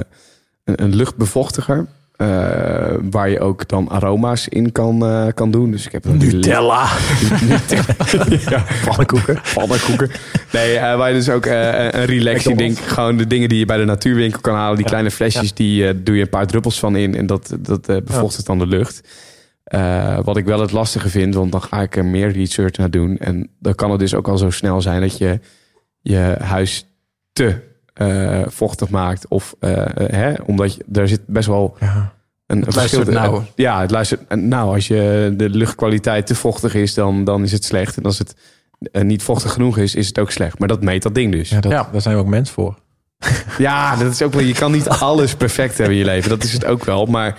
een, 0.64 0.82
een 0.82 0.94
luchtbevochtiger. 0.94 1.86
Eh, 2.22 2.94
waar 3.10 3.28
je 3.30 3.40
ook 3.40 3.68
dan 3.68 3.88
aroma's 3.88 4.48
in 4.48 4.72
kan, 4.72 5.06
eh, 5.06 5.26
kan 5.34 5.50
doen. 5.50 5.70
Dus 5.70 5.86
ik 5.86 5.92
heb 5.92 6.04
een 6.04 6.16
Nutella. 6.22 6.88
ja, 8.48 8.64
Pannenkoeken. 8.84 9.40
pannenkoeken. 9.54 10.10
Nee, 10.52 10.76
eh, 10.76 10.96
waar 10.96 11.08
je 11.08 11.14
dus 11.14 11.28
ook 11.30 11.46
een 11.46 12.04
relaxing 12.04 12.58
ding, 12.58 12.78
gewoon 12.92 13.16
de 13.16 13.26
dingen 13.26 13.48
die 13.48 13.58
je 13.58 13.64
bij 13.64 13.76
de 13.76 13.84
natuurwinkel 13.84 14.40
kan 14.40 14.54
halen, 14.54 14.74
die 14.74 14.84
Ja. 14.84 14.90
kleine 14.90 15.10
flesjes, 15.10 15.54
die 15.54 15.86
eh, 15.88 15.94
doe 15.96 16.16
je 16.16 16.22
een 16.22 16.28
paar 16.28 16.46
druppels 16.46 16.78
van 16.78 16.96
in 16.96 17.14
en 17.16 17.26
dat, 17.26 17.56
dat 17.60 18.04
bevochtigt 18.04 18.46
dan 18.46 18.58
de 18.58 18.66
lucht. 18.66 19.00
Wat 20.24 20.36
ik 20.36 20.44
wel 20.44 20.60
het 20.60 20.72
lastige 20.72 21.08
vind, 21.08 21.34
want 21.34 21.52
dan 21.52 21.62
ga 21.62 21.80
ik 21.82 21.96
er 21.96 22.04
meer 22.04 22.30
research 22.32 22.76
naar 22.76 22.90
doen. 22.90 23.18
En 23.18 23.48
dan 23.60 23.74
kan 23.74 23.90
het 23.90 24.00
dus 24.00 24.14
ook 24.14 24.28
al 24.28 24.38
zo 24.38 24.50
snel 24.50 24.80
zijn 24.80 25.00
dat 25.00 25.18
je 25.18 25.40
je 26.00 26.36
huis 26.42 26.86
te 27.32 27.70
eh, 27.94 28.40
vochtig 28.46 28.88
maakt. 28.88 29.28
Of 29.28 29.54
eh, 29.60 29.80
eh, 29.82 29.86
hè, 30.10 30.34
omdat 30.46 30.74
je, 30.74 30.82
daar 30.86 31.08
zit 31.08 31.20
best 31.26 31.48
wel 31.48 31.76
Ja. 31.80 32.12
een, 32.46 32.64
verschil. 32.68 33.06
eh, 33.06 33.34
Ja, 33.54 33.80
het 33.80 33.90
luistert 33.90 34.34
Nou, 34.34 34.74
als 34.74 34.86
je 34.88 35.34
de 35.36 35.48
luchtkwaliteit 35.48 36.26
te 36.26 36.34
vochtig 36.34 36.74
is, 36.74 36.94
dan, 36.94 37.24
dan 37.24 37.42
is 37.42 37.52
het 37.52 37.64
slecht. 37.64 37.96
En 37.96 38.02
als 38.02 38.18
het 38.18 38.34
niet 39.02 39.22
vochtig 39.22 39.52
genoeg 39.52 39.78
is, 39.78 39.94
is 39.94 40.06
het 40.06 40.18
ook 40.18 40.30
slecht. 40.30 40.58
Maar 40.58 40.68
dat 40.68 40.82
meet 40.82 41.02
dat 41.02 41.14
ding 41.14 41.32
dus. 41.32 41.48
Ja, 41.48 41.60
dat, 41.60 41.72
Ja. 41.72 41.88
daar 41.92 42.00
zijn 42.00 42.14
we 42.14 42.20
ook 42.20 42.26
mens 42.28 42.50
voor. 42.50 42.74
Ja, 43.58 43.96
dat 43.96 44.12
is 44.12 44.22
ook 44.22 44.32
wel. 44.32 44.42
Je 44.42 44.54
kan 44.54 44.72
niet 44.72 44.88
alles 44.88 45.34
perfect 45.34 45.76
hebben 45.78 45.94
in 45.96 46.00
je 46.00 46.06
leven. 46.06 46.30
Dat 46.30 46.42
is 46.44 46.52
het 46.52 46.64
ook 46.64 46.84
wel. 46.84 47.06
Maar 47.06 47.38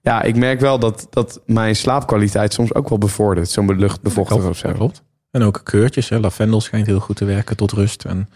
ja, 0.00 0.22
ik 0.22 0.36
merk 0.36 0.60
wel 0.60 0.78
dat, 0.78 1.06
dat 1.10 1.40
mijn 1.46 1.76
slaapkwaliteit 1.76 2.52
soms 2.52 2.74
ook 2.74 2.88
wel 2.88 2.98
bevordert. 2.98 3.50
Zo'n 3.50 3.78
luchtbevochtiger 3.78 4.48
of 4.48 4.56
zo. 4.58 4.72
Klopt. 4.72 5.02
En 5.30 5.42
ook 5.42 5.60
keurtjes. 5.64 6.08
Hè. 6.08 6.18
Lavendel 6.18 6.60
schijnt 6.60 6.86
heel 6.86 7.00
goed 7.00 7.16
te 7.16 7.24
werken 7.24 7.56
tot 7.56 7.72
rust. 7.72 8.04
En 8.04 8.28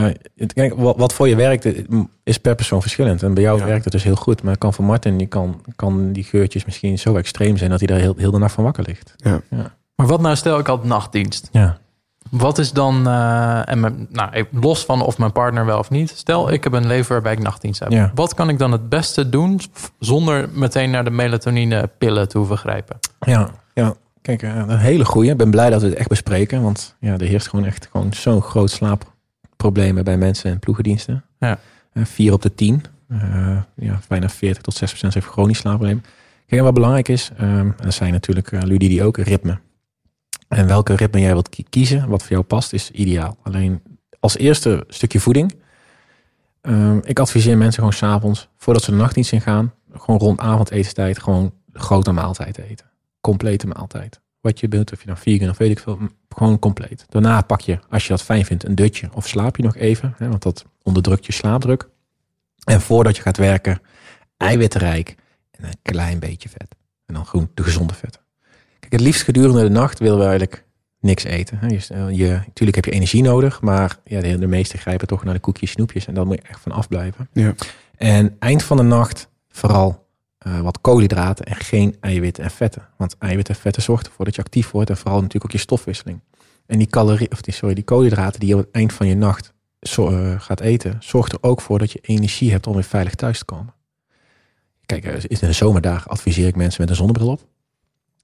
ja, 0.00 0.12
het- 0.36 0.52
kijk, 0.52 0.74
wat, 0.74 0.96
wat 0.96 1.12
voor 1.12 1.28
je 1.28 1.36
werkt 1.36 1.66
is 2.24 2.38
per 2.38 2.54
persoon 2.54 2.80
verschillend. 2.80 3.22
En 3.22 3.34
bij 3.34 3.42
jou 3.42 3.58
Ja. 3.58 3.64
werkt 3.64 3.84
het 3.84 3.92
dus 3.92 4.02
heel 4.04 4.14
goed. 4.16 4.42
Maar 4.42 4.58
kan 4.58 4.72
voor 4.74 4.84
Martin, 4.84 5.18
die 5.18 5.26
kan, 5.26 5.60
kan 5.76 6.12
die 6.12 6.24
geurtjes 6.24 6.64
misschien 6.64 6.98
zo 6.98 7.16
extreem 7.16 7.56
zijn 7.56 7.70
dat 7.70 7.78
hij 7.78 7.88
daar 7.88 7.98
heel, 7.98 8.14
heel 8.16 8.30
de 8.30 8.38
nacht 8.38 8.54
van 8.54 8.64
wakker 8.64 8.84
ligt. 8.86 9.14
Maar 9.96 10.06
wat 10.06 10.20
nou 10.20 10.36
stel 10.36 10.58
ik 10.58 10.66
had 10.66 10.84
nachtdienst? 10.84 11.48
Ja. 11.52 11.78
Wat 12.30 12.58
is 12.58 12.72
dan, 12.72 13.06
eh, 13.06 13.68
en 13.68 13.80
mijn, 13.80 14.06
nou, 14.10 14.44
los 14.50 14.84
van 14.84 15.02
of 15.02 15.18
mijn 15.18 15.32
partner 15.32 15.66
wel 15.66 15.78
of 15.78 15.90
niet. 15.90 16.10
Stel, 16.16 16.52
ik 16.52 16.64
heb 16.64 16.72
een 16.72 16.86
leven 16.86 17.12
waarbij 17.12 17.32
ik 17.32 17.38
nachtdienst 17.42 17.80
heb. 17.80 17.90
Ja. 17.90 18.10
Wat 18.14 18.34
kan 18.34 18.48
ik 18.48 18.58
dan 18.58 18.72
het 18.72 18.88
beste 18.88 19.28
doen 19.28 19.60
zonder 19.98 20.48
meteen 20.52 20.90
naar 20.90 21.04
de 21.04 21.10
melatonine 21.10 21.90
pillen 21.98 22.28
te 22.28 22.38
hoeven 22.38 22.58
grijpen? 22.58 22.98
Ja, 23.20 23.50
ja. 23.74 23.94
Kijk, 24.22 24.42
eh, 24.42 24.56
een 24.66 24.78
hele 24.78 25.04
goeie. 25.04 25.30
Ik 25.30 25.36
ben 25.36 25.50
blij 25.50 25.70
dat 25.70 25.80
we 25.82 25.88
het 25.88 25.96
echt 25.96 26.08
bespreken. 26.08 26.62
Want 26.62 26.94
ja, 27.00 27.12
er 27.12 27.26
heerst 27.26 27.48
gewoon 27.48 27.64
echt 27.64 27.88
gewoon 27.90 28.12
zo'n 28.12 28.42
groot 28.42 28.70
slaapproblemen 29.58 30.04
bij 30.04 30.16
mensen 30.16 30.50
en 30.50 30.58
ploegendiensten. 30.58 31.24
Ja. 31.38 31.58
Eh, 31.92 32.04
vier 32.04 32.32
op 32.32 32.42
de 32.42 32.54
tien. 32.54 32.82
eh, 33.08 33.62
ja, 33.76 34.00
bijna 34.08 34.28
40 34.28 34.62
tot 34.62 34.74
6 34.74 34.88
procent 34.90 35.14
heeft 35.14 35.26
chronisch 35.26 35.58
slaapprobleem. 35.58 36.00
Kijk, 36.46 36.60
en 36.60 36.64
wat 36.64 36.74
belangrijk 36.74 37.08
is, 37.08 37.30
en 37.36 37.74
dat 37.82 37.94
zijn 37.94 38.12
natuurlijk 38.12 38.50
uh, 38.52 38.78
die 38.78 39.02
ook, 39.02 39.16
ritme. 39.16 39.58
En 40.48 40.66
welke 40.66 40.94
ritme 40.96 41.20
jij 41.20 41.32
wilt 41.32 41.48
ki- 41.48 41.64
kiezen, 41.70 42.08
wat 42.08 42.22
voor 42.22 42.30
jou 42.30 42.42
past, 42.42 42.72
is 42.72 42.90
ideaal. 42.90 43.36
Alleen 43.42 43.82
als 44.20 44.36
eerste 44.36 44.84
stukje 44.88 45.20
voeding. 45.20 45.54
Ehm, 46.60 46.98
ik 47.02 47.18
adviseer 47.18 47.56
mensen 47.56 47.74
gewoon 47.74 47.92
s'avonds, 47.92 48.48
voordat 48.56 48.82
ze 48.82 48.90
de 48.90 48.96
nachtdienst 48.96 49.32
ingaan, 49.32 49.72
gewoon 49.92 50.20
rond 50.20 50.38
avondetenstijd, 50.40 51.22
gewoon 51.22 51.52
grote 51.72 52.12
maaltijd 52.12 52.58
eten 52.58 52.86
complete 53.20 53.66
maaltijd. 53.66 54.20
Wat 54.44 54.60
je 54.60 54.68
wilt, 54.68 54.92
of 54.92 55.00
je 55.00 55.06
nou 55.06 55.18
vegan 55.18 55.48
of 55.48 55.58
weet 55.58 55.70
ik 55.70 55.78
veel, 55.78 55.98
gewoon 56.28 56.58
compleet. 56.58 57.04
Daarna 57.08 57.40
pak 57.40 57.60
je, 57.60 57.78
als 57.90 58.02
je 58.02 58.08
dat 58.08 58.22
fijn 58.22 58.44
vindt, 58.44 58.64
een 58.64 58.74
dutje 58.74 59.08
of 59.14 59.28
slaap 59.28 59.56
je 59.56 59.62
nog 59.62 59.76
even, 59.76 60.14
hè, 60.16 60.28
want 60.28 60.42
dat 60.42 60.64
onderdrukt 60.82 61.26
je 61.26 61.32
slaapdruk. 61.32 61.88
En 62.64 62.80
voordat 62.80 63.16
je 63.16 63.22
gaat 63.22 63.36
werken, 63.36 63.80
eiwittenrijk 64.36 65.14
en 65.50 65.64
een 65.64 65.78
klein 65.82 66.18
beetje 66.18 66.48
vet. 66.48 66.74
En 67.06 67.14
dan 67.14 67.26
gewoon 67.26 67.50
de 67.54 67.62
gezonde 67.62 67.94
vetten. 67.94 68.20
Kijk, 68.80 68.92
het 68.92 69.00
liefst 69.00 69.22
gedurende 69.22 69.62
de 69.62 69.70
nacht 69.70 69.98
willen 69.98 70.18
we 70.18 70.24
eigenlijk 70.24 70.64
niks 71.00 71.24
eten. 71.24 71.58
hè. 71.58 71.66
Je, 71.66 72.16
je, 72.16 72.40
natuurlijk 72.46 72.74
heb 72.74 72.84
je 72.84 72.90
energie 72.90 73.22
nodig, 73.22 73.60
maar 73.60 73.98
ja, 74.04 74.20
de, 74.20 74.38
de 74.38 74.46
meesten 74.46 74.78
grijpen 74.78 75.06
toch 75.06 75.24
naar 75.24 75.34
de 75.34 75.40
koekjes, 75.40 75.70
snoepjes 75.70 76.06
en 76.06 76.14
daar 76.14 76.26
moet 76.26 76.42
je 76.42 76.48
echt 76.48 76.60
van 76.60 76.72
afblijven. 76.72 77.28
Ja. 77.32 77.54
En 77.96 78.36
eind 78.38 78.62
van 78.62 78.76
de 78.76 78.82
nacht 78.82 79.28
vooral 79.48 80.03
eh, 80.44 80.60
wat 80.60 80.80
koolhydraten 80.80 81.44
en 81.44 81.56
geen 81.56 81.96
eiwitten 82.00 82.44
en 82.44 82.50
vetten. 82.50 82.88
Want 82.96 83.16
eiwitten 83.18 83.54
en 83.54 83.60
vetten 83.60 83.82
zorgt 83.82 84.06
ervoor 84.06 84.24
dat 84.24 84.34
je 84.34 84.42
actief 84.42 84.70
wordt 84.70 84.90
en 84.90 84.96
vooral 84.96 85.16
natuurlijk 85.16 85.44
ook 85.44 85.52
je 85.52 85.58
stofwisseling. 85.58 86.20
En 86.66 86.78
die 86.78 86.86
calorie, 86.86 87.30
of 87.30 87.40
die, 87.40 87.54
sorry, 87.54 87.74
die 87.74 87.84
koolhydraten 87.84 88.40
die 88.40 88.48
je 88.48 88.54
op 88.54 88.60
het 88.60 88.70
eind 88.70 88.92
van 88.92 89.06
je 89.06 89.14
nacht 89.14 89.52
eh, 89.80 90.40
gaat 90.40 90.60
eten, 90.60 90.96
zorgt 91.00 91.32
er 91.32 91.38
ook 91.40 91.60
voor 91.60 91.78
dat 91.78 91.92
je 91.92 91.98
energie 92.02 92.50
hebt 92.50 92.66
om 92.66 92.74
weer 92.74 92.84
veilig 92.84 93.14
thuis 93.14 93.38
te 93.38 93.44
komen. 93.44 93.74
Kijk, 94.86 95.04
eh, 95.04 95.22
in 95.26 95.36
de 95.40 95.52
zomerdagen 95.52 96.10
adviseer 96.10 96.46
ik 96.46 96.56
mensen 96.56 96.80
met 96.80 96.90
een 96.90 96.96
zonnebril 96.96 97.28
op 97.28 97.46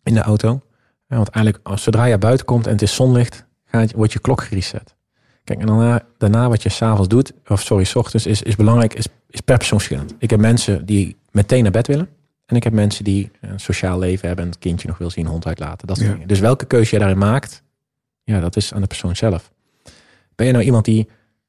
in 0.02 0.14
de 0.14 0.20
auto. 0.20 0.60
Want 1.06 1.28
eigenlijk, 1.28 1.66
als, 1.66 1.82
zodra 1.82 2.04
je 2.04 2.18
buiten 2.18 2.46
komt 2.46 2.66
en 2.66 2.72
het 2.72 2.82
is 2.82 2.94
zonlicht, 2.94 3.46
gaat, 3.64 3.92
wordt 3.92 4.12
je 4.12 4.18
klok 4.18 4.42
gereset. 4.42 4.94
Kijk, 5.56 5.60
en 5.62 5.66
daarna, 5.66 6.02
daarna 6.18 6.48
wat 6.48 6.62
je 6.62 6.68
s'avonds 6.68 7.08
doet, 7.08 7.32
of 7.48 7.60
sorry, 7.60 7.84
s 7.84 7.94
ochtends, 7.96 8.26
is, 8.26 8.42
is 8.42 8.56
belangrijk, 8.56 8.94
is, 8.94 9.06
is 9.30 9.40
per 9.40 9.56
persoon 9.56 9.78
verschillend. 9.78 10.14
Ik 10.18 10.30
heb 10.30 10.40
mensen 10.40 10.86
die 10.86 11.16
meteen 11.30 11.62
naar 11.62 11.72
bed 11.72 11.86
willen. 11.86 12.08
En 12.46 12.56
ik 12.56 12.64
heb 12.64 12.72
mensen 12.72 13.04
die 13.04 13.30
een 13.40 13.60
sociaal 13.60 13.98
leven 13.98 14.26
hebben 14.26 14.44
en 14.44 14.50
het 14.50 14.60
kindje 14.60 14.88
nog 14.88 14.98
wil 14.98 15.10
zien, 15.10 15.26
hond 15.26 15.46
uitlaten. 15.46 15.86
Dat 15.86 15.96
soort 15.96 16.08
Ja. 16.08 16.14
dingen. 16.14 16.28
Dus 16.28 16.40
welke 16.40 16.64
keuze 16.64 16.94
je 16.94 16.98
daarin 16.98 17.18
maakt, 17.18 17.62
ja, 18.24 18.40
dat 18.40 18.56
is 18.56 18.74
aan 18.74 18.80
de 18.80 18.86
persoon 18.86 19.16
zelf. 19.16 19.52
Ben 20.34 20.46
je 20.46 20.52
nou 20.52 20.64
iemand 20.64 20.84
die 20.84 21.08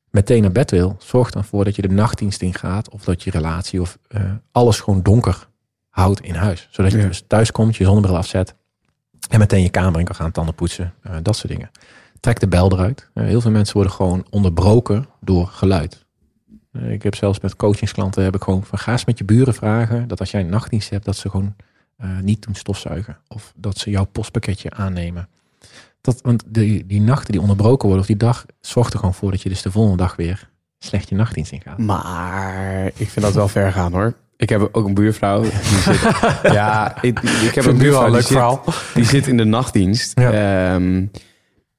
meteen 0.10 0.42
naar 0.42 0.52
bed 0.52 0.72
wil, 0.72 0.96
zorg 1.00 1.32
dan 1.32 1.44
voor 1.44 1.64
dat 1.66 1.76
je 1.76 1.82
de 1.82 1.88
nachtdienst 1.90 2.42
ingaat 2.42 2.90
of 2.90 3.04
dat 3.04 3.24
je 3.24 3.32
relatie 3.32 3.82
of 3.82 3.98
eh, 4.08 4.22
alles 4.52 4.80
gewoon 4.80 5.02
donker 5.02 5.48
houdt 5.90 6.22
in 6.22 6.36
huis. 6.36 6.68
Zodat 6.72 6.92
je 6.92 6.98
Ja. 6.98 7.08
dus 7.08 7.24
thuis 7.28 7.52
komt, 7.52 7.76
je 7.76 7.84
zonnebril 7.84 8.18
afzet 8.18 8.56
en 9.30 9.40
meteen 9.40 9.62
je 9.62 9.70
kamer 9.70 10.00
in 10.00 10.06
kan 10.06 10.16
gaan 10.16 10.32
tanden 10.32 10.56
poetsen, 10.56 10.94
eh, 11.04 11.16
dat 11.22 11.36
soort 11.36 11.54
dingen. 11.54 11.70
Trek 12.22 12.40
de 12.40 12.48
bel 12.48 12.72
eruit. 12.72 13.10
Heel 13.14 13.42
veel 13.42 13.52
mensen 13.52 13.76
worden 13.76 13.94
gewoon 13.94 14.26
onderbroken 14.30 15.08
door 15.20 15.48
geluid. 15.48 16.06
Eh, 16.72 16.92
ik 16.92 17.04
heb 17.04 17.16
zelfs 17.16 17.40
met 17.40 17.56
coachingsklanten 17.56 18.24
heb 18.24 18.36
ik 18.36 18.44
gewoon 18.44 18.64
van 18.64 18.80
ga 18.80 18.92
eens 18.92 19.06
met 19.06 19.18
je 19.18 19.24
buren 19.24 19.54
vragen 19.54 20.08
dat 20.08 20.20
als 20.20 20.32
jij 20.32 20.42
een 20.42 20.50
nachtdienst 20.50 20.90
hebt, 20.90 21.06
dat 21.06 21.16
ze 21.16 21.30
gewoon 21.30 21.56
eh, 21.98 22.10
niet 22.22 22.42
doen 22.42 22.56
stofzuigen. 22.56 23.18
Of 23.28 23.54
dat 23.56 23.78
ze 23.78 23.90
jouw 23.90 24.06
postpakketje 24.06 24.72
aannemen. 24.72 25.30
Dat, 26.02 26.22
want 26.22 26.44
die, 26.48 26.86
die 26.86 27.02
nachten 27.02 27.32
die 27.32 27.42
onderbroken 27.42 27.86
worden, 27.88 28.00
of 28.00 28.08
die 28.08 28.18
dag, 28.18 28.46
zorgt 28.60 28.94
er 28.94 29.00
gewoon 29.00 29.14
voor 29.14 29.32
dat 29.32 29.42
je 29.42 29.50
dus 29.50 29.62
de 29.62 29.72
volgende 29.72 29.98
dag 29.98 30.16
weer 30.16 30.50
slecht 30.80 31.10
je 31.10 31.16
nachtdienst 31.16 31.52
ingaat. 31.52 31.78
Maar 31.78 32.86
ik 32.86 33.10
vind 33.10 33.26
dat 33.26 33.34
wel 33.34 33.48
ver 33.48 33.72
gaan 33.72 33.94
hoor. 33.94 34.14
Ik 34.38 34.50
heb 34.50 34.70
ook 34.72 34.88
een 34.88 34.94
buurvrouw. 34.94 35.42
Die 35.42 35.52
zit, 35.52 36.02
ja, 36.54 37.02
ik, 37.02 37.20
ik 37.20 37.56
heb 37.56 37.66
een 37.66 37.78
buurvrouw 37.78 38.22
zit, 38.22 38.94
die 38.94 39.06
zit 39.06 39.28
in 39.28 39.38
de 39.38 39.44
nachtdienst. 39.44 40.20
Ja. 40.20 40.32
Ehm, 40.74 41.06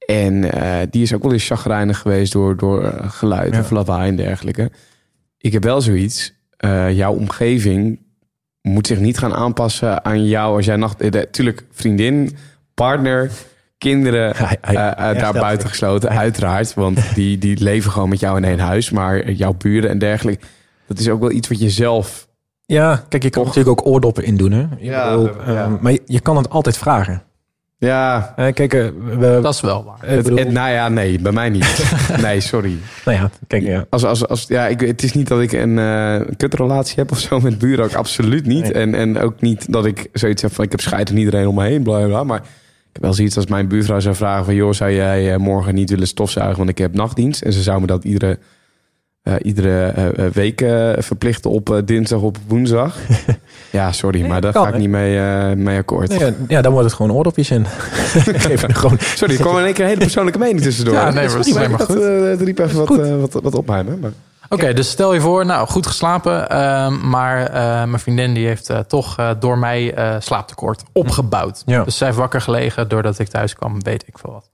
en 0.05 0.51
eh, 0.51 0.77
die 0.89 1.01
is 1.01 1.13
ook 1.13 1.23
wel 1.23 1.31
eens 1.33 1.45
chagrijnig 1.47 1.97
geweest 1.99 2.31
door, 2.33 2.57
door 2.57 2.83
eh, 2.83 3.09
geluid 3.11 3.53
Ja. 3.53 3.59
of 3.59 3.69
lawaai 3.71 4.09
en 4.09 4.15
dergelijke. 4.15 4.71
Ik 5.37 5.53
heb 5.53 5.63
wel 5.63 5.81
zoiets. 5.81 6.33
eh, 6.57 6.91
jouw 6.91 7.13
omgeving 7.13 7.99
moet 8.61 8.87
zich 8.87 8.99
niet 8.99 9.17
gaan 9.17 9.33
aanpassen 9.33 10.05
aan 10.05 10.25
jou 10.25 10.55
als 10.55 10.65
jij 10.65 10.75
nacht... 10.75 11.01
eh, 11.01 11.11
de- 11.11 11.27
Tuurlijk, 11.31 11.63
vriendin, 11.71 12.35
partner, 12.73 13.31
kinderen 13.77 14.35
Hij- 14.35 14.57
hij- 14.61 14.93
hij 14.97 15.13
daar 15.13 15.33
buiten 15.33 15.69
gesloten. 15.69 16.09
Uiteraard, 16.09 16.73
want 16.73 17.15
die, 17.15 17.37
die 17.37 17.63
leven 17.63 17.91
gewoon 17.91 18.09
met 18.09 18.19
jou 18.19 18.37
in 18.37 18.43
één 18.43 18.59
huis. 18.59 18.89
Maar 18.89 19.31
jouw 19.31 19.53
buren 19.57 19.89
en 19.89 19.97
dergelijke... 19.97 20.45
Dat 20.87 20.99
is 20.99 21.09
ook 21.09 21.19
wel 21.19 21.31
iets 21.31 21.47
wat 21.47 21.59
je 21.59 21.69
zelf 21.69 22.27
Ja, 22.65 23.05
kijk, 23.09 23.23
je 23.23 23.29
kan 23.29 23.43
Toch? 23.43 23.55
natuurlijk 23.55 23.79
ook 23.81 23.93
oordoppen 23.93 24.23
in 24.23 24.37
doen. 24.37 24.51
Hè? 24.51 24.65
Ja, 24.79 25.09
bedoel, 25.17 25.53
ja. 25.53 25.77
maar 25.81 25.91
je, 25.91 26.01
je 26.05 26.19
kan 26.19 26.37
het 26.37 26.49
altijd 26.49 26.77
vragen. 26.77 27.23
Ja, 27.85 28.33
Eh, 28.35 28.53
kijk, 28.53 28.73
eh, 28.73 28.85
we, 29.19 29.39
Dat 29.41 29.53
is 29.53 29.61
wel 29.61 29.83
waar. 29.83 29.95
ik 30.03 30.09
het, 30.09 30.23
bedoel, 30.23 30.37
het- 30.39 30.51
nou 30.51 30.71
ja, 30.71 30.89
nee, 30.89 31.19
bij 31.19 31.31
mij 31.31 31.49
niet. 31.49 31.83
nee, 32.21 32.39
sorry. 32.39 32.77
nou 33.05 33.17
ja, 33.17 33.29
kijk, 33.47 33.63
ja. 33.63 33.85
Als, 33.89 34.03
als, 34.03 34.27
als, 34.27 34.45
ja, 34.47 34.67
ik, 34.67 34.79
het 34.79 35.03
is 35.03 35.13
niet 35.13 35.27
dat 35.27 35.41
ik 35.41 35.51
een 35.51 35.79
eh 35.79 36.21
kutrelatie 36.37 36.95
heb 36.95 37.11
of 37.11 37.19
zo 37.19 37.39
met 37.39 37.57
buren, 37.57 37.85
ook 37.85 37.93
absoluut 37.93 38.45
niet. 38.45 38.63
Nee. 38.63 38.73
En, 38.73 38.95
en 38.95 39.19
ook 39.19 39.41
niet 39.41 39.71
dat 39.71 39.85
ik 39.85 40.07
zoiets 40.13 40.41
heb 40.41 40.53
van 40.53 40.63
ik 40.65 40.71
heb 40.71 40.79
scheid 40.81 41.09
aan 41.09 41.17
iedereen 41.17 41.47
om 41.47 41.55
me 41.55 41.63
heen, 41.65 41.83
bla 41.83 42.05
bla. 42.05 42.23
Maar 42.23 42.37
ik 42.39 42.43
heb 42.93 43.01
wel 43.01 43.13
zoiets 43.13 43.35
als 43.35 43.47
mijn 43.47 43.67
buurvrouw 43.67 43.99
zou 43.99 44.15
vragen 44.15 44.45
van 44.45 44.55
joh, 44.55 44.73
zou 44.73 44.91
jij 44.91 45.33
eh, 45.33 45.37
morgen 45.39 45.75
niet 45.75 45.89
willen 45.89 46.07
stofzuigen, 46.07 46.57
want 46.57 46.69
ik 46.69 46.77
heb 46.77 46.93
nachtdienst. 46.93 47.41
En 47.41 47.53
ze 47.53 47.61
zou 47.61 47.81
me 47.81 47.87
dat 47.87 48.03
iedere, 48.03 48.37
eh, 49.23 49.33
iedere 49.41 49.85
eh, 49.87 50.25
eh, 50.25 50.31
week 50.33 50.59
verplichten 51.03 51.51
op 51.51 51.81
dinsdag 51.85 52.19
op 52.19 52.37
woensdag. 52.47 52.95
ja, 53.71 53.91
sorry, 53.91 54.19
Nee, 54.19 54.29
maar 54.29 54.41
daar 54.41 54.51
kan, 54.51 54.63
ga 54.63 54.69
ik 54.69 54.77
niet 54.77 54.89
mee, 54.89 55.55
mee 55.55 55.77
akkoord. 55.77 56.19
Nee, 56.19 56.33
ja, 56.47 56.61
dan 56.61 56.71
wordt 56.71 56.87
het 56.87 56.95
gewoon 56.95 57.11
oordopjes 57.11 57.51
in. 57.51 57.65
Gewoon. 58.73 58.97
Sorry, 58.99 59.33
er 59.33 59.41
kwam 59.41 59.57
in 59.57 59.63
één 59.63 59.73
keer 59.73 59.83
een 59.83 59.89
hele 59.89 60.01
persoonlijke 60.01 60.39
mening 60.39 60.61
tussendoor. 60.61 60.93
Ja, 60.93 61.03
nee, 61.03 61.13
maar 61.27 61.37
dat 61.37 61.45
is 61.45 61.53
maar 61.53 61.69
dat, 61.69 61.83
goed. 61.83 62.03
het 62.03 62.41
riep 62.41 62.59
even 62.59 62.85
wat, 62.85 63.09
wat, 63.19 63.43
wat 63.43 63.55
op 63.55 63.67
mij. 63.67 63.83
hè, 63.85 63.97
Maar... 63.97 64.11
Oké, 64.49 64.73
dus 64.73 64.89
stel 64.89 65.13
je 65.13 65.21
voor, 65.21 65.45
nou 65.45 65.67
goed 65.67 65.87
geslapen, 65.87 66.49
ehm, 66.49 67.09
maar 67.09 67.51
mijn 67.87 67.99
vriendin 67.99 68.33
die 68.33 68.47
heeft 68.47 68.71
toch 68.87 69.35
door 69.39 69.57
mij 69.57 69.95
slaaptekort 70.19 70.83
opgebouwd. 70.91 71.63
Ja. 71.65 71.83
Dus 71.83 71.97
zij 71.97 72.07
heeft 72.07 72.19
wakker 72.19 72.41
gelegen 72.41 72.87
doordat 72.87 73.19
ik 73.19 73.27
thuis 73.27 73.55
kwam, 73.55 73.83
weet 73.83 74.07
ik 74.07 74.17
veel 74.17 74.31
wat. 74.31 74.49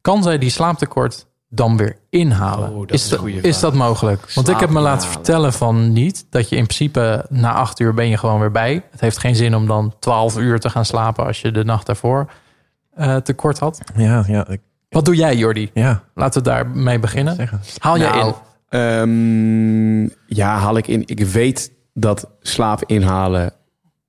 Kan 0.00 0.22
zij 0.22 0.38
die 0.38 0.50
slaaptekort 0.50 1.26
dan 1.56 1.76
weer 1.76 1.96
inhalen? 2.10 2.70
Oh, 2.70 2.78
dat 2.78 2.90
is, 2.92 2.96
is 3.00 3.04
een 3.04 3.10
dat- 3.10 3.18
goede 3.18 3.34
is 3.36 3.40
vraag. 3.58 3.60
dat 3.60 3.74
mogelijk? 3.74 4.32
Want 4.34 4.48
ik 4.48 4.58
heb 4.60 4.70
me 4.70 4.80
laten 4.80 5.08
vertellen 5.08 5.52
van 5.52 5.92
niet, 5.92 6.26
dat 6.30 6.48
je 6.48 6.56
in 6.56 6.62
principe 6.64 7.26
na 7.28 7.52
acht 7.52 7.80
uur 7.80 7.94
ben 7.94 8.08
je 8.08 8.16
gewoon 8.16 8.40
weer 8.40 8.50
bij. 8.50 8.82
Het 8.90 9.00
heeft 9.00 9.18
geen 9.18 9.36
zin 9.36 9.54
om 9.56 9.66
dan 9.66 9.94
twaalf 9.98 10.38
uur 10.38 10.60
te 10.60 10.70
gaan 10.70 10.84
slapen 10.84 11.26
als 11.26 11.40
je 11.40 11.50
de 11.50 11.64
nacht 11.64 11.86
daarvoor 11.86 12.30
eh, 12.94 13.16
tekort 13.16 13.58
had. 13.58 13.80
Ja, 13.96 14.24
ja, 14.26 14.48
ik- 14.48 14.60
Wat 14.88 15.04
doe 15.04 15.14
jij, 15.16 15.36
Jordi? 15.36 15.70
ja. 15.74 16.02
Laten 16.14 16.42
we 16.42 16.48
daarmee 16.48 16.98
beginnen. 16.98 17.34
Zeggen. 17.34 17.60
Haal 17.78 17.98
jij 17.98 18.10
Nou, 18.10 18.26
in? 18.28 18.34
Ehm, 18.68 20.02
ja, 20.26 20.56
haal 20.58 20.76
ik 20.76 20.86
in. 20.86 21.02
Ik 21.06 21.20
weet 21.20 21.72
dat 21.94 22.28
slaap 22.40 22.82
inhalen 22.86 23.52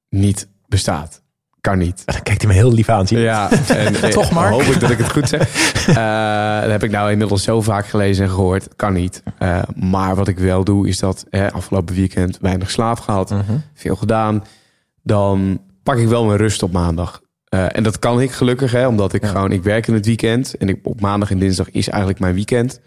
niet 0.09 0.47
bestaat. 0.67 1.21
Kan 1.61 1.77
niet. 1.77 2.03
Dan 2.13 2.21
kijkt 2.23 2.41
hij 2.41 2.51
me 2.51 2.57
heel 2.57 2.73
lief 2.73 2.89
aan. 2.89 3.07
Zie? 3.07 3.17
Ja, 3.17 3.51
en 3.67 3.95
eh, 4.03 4.09
Toch, 4.09 4.31
Mark? 4.31 4.51
hoop 4.51 4.61
ik 4.61 4.79
dat 4.79 4.89
ik 4.89 4.97
het 4.97 5.11
goed 5.11 5.29
zeg. 5.29 5.45
Eh, 5.87 6.61
dat 6.61 6.71
heb 6.71 6.83
ik 6.83 6.91
nou 6.91 7.11
inmiddels 7.11 7.43
zo 7.43 7.61
vaak 7.61 7.87
gelezen 7.87 8.23
en 8.25 8.29
gehoord. 8.31 8.67
Kan 8.75 8.93
niet. 8.93 9.23
Eh, 9.37 9.59
maar 9.75 10.15
wat 10.15 10.27
ik 10.27 10.37
wel 10.37 10.63
doe, 10.63 10.87
is 10.87 10.99
dat 10.99 11.25
afgelopen 11.51 11.95
weekend 11.95 12.37
weinig 12.41 12.71
slaap 12.71 12.99
gehad. 12.99 13.29
Mhm. 13.29 13.41
veel 13.73 13.95
gedaan. 13.95 14.43
Dan 15.03 15.59
pak 15.83 15.97
ik 15.97 16.07
wel 16.07 16.25
mijn 16.25 16.37
rust 16.37 16.63
op 16.63 16.71
maandag. 16.71 17.21
En 17.49 17.83
dat 17.83 17.99
kan 17.99 18.21
ik 18.21 18.31
gelukkig, 18.31 18.71
hè, 18.71 18.87
omdat 18.87 19.13
ik 19.13 19.21
Ja. 19.21 19.27
gewoon, 19.27 19.51
ik 19.51 19.63
werk 19.63 19.87
in 19.87 19.93
het 19.93 20.05
weekend. 20.05 20.53
En 20.57 20.69
ik, 20.69 20.79
op 20.83 21.01
maandag 21.01 21.31
en 21.31 21.39
dinsdag 21.39 21.71
is 21.71 21.87
eigenlijk 21.89 22.19
mijn 22.19 22.33
weekend. 22.33 22.79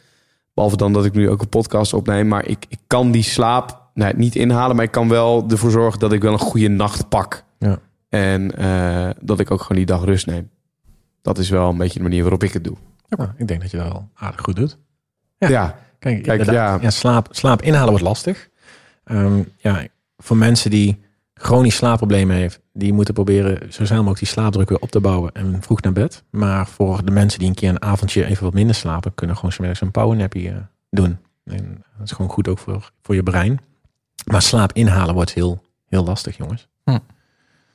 Behalve 0.54 0.76
dan 0.76 0.92
dat 0.92 1.04
ik 1.04 1.12
nu 1.12 1.30
ook 1.30 1.40
een 1.40 1.48
podcast 1.48 1.92
opneem. 1.94 2.28
Maar 2.28 2.46
ik, 2.46 2.64
ik 2.68 2.78
kan 2.86 3.10
die 3.10 3.22
slaap 3.22 3.80
nou, 3.94 4.12
niet 4.16 4.34
inhalen. 4.36 4.76
Maar 4.76 4.84
ik 4.84 4.90
kan 4.90 5.08
wel 5.08 5.44
ervoor 5.50 5.70
zorgen 5.70 6.00
dat 6.00 6.12
ik 6.12 6.22
wel 6.22 6.32
een 6.32 6.38
goede 6.38 6.68
nacht 6.68 7.08
pak. 7.08 7.44
En 8.10 8.56
eh, 8.56 9.10
dat 9.20 9.40
ik 9.40 9.50
ook 9.50 9.60
gewoon 9.60 9.76
die 9.76 9.86
dag 9.86 10.04
rust 10.04 10.26
neem. 10.26 10.50
Dat 11.22 11.38
is 11.38 11.48
wel 11.48 11.68
een 11.68 11.76
beetje 11.76 11.98
de 11.98 12.04
manier 12.04 12.22
waarop 12.22 12.42
ik 12.42 12.52
het 12.52 12.64
doe. 12.64 12.76
Nou, 13.08 13.30
ik 13.36 13.48
denk 13.48 13.60
dat 13.60 13.70
je 13.70 13.76
dat 13.76 13.92
wel 13.92 14.08
aardig 14.14 14.40
goed 14.40 14.56
doet. 14.56 14.78
Ja, 15.38 15.48
Ja. 15.48 15.78
Kijk, 15.98 16.22
Kijk, 16.22 16.44
ja. 16.44 16.78
ja. 16.80 16.90
slaap, 16.90 17.28
slaap 17.30 17.62
inhalen 17.62 17.88
wordt 17.88 18.04
lastig. 18.04 18.48
Ehm, 19.04 19.42
ja, 19.56 19.86
voor 20.16 20.36
mensen 20.36 20.70
die 20.70 21.00
chronisch 21.34 21.76
slaapproblemen 21.76 22.36
heeft, 22.36 22.60
die 22.72 22.92
moeten 22.92 23.14
proberen 23.14 23.72
zo 23.72 23.84
snel 23.84 23.98
mogelijk 23.98 24.18
die 24.18 24.28
slaapdruk 24.28 24.68
weer 24.68 24.78
op 24.78 24.90
te 24.90 25.00
bouwen 25.00 25.32
en 25.32 25.62
vroeg 25.62 25.80
naar 25.80 25.92
bed. 25.92 26.24
Maar 26.30 26.66
voor 26.66 27.04
de 27.04 27.10
mensen 27.10 27.38
die 27.38 27.48
een 27.48 27.54
keer 27.54 27.68
een 27.68 27.82
avondje 27.82 28.24
even 28.24 28.44
wat 28.44 28.54
minder 28.54 28.74
slapen, 28.74 29.14
kunnen 29.14 29.36
gewoon 29.36 29.52
smiddags 29.52 29.80
een 29.80 29.90
powernappy 29.90 30.48
eh, 30.48 30.54
doen. 30.90 31.18
En 31.44 31.84
dat 31.98 32.06
is 32.06 32.12
gewoon 32.12 32.30
goed 32.30 32.48
ook 32.48 32.58
voor, 32.58 32.90
voor 33.02 33.14
je 33.14 33.22
brein. 33.22 33.60
Maar 34.26 34.42
slaap 34.42 34.72
inhalen 34.72 35.14
wordt 35.14 35.32
heel, 35.32 35.62
heel 35.88 36.04
lastig, 36.04 36.36
jongens. 36.36 36.68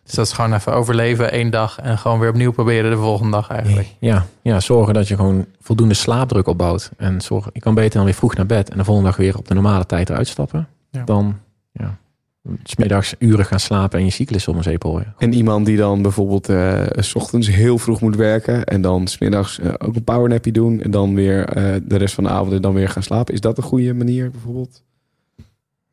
Dus 0.05 0.13
dat 0.13 0.25
is 0.25 0.31
gewoon 0.33 0.53
even 0.53 0.73
overleven 0.73 1.31
één 1.31 1.49
dag 1.49 1.79
en 1.79 1.97
gewoon 1.97 2.19
weer 2.19 2.29
opnieuw 2.29 2.51
proberen 2.51 2.91
de 2.91 2.97
volgende 2.97 3.31
dag 3.31 3.49
eigenlijk. 3.49 3.87
Ja, 3.99 4.25
ja, 4.41 4.59
zorgen 4.59 4.93
dat 4.93 5.07
je 5.07 5.15
gewoon 5.15 5.45
voldoende 5.61 5.93
slaapdruk 5.93 6.47
opbouwt. 6.47 6.91
En 6.97 7.21
zorgen, 7.21 7.51
je 7.53 7.59
kan 7.59 7.73
beter 7.73 7.93
dan 7.93 8.03
weer 8.03 8.13
vroeg 8.13 8.35
naar 8.35 8.45
bed 8.45 8.69
en 8.69 8.77
de 8.77 8.83
volgende 8.83 9.09
dag 9.09 9.17
weer 9.17 9.37
op 9.37 9.47
de 9.47 9.53
normale 9.53 9.85
tijd 9.85 10.09
eruit 10.09 10.27
stappen. 10.27 10.67
Ja. 10.91 11.03
Dan 11.03 11.39
ja, 11.71 11.97
smiddags 12.63 13.15
uren 13.19 13.45
gaan 13.45 13.59
slapen 13.59 13.99
en 13.99 14.05
je 14.05 14.11
cyclus 14.11 14.47
om 14.47 14.57
een 14.57 14.63
zeep 14.63 14.83
horen. 14.83 15.13
En 15.17 15.33
iemand 15.33 15.65
die 15.65 15.77
dan 15.77 16.01
bijvoorbeeld 16.01 16.49
eh, 16.49 16.81
s 16.95 17.15
ochtends 17.15 17.47
heel 17.47 17.77
vroeg 17.77 18.01
moet 18.01 18.15
werken. 18.15 18.65
En 18.65 18.81
dan 18.81 19.07
smiddags 19.07 19.59
eh 19.59 19.73
ook 19.77 19.95
een 19.95 20.03
powernappy 20.03 20.51
doen. 20.51 20.81
En 20.81 20.91
dan 20.91 21.15
weer 21.15 21.45
eh, 21.45 21.75
de 21.83 21.97
rest 21.97 22.13
van 22.13 22.23
de 22.23 22.29
avond 22.29 22.51
en 22.51 22.61
dan 22.61 22.73
weer 22.73 22.89
gaan 22.89 23.03
slapen. 23.03 23.33
Is 23.33 23.41
dat 23.41 23.57
een 23.57 23.63
goede 23.63 23.93
manier 23.93 24.31
bijvoorbeeld? 24.31 24.83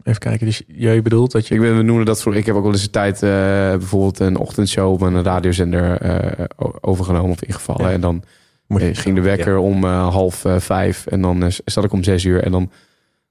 Even 0.05 0.21
kijken, 0.21 0.47
dus 0.47 0.63
jij 0.67 1.03
bedoelt 1.03 1.33
dat 1.33 1.47
je... 1.47 1.55
Ik, 1.55 1.61
ben, 1.61 1.77
we 1.77 1.83
noemen 1.83 2.05
dat 2.05 2.23
voor. 2.23 2.37
Ik 2.37 2.47
heb 2.47 2.55
ook 2.55 2.63
wel 2.63 2.73
eens 2.73 2.83
een 2.83 2.91
tijd 2.91 3.23
eh, 3.23 3.31
bijvoorbeeld 3.71 4.19
een 4.19 4.37
ochtendshow 4.37 4.93
op 4.93 5.01
een 5.01 5.23
radiozender 5.23 6.01
eh, 6.01 6.45
overgenomen 6.81 7.31
of 7.31 7.43
ingevallen. 7.43 7.87
Ja. 7.87 7.93
En 7.93 8.01
dan 8.01 8.23
eh, 8.67 8.89
ging 8.93 9.15
de 9.15 9.21
wekker 9.21 9.59
om 9.59 9.85
half 9.85 10.45
vijf. 10.59 11.07
En 11.07 11.21
dan 11.21 11.53
zat 11.65 11.85
ik 11.85 11.93
om 11.93 12.03
zes 12.03 12.25
uur. 12.25 12.43
En 12.43 12.53
dan 12.53 12.71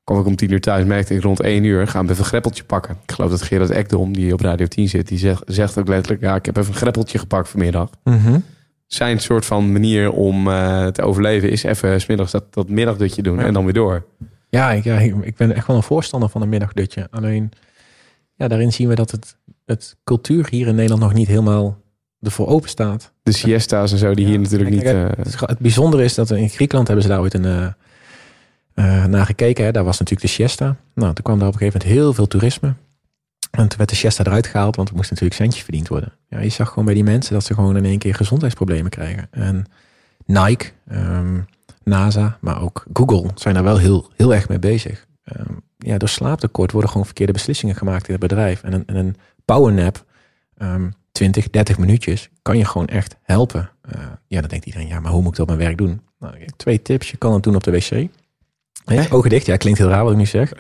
kwam 0.03 0.19
ik 0.19 0.25
om 0.25 0.35
tien 0.35 0.51
uur 0.51 0.61
thuis. 0.61 0.85
Merkte 0.85 1.15
ik 1.15 1.21
rond 1.21 1.39
één 1.39 1.63
uur. 1.63 1.87
Gaan 1.87 2.05
we 2.05 2.11
even 2.11 2.23
een 2.23 2.29
greppeltje 2.29 2.63
pakken. 2.63 2.97
Ik 3.03 3.11
geloof 3.11 3.29
dat 3.29 3.41
Gerard 3.41 3.69
Ekdom, 3.69 4.13
die 4.13 4.33
op 4.33 4.41
Radio 4.41 4.65
10 4.65 4.89
zit. 4.89 5.07
Die 5.07 5.17
zegt, 5.17 5.43
zegt 5.45 5.77
ook 5.77 5.87
letterlijk. 5.87 6.21
Ja, 6.21 6.35
ik 6.35 6.45
heb 6.45 6.57
even 6.57 6.71
een 6.71 6.77
greppeltje 6.79 7.19
gepakt 7.19 7.49
vanmiddag. 7.49 7.89
Mhm. 8.03 8.39
Zijn 8.87 9.19
soort 9.19 9.45
van 9.45 9.71
manier 9.71 10.11
om 10.11 10.43
te 10.91 11.01
overleven 11.01 11.51
is 11.51 11.63
even 11.63 12.01
's 12.01 12.05
middags 12.05 12.31
dat, 12.31 12.53
dat 12.53 12.69
middagdutje 12.69 13.21
doen. 13.21 13.37
Ja. 13.37 13.45
En 13.45 13.53
dan 13.53 13.63
weer 13.63 13.73
door. 13.73 14.03
Ja, 14.51 14.71
ik, 14.71 14.83
ja, 14.83 14.97
ik 14.99 15.35
ben 15.35 15.55
echt 15.55 15.67
wel 15.67 15.75
een 15.75 15.83
voorstander 15.83 16.29
van 16.29 16.41
een 16.41 16.49
middagdutje. 16.49 17.07
Alleen, 17.11 17.51
ja, 18.35 18.47
daarin 18.47 18.73
zien 18.73 18.87
we 18.87 18.95
dat 18.95 19.11
het, 19.11 19.37
het 19.65 19.97
cultuur 20.03 20.47
hier 20.49 20.67
in 20.67 20.75
Nederland 20.75 21.01
nog 21.01 21.13
niet 21.13 21.27
helemaal 21.27 21.77
ervoor 22.21 22.47
open 22.47 22.69
staat. 22.69 23.11
De 23.23 23.31
siesta's 23.31 23.91
en 23.91 23.97
zo, 23.97 24.13
die 24.13 24.25
Ja, 24.25 24.31
hier 24.31 24.39
natuurlijk 24.39 24.71
kijk, 24.71 24.83
niet... 24.83 25.15
kijk, 25.23 25.41
eh, 25.41 25.47
Het, 25.47 25.59
bijzondere 25.59 26.03
is 26.03 26.13
dat 26.13 26.31
in 26.31 26.49
Griekenland 26.49 26.87
hebben 26.87 27.05
ze 27.05 27.11
daar 27.11 27.21
ooit 27.21 27.33
een, 27.33 27.45
eh 27.45 27.67
eh, 28.73 29.05
naar 29.05 29.25
gekeken. 29.25 29.65
Hè. 29.65 29.71
Daar 29.71 29.83
was 29.83 29.99
natuurlijk 29.99 30.27
de 30.27 30.33
siesta. 30.33 30.75
Nou, 30.93 31.13
toen 31.13 31.23
kwam 31.23 31.39
daar 31.39 31.47
op 31.47 31.53
een 31.53 31.59
gegeven 31.59 31.79
moment 31.79 31.99
heel 31.99 32.13
veel 32.13 32.27
toerisme. 32.27 32.73
En 33.51 33.67
toen 33.67 33.77
werd 33.77 33.89
de 33.89 33.95
siesta 33.95 34.23
eruit 34.23 34.47
gehaald, 34.47 34.75
want 34.75 34.89
er 34.89 34.95
moest 34.95 35.09
natuurlijk 35.09 35.39
centjes 35.39 35.63
verdiend 35.63 35.87
worden. 35.87 36.13
Ja, 36.29 36.39
je 36.39 36.49
zag 36.49 36.69
gewoon 36.69 36.85
bij 36.85 36.93
die 36.93 37.03
mensen 37.03 37.33
dat 37.33 37.43
ze 37.43 37.53
gewoon 37.53 37.77
in 37.77 37.85
één 37.85 37.97
keer 37.97 38.15
gezondheidsproblemen 38.15 38.89
krijgen. 38.89 39.27
En 39.31 39.65
Nike, 40.25 40.65
ehm, 40.87 41.39
NASA, 41.83 42.37
maar 42.41 42.61
ook 42.61 42.85
Google 42.93 43.29
zijn 43.35 43.53
daar 43.53 43.63
wel 43.63 43.77
heel, 43.77 44.09
heel 44.15 44.33
erg 44.33 44.49
mee 44.49 44.59
bezig. 44.59 45.07
Ehm, 45.23 45.53
ja, 45.77 45.97
door 45.97 46.09
slaaptekort 46.09 46.71
worden 46.71 46.89
gewoon 46.89 47.05
verkeerde 47.05 47.33
beslissingen 47.33 47.75
gemaakt 47.75 48.07
in 48.07 48.13
het 48.13 48.21
bedrijf. 48.21 48.63
En 48.63 48.73
een, 48.73 48.83
en 48.85 48.95
een 48.95 49.15
powernap 49.45 50.05
ehm 50.57 50.89
20, 51.11 51.49
30 51.49 51.77
minuutjes 51.77 52.29
kan 52.41 52.57
je 52.57 52.65
gewoon 52.65 52.87
echt 52.87 53.15
helpen. 53.21 53.69
Eh, 53.81 54.01
ja, 54.27 54.39
dan 54.39 54.49
denkt 54.49 54.65
iedereen, 54.65 54.87
ja, 54.87 54.99
maar 54.99 55.11
hoe 55.11 55.21
moet 55.21 55.31
ik 55.31 55.37
dat 55.37 55.49
op 55.49 55.55
mijn 55.55 55.67
werk 55.67 55.77
doen? 55.77 56.01
Nou, 56.19 56.35
ik 56.35 56.39
heb 56.39 56.49
twee 56.55 56.81
tips. 56.81 57.11
Je 57.11 57.17
kan 57.17 57.33
het 57.33 57.43
doen 57.43 57.55
op 57.55 57.63
de 57.63 57.71
wc. 57.71 58.09
Nee, 58.85 59.11
ogen 59.11 59.29
dicht. 59.29 59.45
Ja, 59.45 59.57
klinkt 59.57 59.79
heel 59.79 59.89
raar 59.89 60.03
wat 60.03 60.11
ik 60.11 60.17
nu 60.17 60.25
zeg. 60.25 60.53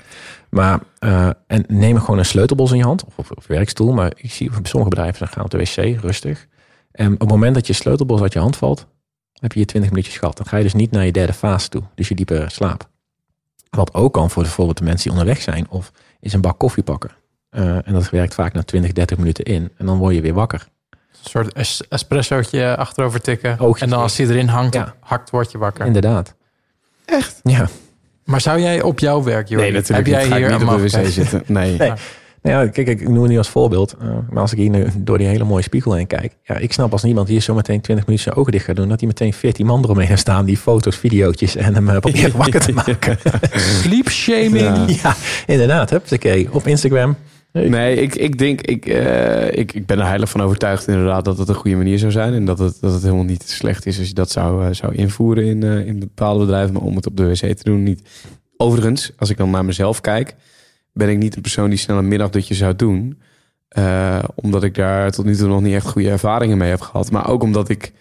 Maar, 0.49 0.79
eh, 0.99 1.29
en 1.47 1.63
neem 1.67 1.99
gewoon 1.99 2.17
een 2.17 2.25
sleutelbos 2.25 2.71
in 2.71 2.77
je 2.77 2.83
hand. 2.83 3.03
Of 3.15 3.31
op 3.31 3.43
werkstoel. 3.47 3.93
Maar 3.93 4.11
ik 4.15 4.31
zie 4.31 4.57
op 4.57 4.67
sommige 4.67 4.89
bedrijven 4.89 5.19
dan 5.19 5.27
gaan 5.27 5.43
op 5.43 5.49
de 5.49 5.57
wc, 5.57 6.01
rustig. 6.01 6.47
En 6.91 7.13
op 7.13 7.19
het 7.19 7.29
moment 7.29 7.55
dat 7.55 7.67
je 7.67 7.73
sleutelbos 7.73 8.21
uit 8.21 8.33
je 8.33 8.39
hand 8.39 8.55
valt, 8.55 8.87
heb 9.41 9.53
je 9.53 9.59
je 9.59 9.65
20 9.65 9.89
minuutjes 9.91 10.17
gehad. 10.17 10.37
Dan 10.37 10.45
ga 10.45 10.57
je 10.57 10.63
dus 10.63 10.73
niet 10.73 10.91
naar 10.91 11.05
je 11.05 11.11
derde 11.11 11.33
fase 11.33 11.69
toe. 11.69 11.81
Dus 11.95 12.07
je 12.07 12.15
diepe 12.15 12.45
slaap. 12.47 12.89
Wat 13.69 13.93
ook 13.93 14.13
kan 14.13 14.29
voor 14.29 14.43
bijvoorbeeld 14.43 14.77
de 14.77 14.83
mensen 14.83 15.09
die 15.09 15.19
onderweg 15.19 15.43
zijn. 15.43 15.65
Of 15.69 15.91
is 16.19 16.33
een 16.33 16.41
bak 16.41 16.57
koffie 16.59 16.83
pakken. 16.83 17.11
Eh, 17.49 17.87
en 17.87 17.93
dat 17.93 18.09
werkt 18.09 18.33
vaak 18.33 18.53
na 18.53 18.63
20, 18.63 18.91
30 18.91 19.17
minuten 19.17 19.45
in. 19.45 19.71
En 19.77 19.85
dan 19.85 19.97
word 19.97 20.15
je 20.15 20.21
weer 20.21 20.33
wakker. 20.33 20.67
Een 20.89 21.29
soort 21.29 21.53
es- 21.53 21.83
espressootje 21.89 22.75
achterover 22.77 23.21
tikken. 23.21 23.59
Oogjes 23.59 23.81
en 23.81 23.89
dan 23.89 24.01
als 24.01 24.17
hij 24.17 24.27
erin 24.27 24.47
hangt, 24.47 24.73
Ja. 24.73 24.95
hakt, 24.99 25.29
word 25.29 25.51
je 25.51 25.57
wakker. 25.57 25.85
Inderdaad. 25.85 26.35
Echt? 27.05 27.39
Ja. 27.43 27.67
Maar 28.25 28.41
zou 28.41 28.59
jij 28.59 28.81
op 28.81 28.99
jouw 28.99 29.23
werk, 29.23 29.47
Jordi, 29.47 29.63
Nee, 29.65 29.73
natuurlijk 29.73 30.07
heb 30.07 30.15
jij 30.29 30.37
hier 30.37 30.51
niet 30.51 30.61
een 30.61 30.69
op 30.69 30.77
de 30.77 30.83
wc 30.99 31.05
zitten. 31.07 31.43
Nee. 31.47 31.77
Nee. 31.77 31.93
Nou 32.41 32.63
ja, 32.65 32.71
kijk, 32.71 32.87
ik 32.87 33.09
noem 33.09 33.19
het 33.21 33.29
niet 33.29 33.37
als 33.37 33.49
voorbeeld. 33.49 33.95
eh, 34.01 34.07
maar 34.29 34.41
als 34.41 34.51
ik 34.51 34.57
hier 34.57 34.69
nu 34.69 34.85
door 34.97 35.17
die 35.17 35.27
hele 35.27 35.43
mooie 35.43 35.63
spiegel 35.63 35.93
heen 35.93 36.07
kijk. 36.07 36.37
Ja, 36.43 36.55
ik 36.57 36.73
snap 36.73 36.91
als 36.91 37.03
niemand 37.03 37.27
hier 37.27 37.41
zo 37.41 37.53
meteen 37.53 37.81
20 37.81 38.05
minuten 38.05 38.25
zijn 38.27 38.39
ogen 38.39 38.51
dicht 38.51 38.65
gaat 38.65 38.75
doen. 38.75 38.89
Dat 38.89 38.99
hij 38.99 39.07
meteen 39.07 39.33
14 39.33 39.65
man 39.65 39.83
eromheen 39.83 40.07
heeft 40.07 40.21
staan. 40.21 40.45
Die 40.45 40.57
foto's, 40.57 40.95
videootjes 40.97 41.55
en 41.55 41.73
hem 41.73 41.89
eh, 41.89 41.99
probeert 42.09 42.33
wakker 42.33 42.59
te 42.59 42.71
maken. 42.71 43.17
Sleep 43.81 44.09
shaming. 44.09 44.55
Ja. 44.55 44.85
Ja, 44.87 45.15
inderdaad. 45.47 45.89
Huppakee. 45.89 46.47
Op 46.53 46.67
Instagram. 46.67 47.15
Nee, 47.53 47.95
ik, 47.95 48.15
ik 48.15 48.37
denk, 48.37 48.61
ik, 48.61 48.85
eh, 48.85 49.47
ik, 49.57 49.73
ik 49.73 49.85
ben 49.85 49.99
er 49.99 50.05
heilig 50.05 50.29
van 50.29 50.41
overtuigd 50.41 50.87
inderdaad 50.87 51.25
dat 51.25 51.37
het 51.37 51.49
een 51.49 51.55
goede 51.55 51.77
manier 51.77 51.99
zou 51.99 52.11
zijn. 52.11 52.33
En 52.33 52.45
dat 52.45 52.59
het, 52.59 52.77
dat 52.81 52.93
het 52.93 53.01
helemaal 53.03 53.23
niet 53.23 53.43
slecht 53.49 53.85
is 53.85 53.99
als 53.99 54.07
je 54.07 54.13
dat 54.13 54.31
zou, 54.31 54.73
zou 54.73 54.95
invoeren 54.95 55.45
in, 55.45 55.63
eh, 55.63 55.87
in 55.87 55.99
bepaalde 55.99 56.39
bedrijven. 56.39 56.73
Maar 56.73 56.81
om 56.81 56.95
het 56.95 57.07
op 57.07 57.17
de 57.17 57.27
wc 57.27 57.35
te 57.57 57.63
doen, 57.63 57.83
niet. 57.83 58.01
Overigens, 58.57 59.11
als 59.17 59.29
ik 59.29 59.37
dan 59.37 59.49
naar 59.49 59.65
mezelf 59.65 60.01
kijk, 60.01 60.35
ben 60.93 61.09
ik 61.09 61.17
niet 61.17 61.33
de 61.33 61.41
persoon 61.41 61.69
die 61.69 61.79
snel 61.79 61.97
een 61.97 62.07
middagdutje 62.07 62.53
zou 62.53 62.75
doen. 62.75 63.21
Eh, 63.67 64.23
omdat 64.35 64.63
ik 64.63 64.75
daar 64.75 65.11
tot 65.11 65.25
nu 65.25 65.35
toe 65.35 65.47
nog 65.47 65.61
niet 65.61 65.73
echt 65.73 65.87
goede 65.87 66.09
ervaringen 66.09 66.57
mee 66.57 66.69
heb 66.69 66.81
gehad. 66.81 67.11
Maar 67.11 67.27
ook 67.27 67.43
omdat 67.43 67.69
ik, 67.69 67.93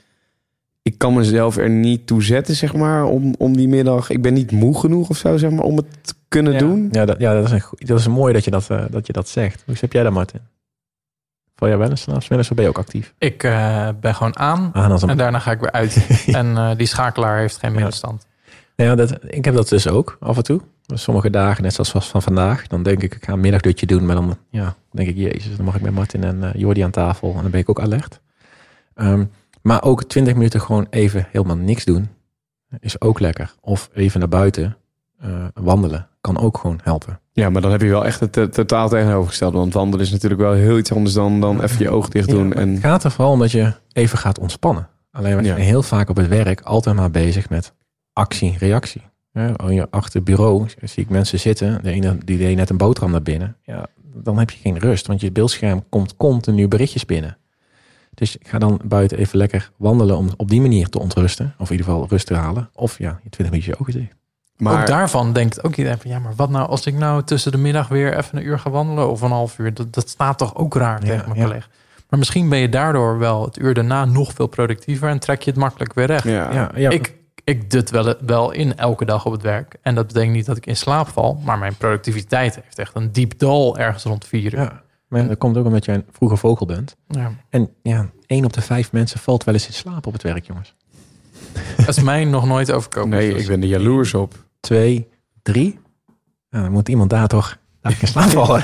ik 0.82 0.98
kan 0.98 1.14
mezelf 1.14 1.56
er 1.56 1.70
niet 1.70 2.06
toe 2.06 2.22
zetten, 2.22 2.54
zeg 2.54 2.74
maar, 2.74 3.04
om, 3.04 3.34
om 3.38 3.56
die 3.56 3.68
middag. 3.68 4.10
Ik 4.10 4.22
ben 4.22 4.34
niet 4.34 4.50
moe 4.52 4.78
genoeg 4.78 5.08
of 5.08 5.16
zo, 5.16 5.36
zeg 5.36 5.50
maar, 5.50 5.64
om 5.64 5.76
het 5.76 5.86
te 6.00 6.14
kunnen 6.28 6.52
Ja. 6.52 6.58
doen. 6.58 6.88
Ja, 6.92 7.04
dat, 7.04 7.18
ja 7.18 7.34
dat, 7.34 7.44
is 7.44 7.50
een, 7.50 7.62
dat 7.78 7.98
is 7.98 8.08
mooi 8.08 8.32
dat 8.32 8.44
je 8.44 8.50
dat, 8.50 8.70
eh, 8.70 8.84
dat 8.90 9.06
je 9.06 9.12
dat 9.12 9.28
zegt. 9.28 9.62
Hoe 9.66 9.74
heb 9.80 9.92
jij 9.92 10.02
dat, 10.02 10.12
Martin? 10.12 10.40
Val 11.56 11.68
jij 11.68 11.78
wel 11.78 11.90
eens 11.90 12.00
s'nachts 12.00 12.30
of 12.50 12.54
ben 12.54 12.64
je 12.64 12.68
ook 12.70 12.78
actief? 12.78 13.14
Ik 13.18 13.42
eh, 13.42 13.88
ben 14.00 14.14
gewoon 14.14 14.38
aan 14.38 14.70
Aan 14.72 14.90
als 14.90 15.02
een 15.02 15.08
en 15.08 15.16
daarna 15.16 15.38
ga 15.38 15.50
ik 15.50 15.60
weer 15.60 15.72
uit. 15.72 16.06
En 16.26 16.56
eh, 16.56 16.70
die 16.76 16.86
schakelaar 16.86 17.38
heeft 17.38 17.56
geen 17.56 17.72
middenstand. 17.72 18.26
Nou 18.80 18.92
ja, 18.92 18.96
dat, 19.06 19.18
ik 19.26 19.44
heb 19.44 19.54
dat 19.54 19.68
dus 19.68 19.88
ook 19.88 20.16
af 20.20 20.36
en 20.36 20.42
toe. 20.42 20.60
Sommige 20.86 21.30
dagen, 21.30 21.62
net 21.62 21.74
zoals 21.74 22.08
van 22.10 22.22
vandaag, 22.22 22.66
dan 22.66 22.82
denk 22.82 23.02
ik, 23.02 23.14
ik 23.14 23.24
ga 23.24 23.32
een 23.32 23.40
middagdutje 23.40 23.86
doen. 23.86 24.06
Maar 24.06 24.14
dan 24.14 24.36
ja, 24.50 24.74
denk 24.90 25.08
ik, 25.08 25.16
jezus, 25.16 25.56
dan 25.56 25.64
mag 25.64 25.74
ik 25.74 25.80
met 25.80 25.92
Martin 25.94 26.24
en 26.24 26.42
eh 26.42 26.60
Jordi 26.60 26.80
aan 26.80 26.90
tafel. 26.90 27.34
En 27.36 27.42
dan 27.42 27.50
ben 27.50 27.60
ik 27.60 27.68
ook 27.68 27.80
alert. 27.80 28.20
Ehm, 28.94 29.24
maar 29.62 29.82
ook 29.82 30.04
20 30.04 30.34
minuten 30.34 30.60
gewoon 30.60 30.86
even 30.90 31.26
helemaal 31.30 31.56
niks 31.56 31.84
doen, 31.84 32.08
is 32.80 33.00
ook 33.00 33.20
lekker. 33.20 33.54
Of 33.60 33.90
even 33.94 34.20
naar 34.20 34.28
buiten 34.28 34.76
eh, 35.20 35.44
wandelen, 35.54 36.08
kan 36.20 36.38
ook 36.38 36.58
gewoon 36.58 36.80
helpen. 36.82 37.20
Ja, 37.32 37.50
maar 37.50 37.62
dan 37.62 37.70
heb 37.70 37.80
je 37.80 37.88
wel 37.88 38.06
echt 38.06 38.20
het 38.20 38.52
totaal 38.52 38.88
tegenovergestelde. 38.88 39.58
Want 39.58 39.74
wandelen 39.74 40.06
is 40.06 40.12
natuurlijk 40.12 40.40
wel 40.40 40.52
heel 40.52 40.78
iets 40.78 40.92
anders 40.92 41.14
dan, 41.14 41.40
dan 41.40 41.62
even 41.62 41.78
je 41.84 41.90
ogen 41.90 42.10
dicht 42.10 42.28
doen. 42.28 42.48
Ja, 42.48 42.54
en 42.54 42.68
Het 42.72 42.80
gaat 42.80 43.04
er 43.04 43.10
vooral 43.10 43.32
om 43.32 43.38
dat 43.38 43.50
je 43.50 43.72
even 43.92 44.18
gaat 44.18 44.38
ontspannen. 44.38 44.88
Alleen 45.12 45.36
we 45.36 45.42
Ja. 45.42 45.54
zijn 45.54 45.66
heel 45.66 45.82
vaak 45.82 46.08
op 46.08 46.16
het 46.16 46.28
werk 46.28 46.60
altijd 46.60 46.96
maar 46.96 47.10
bezig 47.10 47.48
met 47.48 47.72
actie, 48.20 48.56
reactie. 48.58 49.02
Ja, 49.32 49.54
oh, 49.64 49.72
je 49.72 49.90
achter 49.90 50.14
het 50.14 50.24
bureau 50.24 50.66
zie 50.82 51.02
ik 51.02 51.08
mensen 51.08 51.40
zitten. 51.40 51.82
De 51.82 51.90
ene 51.90 52.18
die 52.24 52.38
deed 52.38 52.56
net 52.56 52.70
een 52.70 52.76
boterham 52.76 53.10
naar 53.10 53.22
binnen. 53.22 53.56
Ja, 53.62 53.86
dan 54.14 54.38
heb 54.38 54.50
je 54.50 54.58
geen 54.58 54.78
rust, 54.78 55.06
want 55.06 55.20
je 55.20 55.32
beeldscherm 55.32 55.84
komt 55.88 56.16
continu 56.16 56.68
berichtjes 56.68 57.04
binnen. 57.04 57.36
Dus 58.14 58.36
ik 58.36 58.48
ga 58.48 58.58
dan 58.58 58.80
buiten 58.84 59.18
even 59.18 59.38
lekker 59.38 59.70
wandelen 59.76 60.16
om 60.16 60.28
op 60.36 60.50
die 60.50 60.60
manier 60.60 60.88
te 60.88 60.98
ontrusten. 60.98 61.54
Of 61.58 61.70
in 61.70 61.76
ieder 61.76 61.92
geval 61.92 62.06
rust 62.08 62.26
te 62.26 62.34
halen. 62.34 62.70
Of 62.74 62.98
ja, 62.98 63.20
je 63.22 63.30
20 63.30 63.38
minuutjes 63.38 63.74
je 63.74 63.80
ogen 63.80 63.92
dicht. 63.92 64.14
maar 64.56 64.80
Ook 64.80 64.86
daarvan 64.86 65.32
denkt 65.32 65.64
ook 65.64 65.76
iedereen 65.76 65.98
van... 65.98 66.10
ja, 66.10 66.18
maar 66.18 66.34
wat 66.36 66.50
nou 66.50 66.68
als 66.68 66.86
ik 66.86 66.94
nou 66.94 67.22
tussen 67.24 67.52
de 67.52 67.58
middag 67.58 67.88
weer 67.88 68.16
even 68.16 68.38
een 68.38 68.46
uur 68.46 68.58
ga 68.58 68.70
wandelen... 68.70 69.10
of 69.10 69.20
een 69.20 69.30
half 69.30 69.58
uur, 69.58 69.74
dat, 69.74 69.92
dat 69.94 70.08
staat 70.08 70.38
toch 70.38 70.56
ook 70.56 70.74
raar 70.74 71.00
Ja, 71.00 71.06
tegen 71.10 71.28
mijn 71.28 71.38
ja. 71.38 71.44
collega. 71.44 71.66
Maar 72.08 72.18
misschien 72.18 72.48
ben 72.48 72.58
je 72.58 72.68
daardoor 72.68 73.18
wel 73.18 73.44
het 73.44 73.58
uur 73.58 73.74
daarna 73.74 74.04
nog 74.04 74.32
veel 74.32 74.46
productiever... 74.46 75.08
en 75.08 75.18
trek 75.18 75.42
je 75.42 75.50
het 75.50 75.58
makkelijk 75.58 75.92
weer 75.92 76.06
recht. 76.06 76.24
ja, 76.24 76.52
Ja, 76.52 76.70
ja, 76.74 76.90
Ik, 76.90 77.14
ik 77.50 77.70
dut 77.70 77.90
wel, 77.90 78.14
wel 78.26 78.50
in 78.50 78.76
elke 78.76 79.04
dag 79.04 79.26
op 79.26 79.32
het 79.32 79.42
werk. 79.42 79.76
En 79.82 79.94
dat 79.94 80.06
betekent 80.06 80.32
niet 80.32 80.46
dat 80.46 80.56
ik 80.56 80.66
in 80.66 80.76
slaap 80.76 81.08
val... 81.08 81.40
maar 81.44 81.58
mijn 81.58 81.76
productiviteit 81.76 82.54
heeft 82.54 82.78
echt 82.78 82.94
een 82.94 83.12
diep 83.12 83.38
dal 83.38 83.78
ergens 83.78 84.04
rond 84.04 84.24
vier 84.26 84.54
uur. 84.54 84.60
ja. 84.60 84.82
Maar 85.08 85.28
dat 85.28 85.38
komt 85.38 85.56
ook 85.56 85.66
omdat 85.66 85.84
jij 85.84 85.94
een 85.94 86.04
vroege 86.12 86.36
vogel 86.36 86.66
bent. 86.66 86.96
Ja. 87.08 87.32
En 87.48 87.70
ja, 87.82 88.10
één 88.26 88.44
op 88.44 88.52
de 88.52 88.60
vijf 88.60 88.92
mensen 88.92 89.20
valt 89.20 89.44
wel 89.44 89.54
eens 89.54 89.66
in 89.66 89.72
slaap 89.72 90.06
op 90.06 90.12
het 90.12 90.22
werk, 90.22 90.46
jongens. 90.46 90.74
Dat 91.76 91.88
is 91.88 92.02
mij 92.02 92.24
nog 92.24 92.46
nooit 92.46 92.72
overkomen. 92.72 93.18
nee, 93.18 93.32
Dus 93.32 93.42
ik 93.42 93.48
ben 93.48 93.62
er 93.62 93.68
jaloers 93.68 94.14
op. 94.14 94.34
twee, 94.60 95.08
drie. 95.42 95.78
Nou, 96.50 96.64
dan 96.64 96.72
moet 96.72 96.88
iemand 96.88 97.10
daar 97.10 97.28
toch 97.28 97.58
in 97.82 98.08
slaap 98.08 98.28
vallen. 98.28 98.62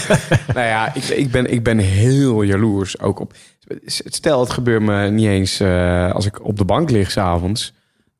nou 0.54 0.66
ja, 0.66 0.94
ik, 0.94 1.04
ik, 1.04 1.30
ben, 1.30 1.52
ik 1.52 1.62
ben 1.62 1.78
heel 1.78 2.42
jaloers 2.42 3.00
ook 3.00 3.20
op. 3.20 3.34
Stel, 3.86 4.40
het 4.40 4.50
gebeurt 4.50 4.82
me 4.82 5.10
niet 5.10 5.26
eens 5.26 5.60
eh, 5.60 6.12
als 6.12 6.26
ik 6.26 6.44
op 6.44 6.58
de 6.58 6.64
bank 6.64 6.90
lig 6.90 7.10
s'avonds. 7.10 7.72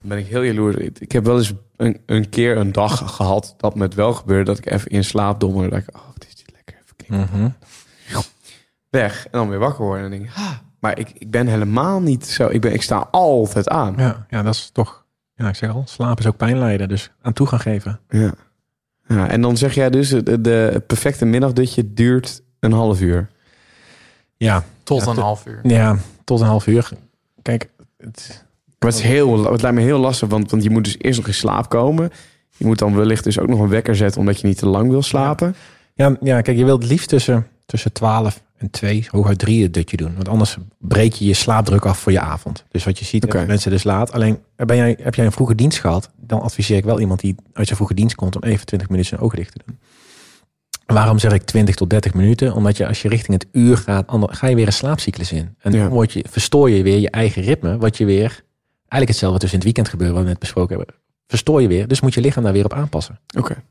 Dan 0.03 0.11
ben 0.11 0.19
ik 0.19 0.27
heel 0.27 0.43
jaloers. 0.43 0.77
Ik, 0.77 0.99
ik 0.99 1.13
heb 1.13 1.25
wel 1.25 1.37
eens 1.39 1.53
een, 1.77 2.01
een 2.07 2.29
keer 2.29 2.57
een 2.57 2.73
dag 2.73 3.15
gehad 3.15 3.55
dat 3.57 3.75
me 3.75 3.83
het 3.83 3.95
wel 3.95 4.13
gebeurde. 4.13 4.45
Dat 4.45 4.59
ik 4.59 4.71
even 4.71 4.91
in 4.91 5.05
slaap 5.05 5.41
dommerde. 5.41 5.71
Dat 5.71 5.79
ik, 5.79 5.97
oh, 5.97 6.15
het 6.15 6.27
is 6.29 6.35
dit 6.35 6.53
lekker. 6.55 6.83
Even. 6.97 7.21
Mhm. 7.21 7.51
Weg. 8.91 9.25
En 9.25 9.31
dan 9.39 9.49
weer 9.49 9.59
wakker 9.59 9.85
worden. 9.85 10.05
En 10.05 10.11
dan 10.11 10.19
denk 10.19 10.31
ik, 10.31 10.37
ah, 10.37 10.53
maar 10.79 10.99
ik, 10.99 11.13
ik 11.19 11.31
ben 11.31 11.47
helemaal 11.47 12.01
niet 12.01 12.27
zo. 12.27 12.49
Ik, 12.49 12.61
ben, 12.61 12.73
ik 12.73 12.83
sta 12.83 13.09
altijd 13.11 13.69
aan. 13.69 13.95
ja, 13.97 14.27
ja, 14.29 14.43
dat 14.43 14.55
is 14.55 14.71
toch... 14.73 15.05
Ja, 15.35 15.49
ik 15.49 15.55
zeg 15.55 15.71
al, 15.71 15.85
slaap 15.87 16.19
is 16.19 16.27
ook 16.27 16.37
pijnlijden. 16.37 16.89
Dus 16.89 17.11
aan 17.23 17.33
toe 17.33 17.47
gaan 17.47 17.61
geven. 17.61 18.01
Ja. 18.09 18.35
ja. 19.07 19.29
En 19.29 19.41
dan 19.41 19.57
zeg 19.57 19.75
jij 19.75 19.91
dus, 19.91 20.09
de, 20.09 20.41
de 20.41 20.83
perfecte 20.87 21.25
middagdutje 21.25 21.93
duurt 21.93 22.43
een 22.61 22.73
half 22.73 23.01
uur. 23.01 23.29
Ja, 24.37 24.65
Tot 24.83 25.05
Ja, 25.05 25.11
een 25.11 25.17
half 25.17 25.47
uur. 25.47 25.61
ja 25.63 25.97
tot 26.25 26.41
een 26.41 26.47
half 26.47 26.67
uur. 26.67 26.89
Kijk, 27.43 27.69
het, 27.99 28.45
Maar 28.83 28.93
het, 28.93 29.01
is 29.01 29.07
heel, 29.07 29.53
het 29.53 29.63
lijkt 29.63 29.77
me 29.77 29.83
heel 29.83 29.99
lastig, 29.99 30.29
want, 30.29 30.51
want 30.51 30.63
je 30.63 30.71
moet 30.71 30.85
dus 30.85 30.97
eerst 30.99 31.19
nog 31.19 31.27
in 31.27 31.35
slaap 31.35 31.69
komen. 31.69 32.11
Je 32.57 32.67
moet 32.67 32.79
dan 32.79 32.97
wellicht 32.97 33.25
dus 33.25 33.39
ook 33.39 33.49
nog 33.49 33.61
een 33.61 33.69
wekker 33.69 33.97
zetten, 33.97 34.21
omdat 34.21 34.41
je 34.41 34.47
niet 34.47 34.59
te 34.59 34.67
lang 34.67 34.91
wil 34.91 35.03
slapen. 35.03 35.55
ja, 35.95 36.17
ja, 36.21 36.41
kijk, 36.41 36.57
je 36.57 36.65
wilt 36.65 36.85
liefst 36.85 37.09
tussen, 37.09 37.47
tussen 37.67 37.93
12 37.93 38.43
en 38.57 38.71
2, 38.71 39.07
hooguit 39.11 39.39
3 39.39 39.63
het 39.63 39.75
dutje 39.75 39.97
doen. 39.97 40.15
Want 40.15 40.29
anders 40.29 40.57
breek 40.79 41.13
je 41.13 41.25
je 41.25 41.35
slaapdruk 41.35 41.87
af 41.87 41.99
voor 41.99 42.13
je 42.13 42.21
avond. 42.21 42.65
Dus 42.71 42.85
wat 42.85 42.99
je 42.99 43.05
ziet, 43.05 43.47
mensen 43.47 43.71
dus 43.71 43.85
laat. 43.85 44.13
Alleen, 44.13 44.39
ben 44.57 44.77
jij, 44.77 44.99
heb 45.03 45.15
jij 45.15 45.25
een 45.25 45.33
vroege 45.33 45.55
dienst 45.55 45.81
gehad, 45.81 46.11
dan 46.17 46.41
adviseer 46.41 46.77
ik 46.77 46.85
wel 46.85 47.01
iemand 47.01 47.21
die 47.21 47.35
uit 47.53 47.67
zijn 47.67 47.77
vroege 47.77 47.95
dienst 47.95 48.15
komt 48.15 48.37
om 48.37 48.43
even 48.43 48.67
20 48.67 48.89
minuten 48.89 49.11
zijn 49.11 49.21
ogen 49.21 49.39
dicht 49.39 49.53
te 49.53 49.61
doen. 49.67 49.79
Waarom 50.87 51.19
zeg 51.19 51.33
ik 51.33 51.43
20 51.43 51.75
tot 51.75 51.91
30 51.91 52.15
minuten? 52.15 52.55
Omdat 52.55 52.77
je 52.77 52.87
als 52.87 53.03
je 53.03 53.09
richting 53.09 53.43
het 53.43 53.49
uur 53.53 53.77
gaat, 53.77 54.05
ga 54.09 54.47
je 54.47 54.55
weer 54.55 54.67
een 54.67 54.73
slaapcyclus 54.73 55.33
in. 55.33 55.55
En 55.59 55.73
dan 55.73 55.89
word 55.89 56.13
je, 56.13 56.25
verstoor 56.31 56.71
je 56.71 56.83
weer 56.83 56.99
je 56.99 57.11
eigen 57.11 57.43
ritme, 57.43 57.79
wat 57.79 57.97
je 57.97 58.05
weer, 58.05 58.45
eigenlijk 58.93 59.09
hetzelfde 59.09 59.39
dus 59.39 59.51
in 59.51 59.55
het 59.55 59.65
weekend 59.65 59.89
gebeurt, 59.89 60.13
wat 60.13 60.23
we 60.23 60.29
net 60.29 60.39
besproken 60.39 60.77
hebben. 60.77 60.95
Verstoor 61.27 61.63
je 61.63 61.69
weer, 61.69 61.89
dus 61.89 62.01
moet 62.01 62.15
je 62.15 62.21
lichaam 62.21 62.43
daar 62.43 62.53
weer 62.53 62.65
op 62.65 62.73
aanpassen. 62.73 63.21
Oké. 63.39 63.63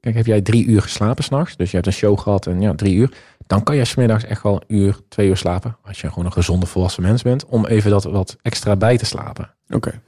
Kijk, 0.00 0.14
heb 0.14 0.26
jij 0.26 0.40
drie 0.40 0.64
uur 0.66 0.82
geslapen 0.82 1.24
s'nachts, 1.24 1.56
dus 1.56 1.70
je 1.70 1.74
hebt 1.74 1.88
een 1.88 1.92
show 1.92 2.18
gehad 2.18 2.46
en 2.46 2.60
ja, 2.60 2.74
drie 2.74 2.94
uur, 2.94 3.16
dan 3.46 3.62
kan 3.62 3.76
je 3.76 3.84
smiddags 3.84 4.24
echt 4.24 4.42
wel 4.42 4.54
een 4.54 4.76
uur, 4.76 4.98
twee 5.08 5.28
uur 5.28 5.36
slapen, 5.36 5.76
als 5.82 6.00
je 6.00 6.08
gewoon 6.08 6.24
een 6.24 6.32
gezonde 6.32 6.66
volwassen 6.66 7.02
mens 7.02 7.22
bent, 7.22 7.44
om 7.46 7.66
even 7.66 7.90
dat 7.90 8.04
wat 8.04 8.36
extra 8.42 8.76
bij 8.76 8.98
te 8.98 9.04
slapen. 9.04 9.54
Oké. 9.68 10.00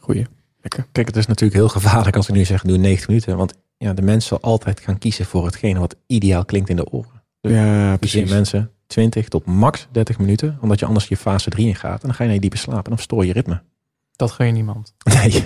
Goeie. 0.00 0.26
Lekker. 0.60 0.86
Kijk, 0.92 1.06
het 1.06 1.16
is 1.16 1.26
natuurlijk 1.26 1.58
heel 1.58 1.68
gevaarlijk 1.68 2.16
als 2.16 2.28
ik 2.28 2.34
nu 2.34 2.44
zeg, 2.44 2.62
doe 2.62 2.76
90 2.76 3.08
minuten, 3.08 3.36
want 3.36 3.54
ja, 3.76 3.92
de 3.92 4.02
mens 4.02 4.26
zal 4.26 4.40
altijd 4.40 4.80
gaan 4.80 4.98
kiezen 4.98 5.24
voor 5.24 5.44
hetgene 5.44 5.78
wat 5.78 5.96
ideaal 6.06 6.44
klinkt 6.44 6.68
in 6.68 6.76
de 6.76 6.90
oren. 6.90 7.22
Ja, 7.40 7.90
Dus 7.90 7.98
precies. 7.98 8.30
mensen 8.30 8.70
20 8.92 9.28
tot 9.28 9.44
max 9.46 9.86
30 9.90 10.18
minuten, 10.18 10.58
omdat 10.60 10.78
je 10.78 10.86
anders 10.86 11.08
je 11.08 11.16
fase 11.16 11.50
3 11.50 11.66
in 11.66 11.74
gaat 11.74 12.00
en 12.02 12.06
dan 12.06 12.14
ga 12.14 12.18
je 12.18 12.24
naar 12.24 12.34
je 12.34 12.40
diepe 12.40 12.56
slaap 12.56 12.76
en 12.76 12.82
dan 12.84 12.96
verstoor 12.96 13.26
je 13.26 13.32
ritme. 13.32 13.62
Dat 14.16 14.30
gun 14.30 14.46
je 14.46 14.52
niemand. 14.52 14.94
Nee. 15.04 15.44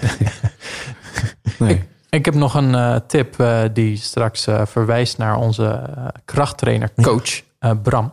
Nee. 1.59 1.82
Ik 2.10 2.24
heb 2.24 2.35
nog 2.35 2.55
een 2.55 3.02
tip 3.06 3.44
die 3.73 3.97
straks 3.97 4.47
verwijst 4.64 5.18
naar 5.18 5.36
onze 5.36 5.90
krachttrainer, 6.24 6.90
coach 7.02 7.43
Bram. 7.82 8.12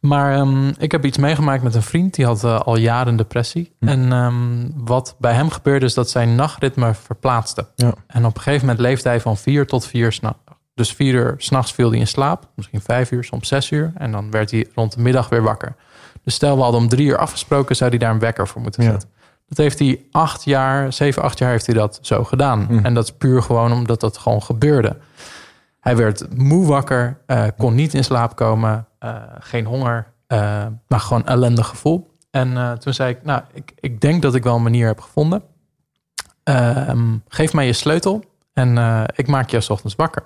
Maar 0.00 0.46
ik 0.78 0.92
heb 0.92 1.04
iets 1.04 1.18
meegemaakt 1.18 1.62
met 1.62 1.74
een 1.74 1.82
vriend 1.82 2.14
die 2.14 2.24
had 2.24 2.44
al 2.44 2.76
jaren 2.76 3.16
depressie. 3.16 3.72
En 3.80 4.72
wat 4.76 5.14
bij 5.18 5.32
hem 5.32 5.50
gebeurde 5.50 5.86
is 5.86 5.94
dat 5.94 6.10
zijn 6.10 6.34
nachtritme 6.34 6.94
verplaatste. 6.94 7.66
Ja. 7.76 7.94
En 8.06 8.24
op 8.24 8.36
een 8.36 8.42
gegeven 8.42 8.66
moment 8.66 8.84
leefde 8.84 9.08
hij 9.08 9.20
van 9.20 9.36
vier 9.36 9.66
tot 9.66 9.86
vier, 9.86 10.12
s'na- 10.12 10.36
Dus 10.74 10.92
vier 10.92 11.14
uur 11.14 11.34
s'nachts 11.36 11.72
viel 11.72 11.90
hij 11.90 11.98
in 11.98 12.06
slaap. 12.06 12.48
Misschien 12.54 12.80
vijf 12.80 13.10
uur, 13.10 13.24
soms 13.24 13.48
zes 13.48 13.70
uur. 13.70 13.92
En 13.96 14.12
dan 14.12 14.30
werd 14.30 14.50
hij 14.50 14.68
rond 14.74 14.94
de 14.94 15.00
middag 15.00 15.28
weer 15.28 15.42
wakker. 15.42 15.74
Dus 16.24 16.34
stel 16.34 16.56
we 16.56 16.62
hadden 16.62 16.80
om 16.80 16.88
drie 16.88 17.06
uur 17.06 17.16
afgesproken, 17.18 17.76
zou 17.76 17.90
hij 17.90 17.98
daar 17.98 18.10
een 18.10 18.18
wekker 18.18 18.48
voor 18.48 18.60
moeten 18.62 18.82
Ja. 18.84 18.90
zetten. 18.90 19.08
Dat 19.48 19.58
heeft 19.58 19.78
hij 19.78 20.00
acht 20.10 20.44
jaar, 20.44 20.92
zeven, 20.92 21.22
acht 21.22 21.38
jaar 21.38 21.50
heeft 21.50 21.66
hij 21.66 21.74
dat 21.74 21.98
zo 22.02 22.24
gedaan. 22.24 22.58
Mhm. 22.70 22.84
En 22.84 22.94
dat 22.94 23.04
is 23.04 23.12
puur 23.12 23.42
gewoon 23.42 23.72
omdat 23.72 24.00
dat 24.00 24.18
gewoon 24.18 24.42
gebeurde. 24.42 24.96
Hij 25.80 25.96
werd 25.96 26.36
moe 26.36 26.66
wakker, 26.66 27.18
eh, 27.26 27.44
kon 27.58 27.74
niet 27.74 27.94
in 27.94 28.04
slaap 28.04 28.36
komen, 28.36 28.86
eh, 28.98 29.14
geen 29.38 29.64
honger, 29.64 30.06
eh, 30.26 30.66
maar 30.88 31.00
gewoon 31.00 31.26
ellendig 31.26 31.66
gevoel. 31.66 32.14
En 32.30 32.78
toen 32.78 32.94
zei 32.94 33.10
ik, 33.10 33.24
nou, 33.24 33.42
ik, 33.52 33.72
ik 33.80 34.00
denk 34.00 34.22
dat 34.22 34.34
ik 34.34 34.42
wel 34.42 34.56
een 34.56 34.62
manier 34.62 34.86
heb 34.86 35.00
gevonden. 35.00 35.42
Ehm, 36.42 37.16
geef 37.28 37.52
mij 37.52 37.66
je 37.66 37.72
sleutel 37.72 38.24
en 38.52 38.78
ik 39.14 39.26
maak 39.26 39.50
je 39.50 39.60
's 39.60 39.68
ochtends 39.70 39.94
wakker. 39.96 40.22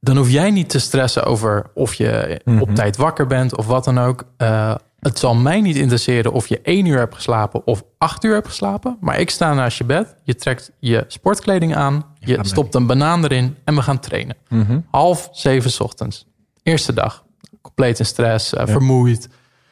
Dan 0.00 0.16
hoef 0.16 0.30
jij 0.30 0.50
niet 0.50 0.68
te 0.68 0.78
stressen 0.78 1.24
over 1.24 1.70
of 1.74 1.94
je 1.94 2.40
Mhm. 2.44 2.60
op 2.60 2.74
tijd 2.74 2.96
wakker 2.96 3.26
bent 3.26 3.56
of 3.56 3.66
wat 3.66 3.84
dan 3.84 3.98
ook. 3.98 4.24
Eh, 4.36 4.74
het 5.00 5.18
zal 5.18 5.34
mij 5.34 5.60
niet 5.60 5.76
interesseren 5.76 6.32
of 6.32 6.46
je 6.46 6.60
één 6.62 6.86
uur 6.86 6.98
hebt 6.98 7.14
geslapen 7.14 7.66
of 7.66 7.82
acht 7.98 8.24
uur 8.24 8.34
hebt 8.34 8.46
geslapen. 8.46 8.96
Maar 9.00 9.20
ik 9.20 9.30
sta 9.30 9.54
naast 9.54 9.78
je 9.78 9.84
bed, 9.84 10.16
je 10.24 10.34
trekt 10.34 10.72
je 10.78 11.04
sportkleding 11.08 11.74
aan, 11.76 12.04
je 12.18 12.38
stopt 12.42 12.74
een 12.74 12.86
banaan 12.86 13.24
erin 13.24 13.56
en 13.64 13.74
we 13.74 13.82
gaan 13.82 13.98
trainen. 14.00 14.36
Mhm. 14.48 14.80
Half 14.90 15.28
zeven 15.32 15.70
's 15.70 15.80
ochtends. 15.80 16.26
Eerste 16.62 16.92
dag. 16.92 17.24
Compleet 17.62 17.98
in 17.98 18.06
stress, 18.06 18.54
eh, 18.54 18.66
vermoeid. 18.66 19.28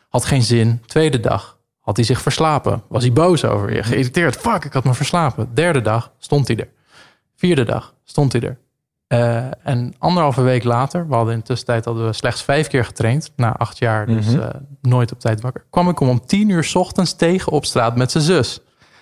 Had 0.08 0.24
geen 0.24 0.42
zin. 0.42 0.82
Tweede 0.86 1.20
dag. 1.20 1.58
Had 1.80 1.96
hij 1.96 2.04
zich 2.06 2.20
verslapen. 2.22 2.82
Was 2.88 3.02
hij 3.02 3.12
boos 3.12 3.44
over 3.44 3.74
je. 3.74 3.82
Geïrriteerd. 3.82 4.36
Fuck, 4.36 4.64
ik 4.64 4.72
had 4.72 4.84
me 4.84 4.94
verslapen. 4.94 5.50
Derde 5.54 5.80
dag 5.82 6.12
stond 6.18 6.48
hij 6.48 6.56
er. 6.56 6.68
Vierde 7.36 7.64
dag 7.64 7.94
stond 8.04 8.32
hij 8.32 8.40
er. 8.42 8.58
Eh, 9.08 9.44
en 9.62 9.94
anderhalve 9.98 10.42
week 10.42 10.64
later, 10.64 11.08
we 11.08 11.14
hadden 11.14 11.32
in 11.32 11.38
de 11.40 11.44
tussentijd 11.46 11.84
hadden 11.84 12.06
we 12.06 12.12
slechts 12.12 12.42
vijf 12.42 12.66
keer 12.66 12.84
getraind. 12.84 13.30
Na 13.36 13.56
acht 13.56 13.78
jaar, 13.78 14.06
dus 14.06 14.26
Mhm. 14.26 14.40
eh, 14.40 14.48
nooit 14.82 15.12
op 15.12 15.20
tijd 15.20 15.40
wakker. 15.40 15.64
Kwam 15.70 15.88
ik 15.88 15.98
hem 15.98 16.08
om 16.08 16.26
tien 16.26 16.48
uur 16.48 16.64
's 16.64 16.74
ochtends 16.74 17.14
tegen 17.16 17.52
op 17.52 17.64
straat 17.64 17.96
met 17.96 18.10
zijn 18.10 18.24
zus. 18.24 18.60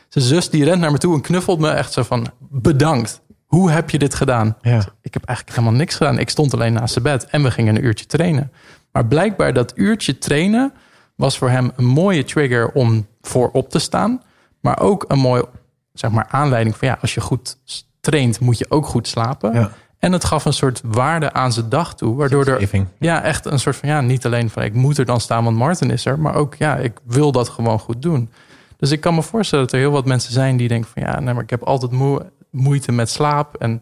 Zijn 0.09 0.25
zus 0.25 0.51
die 0.51 0.65
rent 0.65 0.81
naar 0.81 0.93
me 0.93 0.99
toe 0.99 1.15
en 1.15 1.21
knuffelt 1.21 1.59
me 1.59 1.71
echt 1.71 1.93
zo 1.93 2.03
van... 2.03 2.27
Bedankt. 2.51 3.21
Hoe 3.47 3.71
heb 3.71 3.91
je 3.91 3.99
dit 3.99 4.15
gedaan? 4.15 4.57
Ja. 4.61 4.85
Ik 5.03 5.15
heb 5.15 5.25
eigenlijk 5.25 5.59
helemaal 5.59 5.79
niks 5.79 5.95
gedaan. 5.95 6.19
Ik 6.19 6.29
stond 6.31 6.55
alleen 6.55 6.73
naast 6.73 6.93
zijn 6.93 7.05
bed 7.05 7.27
en 7.27 7.43
we 7.43 7.51
gingen 7.51 7.77
een 7.77 7.85
uurtje 7.85 8.07
trainen. 8.07 8.53
Maar 8.93 9.07
blijkbaar 9.07 9.53
dat 9.53 9.73
uurtje 9.75 10.19
trainen 10.19 10.73
was 11.15 11.39
voor 11.39 11.51
hem 11.51 11.73
een 11.77 11.85
mooie 11.85 12.25
trigger 12.25 12.71
om 12.73 13.07
voor 13.21 13.51
op 13.53 13.71
te 13.71 13.79
staan. 13.79 14.23
Maar 14.61 14.81
ook 14.81 15.05
een 15.09 15.19
mooie 15.19 15.49
zeg 15.93 16.11
maar, 16.11 16.27
aanleiding 16.31 16.77
van 16.77 16.89
ja, 16.89 16.99
als 17.01 17.15
je 17.15 17.21
goed 17.21 17.57
traint, 18.01 18.41
moet 18.41 18.59
je 18.59 18.67
ook 18.71 18.87
goed 18.87 19.09
slapen. 19.09 19.53
Ja. 19.55 19.71
En 19.99 20.13
het 20.13 20.25
gaf 20.25 20.45
een 20.45 20.53
soort 20.53 20.81
waarde 20.85 21.33
aan 21.33 21.53
zijn 21.53 21.69
dag 21.69 21.95
toe, 21.95 22.17
waardoor 22.17 22.45
er 22.47 22.61
ja, 22.99 23.23
echt 23.23 23.45
een 23.47 23.59
soort 23.59 23.77
van 23.77 23.89
ja, 23.89 24.01
niet 24.01 24.27
alleen 24.27 24.51
van 24.51 24.63
ik 24.63 24.75
moet 24.75 24.99
er 24.99 25.05
dan 25.05 25.21
staan, 25.21 25.45
want 25.45 25.57
Martin 25.57 25.91
is 25.91 26.05
er, 26.05 26.19
maar 26.19 26.35
ook 26.35 26.55
ja, 26.55 26.77
ik 26.77 26.93
wil 27.05 27.33
dat 27.33 27.49
gewoon 27.49 27.79
goed 27.79 28.03
doen. 28.03 28.31
Dus 28.77 28.91
ik 28.91 29.01
kan 29.01 29.15
me 29.15 29.23
voorstellen 29.23 29.65
dat 29.65 29.75
er 29.75 29.81
heel 29.81 29.91
wat 29.91 30.05
mensen 30.05 30.33
zijn 30.33 30.57
die 30.57 30.69
denken 30.69 30.91
van 30.91 31.03
ja, 31.03 31.21
nee, 31.21 31.35
maar 31.35 31.43
ik 31.43 31.51
heb 31.51 31.63
altijd 31.63 31.93
moe- 31.93 32.31
moeite 32.51 32.93
met 32.93 33.11
slaap. 33.11 33.55
En 33.55 33.81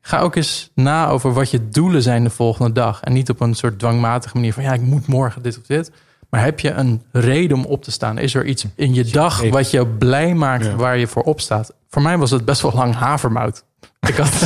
ga 0.00 0.20
ook 0.20 0.36
eens 0.36 0.70
na 0.74 1.08
over 1.08 1.32
wat 1.32 1.50
je 1.50 1.68
doelen 1.68 2.02
zijn 2.02 2.24
de 2.24 2.30
volgende 2.30 2.72
dag. 2.72 3.00
En 3.00 3.12
niet 3.12 3.30
op 3.30 3.40
een 3.40 3.54
soort 3.54 3.78
dwangmatige 3.78 4.34
manier 4.36 4.52
van 4.52 4.62
ja, 4.62 4.72
ik 4.72 4.80
moet 4.82 5.06
morgen 5.06 5.42
dit 5.42 5.58
of 5.58 5.66
dit. 5.66 5.90
Maar 6.30 6.44
heb 6.44 6.60
je 6.60 6.70
een 6.70 7.02
reden 7.12 7.56
om 7.56 7.64
op 7.64 7.82
te 7.84 7.90
staan? 7.90 8.18
Is 8.18 8.34
er 8.34 8.44
iets 8.46 8.66
in 8.74 8.94
je 8.94 9.04
dag 9.04 9.42
wat 9.50 9.70
je 9.70 9.86
blij 9.86 10.34
maakt 10.34 10.74
waar 10.74 10.98
je 10.98 11.06
voor 11.06 11.22
opstaat? 11.22 11.72
Voor 11.88 12.02
mij 12.02 12.18
was 12.18 12.30
het 12.30 12.44
best 12.44 12.60
wel 12.62 12.72
lang 12.74 12.94
havermout. 12.94 13.64
Ik 14.08 14.16
had, 14.16 14.40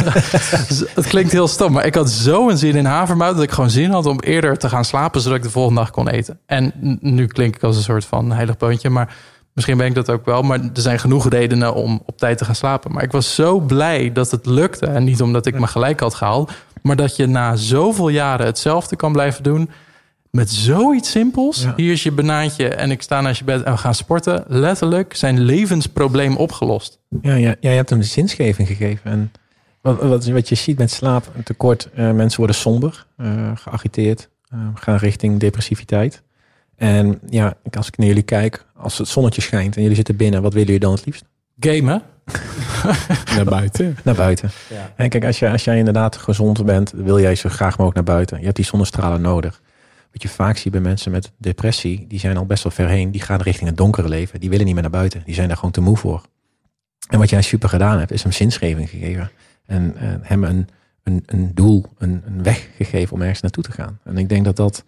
het 0.95 1.07
klinkt 1.07 1.33
heel 1.33 1.49
stom, 1.49 1.73
maar 1.73 1.87
ik 1.87 1.95
had 1.95 2.11
zo 2.11 2.49
een 2.49 2.59
zin 2.59 2.77
in 2.77 2.85
havermout... 2.85 3.35
dat 3.35 3.45
ik 3.45 3.51
gewoon 3.51 3.71
zin 3.71 3.91
had 3.91 4.07
om 4.07 4.21
eerder 4.21 4.59
te 4.59 4.69
gaan 4.69 4.85
slapen... 4.85 5.21
zodat 5.21 5.39
ik 5.39 5.43
de 5.43 5.51
volgende 5.51 5.81
dag 5.81 5.91
kon 5.91 6.09
eten. 6.09 6.39
En 6.47 6.73
nu 7.01 7.27
klink 7.27 7.57
ik 7.57 7.63
als 7.63 7.77
een 7.77 7.83
soort 7.83 8.05
van 8.05 8.33
heilig 8.33 8.57
poontje... 8.57 8.91
maar 8.91 9.17
misschien 9.53 9.77
ben 9.77 9.87
ik 9.87 9.95
dat 9.95 10.11
ook 10.11 10.25
wel. 10.25 10.43
Maar 10.43 10.59
er 10.61 10.71
zijn 10.73 10.99
genoeg 10.99 11.29
redenen 11.29 11.75
om 11.75 12.03
op 12.07 12.19
tijd 12.19 12.39
te 12.39 12.45
gaan 12.45 12.55
slapen. 12.55 12.93
Maar 12.93 13.03
ik 13.03 13.13
was 13.13 13.35
zo 13.35 13.61
blij 13.61 14.13
dat 14.13 14.31
het 14.31 14.47
lukte. 14.47 14.87
En 14.87 15.05
niet 15.05 15.23
omdat 15.23 15.47
ik 15.47 15.59
me 15.59 15.67
gelijk 15.67 16.01
had 16.01 16.15
gehaald... 16.15 16.53
maar 16.83 16.97
dat 16.97 17.17
je 17.17 17.27
na 17.27 17.57
zoveel 17.57 18.09
jaren 18.09 18.47
hetzelfde 18.47 18.97
kan 18.97 19.13
blijven 19.13 19.43
doen... 19.43 19.71
Met 20.31 20.51
zoiets 20.51 21.11
simpels. 21.11 21.63
Ja. 21.63 21.73
Hier 21.77 21.93
is 21.93 22.03
je 22.03 22.13
banaantje 22.13 22.69
en 22.69 22.91
ik 22.91 23.03
sta 23.03 23.21
naast 23.21 23.39
je 23.39 23.45
bed 23.45 23.63
en 23.63 23.73
we 23.73 23.79
gaan 23.79 23.95
sporten. 23.95 24.45
Letterlijk 24.47 25.17
zijn 25.17 25.41
levensprobleem 25.41 26.37
opgelost. 26.37 26.99
Ja, 27.23 27.35
ja, 27.35 27.55
je 27.61 27.69
hebt 27.69 27.91
hem 27.91 27.99
de 27.99 28.05
zinsgeving 28.05 28.69
gegeven. 28.69 29.11
En 29.11 29.33
wat, 29.85 30.03
wat, 30.03 30.27
wat 30.27 30.49
je 30.49 30.55
ziet 30.55 30.79
met 30.79 30.91
slaap, 30.91 31.31
een 31.37 31.43
tekort, 31.43 31.89
eh, 31.95 32.11
mensen 32.13 32.39
worden 32.39 32.57
somber, 32.57 33.07
eh 33.17 33.51
geagiteerd, 33.55 34.29
eh, 34.49 34.59
gaan 34.75 34.97
richting 34.97 35.41
depressiviteit. 35.41 36.23
En 36.77 37.19
ja, 37.29 37.55
ik- 37.63 37.77
als 37.77 37.87
ik 37.89 37.97
naar 37.99 38.07
jullie 38.07 38.23
kijk, 38.23 38.65
als 38.77 38.99
het 38.99 39.09
zonnetje 39.09 39.41
schijnt 39.43 39.77
en 39.77 39.81
jullie 39.83 39.97
zitten 39.97 40.17
binnen, 40.17 40.43
wat 40.43 40.53
willen 40.53 40.67
jullie 40.67 40.83
dan 40.83 40.93
het 40.93 41.05
liefst? 41.05 41.25
Gamen. 41.59 42.03
Naar 43.37 43.45
buiten. 43.45 43.97
Naar 44.05 44.15
buiten. 44.15 44.51
En 44.97 45.09
kijk, 45.09 45.25
als, 45.25 45.39
je, 45.39 45.51
als 45.51 45.65
jij 45.65 45.79
inderdaad 45.79 46.17
gezond 46.17 46.65
bent, 46.65 46.91
wil 46.97 47.21
jij 47.21 47.35
zo 47.35 47.49
graag 47.49 47.79
mogelijk 47.79 47.95
naar 48.07 48.15
buiten. 48.17 48.39
Je 48.39 48.45
hebt 48.45 48.57
die 48.57 48.65
zonnestralen 48.65 49.21
nodig. 49.21 49.61
Wat 50.13 50.23
je 50.23 50.29
vaak 50.29 50.57
ziet 50.57 50.73
bij 50.73 50.81
mensen 50.81 51.11
met 51.11 51.33
depressie, 51.39 52.05
die 52.09 52.19
zijn 52.19 52.37
al 52.37 52.47
best 52.47 52.63
wel 52.63 52.73
ver 52.73 52.89
heen. 52.89 53.11
Die 53.11 53.21
gaan 53.21 53.41
richting 53.41 53.69
het 53.69 53.77
donkere 53.79 54.09
leven. 54.09 54.41
Die 54.41 54.51
willen 54.51 54.65
niet 54.65 54.75
meer 54.75 54.83
naar 54.83 54.93
buiten. 54.93 55.23
Die 55.25 55.35
zijn 55.35 55.49
daar 55.49 55.57
gewoon 55.57 55.71
te 55.73 55.81
moe 55.81 55.97
voor. 55.97 56.23
En 57.09 57.19
wat 57.19 57.31
jij 57.31 57.43
super 57.43 57.69
gedaan 57.69 57.99
hebt, 57.99 58.11
is 58.11 58.23
hem 58.23 58.33
zinsgeving 58.33 58.89
gegeven. 58.91 59.31
En 59.67 59.95
hem 60.23 60.45
een, 60.45 60.69
een, 61.03 61.23
een 61.27 61.51
doel, 61.55 61.85
een, 61.99 62.23
een 62.27 62.43
weg 62.43 62.69
gegeven 62.77 63.15
om 63.15 63.21
ergens 63.21 63.41
naartoe 63.41 63.63
te 63.65 63.73
gaan. 63.73 63.99
En 64.05 64.19
ik 64.19 64.29
denk 64.29 64.45
dat 64.45 64.57
dat... 64.57 64.85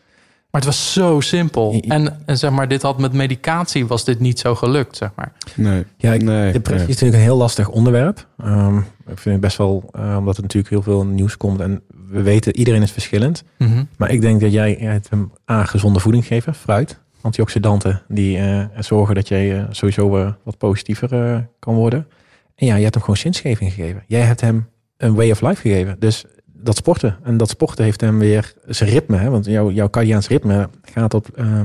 Maar 0.51 0.61
het 0.65 0.75
was 0.75 0.93
zo 0.93 1.21
simpel. 1.21 1.81
En, 1.89 2.23
en 2.27 2.39
zeg 2.39 2.51
maar, 2.51 2.69
dit 2.69 2.83
had 2.83 2.99
met 2.99 3.13
medicatie 3.13 3.87
was 3.87 4.05
dit 4.05 4.21
niet 4.21 4.39
zo 4.39 4.55
gelukt, 4.55 4.97
zeg 4.97 5.11
maar. 5.17 5.33
Nee. 5.55 5.85
Ja, 5.97 6.13
ik- 6.13 6.23
nee. 6.23 6.53
Depressie 6.53 6.87
nee. 6.87 6.89
is 6.89 7.01
natuurlijk 7.01 7.15
een 7.19 7.29
heel 7.29 7.37
lastig 7.37 7.69
onderwerp. 7.69 8.27
Ehm, 8.39 8.77
ik 8.79 9.19
vind 9.19 9.25
het 9.25 9.41
best 9.41 9.57
wel, 9.57 9.89
eh, 9.93 10.17
omdat 10.19 10.37
er 10.37 10.43
natuurlijk 10.43 10.73
heel 10.73 10.83
veel 10.83 11.05
nieuws 11.07 11.37
komt. 11.37 11.61
En 11.61 11.83
we 12.09 12.23
weten, 12.23 12.57
iedereen 12.57 12.83
is 12.83 12.91
verschillend. 12.91 13.45
Mhm. 13.59 13.85
Maar 13.97 14.11
ik 14.11 14.21
denk 14.21 14.41
dat 14.41 14.53
jij 14.53 14.77
hebt 14.81 15.11
hem 15.11 15.33
aan 15.45 15.67
gezonde 15.69 16.01
voeding 16.01 16.27
geven, 16.27 16.55
fruit, 16.55 16.99
antioxidanten, 17.21 18.03
die 18.09 18.39
eh, 18.39 18.65
zorgen 18.79 19.15
dat 19.15 19.29
jij 19.29 19.59
eh, 19.59 19.65
sowieso 19.71 20.35
wat 20.45 20.59
positiever 20.59 21.49
kan 21.59 21.75
worden. 21.75 22.07
En 22.57 22.67
ja, 22.67 22.75
je 22.75 22.83
hebt 22.83 22.95
hem 22.95 23.03
gewoon 23.03 23.19
zinsgeving 23.19 23.73
gegeven. 23.73 24.05
Jij 24.07 24.21
hebt 24.21 24.41
hem 24.41 24.69
een 24.97 25.15
way 25.15 25.31
of 25.31 25.41
life 25.41 25.61
gegeven. 25.61 25.97
Dus 25.99 26.25
dat 26.45 26.77
sporten. 26.77 27.19
En 27.23 27.37
dat 27.37 27.49
sporten 27.49 27.85
heeft 27.85 28.01
hem 28.01 28.19
weer 28.19 28.55
zijn 28.67 28.91
ritme. 28.91 29.17
Hè? 29.17 29.31
Want 29.31 29.45
jouw, 29.45 29.71
jouw 29.71 29.91
cardiaans 29.91 30.29
ritme 30.29 30.69
gaat 30.83 31.15
op 31.15 31.29
eh, 31.29 31.61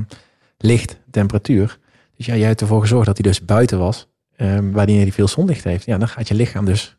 licht, 0.58 1.00
temperatuur. 1.12 1.80
Dus 2.18 2.26
ja, 2.26 2.36
jij 2.36 2.48
hebt 2.48 2.62
ervoor 2.62 2.82
gezorgd 2.82 3.06
dat 3.06 3.18
hij 3.18 3.32
dus 3.32 3.46
buiten 3.46 3.78
was, 3.80 4.08
eh, 4.36 4.58
wanneer 4.72 5.02
hij 5.02 5.12
veel 5.12 5.28
zonlicht 5.28 5.64
heeft. 5.64 5.86
Ja, 5.86 5.98
dan 5.98 6.08
gaat 6.08 6.28
je 6.28 6.34
lichaam 6.34 6.66
dus 6.66 6.98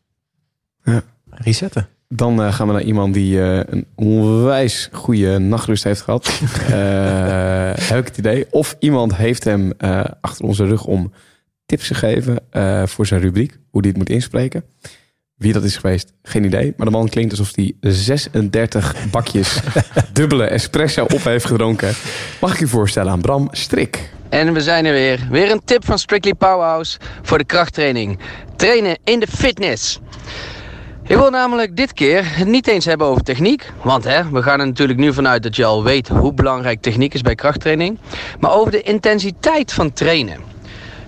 Ja. 0.83 1.01
resetten. 1.29 1.87
Dan 2.07 2.41
eh, 2.43 2.53
gaan 2.53 2.67
we 2.67 2.73
naar 2.73 2.81
iemand 2.81 3.13
die 3.13 3.41
eh, 3.41 3.59
een 3.65 3.85
onwijs 3.95 4.89
goede 4.91 5.37
nachtrust 5.39 5.83
heeft 5.83 6.01
gehad. 6.01 6.27
Eh, 6.69 7.73
heb 7.87 7.99
ik 7.99 8.05
het 8.07 8.17
idee. 8.17 8.45
Of 8.49 8.75
iemand 8.79 9.15
heeft 9.15 9.43
hem 9.43 9.71
achter 10.21 10.45
onze 10.45 10.65
rug 10.65 10.85
om 10.85 11.11
tips 11.65 11.87
gegeven 11.87 12.39
eh, 12.49 12.83
voor 12.85 13.05
zijn 13.05 13.21
rubriek. 13.21 13.57
Hoe 13.69 13.81
die 13.81 13.91
het 13.91 13.99
moet 13.99 14.09
inspreken. 14.09 14.63
Wie 15.35 15.53
dat 15.53 15.63
is 15.63 15.77
geweest, 15.77 16.13
geen 16.21 16.43
idee. 16.43 16.73
Maar 16.77 16.85
de 16.85 16.91
man 16.91 17.09
klinkt 17.09 17.31
alsof 17.31 17.55
hij 17.55 17.73
36 17.79 18.95
bakjes 19.11 19.59
dubbele 20.13 20.43
espresso 20.43 21.03
op 21.03 21.23
heeft 21.23 21.45
gedronken. 21.45 21.93
Mag 22.41 22.53
ik 22.53 22.59
u 22.59 22.67
voorstellen 22.67 23.11
aan 23.11 23.21
Bram 23.21 23.47
Strik. 23.51 24.09
En 24.29 24.53
we 24.53 24.61
zijn 24.61 24.85
er 24.85 24.93
weer. 24.93 25.27
Weer 25.29 25.51
een 25.51 25.61
tip 25.65 25.85
van 25.85 25.99
Strictly 25.99 26.33
Powerhouse 26.33 26.97
voor 27.21 27.37
de 27.37 27.43
krachttraining. 27.43 28.19
Trainen 28.55 28.97
in 29.03 29.19
de 29.19 29.27
fitness. 29.27 29.99
Ik 31.03 31.15
wil 31.15 31.29
namelijk 31.29 31.75
dit 31.75 31.93
keer 31.93 32.37
het 32.37 32.47
niet 32.47 32.67
eens 32.67 32.85
hebben 32.85 33.07
over 33.07 33.23
techniek. 33.23 33.71
Want 33.81 34.03
hè, 34.03 34.29
we 34.29 34.43
gaan 34.43 34.59
er 34.59 34.65
natuurlijk 34.65 34.99
nu 34.99 35.13
vanuit 35.13 35.43
dat 35.43 35.55
je 35.55 35.65
al 35.65 35.83
weet 35.83 36.07
hoe 36.07 36.33
belangrijk 36.33 36.81
techniek 36.81 37.13
is 37.13 37.21
bij 37.21 37.35
krachttraining. 37.35 37.97
Maar 38.39 38.53
over 38.53 38.71
de 38.71 38.81
intensiteit 38.81 39.73
van 39.73 39.93
trainen. 39.93 40.52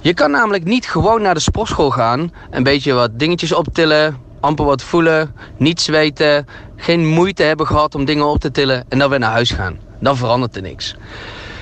Je 0.06 0.14
kan 0.14 0.32
namelijk 0.32 0.64
niet 0.64 0.88
gewoon 0.88 1.22
naar 1.22 1.34
de 1.34 1.40
sportschool 1.40 1.92
gaan, 1.92 2.32
een 2.50 2.64
beetje 2.64 2.94
wat 2.94 3.20
dingetjes 3.20 3.54
optillen, 3.54 4.18
amper 4.40 4.66
wat 4.66 4.84
voelen, 4.84 5.36
niet 5.58 5.82
zweten, 5.82 6.48
geen 6.76 7.08
moeite 7.08 7.44
hebben 7.44 7.68
gehad 7.68 7.96
om 7.96 8.06
dingen 8.06 8.26
op 8.26 8.40
te 8.40 8.52
tillen 8.52 8.86
en 8.90 9.00
dan 9.00 9.10
weer 9.10 9.20
naar 9.20 9.32
huis 9.32 9.52
gaan. 9.52 9.80
Dan 10.00 10.18
verandert 10.18 10.56
er 10.56 10.62
niks. 10.62 10.96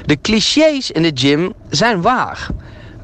De 0.06 0.22
clichés 0.22 0.92
in 0.92 1.02
de 1.02 1.12
gym 1.14 1.54
zijn 1.70 2.02
waar. 2.02 2.48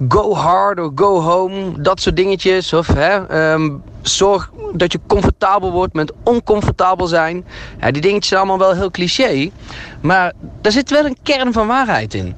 Go 0.07 0.35
hard 0.35 0.79
or 0.79 0.91
go 0.95 1.21
home, 1.21 1.81
dat 1.81 2.01
soort 2.01 2.15
dingetjes. 2.15 2.73
Of 2.73 2.87
hè, 2.87 3.27
ehm, 3.27 3.69
zorg 4.01 4.51
dat 4.73 4.91
je 4.91 4.99
comfortabel 5.07 5.71
wordt 5.71 5.93
met 5.93 6.13
oncomfortabel 6.23 7.07
zijn. 7.07 7.45
Ja, 7.79 7.91
die 7.91 8.01
dingetjes 8.01 8.27
zijn 8.27 8.39
allemaal 8.39 8.67
wel 8.67 8.75
heel 8.75 8.91
cliché. 8.91 9.49
Maar 10.01 10.33
daar 10.61 10.71
zit 10.71 10.89
wel 10.89 11.05
een 11.05 11.17
kern 11.23 11.53
van 11.53 11.67
waarheid 11.67 12.13
in. 12.13 12.35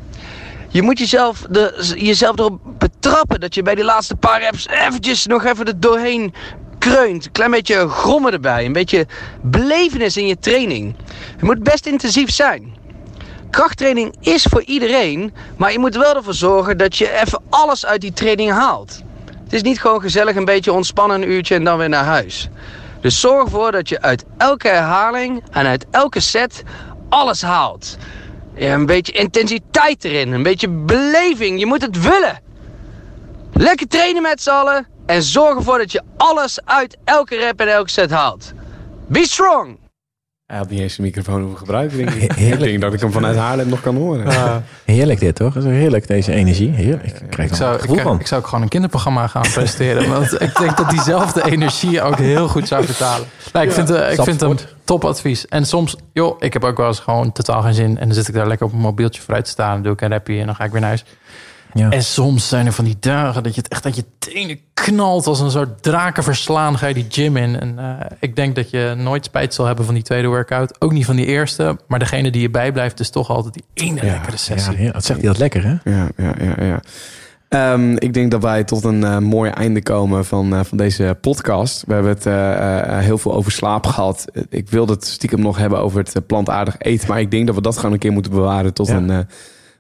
Je 0.72 0.82
moet 0.82 1.00
jezelf, 1.00 1.46
de, 1.50 1.94
jezelf 1.98 2.40
erop 2.40 2.60
betrappen 2.78 3.40
dat 3.40 3.56
je 3.56 3.62
bij 3.62 3.76
die 3.76 3.84
laatste 3.84 4.16
paar 4.16 4.42
reps 4.42 4.68
eventjes 4.68 5.26
nog 5.26 5.46
even 5.46 5.66
er 5.66 5.80
doorheen 5.80 6.34
kreunt, 6.80 7.26
een 7.26 7.32
klein 7.32 7.52
beetje 7.52 7.88
grommen 7.88 8.34
erbij, 8.34 8.66
een 8.66 8.74
beetje 8.74 9.08
belevenis 9.42 10.18
in 10.18 10.28
je 10.28 10.40
training. 10.40 10.96
Het 11.32 11.42
moet 11.42 11.64
best 11.64 11.86
intensief 11.86 12.32
zijn. 12.32 12.76
Krachttraining 13.50 14.16
is 14.20 14.44
voor 14.44 14.64
iedereen, 14.64 15.34
maar 15.58 15.72
je 15.72 15.80
moet 15.80 15.96
wel 15.96 16.16
ervoor 16.16 16.34
zorgen 16.34 16.78
dat 16.78 16.98
je 16.98 17.22
even 17.22 17.42
alles 17.50 17.86
uit 17.86 18.02
die 18.02 18.14
training 18.14 18.52
haalt. 18.52 19.02
Het 19.44 19.54
is 19.54 19.62
niet 19.62 19.82
gewoon 19.82 20.02
gezellig 20.02 20.36
een 20.36 20.46
beetje 20.46 20.74
ontspannen 20.74 21.22
een 21.22 21.30
uurtje 21.30 21.56
en 21.56 21.64
dan 21.64 21.78
weer 21.78 21.90
naar 21.90 22.06
huis. 22.06 22.50
Dus 23.02 23.20
zorg 23.20 23.44
ervoor 23.44 23.72
dat 23.72 23.90
je 23.90 24.02
uit 24.02 24.26
elke 24.38 24.68
herhaling 24.68 25.44
en 25.52 25.66
uit 25.66 25.86
elke 25.92 26.20
set 26.20 26.64
alles 27.10 27.42
haalt. 27.42 27.98
Ja, 28.62 28.74
een 28.74 28.86
beetje 28.86 29.12
intensiteit 29.12 30.04
erin, 30.04 30.32
een 30.32 30.44
beetje 30.44 30.70
beleving. 30.70 31.60
Je 31.60 31.66
moet 31.66 31.82
het 31.82 32.02
willen. 32.02 32.40
Lekker 33.54 33.88
trainen 33.88 34.22
met 34.22 34.42
z'n 34.42 34.50
allen 34.50 34.88
en 35.06 35.24
zorg 35.24 35.58
ervoor 35.58 35.78
dat 35.78 35.92
je 35.92 36.02
alles 36.18 36.66
uit 36.66 36.98
elke 37.04 37.36
rep 37.36 37.60
en 37.60 37.68
elke 37.68 37.90
set 37.90 38.12
haalt. 38.12 38.54
Be 39.08 39.26
strong! 39.28 39.81
Hij 40.52 40.60
had 40.60 40.70
niet 40.70 40.80
eens 40.80 40.96
de 40.96 41.02
microfoon 41.02 41.42
hoeven 41.42 41.58
gebruiken, 41.58 41.98
denk 41.98 42.10
ik. 42.10 42.36
Ik 42.36 42.60
denk 42.60 42.82
dat 42.82 42.94
ik 42.94 43.00
hem 43.00 43.12
vanuit 43.12 43.36
Haarlem 43.38 43.70
nog 43.70 43.82
kan 43.82 43.96
horen. 43.96 44.64
Heerlijk 44.86 45.20
dit, 45.20 45.36
toch? 45.36 45.54
Dat 45.54 45.64
is 45.64 45.70
heerlijk, 45.70 46.08
deze 46.08 46.32
energie. 46.32 46.70
Heerlijk. 46.70 47.20
Ik 47.20 47.30
krijg 47.30 47.50
Ik 47.50 47.56
zou, 47.56 47.74
een 47.74 47.80
gevoel 47.80 47.96
ik, 47.96 48.02
van. 48.02 48.20
ik 48.20 48.28
zou 48.28 48.42
ook 48.42 48.48
gewoon 48.48 48.64
een 48.64 48.70
kinderprogramma 48.70 49.28
gaan 49.28 49.42
presenteren. 49.42 50.10
want 50.10 50.34
ik 50.42 50.58
denk 50.58 50.78
dat 50.78 50.90
diezelfde 50.90 51.52
energie 51.52 52.02
ook 52.02 52.18
heel 52.18 52.48
goed 52.48 52.68
zou 52.68 52.86
vertalen. 52.86 53.28
Nou, 53.54 53.66
ik 53.66 53.72
vind, 53.72 53.90
eh, 53.90 54.12
ik 54.12 54.22
vind 54.22 54.42
hem 54.42 54.58
top 54.84 55.06
advies. 55.06 55.48
En 55.48 55.66
soms, 55.66 55.96
joh, 56.14 56.36
ik 56.40 56.54
heb 56.54 56.64
ook 56.64 56.78
wel 56.78 56.88
eens 56.88 57.00
gewoon 57.00 57.32
totaal 57.32 57.62
geen 57.62 57.74
zin. 57.74 57.98
En 57.98 58.06
dan 58.06 58.14
zit 58.14 58.28
ik 58.28 58.34
daar 58.34 58.48
lekker 58.48 58.66
op 58.66 58.72
mijn 58.72 58.84
mobieltje 58.84 59.22
vooruit 59.22 59.46
te 59.46 59.52
staan. 59.52 59.74
Dan 59.74 59.84
doe 59.84 59.94
ik 59.94 60.02
een 60.02 60.10
rappie 60.10 60.40
en 60.40 60.46
dan 60.46 60.56
ga 60.56 60.64
ik 60.64 60.72
weer 60.72 60.80
naar 60.82 60.90
huis. 60.90 61.06
Ja. 61.74 61.90
En 61.90 62.04
soms 62.04 62.48
zijn 62.48 62.66
er 62.66 62.72
van 62.74 62.86
die 62.86 62.98
dagen 63.00 63.44
dat 63.44 63.56
je 63.56 63.62
het 63.62 63.70
echt 63.72 63.86
uit 63.86 63.96
je 63.96 64.06
tenen 64.20 64.60
knalt. 64.74 65.28
Als 65.28 65.40
een 65.40 65.52
soort 65.52 65.84
draken 65.84 66.24
verslaan 66.24 66.78
ga 66.78 66.88
je 66.88 66.94
die 66.94 67.06
gym 67.10 67.38
in. 67.38 67.60
En 67.60 67.80
eh, 67.80 68.06
ik 68.20 68.36
denk 68.36 68.56
dat 68.56 68.70
je 68.70 68.94
nooit 68.98 69.26
spijt 69.26 69.54
zal 69.54 69.66
hebben 69.66 69.86
van 69.86 69.94
die 69.94 70.04
tweede 70.04 70.28
workout. 70.28 70.82
Ook 70.82 70.92
niet 70.92 71.06
van 71.06 71.16
die 71.16 71.26
eerste. 71.26 71.78
Maar 71.88 72.00
degene 72.00 72.32
die 72.32 72.42
je 72.42 72.50
bijblijft 72.50 73.00
is 73.00 73.10
toch 73.10 73.30
altijd 73.30 73.54
die 73.54 73.64
ene 73.74 74.04
lekkere 74.04 74.38
sessie. 74.38 74.78
Ja, 74.78 74.84
ja, 74.84 74.92
dat 74.92 75.06
zegt 75.06 75.20
hij 75.20 75.28
dat 75.30 75.38
lekker, 75.38 75.64
hè? 75.64 75.92
Ja, 75.92 76.08
ja, 76.18 76.34
ja, 76.40 76.64
ja. 76.66 76.80
Ehm, 77.50 77.96
ik 77.98 78.14
denk 78.14 78.32
dat 78.32 78.42
wij 78.42 78.64
tot 78.64 78.84
een 78.84 79.04
eh, 79.04 79.18
mooi 79.18 79.52
einde 79.52 79.82
komen 79.84 80.26
van, 80.26 80.54
eh, 80.56 80.64
van 80.64 80.78
deze 80.78 81.18
podcast. 81.22 81.84
We 81.88 81.94
hebben 81.94 82.12
het 82.12 82.26
eh, 82.26 82.80
eh, 82.98 83.04
heel 83.04 83.18
veel 83.18 83.34
over 83.34 83.52
slaap 83.52 83.86
gehad. 83.88 84.26
Ik 84.50 84.70
wilde 84.70 84.94
het 84.94 85.06
stiekem 85.06 85.42
nog 85.42 85.58
hebben 85.58 85.80
over 85.80 86.00
het 86.00 86.28
plantaardig 86.28 86.76
eten. 86.78 87.08
Maar 87.08 87.20
ik 87.20 87.32
denk 87.32 87.46
dat 87.46 87.56
we 87.56 87.62
dat 87.62 87.76
gewoon 87.78 87.92
een 87.92 88.00
keer 88.00 88.12
moeten 88.12 88.32
bewaren 88.32 88.74
tot, 88.74 88.88
Ja. 88.88 88.96
een, 88.96 89.10
eh, 89.10 89.18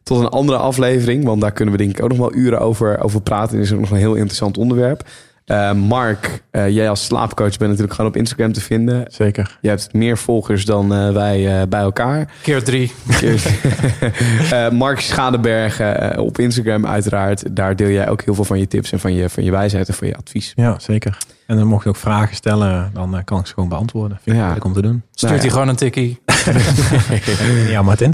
tot 0.03 0.19
een 0.19 0.29
andere 0.29 0.57
aflevering. 0.57 1.23
Want 1.23 1.41
daar 1.41 1.51
kunnen 1.51 1.73
we 1.73 1.83
denk 1.83 1.97
ik 1.97 2.03
ook 2.03 2.09
nog 2.09 2.17
wel 2.17 2.35
uren 2.35 2.59
over, 2.59 3.03
over 3.03 3.21
praten. 3.21 3.57
Het 3.57 3.65
is 3.65 3.73
ook 3.73 3.79
nog 3.79 3.91
een 3.91 3.97
heel 3.97 4.15
interessant 4.15 4.57
onderwerp. 4.57 5.03
Eh, 5.45 5.73
Mark, 5.73 6.43
eh, 6.51 6.69
jij 6.69 6.89
als 6.89 7.05
slaapcoach 7.05 7.57
bent 7.57 7.69
natuurlijk 7.69 7.93
gewoon 7.93 8.09
op 8.09 8.17
Instagram 8.17 8.53
te 8.53 8.61
vinden. 8.61 9.05
Zeker. 9.07 9.57
Je 9.61 9.69
hebt 9.69 9.93
meer 9.93 10.17
volgers 10.17 10.65
dan 10.65 10.93
eh, 10.93 11.13
wij 11.13 11.61
eh, 11.61 11.67
bij 11.67 11.79
elkaar. 11.79 12.33
Keer 12.41 12.63
drie. 12.63 12.91
Eh, 14.51 14.69
Mark 14.69 14.99
Schadebergen 14.99 16.19
op 16.19 16.39
Instagram 16.39 16.85
uiteraard. 16.85 17.55
Daar 17.55 17.75
deel 17.75 17.89
jij 17.89 18.09
ook 18.09 18.21
heel 18.21 18.33
veel 18.35 18.43
van 18.43 18.59
je 18.59 18.67
tips 18.67 18.91
en 18.91 18.99
van 18.99 19.13
je, 19.13 19.29
van 19.29 19.43
je 19.43 19.51
wijsheid 19.51 19.87
en 19.87 19.93
van 19.93 20.07
je 20.07 20.15
advies. 20.15 20.53
Ja, 20.55 20.79
zeker. 20.79 21.17
En 21.51 21.57
dan 21.57 21.67
mocht 21.67 21.83
je 21.83 21.89
ook 21.89 21.95
vragen 21.95 22.35
stellen, 22.35 22.89
dan 22.93 23.17
eh, 23.17 23.23
kan 23.23 23.39
ik 23.39 23.45
ze 23.47 23.53
gewoon 23.53 23.69
beantwoorden. 23.69 24.19
Vind 24.23 24.35
ik 24.35 24.41
Ja. 24.41 24.53
leuk 24.53 24.63
om 24.63 24.73
te 24.73 24.81
doen. 24.81 25.03
Stuurt 25.11 25.21
Nou 25.21 25.35
hij 25.35 25.43
ja. 25.45 25.51
gewoon 25.51 25.67
een 25.67 25.75
tikkie. 25.75 26.19
Ja, 27.69 27.81
Martin. 27.81 28.13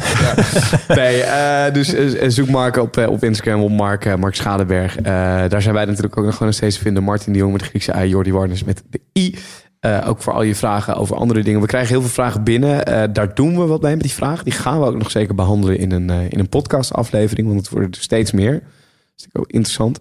Nee, 0.88 1.22
eh, 1.22 1.74
dus 1.74 1.94
eh, 1.94 2.30
zoek 2.30 2.50
Mark 2.50 2.78
op, 2.78 2.98
op 2.98 3.24
Instagram 3.24 3.62
op 3.62 3.72
Mark, 3.72 4.18
Mark 4.18 4.36
Schadeberg. 4.36 4.98
Eh, 4.98 5.04
daar 5.48 5.62
zijn 5.62 5.74
wij 5.74 5.86
natuurlijk 5.86 6.18
ook 6.18 6.26
nog 6.26 6.36
gewoon 6.36 6.54
steeds 6.54 6.76
te 6.76 6.82
vinden. 6.82 7.04
Martin 7.04 7.34
de 7.34 7.40
Jong 7.40 7.52
met 7.52 7.62
de 7.62 7.68
Griekse 7.68 7.94
I, 8.04 8.08
Jordi 8.08 8.32
Warners 8.34 8.64
met 8.64 8.84
de 8.90 9.00
I. 9.20 9.36
Eh, 9.80 10.06
ook 10.08 10.22
voor 10.22 10.34
al 10.34 10.42
je 10.44 10.56
vragen 10.56 10.96
over 10.96 11.16
andere 11.16 11.44
dingen. 11.44 11.62
We 11.62 11.68
krijgen 11.68 11.90
heel 11.90 12.02
veel 12.02 12.10
vragen 12.10 12.44
binnen. 12.44 12.86
Eh, 12.86 13.04
daar 13.14 13.36
doen 13.36 13.60
we 13.60 13.66
wat 13.66 13.82
mee 13.82 13.94
met 13.94 14.04
die 14.04 14.12
vragen. 14.12 14.44
Die 14.44 14.54
gaan 14.54 14.80
we 14.80 14.86
ook 14.86 14.98
nog 14.98 15.12
zeker 15.12 15.36
behandelen 15.36 15.78
in 15.78 15.92
een, 15.92 16.10
in 16.10 16.40
een 16.40 16.50
podcast 16.50 16.94
aflevering. 16.94 17.48
Want 17.48 17.60
het 17.60 17.70
worden 17.70 17.92
er 17.92 17.98
steeds 18.02 18.32
meer. 18.32 18.52
Dat 18.52 18.62
is 19.18 19.24
natuurlijk 19.26 19.38
ook 19.46 19.52
interessant. 19.52 20.00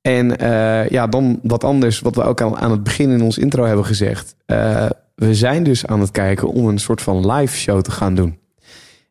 En 0.00 0.38
eh, 0.38 0.88
ja, 0.88 1.06
dan 1.06 1.40
wat 1.42 1.64
anders, 1.64 2.00
wat 2.00 2.14
we 2.14 2.22
ook 2.22 2.40
al 2.40 2.56
aan 2.56 2.70
het 2.70 2.82
begin 2.82 3.10
in 3.10 3.22
ons 3.22 3.38
intro 3.38 3.64
hebben 3.64 3.84
gezegd. 3.84 4.34
Eh, 4.46 4.90
we 5.14 5.34
zijn 5.34 5.62
dus 5.62 5.86
aan 5.86 6.00
het 6.00 6.10
kijken 6.10 6.48
om 6.48 6.66
een 6.66 6.78
soort 6.78 7.02
van 7.02 7.32
live 7.32 7.56
show 7.56 7.80
te 7.80 7.90
gaan 7.90 8.14
doen. 8.14 8.38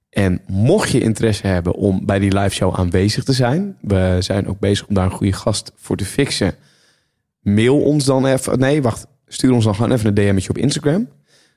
En 0.09 0.41
mocht 0.47 0.89
je 0.89 0.99
interesse 0.99 1.47
hebben 1.47 1.73
om 1.73 2.05
bij 2.05 2.19
die 2.19 2.37
live 2.37 2.55
show 2.55 2.75
aanwezig 2.75 3.23
te 3.23 3.33
zijn, 3.33 3.77
we 3.81 4.15
zijn 4.19 4.47
ook 4.47 4.59
bezig 4.59 4.87
om 4.87 4.95
daar 4.95 5.05
een 5.05 5.11
goede 5.11 5.33
gast 5.33 5.71
voor 5.75 5.97
te 5.97 6.05
fixen. 6.05 6.55
Mail 7.41 7.81
ons 7.81 8.05
dan 8.05 8.25
even. 8.25 8.59
Nee, 8.59 8.81
wacht. 8.81 9.07
Stuur 9.27 9.51
ons 9.51 9.63
dan 9.63 9.75
gewoon 9.75 9.91
even 9.91 10.07
een 10.07 10.13
DM'tje 10.13 10.49
op 10.49 10.57
Instagram. 10.57 11.07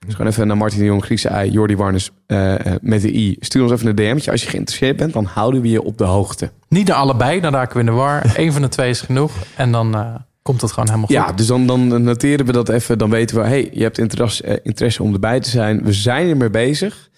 Dus 0.07 0.15
gewoon 0.15 0.31
even 0.31 0.47
naar 0.47 0.57
Martin 0.57 0.79
de 0.79 0.85
Jong, 0.85 1.05
Griekse 1.05 1.45
I, 1.45 1.51
Jordi 1.51 1.77
Warnes 1.77 2.11
eh, 2.27 2.67
eh, 2.67 2.75
met 2.81 3.03
de 3.03 3.13
I. 3.15 3.37
Stuur 3.41 3.63
ons 3.63 3.73
even 3.73 3.87
een 3.87 3.95
DM'tje. 3.95 4.31
Als 4.31 4.43
je 4.43 4.49
geïnteresseerd 4.49 4.97
bent, 4.97 5.13
dan 5.13 5.25
houden 5.25 5.61
we 5.61 5.69
je 5.69 5.83
op 5.83 5.99
de 5.99 6.05
hoogte. 6.05 6.51
Niet 6.69 6.89
naar 6.89 6.97
allebei, 6.97 7.41
dan 7.41 7.53
raken 7.53 7.75
we 7.75 7.81
in 7.81 7.87
de 7.87 7.93
war. 7.93 8.23
Eén 8.37 8.53
van 8.53 8.63
de 8.63 8.69
twee 8.69 8.91
is 8.91 9.01
genoeg. 9.01 9.33
En 9.57 9.73
dan 9.73 9.95
eh, 9.95 10.15
komt 10.43 10.61
het 10.61 10.71
gewoon 10.71 10.89
helemaal 10.89 11.07
goed. 11.07 11.17
Ja, 11.17 11.33
dus 11.33 11.47
dan, 11.47 11.67
dan 11.67 12.03
noteren 12.03 12.47
we 12.47 12.53
dat 12.53 12.69
even. 12.69 12.99
Dan 12.99 13.11
weten 13.11 13.37
we, 13.37 13.43
hey, 13.43 13.71
je 13.73 13.83
hebt 13.83 13.99
interesse, 13.99 14.61
interesse 14.63 15.03
om 15.03 15.13
erbij 15.13 15.41
te 15.41 15.51
zijn. 15.51 15.85
We 15.85 15.93
zijn 15.93 16.29
ermee 16.29 16.51
bezig. 16.51 17.11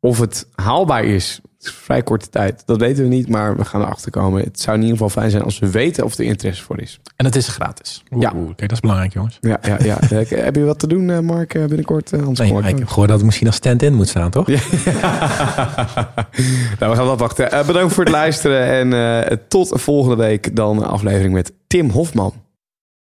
Of 0.00 0.18
het 0.18 0.46
haalbaar 0.54 1.04
is 1.04 1.40
vrij 1.60 2.02
korte 2.02 2.28
tijd. 2.28 2.62
Dat 2.66 2.78
weten 2.78 3.02
we 3.02 3.08
niet, 3.08 3.28
maar 3.28 3.56
we 3.56 3.64
gaan 3.64 3.80
erachter 3.80 4.10
komen. 4.10 4.42
Het 4.42 4.60
zou 4.60 4.76
in 4.76 4.82
ieder 4.82 4.96
geval 4.96 5.10
fijn 5.10 5.30
zijn 5.30 5.42
als 5.42 5.58
we 5.58 5.70
weten 5.70 6.04
of 6.04 6.18
er 6.18 6.24
interesse 6.24 6.62
voor 6.62 6.80
is. 6.80 7.00
En 7.16 7.24
het 7.24 7.36
is 7.36 7.48
gratis. 7.48 8.02
Ja. 8.18 8.32
Oeh, 8.34 8.46
kijk, 8.46 8.58
dat 8.58 8.72
is 8.72 8.80
belangrijk, 8.80 9.12
jongens. 9.12 9.38
Ja, 9.40 9.58
ja, 9.62 9.76
ja. 9.82 9.98
Eh, 10.10 10.28
Heb 10.44 10.56
je 10.56 10.64
wat 10.64 10.78
te 10.78 10.86
doen, 10.86 11.10
eh, 11.10 11.18
Mark, 11.18 11.54
eh, 11.54 11.64
binnenkort? 11.64 12.10
Nee, 12.10 12.52
ik 12.68 12.78
heb 12.78 12.88
gehoord 12.88 13.08
dat 13.08 13.16
het 13.16 13.24
misschien 13.26 13.46
als 13.46 13.56
stand-in 13.56 13.94
moet 13.94 14.08
staan, 14.08 14.30
toch? 14.30 14.46
nou, 16.78 16.90
we 16.90 16.94
gaan 16.94 17.04
wel 17.04 17.16
wachten. 17.16 17.52
Eh, 17.52 17.66
bedankt 17.66 17.92
voor 17.94 18.04
het 18.04 18.12
luisteren. 18.12 18.66
En 18.66 18.92
eh, 19.28 19.36
tot 19.48 19.70
volgende 19.72 20.16
week 20.16 20.56
dan 20.56 20.76
een 20.76 20.84
aflevering 20.88 21.32
met 21.32 21.52
Tim 21.66 21.90
Hofman. 21.90 22.32